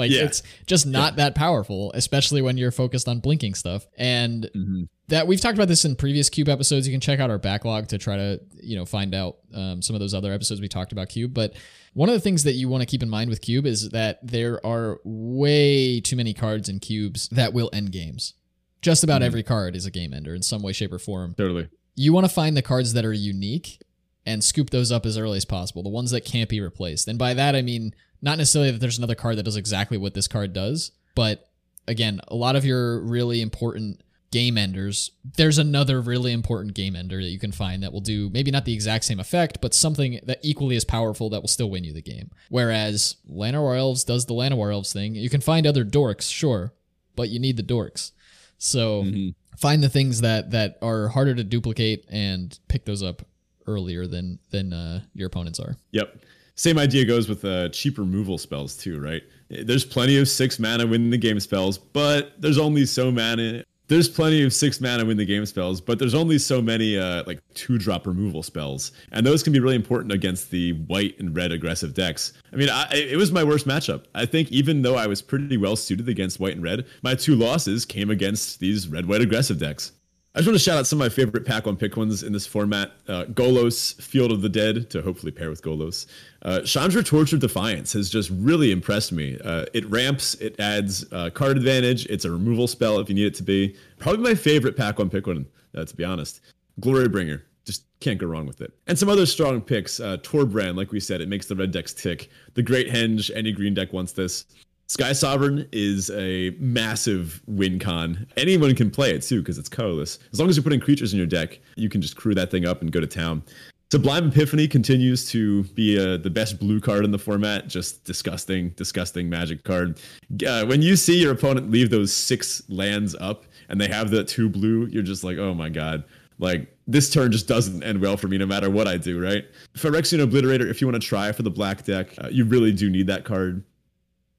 Like 0.00 0.10
yeah. 0.10 0.24
it's 0.24 0.42
just 0.66 0.86
not 0.86 1.12
yeah. 1.12 1.24
that 1.24 1.34
powerful, 1.36 1.92
especially 1.94 2.42
when 2.42 2.56
you're 2.56 2.72
focused 2.72 3.06
on 3.06 3.20
blinking 3.20 3.54
stuff. 3.54 3.86
And 3.96 4.50
mm-hmm. 4.54 4.82
that 5.08 5.26
we've 5.28 5.40
talked 5.40 5.56
about 5.56 5.68
this 5.68 5.84
in 5.84 5.94
previous 5.94 6.28
Cube 6.28 6.48
episodes. 6.48 6.88
You 6.88 6.92
can 6.92 7.00
check 7.00 7.20
out 7.20 7.30
our 7.30 7.38
backlog 7.38 7.88
to 7.88 7.98
try 7.98 8.16
to 8.16 8.40
you 8.60 8.76
know 8.76 8.84
find 8.84 9.14
out 9.14 9.36
um, 9.54 9.80
some 9.82 9.94
of 9.94 10.00
those 10.00 10.14
other 10.14 10.32
episodes 10.32 10.60
we 10.60 10.68
talked 10.68 10.90
about 10.92 11.08
Cube, 11.08 11.32
but 11.32 11.54
one 11.94 12.08
of 12.08 12.14
the 12.14 12.20
things 12.20 12.44
that 12.44 12.52
you 12.52 12.68
want 12.68 12.82
to 12.82 12.86
keep 12.86 13.02
in 13.02 13.10
mind 13.10 13.30
with 13.30 13.40
Cube 13.40 13.66
is 13.66 13.90
that 13.90 14.18
there 14.26 14.64
are 14.64 15.00
way 15.04 16.00
too 16.00 16.16
many 16.16 16.32
cards 16.32 16.68
in 16.68 16.78
cubes 16.78 17.28
that 17.30 17.52
will 17.52 17.70
end 17.72 17.92
games. 17.92 18.34
just 18.82 19.04
about 19.04 19.20
Mhm. 19.20 19.26
every 19.26 19.42
card 19.42 19.76
is 19.76 19.84
a 19.84 19.90
game 19.90 20.14
ender 20.14 20.34
in 20.34 20.40
some 20.40 20.62
way, 20.62 20.72
shape, 20.72 20.90
or 20.90 20.98
form. 20.98 21.34
Totally. 21.36 21.68
You 21.96 22.14
want 22.14 22.24
to 22.24 22.32
find 22.32 22.56
the 22.56 22.62
cards 22.62 22.94
that 22.94 23.04
are 23.04 23.12
unique 23.12 23.78
and 24.24 24.42
scoop 24.42 24.70
those 24.70 24.90
up 24.90 25.04
as 25.04 25.18
early 25.18 25.36
as 25.36 25.44
possible, 25.44 25.82
the 25.82 25.90
ones 25.90 26.12
that 26.12 26.24
can't 26.24 26.48
be 26.48 26.60
replaced. 26.62 27.06
And 27.06 27.18
by 27.18 27.34
that, 27.34 27.54
I 27.54 27.60
mean 27.60 27.94
not 28.22 28.38
necessarily 28.38 28.70
that 28.70 28.78
there's 28.78 28.98
another 28.98 29.14
card 29.14 29.36
that 29.36 29.44
does 29.44 29.56
exactly 29.56 29.96
what 29.98 30.14
this 30.14 30.28
card 30.28 30.52
does, 30.52 30.92
but 31.14 31.48
again, 31.88 32.20
a 32.28 32.34
lot 32.36 32.56
of 32.56 32.64
your 32.64 33.00
really 33.00 33.40
important 33.40 34.00
game 34.30 34.56
enders, 34.56 35.10
there's 35.36 35.58
another 35.58 36.00
really 36.00 36.32
important 36.32 36.72
game 36.74 36.94
ender 36.94 37.16
that 37.20 37.30
you 37.30 37.38
can 37.38 37.50
find 37.50 37.82
that 37.82 37.92
will 37.92 38.00
do 38.00 38.30
maybe 38.30 38.50
not 38.52 38.64
the 38.64 38.72
exact 38.72 39.04
same 39.04 39.18
effect, 39.18 39.58
but 39.60 39.74
something 39.74 40.20
that 40.24 40.38
equally 40.42 40.76
as 40.76 40.84
powerful 40.84 41.28
that 41.30 41.40
will 41.40 41.48
still 41.48 41.68
win 41.68 41.82
you 41.82 41.92
the 41.92 42.00
game. 42.02 42.30
Whereas 42.48 43.16
Llanowar 43.28 43.76
Elves 43.76 44.04
does 44.04 44.26
the 44.26 44.34
Llanowar 44.34 44.72
Elves 44.72 44.92
thing. 44.92 45.16
You 45.16 45.28
can 45.28 45.40
find 45.40 45.66
other 45.66 45.84
dorks, 45.84 46.30
sure, 46.30 46.72
but 47.16 47.28
you 47.28 47.40
need 47.40 47.56
the 47.56 47.64
dorks. 47.64 48.12
So 48.56 49.02
Mhm. 49.02 49.34
find 49.58 49.82
the 49.82 49.88
things 49.88 50.20
that 50.20 50.52
that 50.52 50.78
are 50.80 51.08
harder 51.08 51.34
to 51.34 51.42
duplicate 51.42 52.04
and 52.08 52.56
pick 52.68 52.84
those 52.84 53.02
up 53.02 53.26
earlier 53.66 54.06
than 54.06 54.38
than 54.50 54.72
uh, 54.72 55.00
your 55.12 55.26
opponents 55.26 55.58
are. 55.58 55.76
Yep. 55.90 56.20
Same 56.60 56.78
idea 56.78 57.06
goes 57.06 57.26
with 57.26 57.42
uh, 57.42 57.70
cheap 57.70 57.96
removal 57.96 58.36
spells 58.36 58.76
too, 58.76 59.00
right? 59.00 59.22
There's 59.48 59.82
plenty 59.82 60.18
of 60.18 60.28
six 60.28 60.58
mana 60.58 60.86
win 60.86 61.08
the 61.08 61.16
game 61.16 61.40
spells, 61.40 61.78
but 61.78 62.38
there's 62.38 62.58
only 62.58 62.84
so 62.84 63.10
mana. 63.10 63.64
There's 63.88 64.10
plenty 64.10 64.42
of 64.42 64.52
six 64.52 64.78
mana 64.78 65.06
win 65.06 65.16
the 65.16 65.24
game 65.24 65.46
spells, 65.46 65.80
but 65.80 65.98
there's 65.98 66.12
only 66.12 66.36
so 66.36 66.60
many 66.60 66.98
uh, 66.98 67.24
like 67.26 67.40
two 67.54 67.78
drop 67.78 68.06
removal 68.06 68.42
spells, 68.42 68.92
and 69.10 69.24
those 69.24 69.42
can 69.42 69.54
be 69.54 69.58
really 69.58 69.74
important 69.74 70.12
against 70.12 70.50
the 70.50 70.72
white 70.72 71.18
and 71.18 71.34
red 71.34 71.50
aggressive 71.50 71.94
decks. 71.94 72.34
I 72.52 72.56
mean, 72.56 72.68
I, 72.68 72.90
it 72.92 73.16
was 73.16 73.32
my 73.32 73.42
worst 73.42 73.66
matchup. 73.66 74.04
I 74.14 74.26
think 74.26 74.52
even 74.52 74.82
though 74.82 74.96
I 74.96 75.06
was 75.06 75.22
pretty 75.22 75.56
well 75.56 75.76
suited 75.76 76.10
against 76.10 76.40
white 76.40 76.56
and 76.56 76.62
red, 76.62 76.84
my 77.02 77.14
two 77.14 77.36
losses 77.36 77.86
came 77.86 78.10
against 78.10 78.60
these 78.60 78.86
red 78.86 79.06
white 79.06 79.22
aggressive 79.22 79.58
decks. 79.58 79.92
I 80.32 80.38
just 80.38 80.46
want 80.46 80.58
to 80.58 80.62
shout 80.62 80.78
out 80.78 80.86
some 80.86 81.00
of 81.00 81.04
my 81.04 81.08
favorite 81.08 81.44
pack 81.44 81.66
one 81.66 81.76
pick 81.76 81.96
ones 81.96 82.22
in 82.22 82.32
this 82.32 82.46
format. 82.46 82.92
Uh, 83.08 83.24
Golos, 83.24 84.00
Field 84.00 84.30
of 84.30 84.42
the 84.42 84.48
Dead, 84.48 84.88
to 84.90 85.02
hopefully 85.02 85.32
pair 85.32 85.50
with 85.50 85.60
Golos. 85.60 86.06
Uh, 86.42 86.60
Chandra 86.60 87.02
Torch 87.02 87.32
of 87.32 87.40
Defiance 87.40 87.92
has 87.94 88.08
just 88.08 88.30
really 88.30 88.70
impressed 88.70 89.10
me. 89.10 89.36
Uh, 89.44 89.66
it 89.74 89.84
ramps, 89.90 90.34
it 90.36 90.54
adds 90.60 91.04
uh, 91.10 91.30
card 91.30 91.56
advantage, 91.56 92.06
it's 92.06 92.24
a 92.24 92.30
removal 92.30 92.68
spell 92.68 93.00
if 93.00 93.08
you 93.08 93.14
need 93.16 93.26
it 93.26 93.34
to 93.34 93.42
be. 93.42 93.74
Probably 93.98 94.22
my 94.22 94.36
favorite 94.36 94.76
pack 94.76 95.00
one 95.00 95.10
pick 95.10 95.26
one, 95.26 95.46
uh, 95.76 95.84
to 95.84 95.96
be 95.96 96.04
honest. 96.04 96.42
Glorybringer, 96.80 97.42
just 97.64 97.86
can't 97.98 98.20
go 98.20 98.28
wrong 98.28 98.46
with 98.46 98.60
it. 98.60 98.72
And 98.86 98.96
some 98.96 99.08
other 99.08 99.26
strong 99.26 99.60
picks. 99.60 99.98
Uh, 99.98 100.18
Torbran, 100.18 100.76
like 100.76 100.92
we 100.92 101.00
said, 101.00 101.20
it 101.20 101.28
makes 101.28 101.46
the 101.46 101.56
red 101.56 101.72
decks 101.72 101.92
tick. 101.92 102.30
The 102.54 102.62
Great 102.62 102.88
Henge, 102.88 103.32
any 103.34 103.50
green 103.50 103.74
deck 103.74 103.92
wants 103.92 104.12
this. 104.12 104.44
Sky 104.90 105.12
Sovereign 105.12 105.68
is 105.70 106.10
a 106.10 106.50
massive 106.58 107.40
win 107.46 107.78
con. 107.78 108.26
Anyone 108.36 108.74
can 108.74 108.90
play 108.90 109.12
it 109.12 109.22
too 109.22 109.38
because 109.38 109.56
it's 109.56 109.68
colorless. 109.68 110.18
As 110.32 110.40
long 110.40 110.48
as 110.48 110.56
you're 110.56 110.64
putting 110.64 110.80
creatures 110.80 111.12
in 111.12 111.16
your 111.16 111.28
deck, 111.28 111.60
you 111.76 111.88
can 111.88 112.02
just 112.02 112.16
crew 112.16 112.34
that 112.34 112.50
thing 112.50 112.66
up 112.66 112.82
and 112.82 112.90
go 112.90 112.98
to 112.98 113.06
town. 113.06 113.44
Sublime 113.92 114.30
Epiphany 114.30 114.66
continues 114.66 115.30
to 115.30 115.62
be 115.74 115.96
uh, 115.96 116.16
the 116.16 116.28
best 116.28 116.58
blue 116.58 116.80
card 116.80 117.04
in 117.04 117.12
the 117.12 117.20
format. 117.20 117.68
Just 117.68 118.02
disgusting, 118.02 118.70
disgusting 118.70 119.30
magic 119.30 119.62
card. 119.62 120.00
Uh, 120.44 120.66
when 120.66 120.82
you 120.82 120.96
see 120.96 121.22
your 121.22 121.30
opponent 121.30 121.70
leave 121.70 121.90
those 121.90 122.12
six 122.12 122.60
lands 122.68 123.14
up 123.20 123.44
and 123.68 123.80
they 123.80 123.86
have 123.86 124.10
the 124.10 124.24
two 124.24 124.48
blue, 124.48 124.86
you're 124.86 125.04
just 125.04 125.22
like, 125.22 125.38
oh 125.38 125.54
my 125.54 125.68
god. 125.68 126.02
Like 126.40 126.66
this 126.88 127.10
turn 127.10 127.30
just 127.30 127.46
doesn't 127.46 127.84
end 127.84 128.00
well 128.00 128.16
for 128.16 128.26
me 128.26 128.38
no 128.38 128.46
matter 128.46 128.68
what 128.68 128.88
I 128.88 128.96
do, 128.96 129.22
right? 129.22 129.44
Phyrexian 129.74 130.26
Obliterator, 130.26 130.68
if 130.68 130.80
you 130.80 130.88
want 130.88 131.00
to 131.00 131.08
try 131.08 131.30
for 131.30 131.44
the 131.44 131.50
black 131.50 131.84
deck, 131.84 132.08
uh, 132.18 132.26
you 132.28 132.44
really 132.44 132.72
do 132.72 132.90
need 132.90 133.06
that 133.06 133.24
card. 133.24 133.62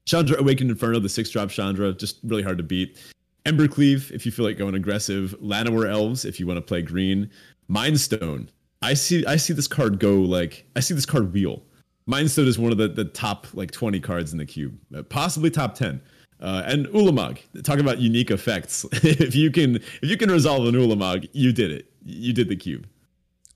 Chandra 0.06 0.38
Awakened 0.38 0.70
Inferno, 0.70 0.98
the 0.98 1.08
six 1.08 1.30
drop 1.30 1.50
Chandra, 1.50 1.92
just 1.92 2.18
really 2.24 2.42
hard 2.42 2.58
to 2.58 2.64
beat. 2.64 2.98
Embercleave, 3.46 4.10
if 4.10 4.24
you 4.24 4.32
feel 4.32 4.44
like 4.44 4.58
going 4.58 4.74
aggressive. 4.74 5.34
Llanowar 5.42 5.90
Elves, 5.90 6.24
if 6.24 6.38
you 6.38 6.46
want 6.46 6.58
to 6.58 6.62
play 6.62 6.82
green. 6.82 7.30
Mindstone. 7.70 8.48
I 8.82 8.94
see 8.94 9.24
I 9.26 9.36
see 9.36 9.52
this 9.52 9.68
card 9.68 10.00
go 10.00 10.16
like 10.16 10.66
I 10.76 10.80
see 10.80 10.94
this 10.94 11.06
card 11.06 11.32
wheel. 11.32 11.62
Mindstone 12.08 12.46
is 12.46 12.58
one 12.58 12.72
of 12.72 12.78
the, 12.78 12.88
the 12.88 13.04
top 13.04 13.46
like 13.54 13.70
20 13.70 14.00
cards 14.00 14.32
in 14.32 14.38
the 14.38 14.44
cube, 14.44 14.76
uh, 14.96 15.02
possibly 15.02 15.50
top 15.50 15.76
10. 15.76 16.00
Uh, 16.40 16.64
and 16.66 16.86
Ulamog, 16.88 17.38
talk 17.62 17.78
about 17.78 17.98
unique 17.98 18.32
effects. 18.32 18.84
if 18.92 19.36
you 19.36 19.50
can 19.50 19.76
if 19.76 20.10
you 20.10 20.16
can 20.16 20.30
resolve 20.30 20.66
an 20.66 20.74
Ulamog, 20.74 21.28
you 21.32 21.52
did 21.52 21.70
it. 21.70 21.92
You 22.04 22.32
did 22.32 22.48
the 22.48 22.56
cube. 22.56 22.86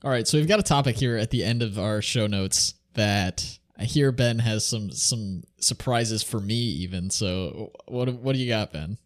All 0.03 0.11
right, 0.11 0.27
so 0.27 0.37
we've 0.37 0.47
got 0.47 0.59
a 0.59 0.63
topic 0.63 0.95
here 0.95 1.17
at 1.17 1.31
the 1.31 1.43
end 1.43 1.61
of 1.61 1.77
our 1.77 2.01
show 2.01 2.27
notes 2.27 2.75
that 2.93 3.57
I 3.79 3.83
hear 3.85 4.11
Ben 4.11 4.39
has 4.39 4.65
some 4.65 4.89
some 4.91 5.43
surprises 5.59 6.23
for 6.23 6.39
me 6.39 6.55
even. 6.55 7.09
So 7.09 7.71
what 7.87 8.11
what 8.15 8.33
do 8.35 8.41
you 8.41 8.49
got, 8.49 8.73
Ben? 8.73 8.97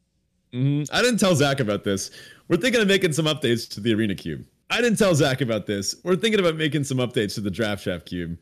Mhm. 0.54 0.88
I 0.92 1.02
didn't 1.02 1.20
tell 1.20 1.36
Zach 1.36 1.60
about 1.60 1.84
this. 1.84 2.12
We're 2.48 2.58
thinking 2.58 2.82
of 2.82 2.88
making 2.88 3.14
some 3.14 3.26
updates 3.26 3.68
to 3.70 3.80
the 3.80 3.94
Arena 3.94 4.16
Cube. 4.16 4.46
I 4.70 4.82
didn't 4.82 4.98
tell 4.98 5.14
Zach 5.16 5.42
about 5.42 5.66
this. 5.66 5.96
We're 6.04 6.16
thinking 6.16 6.40
about 6.40 6.56
making 6.56 6.86
some 6.86 6.98
updates 6.98 7.36
to 7.36 7.42
the 7.42 7.52
Draft 7.52 7.84
Chaff 7.84 8.06
Cube. 8.06 8.38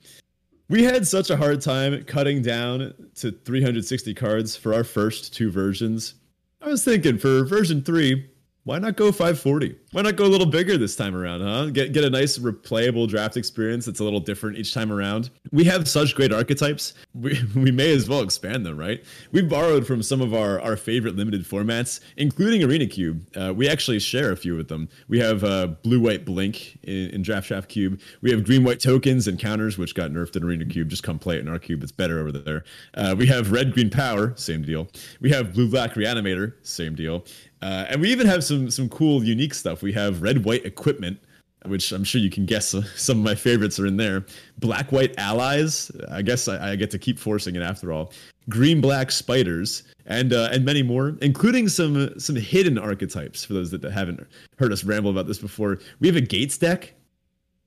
We 0.69 0.83
had 0.83 1.07
such 1.07 1.31
a 1.31 1.37
hard 1.37 1.61
time 1.61 2.03
cutting 2.03 2.43
down 2.43 2.93
to 3.15 3.31
360 3.31 4.13
cards 4.13 4.55
for 4.55 4.73
our 4.73 4.83
first 4.83 5.33
two 5.33 5.49
versions. 5.49 6.13
I 6.61 6.67
was 6.67 6.83
thinking 6.83 7.17
for 7.17 7.43
version 7.45 7.81
three, 7.83 8.27
why 8.69 8.77
not 8.77 8.95
go 8.95 9.11
540? 9.11 9.75
Why 9.93 10.03
not 10.03 10.15
go 10.15 10.25
a 10.25 10.27
little 10.27 10.45
bigger 10.45 10.77
this 10.77 10.95
time 10.95 11.15
around, 11.15 11.41
huh? 11.41 11.71
Get 11.71 11.91
get 11.91 12.03
a 12.03 12.09
nice 12.11 12.37
replayable 12.37 13.09
draft 13.09 13.35
experience 13.35 13.87
that's 13.87 13.99
a 13.99 14.03
little 14.03 14.19
different 14.19 14.59
each 14.59 14.75
time 14.75 14.91
around. 14.91 15.31
We 15.51 15.63
have 15.63 15.87
such 15.87 16.13
great 16.13 16.31
archetypes. 16.31 16.93
We, 17.15 17.41
we 17.55 17.71
may 17.71 17.91
as 17.95 18.07
well 18.07 18.21
expand 18.21 18.67
them, 18.67 18.77
right? 18.77 19.03
We 19.31 19.41
borrowed 19.41 19.87
from 19.87 20.03
some 20.03 20.21
of 20.21 20.35
our, 20.35 20.61
our 20.61 20.77
favorite 20.77 21.15
limited 21.15 21.45
formats, 21.45 21.99
including 22.15 22.63
Arena 22.63 22.85
Cube. 22.85 23.25
Uh, 23.35 23.55
we 23.55 23.67
actually 23.67 23.97
share 23.97 24.31
a 24.31 24.35
few 24.35 24.59
of 24.59 24.67
them. 24.67 24.87
We 25.07 25.17
have 25.17 25.43
uh, 25.43 25.65
blue 25.81 25.99
white 25.99 26.23
blink 26.23 26.77
in, 26.83 27.09
in 27.09 27.23
Draft 27.23 27.47
Chaff 27.47 27.67
Cube. 27.67 27.99
We 28.21 28.29
have 28.29 28.45
green 28.45 28.63
white 28.63 28.79
tokens 28.79 29.27
and 29.27 29.39
counters, 29.39 29.79
which 29.79 29.95
got 29.95 30.11
nerfed 30.11 30.35
in 30.35 30.43
Arena 30.43 30.65
Cube. 30.65 30.89
Just 30.89 31.01
come 31.01 31.17
play 31.17 31.37
it 31.37 31.39
in 31.39 31.47
our 31.47 31.57
cube. 31.57 31.81
It's 31.81 31.91
better 31.91 32.19
over 32.19 32.31
there. 32.31 32.63
Uh, 32.93 33.15
we 33.17 33.25
have 33.25 33.51
red 33.51 33.73
green 33.73 33.89
power, 33.89 34.35
same 34.35 34.61
deal. 34.61 34.89
We 35.21 35.31
have 35.31 35.55
blue 35.55 35.71
black 35.71 35.95
reanimator, 35.95 36.53
same 36.61 36.93
deal. 36.93 37.25
Uh, 37.61 37.85
and 37.89 38.01
we 38.01 38.09
even 38.11 38.25
have 38.27 38.43
some 38.43 38.69
some 38.71 38.87
cool 38.89 39.23
unique 39.23 39.53
stuff. 39.53 39.81
We 39.81 39.91
have 39.93 40.21
red 40.21 40.45
white 40.45 40.65
equipment, 40.65 41.19
which 41.65 41.91
I'm 41.91 42.03
sure 42.03 42.21
you 42.21 42.29
can 42.29 42.45
guess 42.45 42.73
uh, 42.73 42.83
some 42.95 43.17
of 43.19 43.23
my 43.23 43.35
favorites 43.35 43.79
are 43.79 43.85
in 43.85 43.97
there. 43.97 44.25
Black 44.59 44.91
white 44.91 45.13
allies. 45.17 45.91
I 46.09 46.21
guess 46.21 46.47
I, 46.47 46.71
I 46.71 46.75
get 46.75 46.91
to 46.91 46.99
keep 46.99 47.19
forcing 47.19 47.55
it 47.55 47.61
after 47.61 47.91
all. 47.91 48.13
Green 48.47 48.81
black 48.81 49.11
spiders 49.11 49.83
and 50.05 50.33
uh, 50.33 50.49
and 50.51 50.63
many 50.63 50.83
more, 50.83 51.17
including 51.21 51.67
some 51.67 52.17
some 52.19 52.35
hidden 52.35 52.77
archetypes. 52.77 53.43
For 53.43 53.53
those 53.53 53.71
that 53.71 53.83
haven't 53.83 54.25
heard 54.57 54.71
us 54.71 54.83
ramble 54.83 55.11
about 55.11 55.27
this 55.27 55.39
before, 55.39 55.79
we 55.99 56.07
have 56.07 56.15
a 56.15 56.21
gates 56.21 56.57
deck. 56.57 56.93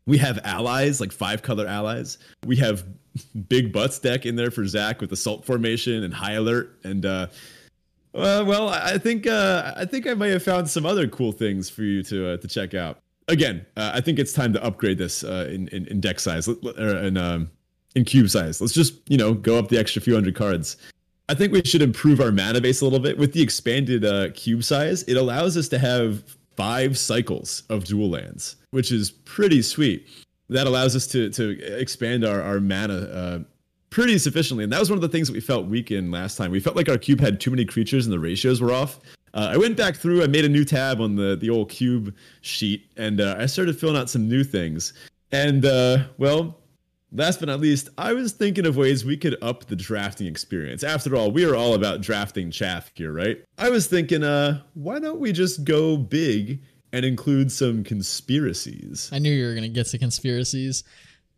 We 0.07 0.19
have 0.19 0.41
allies 0.43 1.01
like 1.01 1.13
five 1.13 1.43
color 1.43 1.67
allies. 1.67 2.19
We 2.47 2.57
have 2.57 2.85
big 3.49 3.73
butts 3.73 3.99
deck 3.99 4.25
in 4.27 4.37
there 4.37 4.51
for 4.51 4.67
Zach 4.67 5.01
with 5.01 5.13
assault 5.13 5.45
formation 5.45 6.03
and 6.03 6.15
high 6.15 6.33
alert 6.33 6.79
and. 6.83 7.05
uh 7.05 7.27
uh, 8.15 8.45
well, 8.47 8.69
I 8.69 8.99
think 8.99 9.27
uh, 9.27 9.73
I 9.77 9.85
think 9.85 10.07
I 10.07 10.15
may 10.15 10.31
have 10.31 10.43
found 10.43 10.69
some 10.69 10.85
other 10.85 11.09
cool 11.09 11.33
things 11.33 11.71
for 11.71 11.83
you 11.83 12.03
to 12.05 12.31
uh, 12.31 12.37
to 12.39 12.49
check 12.49 12.75
out. 12.75 12.99
Again, 13.29 13.65
uh, 13.77 13.93
I 13.95 14.01
think 14.01 14.19
it's 14.19 14.33
time 14.33 14.53
to 14.53 14.63
upgrade 14.63 14.99
this 14.99 15.25
uh, 15.25 15.49
in, 15.51 15.69
in 15.69 15.87
in 15.87 16.01
deck 16.01 16.21
size 16.21 16.49
or 16.49 16.97
in 16.97 17.17
um, 17.17 17.51
in 17.95 18.05
cube 18.05 18.29
size. 18.29 18.61
Let's 18.61 18.75
just 18.75 18.95
you 19.09 19.17
know 19.17 19.33
go 19.35 19.59
up 19.59 19.69
the 19.69 19.79
extra 19.79 20.03
few 20.03 20.15
hundred 20.15 20.35
cards. 20.35 20.77
I 21.29 21.35
think 21.35 21.53
we 21.53 21.63
should 21.65 21.83
improve 21.83 22.21
our 22.21 22.33
mana 22.33 22.61
base 22.61 22.81
a 22.83 22.85
little 22.85 22.99
bit 22.99 23.17
with 23.17 23.33
the 23.33 23.41
expanded 23.41 24.05
uh, 24.05 24.31
cube 24.35 24.65
size. 24.65 25.03
It 25.05 25.17
allows 25.17 25.57
us 25.57 25.69
to 25.69 25.79
have 25.79 26.23
five 26.57 26.99
cycles 26.99 27.63
of 27.71 27.85
dual 27.85 28.11
lands, 28.11 28.57
which 28.73 28.93
is 28.93 29.11
pretty 29.11 29.63
sweet. 29.63 30.07
That 30.51 30.67
allows 30.67 30.95
us 30.95 31.07
to 31.09 31.31
to 31.31 31.79
expand 31.81 32.25
our 32.27 32.43
our 32.43 32.61
mana 32.61 32.95
uh, 32.95 33.39
pretty 33.93 34.17
sufficiently. 34.19 34.65
And 34.65 34.73
that 34.73 34.81
was 34.81 34.89
one 34.89 34.97
of 34.97 35.03
the 35.03 35.09
things 35.09 35.29
that 35.29 35.35
we 35.35 35.41
felt 35.41 35.67
weak 35.67 35.91
in 35.91 36.11
last 36.11 36.37
time. 36.37 36.51
We 36.51 36.61
felt 36.61 36.75
like 36.75 36.89
our 36.89 36.97
cube 36.97 37.21
had 37.21 37.39
too 37.39 37.51
many 37.51 37.67
creatures 37.67 38.07
and 38.07 38.13
the 38.13 38.19
ratios 38.19 38.61
were 38.61 38.73
off. 38.73 38.99
Uh, 39.35 39.51
I 39.53 39.59
went 39.59 39.77
back 39.77 39.97
through, 39.97 40.23
I 40.23 40.27
made 40.27 40.47
a 40.47 40.49
new 40.49 40.65
tab 40.65 41.01
on 41.01 41.15
the, 41.15 41.37
the 41.37 41.51
old 41.51 41.69
cube 41.71 42.15
sheet, 42.41 42.91
and 42.97 43.21
uh, 43.21 43.37
I 43.39 43.47
started 43.47 43.79
filling 43.79 43.97
out 43.97 44.11
some 44.11 44.29
new 44.29 44.45
things. 44.45 44.95
And, 45.31 45.65
uh, 45.65 46.05
well, 46.19 46.59
last 47.13 47.39
but 47.39 47.49
not 47.49 47.61
least, 47.61 47.91
I 47.97 48.13
was 48.15 48.33
thinking 48.33 48.67
of 48.67 48.77
ways 48.77 49.05
we 49.05 49.17
could 49.17 49.37
up 49.43 49.67
the 49.67 49.77
drafting 49.77 50.27
experience. 50.27 50.83
After 50.83 51.15
all, 51.15 51.31
we 51.31 51.45
are 51.45 51.55
all 51.55 51.75
about 51.75 52.01
drafting 52.01 52.51
chaff 52.51 52.91
here, 52.95 53.13
right? 53.13 53.43
I 53.59 53.71
was 53.71 53.87
thinking, 53.87 54.23
uh, 54.23 54.63
why 54.75 54.99
don't 54.99 55.21
we 55.21 55.33
just 55.33 55.65
go 55.65 55.97
big 55.97 56.63
and 56.93 57.05
include 57.05 57.53
some 57.53 57.85
conspiracies? 57.85 59.11
I 59.13 59.19
knew 59.19 59.33
you 59.33 59.47
were 59.47 59.55
gonna 59.55 59.69
get 59.69 59.87
to 59.89 59.99
conspiracies. 59.99 60.85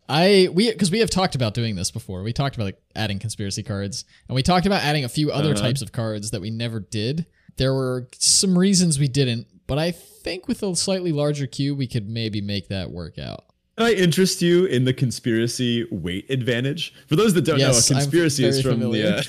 I 0.09 0.48
we 0.52 0.70
because 0.70 0.90
we 0.90 0.98
have 1.00 1.11
talked 1.11 1.34
about 1.34 1.55
doing 1.55 1.76
this 1.76 1.90
before. 1.90 2.22
We 2.22 2.32
talked 2.32 2.57
about 2.57 2.64
like 2.66 2.82
adding 2.94 3.18
conspiracy 3.18 3.62
cards, 3.62 4.05
and 4.28 4.34
we 4.34 4.42
talked 4.42 4.66
about 4.66 4.82
adding 4.82 5.05
a 5.05 5.09
few 5.09 5.30
other 5.30 5.52
Uh-huh. 5.52 5.62
types 5.62 5.82
of 5.82 5.92
cards 5.92 6.30
that 6.30 6.40
we 6.40 6.50
never 6.50 6.80
did. 6.80 7.26
There 7.57 7.72
were 7.72 8.09
some 8.18 8.59
reasons 8.59 8.98
we 8.98 9.09
didn't, 9.09 9.46
but 9.66 9.78
I 9.78 9.92
think 9.92 10.46
with 10.48 10.62
a 10.62 10.74
slightly 10.76 11.12
larger 11.12 11.46
queue, 11.46 11.74
we 11.74 11.86
could 11.86 12.09
maybe 12.09 12.40
make 12.40 12.68
that 12.68 12.90
work 12.90 13.18
out. 13.18 13.44
Can 13.78 13.86
I 13.86 13.92
interest 13.92 14.42
you 14.42 14.66
in 14.66 14.84
the 14.84 14.92
conspiracy 14.92 15.86
weight 15.90 16.26
advantage? 16.30 16.92
For 17.09 17.16
those 17.16 17.32
that 17.34 17.42
don't 17.44 17.59
Yes, 17.59 17.90
know, 17.90 17.96
a 17.96 18.00
conspiracy 18.00 18.44
is 18.44 18.61
from 18.61 18.72
familiar. 18.72 19.22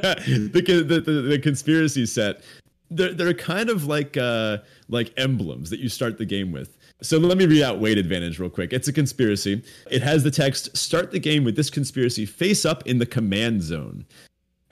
the, 0.00 0.08
uh, 0.08 0.14
the, 0.26 0.82
the, 0.86 1.00
the 1.00 1.10
the 1.22 1.38
conspiracy 1.38 2.06
set. 2.06 2.42
they're 2.90 3.12
they're 3.12 3.34
kind 3.34 3.68
of 3.68 3.84
like 3.86 4.16
uh 4.16 4.58
like 4.88 5.12
emblems 5.18 5.68
that 5.70 5.80
you 5.80 5.88
start 5.90 6.16
the 6.16 6.24
game 6.24 6.50
with. 6.52 6.77
So 7.00 7.16
let 7.18 7.38
me 7.38 7.46
read 7.46 7.62
out 7.62 7.78
weight 7.78 7.96
advantage 7.96 8.38
real 8.40 8.50
quick. 8.50 8.72
It's 8.72 8.88
a 8.88 8.92
conspiracy. 8.92 9.62
It 9.90 10.02
has 10.02 10.24
the 10.24 10.30
text 10.30 10.76
start 10.76 11.12
the 11.12 11.20
game 11.20 11.44
with 11.44 11.54
this 11.54 11.70
conspiracy 11.70 12.26
face 12.26 12.64
up 12.64 12.86
in 12.86 12.98
the 12.98 13.06
command 13.06 13.62
zone. 13.62 14.04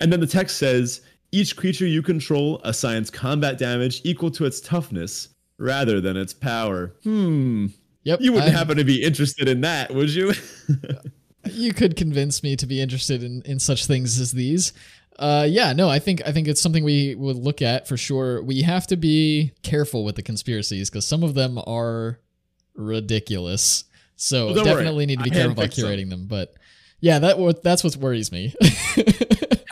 And 0.01 0.13
then 0.13 0.21
the 0.21 0.27
text 0.27 0.59
says 0.59 1.03
each 1.33 1.57
creature 1.57 1.87
you 1.87 2.03
control 2.03 2.61
assigns 2.65 3.11
combat 3.11 3.59
damage 3.59 4.01
equal 4.05 4.31
to 4.33 4.45
its 4.45 4.61
toughness 4.61 5.29
rather 5.59 6.01
than 6.01 6.17
its 6.17 6.35
power. 6.35 6.95
Hmm. 7.05 7.67
Yep. 8.03 8.21
You 8.21 8.33
wouldn't 8.33 8.51
I'm- 8.51 8.59
happen 8.59 8.77
to 8.77 8.85
be 8.85 9.03
interested 9.03 9.49
in 9.49 9.61
that, 9.63 9.95
would 9.95 10.11
you? 10.11 10.33
you 11.51 11.73
could 11.73 11.97
convince 11.97 12.43
me 12.43 12.57
to 12.57 12.67
be 12.67 12.81
interested 12.81 13.23
in, 13.23 13.43
in 13.43 13.59
such 13.59 13.87
things 13.87 14.19
as 14.21 14.33
these. 14.33 14.73
Uh, 15.19 15.47
yeah, 15.49 15.73
no, 15.73 15.89
I 15.89 15.99
think 15.99 16.21
I 16.27 16.33
think 16.33 16.47
it's 16.47 16.61
something 16.61 16.85
we 16.85 17.15
would 17.15 17.37
look 17.37 17.63
at 17.63 17.89
for 17.89 17.97
sure. 17.97 18.43
We 18.43 18.63
have 18.63 18.87
to 18.89 18.97
be 18.97 19.53
careful 19.63 20.05
with 20.05 20.17
the 20.17 20.23
conspiracies 20.23 20.91
because 20.91 21.07
some 21.07 21.23
of 21.23 21.35
them 21.35 21.59
are 21.67 22.21
ridiculous. 22.75 23.85
So 24.17 24.47
Well, 24.47 24.55
don't 24.57 24.65
worry. 24.67 24.75
definitely 24.77 25.07
need 25.07 25.19
to 25.19 25.25
be 25.25 25.31
I 25.31 25.35
careful 25.35 25.53
about 25.53 25.75
some. 25.75 25.85
curating 25.89 26.11
them. 26.11 26.27
But 26.27 26.55
yeah, 27.01 27.19
that 27.19 27.39
what 27.39 27.63
that's 27.63 27.83
what 27.85 27.97
worries 27.97 28.31
me. 28.33 28.55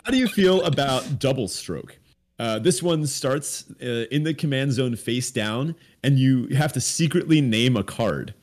How 0.03 0.11
do 0.11 0.17
you 0.17 0.27
feel 0.27 0.63
about 0.63 1.19
double 1.19 1.47
stroke? 1.47 1.97
Uh, 2.37 2.59
this 2.59 2.83
one 2.83 3.07
starts 3.07 3.65
uh, 3.81 4.05
in 4.11 4.23
the 4.23 4.33
command 4.33 4.73
zone 4.73 4.95
face 4.95 5.31
down, 5.31 5.73
and 6.03 6.19
you 6.19 6.47
have 6.49 6.73
to 6.73 6.81
secretly 6.81 7.39
name 7.39 7.77
a 7.77 7.83
card. 7.83 8.33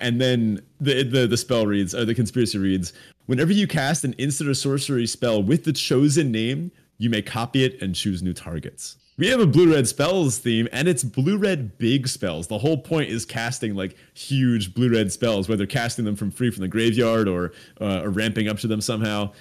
And 0.00 0.20
then 0.20 0.60
the, 0.80 1.02
the 1.02 1.26
the 1.26 1.36
spell 1.36 1.66
reads, 1.66 1.94
or 1.94 2.04
the 2.04 2.14
conspiracy 2.14 2.58
reads, 2.58 2.92
whenever 3.26 3.52
you 3.52 3.66
cast 3.66 4.04
an 4.04 4.12
instant 4.14 4.50
or 4.50 4.54
sorcery 4.54 5.06
spell 5.06 5.42
with 5.42 5.64
the 5.64 5.72
chosen 5.72 6.30
name, 6.30 6.70
you 6.98 7.10
may 7.10 7.22
copy 7.22 7.64
it 7.64 7.80
and 7.80 7.94
choose 7.94 8.22
new 8.22 8.34
targets. 8.34 8.96
We 9.18 9.28
have 9.28 9.40
a 9.40 9.46
blue 9.46 9.72
red 9.72 9.88
spells 9.88 10.38
theme, 10.38 10.68
and 10.72 10.86
it's 10.86 11.02
blue 11.02 11.38
red 11.38 11.78
big 11.78 12.06
spells. 12.06 12.48
The 12.48 12.58
whole 12.58 12.76
point 12.76 13.08
is 13.08 13.24
casting 13.24 13.74
like 13.74 13.96
huge 14.12 14.74
blue 14.74 14.92
red 14.92 15.10
spells, 15.10 15.48
whether 15.48 15.64
casting 15.64 16.04
them 16.04 16.16
from 16.16 16.30
free 16.30 16.50
from 16.50 16.60
the 16.60 16.68
graveyard 16.68 17.26
or 17.26 17.52
uh, 17.80 18.02
or 18.02 18.10
ramping 18.10 18.48
up 18.48 18.58
to 18.58 18.66
them 18.66 18.82
somehow. 18.82 19.32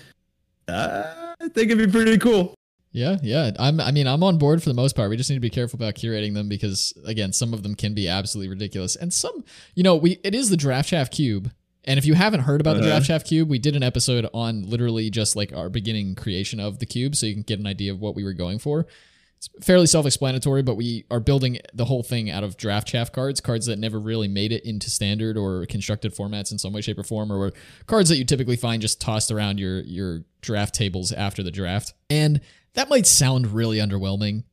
Uh, 0.69 1.35
I 1.41 1.49
think 1.49 1.71
it'd 1.71 1.77
be 1.77 1.91
pretty 1.91 2.17
cool. 2.17 2.55
Yeah, 2.95 3.17
yeah. 3.21 3.51
I'm 3.59 3.81
I 3.81 3.91
mean, 3.91 4.07
I'm 4.07 4.23
on 4.23 4.37
board 4.37 4.63
for 4.63 4.69
the 4.69 4.73
most 4.75 4.95
part. 4.95 5.09
We 5.09 5.17
just 5.17 5.29
need 5.29 5.35
to 5.35 5.41
be 5.41 5.49
careful 5.49 5.75
about 5.75 5.95
curating 5.95 6.33
them 6.33 6.47
because 6.47 6.93
again, 7.05 7.33
some 7.33 7.53
of 7.53 7.61
them 7.61 7.75
can 7.75 7.93
be 7.93 8.07
absolutely 8.07 8.49
ridiculous. 8.49 8.95
And 8.95 9.13
some, 9.13 9.43
you 9.75 9.83
know, 9.83 9.97
we 9.97 10.11
it 10.23 10.33
is 10.33 10.49
the 10.49 10.55
Draft 10.55 10.89
Chaff 10.89 11.11
Cube. 11.11 11.51
And 11.83 11.97
if 11.99 12.05
you 12.05 12.13
haven't 12.13 12.39
heard 12.41 12.61
about 12.61 12.75
the 12.75 12.79
Uh-huh. 12.79 12.89
Draft 12.91 13.07
Chaff 13.07 13.25
Cube, 13.25 13.49
we 13.49 13.59
did 13.59 13.75
an 13.75 13.83
episode 13.83 14.27
on 14.33 14.63
literally 14.63 15.09
just 15.09 15.35
like 15.35 15.51
our 15.51 15.69
beginning 15.69 16.15
creation 16.15 16.59
of 16.61 16.79
the 16.79 16.85
cube 16.85 17.15
so 17.17 17.25
you 17.25 17.33
can 17.33 17.43
get 17.43 17.59
an 17.59 17.67
idea 17.67 17.91
of 17.91 17.99
what 17.99 18.15
we 18.15 18.23
were 18.23 18.33
going 18.33 18.59
for. 18.59 18.87
It's 19.37 19.49
fairly 19.61 19.85
self-explanatory, 19.85 20.63
but 20.63 20.75
we 20.75 21.03
are 21.11 21.19
building 21.19 21.59
the 21.73 21.85
whole 21.85 22.01
thing 22.01 22.31
out 22.31 22.45
of 22.45 22.55
draft 22.55 22.87
chaff 22.87 23.11
cards, 23.11 23.41
cards 23.41 23.65
that 23.65 23.77
never 23.77 23.99
really 23.99 24.29
made 24.29 24.53
it 24.53 24.63
into 24.63 24.89
standard 24.89 25.37
or 25.37 25.65
constructed 25.65 26.15
formats 26.15 26.51
in 26.53 26.57
some 26.57 26.71
way, 26.71 26.79
shape, 26.79 26.97
or 26.97 27.03
form, 27.03 27.29
or 27.29 27.37
were 27.37 27.53
cards 27.87 28.07
that 28.07 28.17
you 28.17 28.23
typically 28.23 28.55
find 28.55 28.81
just 28.81 29.01
tossed 29.01 29.31
around 29.31 29.59
your 29.59 29.81
your 29.81 30.23
draft 30.39 30.73
tables 30.73 31.11
after 31.11 31.43
the 31.43 31.51
draft. 31.51 31.93
And 32.09 32.39
that 32.75 32.89
might 32.89 33.07
sound 33.07 33.47
really 33.47 33.77
underwhelming. 33.77 34.43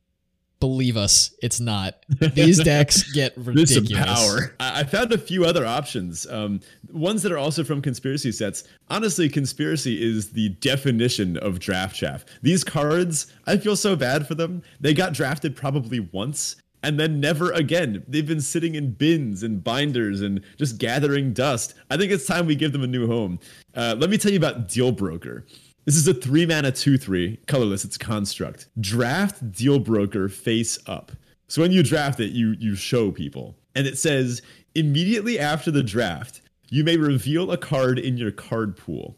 Believe 0.59 0.95
us, 0.95 1.35
it's 1.41 1.59
not. 1.59 2.05
These 2.35 2.63
decks 2.63 3.11
get 3.13 3.33
ridiculous. 3.35 3.93
power. 3.93 4.55
I 4.61 4.79
I 4.79 4.83
found 4.85 5.11
a 5.11 5.17
few 5.17 5.43
other 5.43 5.65
options. 5.65 6.25
Um, 6.25 6.61
ones 6.89 7.21
that 7.23 7.33
are 7.33 7.37
also 7.37 7.65
from 7.65 7.81
conspiracy 7.81 8.31
sets. 8.31 8.63
Honestly, 8.87 9.27
conspiracy 9.27 10.01
is 10.01 10.31
the 10.31 10.49
definition 10.49 11.35
of 11.37 11.59
draft 11.59 11.95
chaff. 11.97 12.23
These 12.41 12.63
cards, 12.63 13.27
I 13.45 13.57
feel 13.57 13.75
so 13.75 13.97
bad 13.97 14.25
for 14.25 14.35
them. 14.35 14.63
They 14.79 14.93
got 14.93 15.13
drafted 15.13 15.55
probably 15.55 15.99
once 15.99 16.55
and 16.83 16.99
then 16.99 17.19
never 17.19 17.51
again. 17.51 18.03
They've 18.07 18.27
been 18.27 18.41
sitting 18.41 18.75
in 18.75 18.91
bins 18.91 19.41
and 19.41 19.63
binders 19.63 20.21
and 20.21 20.41
just 20.57 20.77
gathering 20.77 21.33
dust. 21.33 21.73
I 21.89 21.97
think 21.97 22.11
it's 22.11 22.25
time 22.25 22.45
we 22.45 22.55
give 22.55 22.73
them 22.73 22.83
a 22.83 22.87
new 22.87 23.07
home. 23.07 23.39
Uh, 23.73 23.95
let 23.97 24.09
me 24.09 24.17
tell 24.17 24.31
you 24.31 24.37
about 24.37 24.67
Deal 24.67 24.91
Broker. 24.91 25.45
This 25.85 25.97
is 25.97 26.07
a 26.07 26.13
three 26.13 26.45
mana 26.45 26.71
2 26.71 26.97
3, 26.97 27.39
colorless, 27.45 27.83
it's 27.83 27.97
construct. 27.97 28.69
Draft 28.79 29.51
Deal 29.51 29.79
Broker 29.79 30.29
face 30.29 30.79
up. 30.87 31.11
So 31.49 31.61
when 31.61 31.73
you 31.73 31.83
draft 31.83 32.21
it, 32.21 32.31
you 32.31 32.55
you 32.57 32.75
show 32.75 33.11
people. 33.11 33.57
And 33.75 33.85
it 33.85 33.97
says 33.97 34.41
immediately 34.75 35.37
after 35.37 35.71
the 35.71 35.83
draft, 35.83 36.41
you 36.69 36.85
may 36.85 36.95
reveal 36.95 37.51
a 37.51 37.57
card 37.57 37.99
in 37.99 38.15
your 38.17 38.31
card 38.31 38.77
pool. 38.77 39.17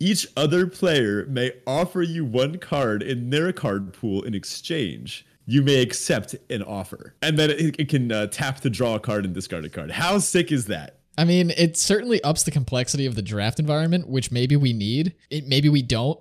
Each 0.00 0.26
other 0.34 0.66
player 0.66 1.26
may 1.26 1.52
offer 1.66 2.00
you 2.00 2.24
one 2.24 2.58
card 2.58 3.02
in 3.02 3.28
their 3.28 3.52
card 3.52 3.92
pool 3.92 4.22
in 4.22 4.34
exchange. 4.34 5.26
You 5.44 5.60
may 5.60 5.82
accept 5.82 6.34
an 6.48 6.62
offer. 6.62 7.16
And 7.20 7.38
then 7.38 7.50
it, 7.50 7.78
it 7.78 7.88
can 7.88 8.10
uh, 8.12 8.28
tap 8.28 8.60
to 8.60 8.70
draw 8.70 8.94
a 8.94 9.00
card 9.00 9.24
and 9.24 9.34
discard 9.34 9.64
a 9.64 9.68
card. 9.68 9.90
How 9.90 10.18
sick 10.18 10.52
is 10.52 10.66
that? 10.66 10.97
I 11.18 11.24
mean, 11.24 11.50
it 11.50 11.76
certainly 11.76 12.22
ups 12.22 12.44
the 12.44 12.52
complexity 12.52 13.04
of 13.04 13.16
the 13.16 13.22
draft 13.22 13.58
environment, 13.58 14.06
which 14.08 14.30
maybe 14.30 14.54
we 14.54 14.72
need. 14.72 15.16
It, 15.30 15.48
maybe 15.48 15.68
we 15.68 15.82
don't. 15.82 16.18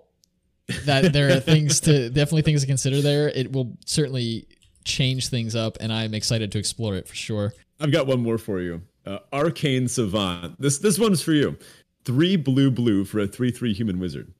That 0.86 1.14
there 1.14 1.38
are 1.38 1.40
things 1.40 1.80
to 1.82 2.10
definitely 2.10 2.42
things 2.42 2.62
to 2.62 2.68
consider 2.68 3.00
there. 3.02 3.30
It 3.30 3.52
will 3.52 3.78
certainly 3.86 4.48
change 4.86 5.28
things 5.28 5.56
up, 5.56 5.78
and 5.80 5.94
I'm 5.94 6.16
excited 6.16 6.52
to 6.52 6.58
explore 6.58 6.96
it 6.96 7.08
for 7.08 7.14
sure. 7.14 7.54
I've 7.80 7.92
got 7.92 8.08
one 8.08 8.24
more 8.24 8.40
for 8.40 8.60
you. 8.60 8.82
Uh, 9.06 9.20
Arcane 9.32 9.88
Savant. 9.88 10.60
This 10.60 10.80
this 10.80 10.98
one's 10.98 11.22
for 11.22 11.34
you. 11.34 11.58
Three 12.04 12.36
blue 12.36 12.72
blue 12.72 13.06
for 13.06 13.20
a 13.20 13.28
three 13.28 13.52
three 13.52 13.74
human 13.74 14.00
wizard. 14.00 14.34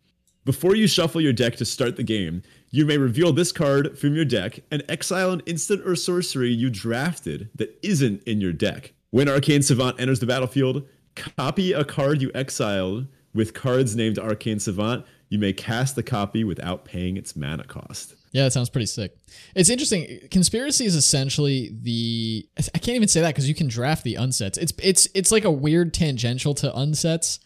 Before 0.44 0.76
you 0.76 0.88
shuffle 0.88 1.22
your 1.22 1.34
deck 1.34 1.58
to 1.58 1.66
start 1.66 1.98
the 1.98 2.04
game, 2.04 2.42
you 2.72 2.86
may 2.86 2.98
reveal 2.98 3.32
this 3.32 3.52
card 3.52 4.00
from 4.00 4.16
your 4.16 4.26
deck 4.26 4.62
and 4.72 4.84
exile 4.90 5.32
an 5.32 5.44
instant 5.46 5.86
or 5.86 5.96
sorcery 5.96 6.50
you 6.50 6.72
drafted 6.72 7.50
that 7.54 7.78
isn't 7.84 8.24
in 8.24 8.42
your 8.42 8.54
deck. 8.54 8.94
When 9.12 9.30
Arcane 9.30 9.62
Savant 9.62 10.00
enters 10.00 10.20
the 10.20 10.26
battlefield, 10.26 10.88
copy 11.16 11.74
a 11.74 11.84
card 11.84 12.22
you 12.22 12.32
exiled 12.36 13.08
with 13.34 13.54
cards 13.54 13.96
named 13.96 14.20
Arcane 14.20 14.60
Savant. 14.60 15.06
You 15.30 15.40
may 15.40 15.54
cast 15.54 15.96
the 15.96 16.04
copy 16.04 16.44
without 16.44 16.86
paying 16.86 17.18
its 17.18 17.36
mana 17.36 17.66
cost. 17.66 18.16
Yeah, 18.32 18.44
that 18.44 18.52
sounds 18.52 18.70
pretty 18.70 18.86
sick. 18.86 19.18
It's 19.56 19.70
interesting. 19.70 20.20
Conspiracy 20.32 20.86
is 20.86 20.96
essentially 20.96 21.76
the 21.82 22.48
I 22.58 22.78
can't 22.80 22.96
even 22.96 23.08
say 23.08 23.22
that 23.22 23.30
because 23.30 23.48
you 23.48 23.56
can 23.56 23.68
draft 23.68 24.04
the 24.04 24.16
unsets. 24.16 24.58
It's 24.58 24.74
it's 24.82 25.08
it's 25.14 25.32
like 25.32 25.44
a 25.44 25.52
weird 25.52 25.94
tangential 25.94 26.54
to 26.56 26.72
unsets 26.72 27.40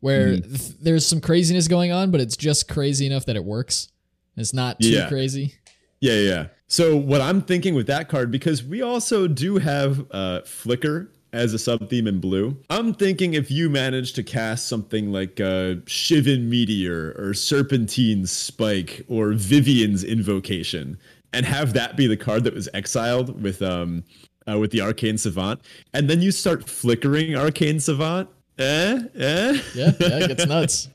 where 0.00 0.36
hmm. 0.36 0.40
th- 0.42 0.78
there's 0.80 1.06
some 1.06 1.20
craziness 1.20 1.68
going 1.68 1.92
on, 1.92 2.10
but 2.10 2.20
it's 2.20 2.36
just 2.36 2.68
crazy 2.68 3.06
enough 3.06 3.26
that 3.26 3.36
it 3.36 3.44
works. 3.44 3.88
It's 4.36 4.52
not 4.52 4.80
too 4.80 4.90
Yeah. 4.90 5.08
crazy. 5.08 5.54
Yeah, 6.00 6.20
yeah. 6.20 6.46
So 6.68 6.96
what 6.96 7.20
I'm 7.20 7.42
thinking 7.42 7.74
with 7.74 7.86
that 7.86 8.08
card, 8.08 8.30
because 8.30 8.64
we 8.64 8.82
also 8.82 9.28
do 9.28 9.58
have 9.58 10.04
uh, 10.10 10.40
Flicker 10.42 11.10
as 11.32 11.54
a 11.54 11.58
sub 11.58 11.88
theme 11.88 12.06
in 12.06 12.18
blue. 12.20 12.56
I'm 12.70 12.92
thinking 12.94 13.34
if 13.34 13.50
you 13.50 13.68
manage 13.70 14.14
to 14.14 14.22
cast 14.22 14.66
something 14.66 15.12
like 15.12 15.38
uh, 15.40 15.76
Shivan 15.86 16.44
Meteor 16.48 17.14
or 17.18 17.34
Serpentine 17.34 18.26
Spike 18.26 19.04
or 19.08 19.32
Vivien's 19.32 20.02
Invocation, 20.02 20.98
and 21.32 21.44
have 21.46 21.72
that 21.74 21.96
be 21.96 22.06
the 22.06 22.16
card 22.16 22.44
that 22.44 22.54
was 22.54 22.68
exiled 22.74 23.42
with 23.42 23.60
um 23.62 24.02
uh, 24.48 24.58
with 24.58 24.70
the 24.70 24.80
Arcane 24.80 25.18
Savant, 25.18 25.60
and 25.92 26.08
then 26.08 26.22
you 26.22 26.30
start 26.32 26.68
flickering 26.68 27.36
Arcane 27.36 27.80
Savant. 27.80 28.28
Eh, 28.58 29.00
eh. 29.16 29.60
Yeah, 29.74 29.90
yeah, 30.00 30.18
it 30.20 30.28
gets 30.28 30.46
nuts. 30.48 30.88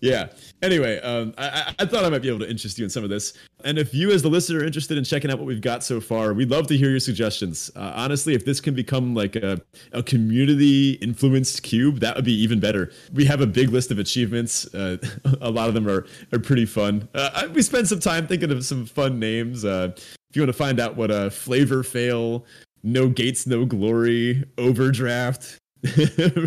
Yeah. 0.00 0.28
Anyway, 0.62 1.00
um, 1.00 1.34
I, 1.38 1.48
I- 1.48 1.74
I 1.80 1.86
thought 1.86 2.04
I 2.04 2.10
might 2.10 2.22
be 2.22 2.28
able 2.28 2.38
to 2.40 2.48
interest 2.50 2.78
you 2.78 2.84
in 2.84 2.90
some 2.90 3.02
of 3.02 3.10
this. 3.10 3.32
And 3.64 3.78
if 3.78 3.92
you, 3.94 4.10
as 4.10 4.22
the 4.22 4.28
listener, 4.28 4.60
are 4.60 4.64
interested 4.64 4.96
in 4.98 5.04
checking 5.04 5.30
out 5.30 5.38
what 5.38 5.46
we've 5.46 5.60
got 5.60 5.82
so 5.84 6.00
far, 6.00 6.32
we'd 6.32 6.50
love 6.50 6.66
to 6.68 6.76
hear 6.76 6.90
your 6.90 7.00
suggestions. 7.00 7.70
Uh, 7.76 7.92
honestly, 7.94 8.34
if 8.34 8.44
this 8.44 8.60
can 8.60 8.74
become 8.74 9.14
like 9.14 9.36
a, 9.36 9.60
a 9.92 10.02
community 10.02 10.92
influenced 11.02 11.62
cube, 11.62 12.00
that 12.00 12.16
would 12.16 12.24
be 12.24 12.34
even 12.34 12.60
better. 12.60 12.90
We 13.12 13.24
have 13.26 13.40
a 13.40 13.46
big 13.46 13.70
list 13.70 13.90
of 13.90 13.98
achievements. 13.98 14.72
Uh, 14.74 14.98
a 15.40 15.50
lot 15.50 15.68
of 15.68 15.74
them 15.74 15.88
are, 15.88 16.06
are 16.32 16.38
pretty 16.38 16.66
fun. 16.66 17.08
Uh, 17.14 17.48
we 17.52 17.62
spent 17.62 17.88
some 17.88 18.00
time 18.00 18.26
thinking 18.26 18.50
of 18.50 18.64
some 18.64 18.86
fun 18.86 19.18
names. 19.18 19.64
Uh, 19.64 19.92
if 19.96 20.36
you 20.36 20.42
want 20.42 20.48
to 20.50 20.52
find 20.58 20.78
out 20.80 20.96
what 20.96 21.10
a 21.10 21.30
flavor 21.30 21.82
fail, 21.82 22.44
no 22.82 23.08
gates, 23.08 23.46
no 23.46 23.64
glory, 23.64 24.44
overdraft, 24.58 25.58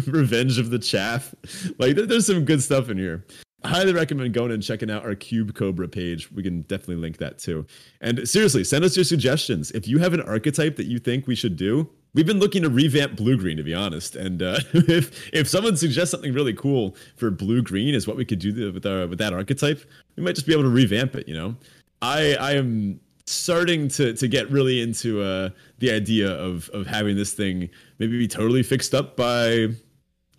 Revenge 0.07 0.59
of 0.59 0.69
the 0.69 0.79
Chaff. 0.79 1.33
Like, 1.79 1.95
there- 1.95 2.05
there's 2.05 2.27
some 2.27 2.45
good 2.45 2.61
stuff 2.61 2.89
in 2.89 2.97
here. 2.97 3.25
Highly 3.65 3.93
recommend 3.93 4.33
going 4.33 4.51
and 4.51 4.61
checking 4.61 4.91
out 4.91 5.05
our 5.05 5.15
Cube 5.15 5.55
Cobra 5.55 5.87
page. 5.87 6.31
We 6.31 6.43
can 6.43 6.63
definitely 6.63 6.97
link 6.97 7.17
that 7.17 7.39
too. 7.39 7.65
And 8.01 8.27
seriously, 8.27 8.63
send 8.63 8.83
us 8.83 8.97
your 8.97 9.05
suggestions. 9.05 9.71
If 9.71 9.87
you 9.87 9.99
have 9.99 10.13
an 10.13 10.21
archetype 10.21 10.75
that 10.75 10.85
you 10.85 10.99
think 10.99 11.27
we 11.27 11.35
should 11.35 11.55
do, 11.55 11.89
we've 12.13 12.25
been 12.25 12.39
looking 12.39 12.63
to 12.63 12.69
revamp 12.69 13.15
blue 13.15 13.37
green, 13.37 13.57
to 13.57 13.63
be 13.63 13.73
honest. 13.73 14.15
And 14.15 14.41
uh, 14.41 14.59
if 14.73 15.33
if 15.33 15.47
someone 15.47 15.77
suggests 15.77 16.11
something 16.11 16.33
really 16.33 16.53
cool 16.53 16.95
for 17.15 17.31
blue 17.31 17.61
green 17.61 17.95
is 17.95 18.07
what 18.07 18.17
we 18.17 18.25
could 18.25 18.39
do 18.39 18.71
with 18.71 18.85
our 18.85 19.07
with 19.07 19.19
that 19.19 19.33
archetype, 19.33 19.81
we 20.15 20.23
might 20.23 20.35
just 20.35 20.47
be 20.47 20.53
able 20.53 20.63
to 20.63 20.69
revamp 20.69 21.15
it. 21.15 21.27
You 21.27 21.35
know, 21.35 21.55
I 22.01 22.35
I 22.35 22.51
am 22.53 22.99
starting 23.25 23.87
to 23.87 24.13
to 24.13 24.27
get 24.27 24.49
really 24.51 24.81
into 24.81 25.21
uh, 25.21 25.49
the 25.79 25.91
idea 25.91 26.29
of 26.31 26.69
of 26.69 26.87
having 26.87 27.15
this 27.15 27.33
thing 27.33 27.69
maybe 27.99 28.17
be 28.17 28.27
totally 28.27 28.63
fixed 28.63 28.93
up 28.93 29.15
by 29.15 29.67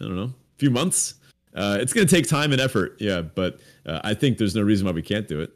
I 0.00 0.04
don't 0.04 0.16
know, 0.16 0.24
a 0.24 0.58
few 0.58 0.70
months. 0.70 1.14
Uh, 1.54 1.78
it's 1.80 1.92
going 1.92 2.06
to 2.06 2.14
take 2.14 2.28
time 2.28 2.52
and 2.52 2.60
effort, 2.60 2.96
yeah, 2.98 3.22
but 3.22 3.60
uh, 3.86 4.00
I 4.02 4.14
think 4.14 4.38
there's 4.38 4.56
no 4.56 4.62
reason 4.62 4.86
why 4.86 4.92
we 4.92 5.02
can't 5.02 5.28
do 5.28 5.40
it. 5.40 5.52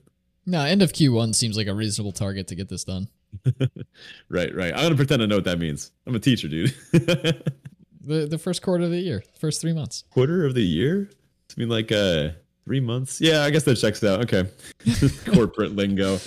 No, 0.47 0.63
end 0.63 0.81
of 0.81 0.93
Q1 0.93 1.35
seems 1.35 1.57
like 1.57 1.67
a 1.67 1.75
reasonable 1.75 2.13
target 2.13 2.47
to 2.49 2.55
get 2.55 2.69
this 2.69 2.85
done. 2.85 3.09
right, 4.29 4.55
right. 4.55 4.73
I'm 4.75 4.83
gonna 4.85 4.95
pretend 4.95 5.23
I 5.23 5.27
know 5.27 5.37
what 5.37 5.45
that 5.45 5.59
means. 5.59 5.93
I'm 6.07 6.15
a 6.15 6.19
teacher, 6.19 6.49
dude. 6.49 6.75
the 6.93 8.27
the 8.27 8.39
first 8.39 8.63
quarter 8.63 8.85
of 8.85 8.91
the 8.91 9.01
year, 9.01 9.23
first 9.39 9.61
three 9.61 9.75
months. 9.75 10.05
Quarter 10.11 10.47
of 10.47 10.55
the 10.55 10.63
year? 10.63 11.11
I 11.51 11.61
mean, 11.61 11.69
like 11.69 11.93
uh, 11.93 12.31
three 12.69 12.81
months. 12.81 13.21
Yeah, 13.21 13.43
I 13.43 13.51
guess 13.51 13.65
that 13.65 13.77
checks 13.77 14.05
out. 14.05 14.21
Okay, 14.23 14.49
corporate 15.35 15.75
lingo. 15.75 16.19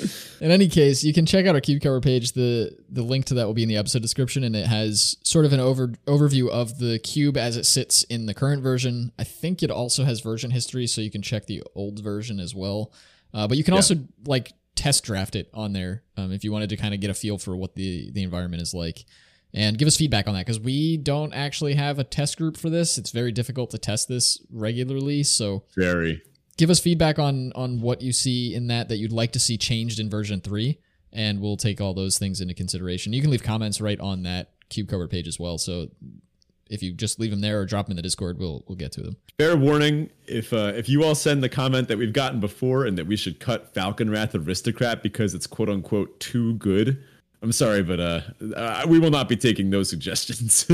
In 0.41 0.51
any 0.51 0.67
case, 0.67 1.03
you 1.03 1.13
can 1.13 1.25
check 1.25 1.45
out 1.45 1.55
our 1.55 1.61
Cube 1.61 1.81
Cobra 1.81 2.01
page. 2.01 2.33
the 2.33 2.75
The 2.89 3.03
link 3.03 3.25
to 3.25 3.35
that 3.35 3.45
will 3.47 3.53
be 3.53 3.63
in 3.63 3.69
the 3.69 3.77
episode 3.77 4.01
description, 4.01 4.43
and 4.43 4.55
it 4.55 4.67
has 4.67 5.15
sort 5.23 5.45
of 5.45 5.53
an 5.53 5.59
over 5.59 5.89
overview 6.07 6.49
of 6.49 6.79
the 6.79 6.99
cube 6.99 7.37
as 7.37 7.55
it 7.55 7.65
sits 7.65 8.03
in 8.03 8.25
the 8.25 8.33
current 8.33 8.63
version. 8.63 9.11
I 9.17 9.23
think 9.23 9.63
it 9.63 9.71
also 9.71 10.03
has 10.03 10.19
version 10.19 10.51
history, 10.51 10.87
so 10.87 10.99
you 10.99 11.11
can 11.11 11.21
check 11.21 11.45
the 11.45 11.63
old 11.75 11.99
version 11.99 12.39
as 12.39 12.53
well. 12.53 12.91
Uh, 13.33 13.47
but 13.47 13.57
you 13.57 13.63
can 13.63 13.73
yeah. 13.73 13.79
also 13.79 13.95
like 14.25 14.51
test 14.75 15.03
draft 15.03 15.35
it 15.35 15.49
on 15.53 15.73
there 15.73 16.03
um, 16.17 16.31
if 16.31 16.43
you 16.43 16.51
wanted 16.51 16.69
to 16.69 16.77
kind 16.77 16.93
of 16.93 16.99
get 16.99 17.09
a 17.09 17.13
feel 17.13 17.37
for 17.37 17.55
what 17.55 17.75
the 17.75 18.09
the 18.11 18.23
environment 18.23 18.61
is 18.61 18.73
like 18.73 19.05
and 19.53 19.77
give 19.77 19.87
us 19.87 19.97
feedback 19.97 20.27
on 20.27 20.33
that 20.33 20.45
because 20.45 20.59
we 20.59 20.97
don't 20.97 21.33
actually 21.33 21.75
have 21.75 21.99
a 21.99 22.03
test 22.03 22.37
group 22.37 22.57
for 22.57 22.69
this 22.69 22.97
it's 22.97 23.11
very 23.11 23.31
difficult 23.31 23.69
to 23.69 23.77
test 23.77 24.07
this 24.07 24.41
regularly 24.49 25.23
so 25.23 25.63
very 25.75 26.21
give 26.61 26.69
us 26.69 26.79
feedback 26.79 27.17
on 27.17 27.51
on 27.55 27.81
what 27.81 28.03
you 28.03 28.13
see 28.13 28.53
in 28.53 28.67
that 28.67 28.87
that 28.87 28.97
you'd 28.97 29.11
like 29.11 29.31
to 29.31 29.39
see 29.39 29.57
changed 29.57 29.99
in 29.99 30.11
version 30.11 30.39
3 30.39 30.77
and 31.11 31.41
we'll 31.41 31.57
take 31.57 31.81
all 31.81 31.95
those 31.95 32.19
things 32.19 32.39
into 32.39 32.53
consideration 32.53 33.13
you 33.13 33.21
can 33.21 33.31
leave 33.31 33.41
comments 33.41 33.81
right 33.81 33.99
on 33.99 34.21
that 34.21 34.51
Cube 34.69 34.87
Cobra 34.87 35.07
page 35.07 35.27
as 35.27 35.39
well 35.39 35.57
so 35.57 35.87
if 36.69 36.83
you 36.83 36.93
just 36.93 37.19
leave 37.19 37.31
them 37.31 37.41
there 37.41 37.59
or 37.59 37.65
drop 37.65 37.87
them 37.87 37.91
in 37.91 37.95
the 37.97 38.01
Discord, 38.01 38.39
we'll 38.39 38.63
we'll 38.65 38.77
get 38.77 38.93
to 38.93 39.01
them. 39.01 39.17
Fair 39.37 39.57
warning: 39.57 40.09
if 40.25 40.53
uh, 40.53 40.71
if 40.73 40.87
you 40.87 41.03
all 41.03 41.15
send 41.15 41.43
the 41.43 41.49
comment 41.49 41.89
that 41.89 41.97
we've 41.97 42.13
gotten 42.13 42.39
before 42.39 42.85
and 42.85 42.97
that 42.97 43.05
we 43.05 43.17
should 43.17 43.41
cut 43.41 43.73
Falkenrath 43.73 44.33
Aristocrat 44.33 45.03
because 45.03 45.33
it's 45.33 45.45
quote 45.45 45.67
unquote 45.67 46.17
too 46.21 46.53
good, 46.53 47.03
I'm 47.41 47.51
sorry, 47.51 47.83
but 47.83 47.99
uh, 47.99 48.21
uh 48.55 48.85
we 48.87 48.99
will 48.99 49.11
not 49.11 49.27
be 49.27 49.35
taking 49.35 49.69
those 49.69 49.89
suggestions. 49.89 50.65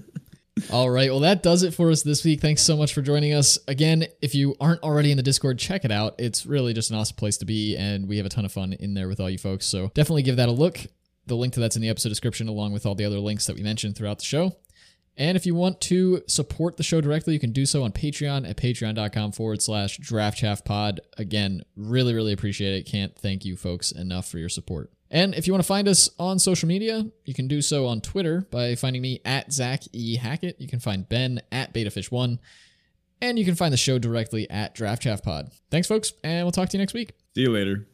All 0.70 0.90
right. 0.90 1.10
Well, 1.10 1.20
that 1.20 1.42
does 1.42 1.62
it 1.62 1.72
for 1.72 1.90
us 1.90 2.02
this 2.02 2.24
week. 2.24 2.40
Thanks 2.40 2.62
so 2.62 2.76
much 2.76 2.92
for 2.92 3.00
joining 3.00 3.32
us. 3.32 3.58
Again, 3.68 4.04
if 4.20 4.34
you 4.34 4.54
aren't 4.60 4.82
already 4.82 5.10
in 5.10 5.16
the 5.16 5.22
Discord, 5.22 5.58
check 5.58 5.84
it 5.84 5.90
out. 5.90 6.14
It's 6.18 6.44
really 6.44 6.74
just 6.74 6.90
an 6.90 6.96
awesome 6.96 7.16
place 7.16 7.38
to 7.38 7.46
be, 7.46 7.76
and 7.76 8.06
we 8.06 8.18
have 8.18 8.26
a 8.26 8.28
ton 8.28 8.44
of 8.44 8.52
fun 8.52 8.74
in 8.74 8.92
there 8.92 9.08
with 9.08 9.18
all 9.18 9.30
you 9.30 9.38
folks. 9.38 9.66
So 9.66 9.90
definitely 9.94 10.22
give 10.22 10.36
that 10.36 10.50
a 10.50 10.52
look. 10.52 10.78
The 11.26 11.36
link 11.36 11.54
to 11.54 11.60
that's 11.60 11.76
in 11.76 11.82
the 11.82 11.88
episode 11.88 12.10
description, 12.10 12.48
along 12.48 12.72
with 12.72 12.84
all 12.84 12.94
the 12.94 13.04
other 13.04 13.18
links 13.18 13.46
that 13.46 13.56
we 13.56 13.62
mentioned 13.62 13.96
throughout 13.96 14.18
the 14.18 14.24
show. 14.24 14.56
And 15.16 15.36
if 15.36 15.46
you 15.46 15.54
want 15.54 15.80
to 15.82 16.22
support 16.26 16.76
the 16.76 16.82
show 16.82 17.00
directly, 17.00 17.34
you 17.34 17.40
can 17.40 17.52
do 17.52 17.66
so 17.66 17.82
on 17.82 17.92
Patreon 17.92 18.48
at 18.48 18.56
patreon.com 18.56 19.32
forward 19.32 19.62
slash 19.62 19.98
draft 19.98 20.64
pod. 20.64 21.00
Again, 21.18 21.62
really, 21.76 22.14
really 22.14 22.32
appreciate 22.32 22.74
it. 22.74 22.86
Can't 22.86 23.14
thank 23.16 23.44
you 23.44 23.56
folks 23.56 23.92
enough 23.92 24.28
for 24.28 24.38
your 24.38 24.48
support. 24.48 24.90
And 25.12 25.34
if 25.34 25.46
you 25.46 25.52
want 25.52 25.62
to 25.62 25.68
find 25.68 25.86
us 25.88 26.08
on 26.18 26.38
social 26.38 26.66
media, 26.66 27.06
you 27.26 27.34
can 27.34 27.46
do 27.46 27.60
so 27.60 27.86
on 27.86 28.00
Twitter 28.00 28.46
by 28.50 28.74
finding 28.74 29.02
me 29.02 29.20
at 29.26 29.52
Zach 29.52 29.82
E. 29.92 30.16
Hackett. 30.16 30.58
You 30.58 30.66
can 30.66 30.80
find 30.80 31.06
Ben 31.06 31.42
at 31.52 31.74
betafisch1. 31.74 32.38
And 33.20 33.38
you 33.38 33.44
can 33.44 33.54
find 33.54 33.72
the 33.72 33.76
show 33.76 33.98
directly 33.98 34.48
at 34.48 34.74
Draft 34.74 35.04
Pod. 35.22 35.52
Thanks, 35.70 35.86
folks, 35.86 36.14
and 36.24 36.44
we'll 36.44 36.50
talk 36.50 36.70
to 36.70 36.76
you 36.76 36.82
next 36.82 36.94
week. 36.94 37.12
See 37.36 37.42
you 37.42 37.52
later. 37.52 37.86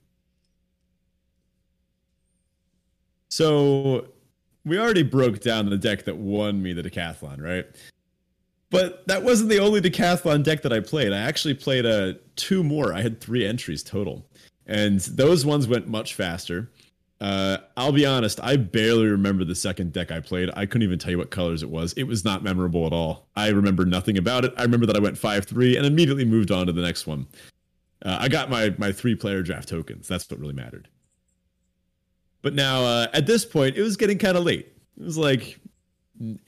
So 3.28 4.06
we 4.64 4.78
already 4.78 5.02
broke 5.02 5.40
down 5.40 5.68
the 5.68 5.76
deck 5.76 6.04
that 6.04 6.16
won 6.16 6.62
me 6.62 6.72
the 6.72 6.82
decathlon, 6.82 7.42
right? 7.42 7.66
But 8.70 9.06
that 9.08 9.22
wasn't 9.24 9.50
the 9.50 9.58
only 9.58 9.80
decathlon 9.80 10.44
deck 10.44 10.62
that 10.62 10.72
I 10.72 10.80
played. 10.80 11.12
I 11.12 11.18
actually 11.18 11.54
played 11.54 11.84
uh, 11.84 12.14
two 12.36 12.62
more. 12.62 12.94
I 12.94 13.02
had 13.02 13.20
three 13.20 13.44
entries 13.44 13.82
total, 13.82 14.24
and 14.66 15.00
those 15.00 15.44
ones 15.44 15.66
went 15.66 15.88
much 15.88 16.14
faster. 16.14 16.70
Uh, 17.20 17.58
I'll 17.76 17.92
be 17.92 18.06
honest, 18.06 18.38
I 18.42 18.56
barely 18.56 19.06
remember 19.06 19.44
the 19.44 19.54
second 19.54 19.92
deck 19.92 20.12
I 20.12 20.20
played. 20.20 20.50
I 20.54 20.66
couldn't 20.66 20.84
even 20.84 20.98
tell 20.98 21.10
you 21.10 21.18
what 21.18 21.30
colors 21.30 21.62
it 21.62 21.70
was. 21.70 21.92
It 21.94 22.04
was 22.04 22.24
not 22.24 22.44
memorable 22.44 22.86
at 22.86 22.92
all. 22.92 23.26
I 23.34 23.48
remember 23.48 23.84
nothing 23.84 24.18
about 24.18 24.44
it. 24.44 24.54
I 24.56 24.62
remember 24.62 24.86
that 24.86 24.96
I 24.96 25.00
went 25.00 25.18
5 25.18 25.44
3 25.44 25.76
and 25.76 25.84
immediately 25.84 26.24
moved 26.24 26.52
on 26.52 26.66
to 26.66 26.72
the 26.72 26.82
next 26.82 27.06
one. 27.06 27.26
Uh, 28.04 28.18
I 28.20 28.28
got 28.28 28.50
my, 28.50 28.72
my 28.78 28.92
three 28.92 29.16
player 29.16 29.42
draft 29.42 29.68
tokens. 29.68 30.06
That's 30.06 30.30
what 30.30 30.38
really 30.38 30.54
mattered. 30.54 30.88
But 32.42 32.54
now, 32.54 32.84
uh, 32.84 33.08
at 33.12 33.26
this 33.26 33.44
point, 33.44 33.76
it 33.76 33.82
was 33.82 33.96
getting 33.96 34.18
kind 34.18 34.36
of 34.36 34.44
late. 34.44 34.72
It 34.96 35.04
was 35.04 35.18
like 35.18 35.58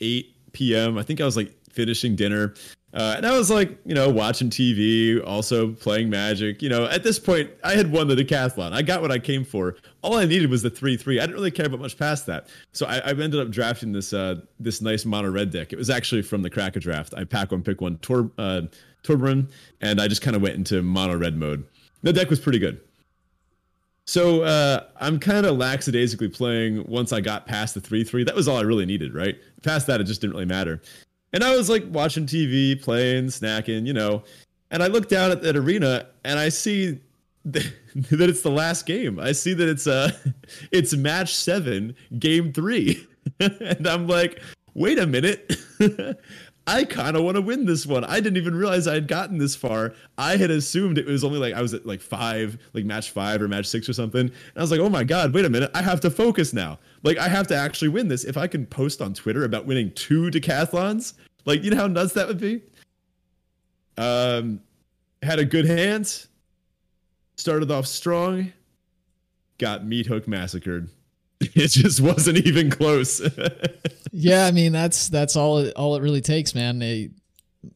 8 0.00 0.52
p.m. 0.52 0.98
I 0.98 1.02
think 1.02 1.20
I 1.20 1.24
was 1.24 1.36
like 1.36 1.52
finishing 1.72 2.14
dinner. 2.14 2.54
Uh, 2.92 3.14
and 3.16 3.26
I 3.26 3.36
was 3.36 3.50
like, 3.50 3.78
you 3.84 3.94
know, 3.94 4.08
watching 4.08 4.50
TV, 4.50 5.24
also 5.24 5.72
playing 5.72 6.10
Magic. 6.10 6.60
You 6.60 6.68
know, 6.68 6.86
at 6.86 7.02
this 7.02 7.18
point, 7.18 7.50
I 7.62 7.74
had 7.74 7.90
won 7.92 8.08
the 8.08 8.16
decathlon. 8.16 8.72
I 8.72 8.82
got 8.82 9.00
what 9.00 9.12
I 9.12 9.18
came 9.18 9.44
for. 9.44 9.76
All 10.02 10.16
I 10.16 10.24
needed 10.24 10.50
was 10.50 10.62
the 10.62 10.70
three 10.70 10.96
three. 10.96 11.18
I 11.18 11.22
didn't 11.22 11.34
really 11.34 11.50
care 11.50 11.66
about 11.66 11.80
much 11.80 11.98
past 11.98 12.26
that. 12.26 12.48
So 12.72 12.86
I, 12.86 13.10
ended 13.10 13.36
up 13.36 13.50
drafting 13.50 13.92
this 13.92 14.12
uh, 14.12 14.36
this 14.58 14.80
nice 14.80 15.04
mono 15.04 15.30
red 15.30 15.50
deck. 15.50 15.72
It 15.72 15.76
was 15.76 15.90
actually 15.90 16.22
from 16.22 16.42
the 16.42 16.50
Cracker 16.50 16.80
draft. 16.80 17.14
I 17.16 17.24
pack 17.24 17.52
one, 17.52 17.62
pick 17.62 17.80
one, 17.80 17.98
Tor, 17.98 18.30
uh, 18.38 18.62
and 19.08 20.00
I 20.00 20.08
just 20.08 20.22
kind 20.22 20.36
of 20.36 20.42
went 20.42 20.54
into 20.54 20.82
mono 20.82 21.16
red 21.16 21.36
mode. 21.36 21.64
The 22.02 22.12
deck 22.12 22.30
was 22.30 22.40
pretty 22.40 22.58
good. 22.58 22.80
So 24.06 24.42
uh, 24.42 24.86
I'm 25.00 25.20
kind 25.20 25.46
of 25.46 25.56
lackadaisically 25.56 26.28
playing 26.28 26.84
once 26.88 27.12
I 27.12 27.20
got 27.20 27.46
past 27.46 27.74
the 27.74 27.80
3 27.80 28.02
3. 28.02 28.24
That 28.24 28.34
was 28.34 28.48
all 28.48 28.56
I 28.56 28.62
really 28.62 28.86
needed, 28.86 29.14
right? 29.14 29.38
Past 29.62 29.86
that, 29.86 30.00
it 30.00 30.04
just 30.04 30.20
didn't 30.20 30.32
really 30.32 30.46
matter. 30.46 30.82
And 31.32 31.44
I 31.44 31.54
was 31.56 31.70
like 31.70 31.84
watching 31.90 32.26
TV, 32.26 32.82
playing, 32.82 33.26
snacking, 33.26 33.86
you 33.86 33.92
know. 33.92 34.24
And 34.72 34.82
I 34.82 34.88
look 34.88 35.08
down 35.08 35.30
at 35.30 35.42
that 35.42 35.56
arena 35.56 36.06
and 36.24 36.38
I 36.38 36.48
see 36.48 36.98
that 38.10 38.28
it's 38.28 38.42
the 38.42 38.50
last 38.50 38.86
game. 38.86 39.18
I 39.18 39.32
see 39.32 39.54
that 39.54 39.68
it's 39.68 39.86
uh 39.86 40.12
it's 40.72 40.94
match 40.94 41.34
7, 41.34 41.94
game 42.18 42.52
3. 42.52 43.06
and 43.40 43.86
I'm 43.86 44.06
like, 44.06 44.42
"Wait 44.74 44.98
a 44.98 45.06
minute. 45.06 45.56
I 46.66 46.84
kind 46.84 47.16
of 47.16 47.24
want 47.24 47.36
to 47.36 47.40
win 47.40 47.66
this 47.66 47.84
one. 47.84 48.04
I 48.04 48.20
didn't 48.20 48.36
even 48.36 48.54
realize 48.54 48.86
I 48.86 48.94
had 48.94 49.08
gotten 49.08 49.38
this 49.38 49.56
far. 49.56 49.94
I 50.18 50.36
had 50.36 50.52
assumed 50.52 50.98
it 50.98 51.06
was 51.06 51.24
only 51.24 51.38
like 51.38 51.52
I 51.52 51.62
was 51.62 51.74
at 51.74 51.84
like 51.84 52.00
five, 52.00 52.58
like 52.74 52.84
match 52.84 53.10
five 53.10 53.42
or 53.42 53.48
match 53.48 53.66
six 53.66 53.88
or 53.88 53.92
something. 53.92 54.20
And 54.20 54.32
I 54.56 54.60
was 54.60 54.70
like, 54.70 54.78
oh 54.78 54.88
my 54.88 55.02
God, 55.02 55.34
wait 55.34 55.44
a 55.44 55.50
minute. 55.50 55.70
I 55.74 55.82
have 55.82 56.00
to 56.02 56.10
focus 56.10 56.52
now. 56.52 56.78
Like, 57.02 57.18
I 57.18 57.28
have 57.28 57.48
to 57.48 57.56
actually 57.56 57.88
win 57.88 58.06
this. 58.06 58.24
If 58.24 58.36
I 58.36 58.46
can 58.46 58.66
post 58.66 59.02
on 59.02 59.14
Twitter 59.14 59.44
about 59.44 59.66
winning 59.66 59.90
two 59.92 60.30
decathlons, 60.30 61.14
like, 61.44 61.64
you 61.64 61.70
know 61.70 61.76
how 61.76 61.86
nuts 61.88 62.12
that 62.12 62.28
would 62.28 62.38
be? 62.38 62.62
Um, 63.98 64.60
had 65.22 65.40
a 65.40 65.44
good 65.44 65.64
hand, 65.64 66.26
started 67.40 67.70
off 67.70 67.86
strong, 67.86 68.52
got 69.58 69.84
meat 69.84 70.06
hook 70.06 70.28
massacred. 70.28 70.88
It 71.54 71.68
just 71.68 72.02
wasn't 72.02 72.46
even 72.46 72.68
close. 72.68 73.18
yeah, 74.12 74.44
I 74.44 74.50
mean 74.50 74.72
that's 74.72 75.08
that's 75.08 75.36
all 75.36 75.56
it, 75.56 75.72
all 75.74 75.96
it 75.96 76.02
really 76.02 76.20
takes, 76.20 76.54
man. 76.54 76.78
They, 76.78 77.12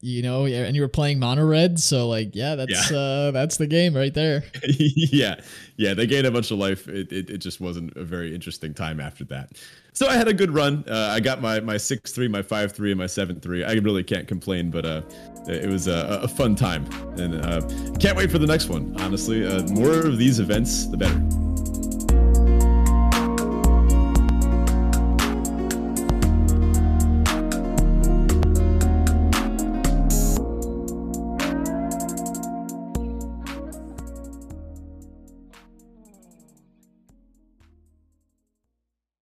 you 0.01 0.21
know, 0.21 0.45
and 0.45 0.75
you 0.75 0.83
were 0.83 0.87
playing 0.87 1.17
mono 1.17 1.43
red, 1.43 1.79
so 1.79 2.07
like, 2.07 2.35
yeah, 2.35 2.53
that's 2.53 2.91
yeah. 2.91 2.97
uh 2.97 3.31
that's 3.31 3.57
the 3.57 3.65
game 3.65 3.95
right 3.95 4.13
there. 4.13 4.43
yeah, 4.67 5.41
yeah, 5.77 5.95
they 5.95 6.05
gained 6.05 6.27
a 6.27 6.31
bunch 6.31 6.51
of 6.51 6.59
life. 6.59 6.87
It, 6.87 7.11
it, 7.11 7.31
it 7.31 7.37
just 7.39 7.59
wasn't 7.59 7.97
a 7.97 8.03
very 8.03 8.35
interesting 8.35 8.75
time 8.75 8.99
after 8.99 9.25
that. 9.25 9.53
So 9.95 10.07
I 10.07 10.15
had 10.15 10.27
a 10.27 10.33
good 10.33 10.53
run. 10.53 10.83
Uh, 10.89 11.11
I 11.13 11.21
got 11.21 11.41
my 11.41 11.61
my 11.61 11.77
six 11.77 12.11
three, 12.11 12.27
my 12.27 12.41
five 12.41 12.73
three, 12.73 12.91
and 12.91 12.99
my 12.99 13.07
seven 13.07 13.39
three. 13.39 13.63
I 13.63 13.73
really 13.75 14.03
can't 14.03 14.27
complain, 14.27 14.69
but 14.69 14.85
uh, 14.85 15.01
it 15.47 15.69
was 15.69 15.87
a, 15.87 16.19
a 16.21 16.27
fun 16.27 16.53
time, 16.53 16.85
and 17.17 17.35
uh, 17.35 17.61
can't 17.97 18.17
wait 18.17 18.29
for 18.29 18.37
the 18.37 18.45
next 18.45 18.67
one. 18.67 18.93
Honestly, 18.99 19.47
uh, 19.47 19.63
more 19.69 20.05
of 20.05 20.17
these 20.17 20.39
events, 20.39 20.87
the 20.87 20.97
better. 20.97 21.44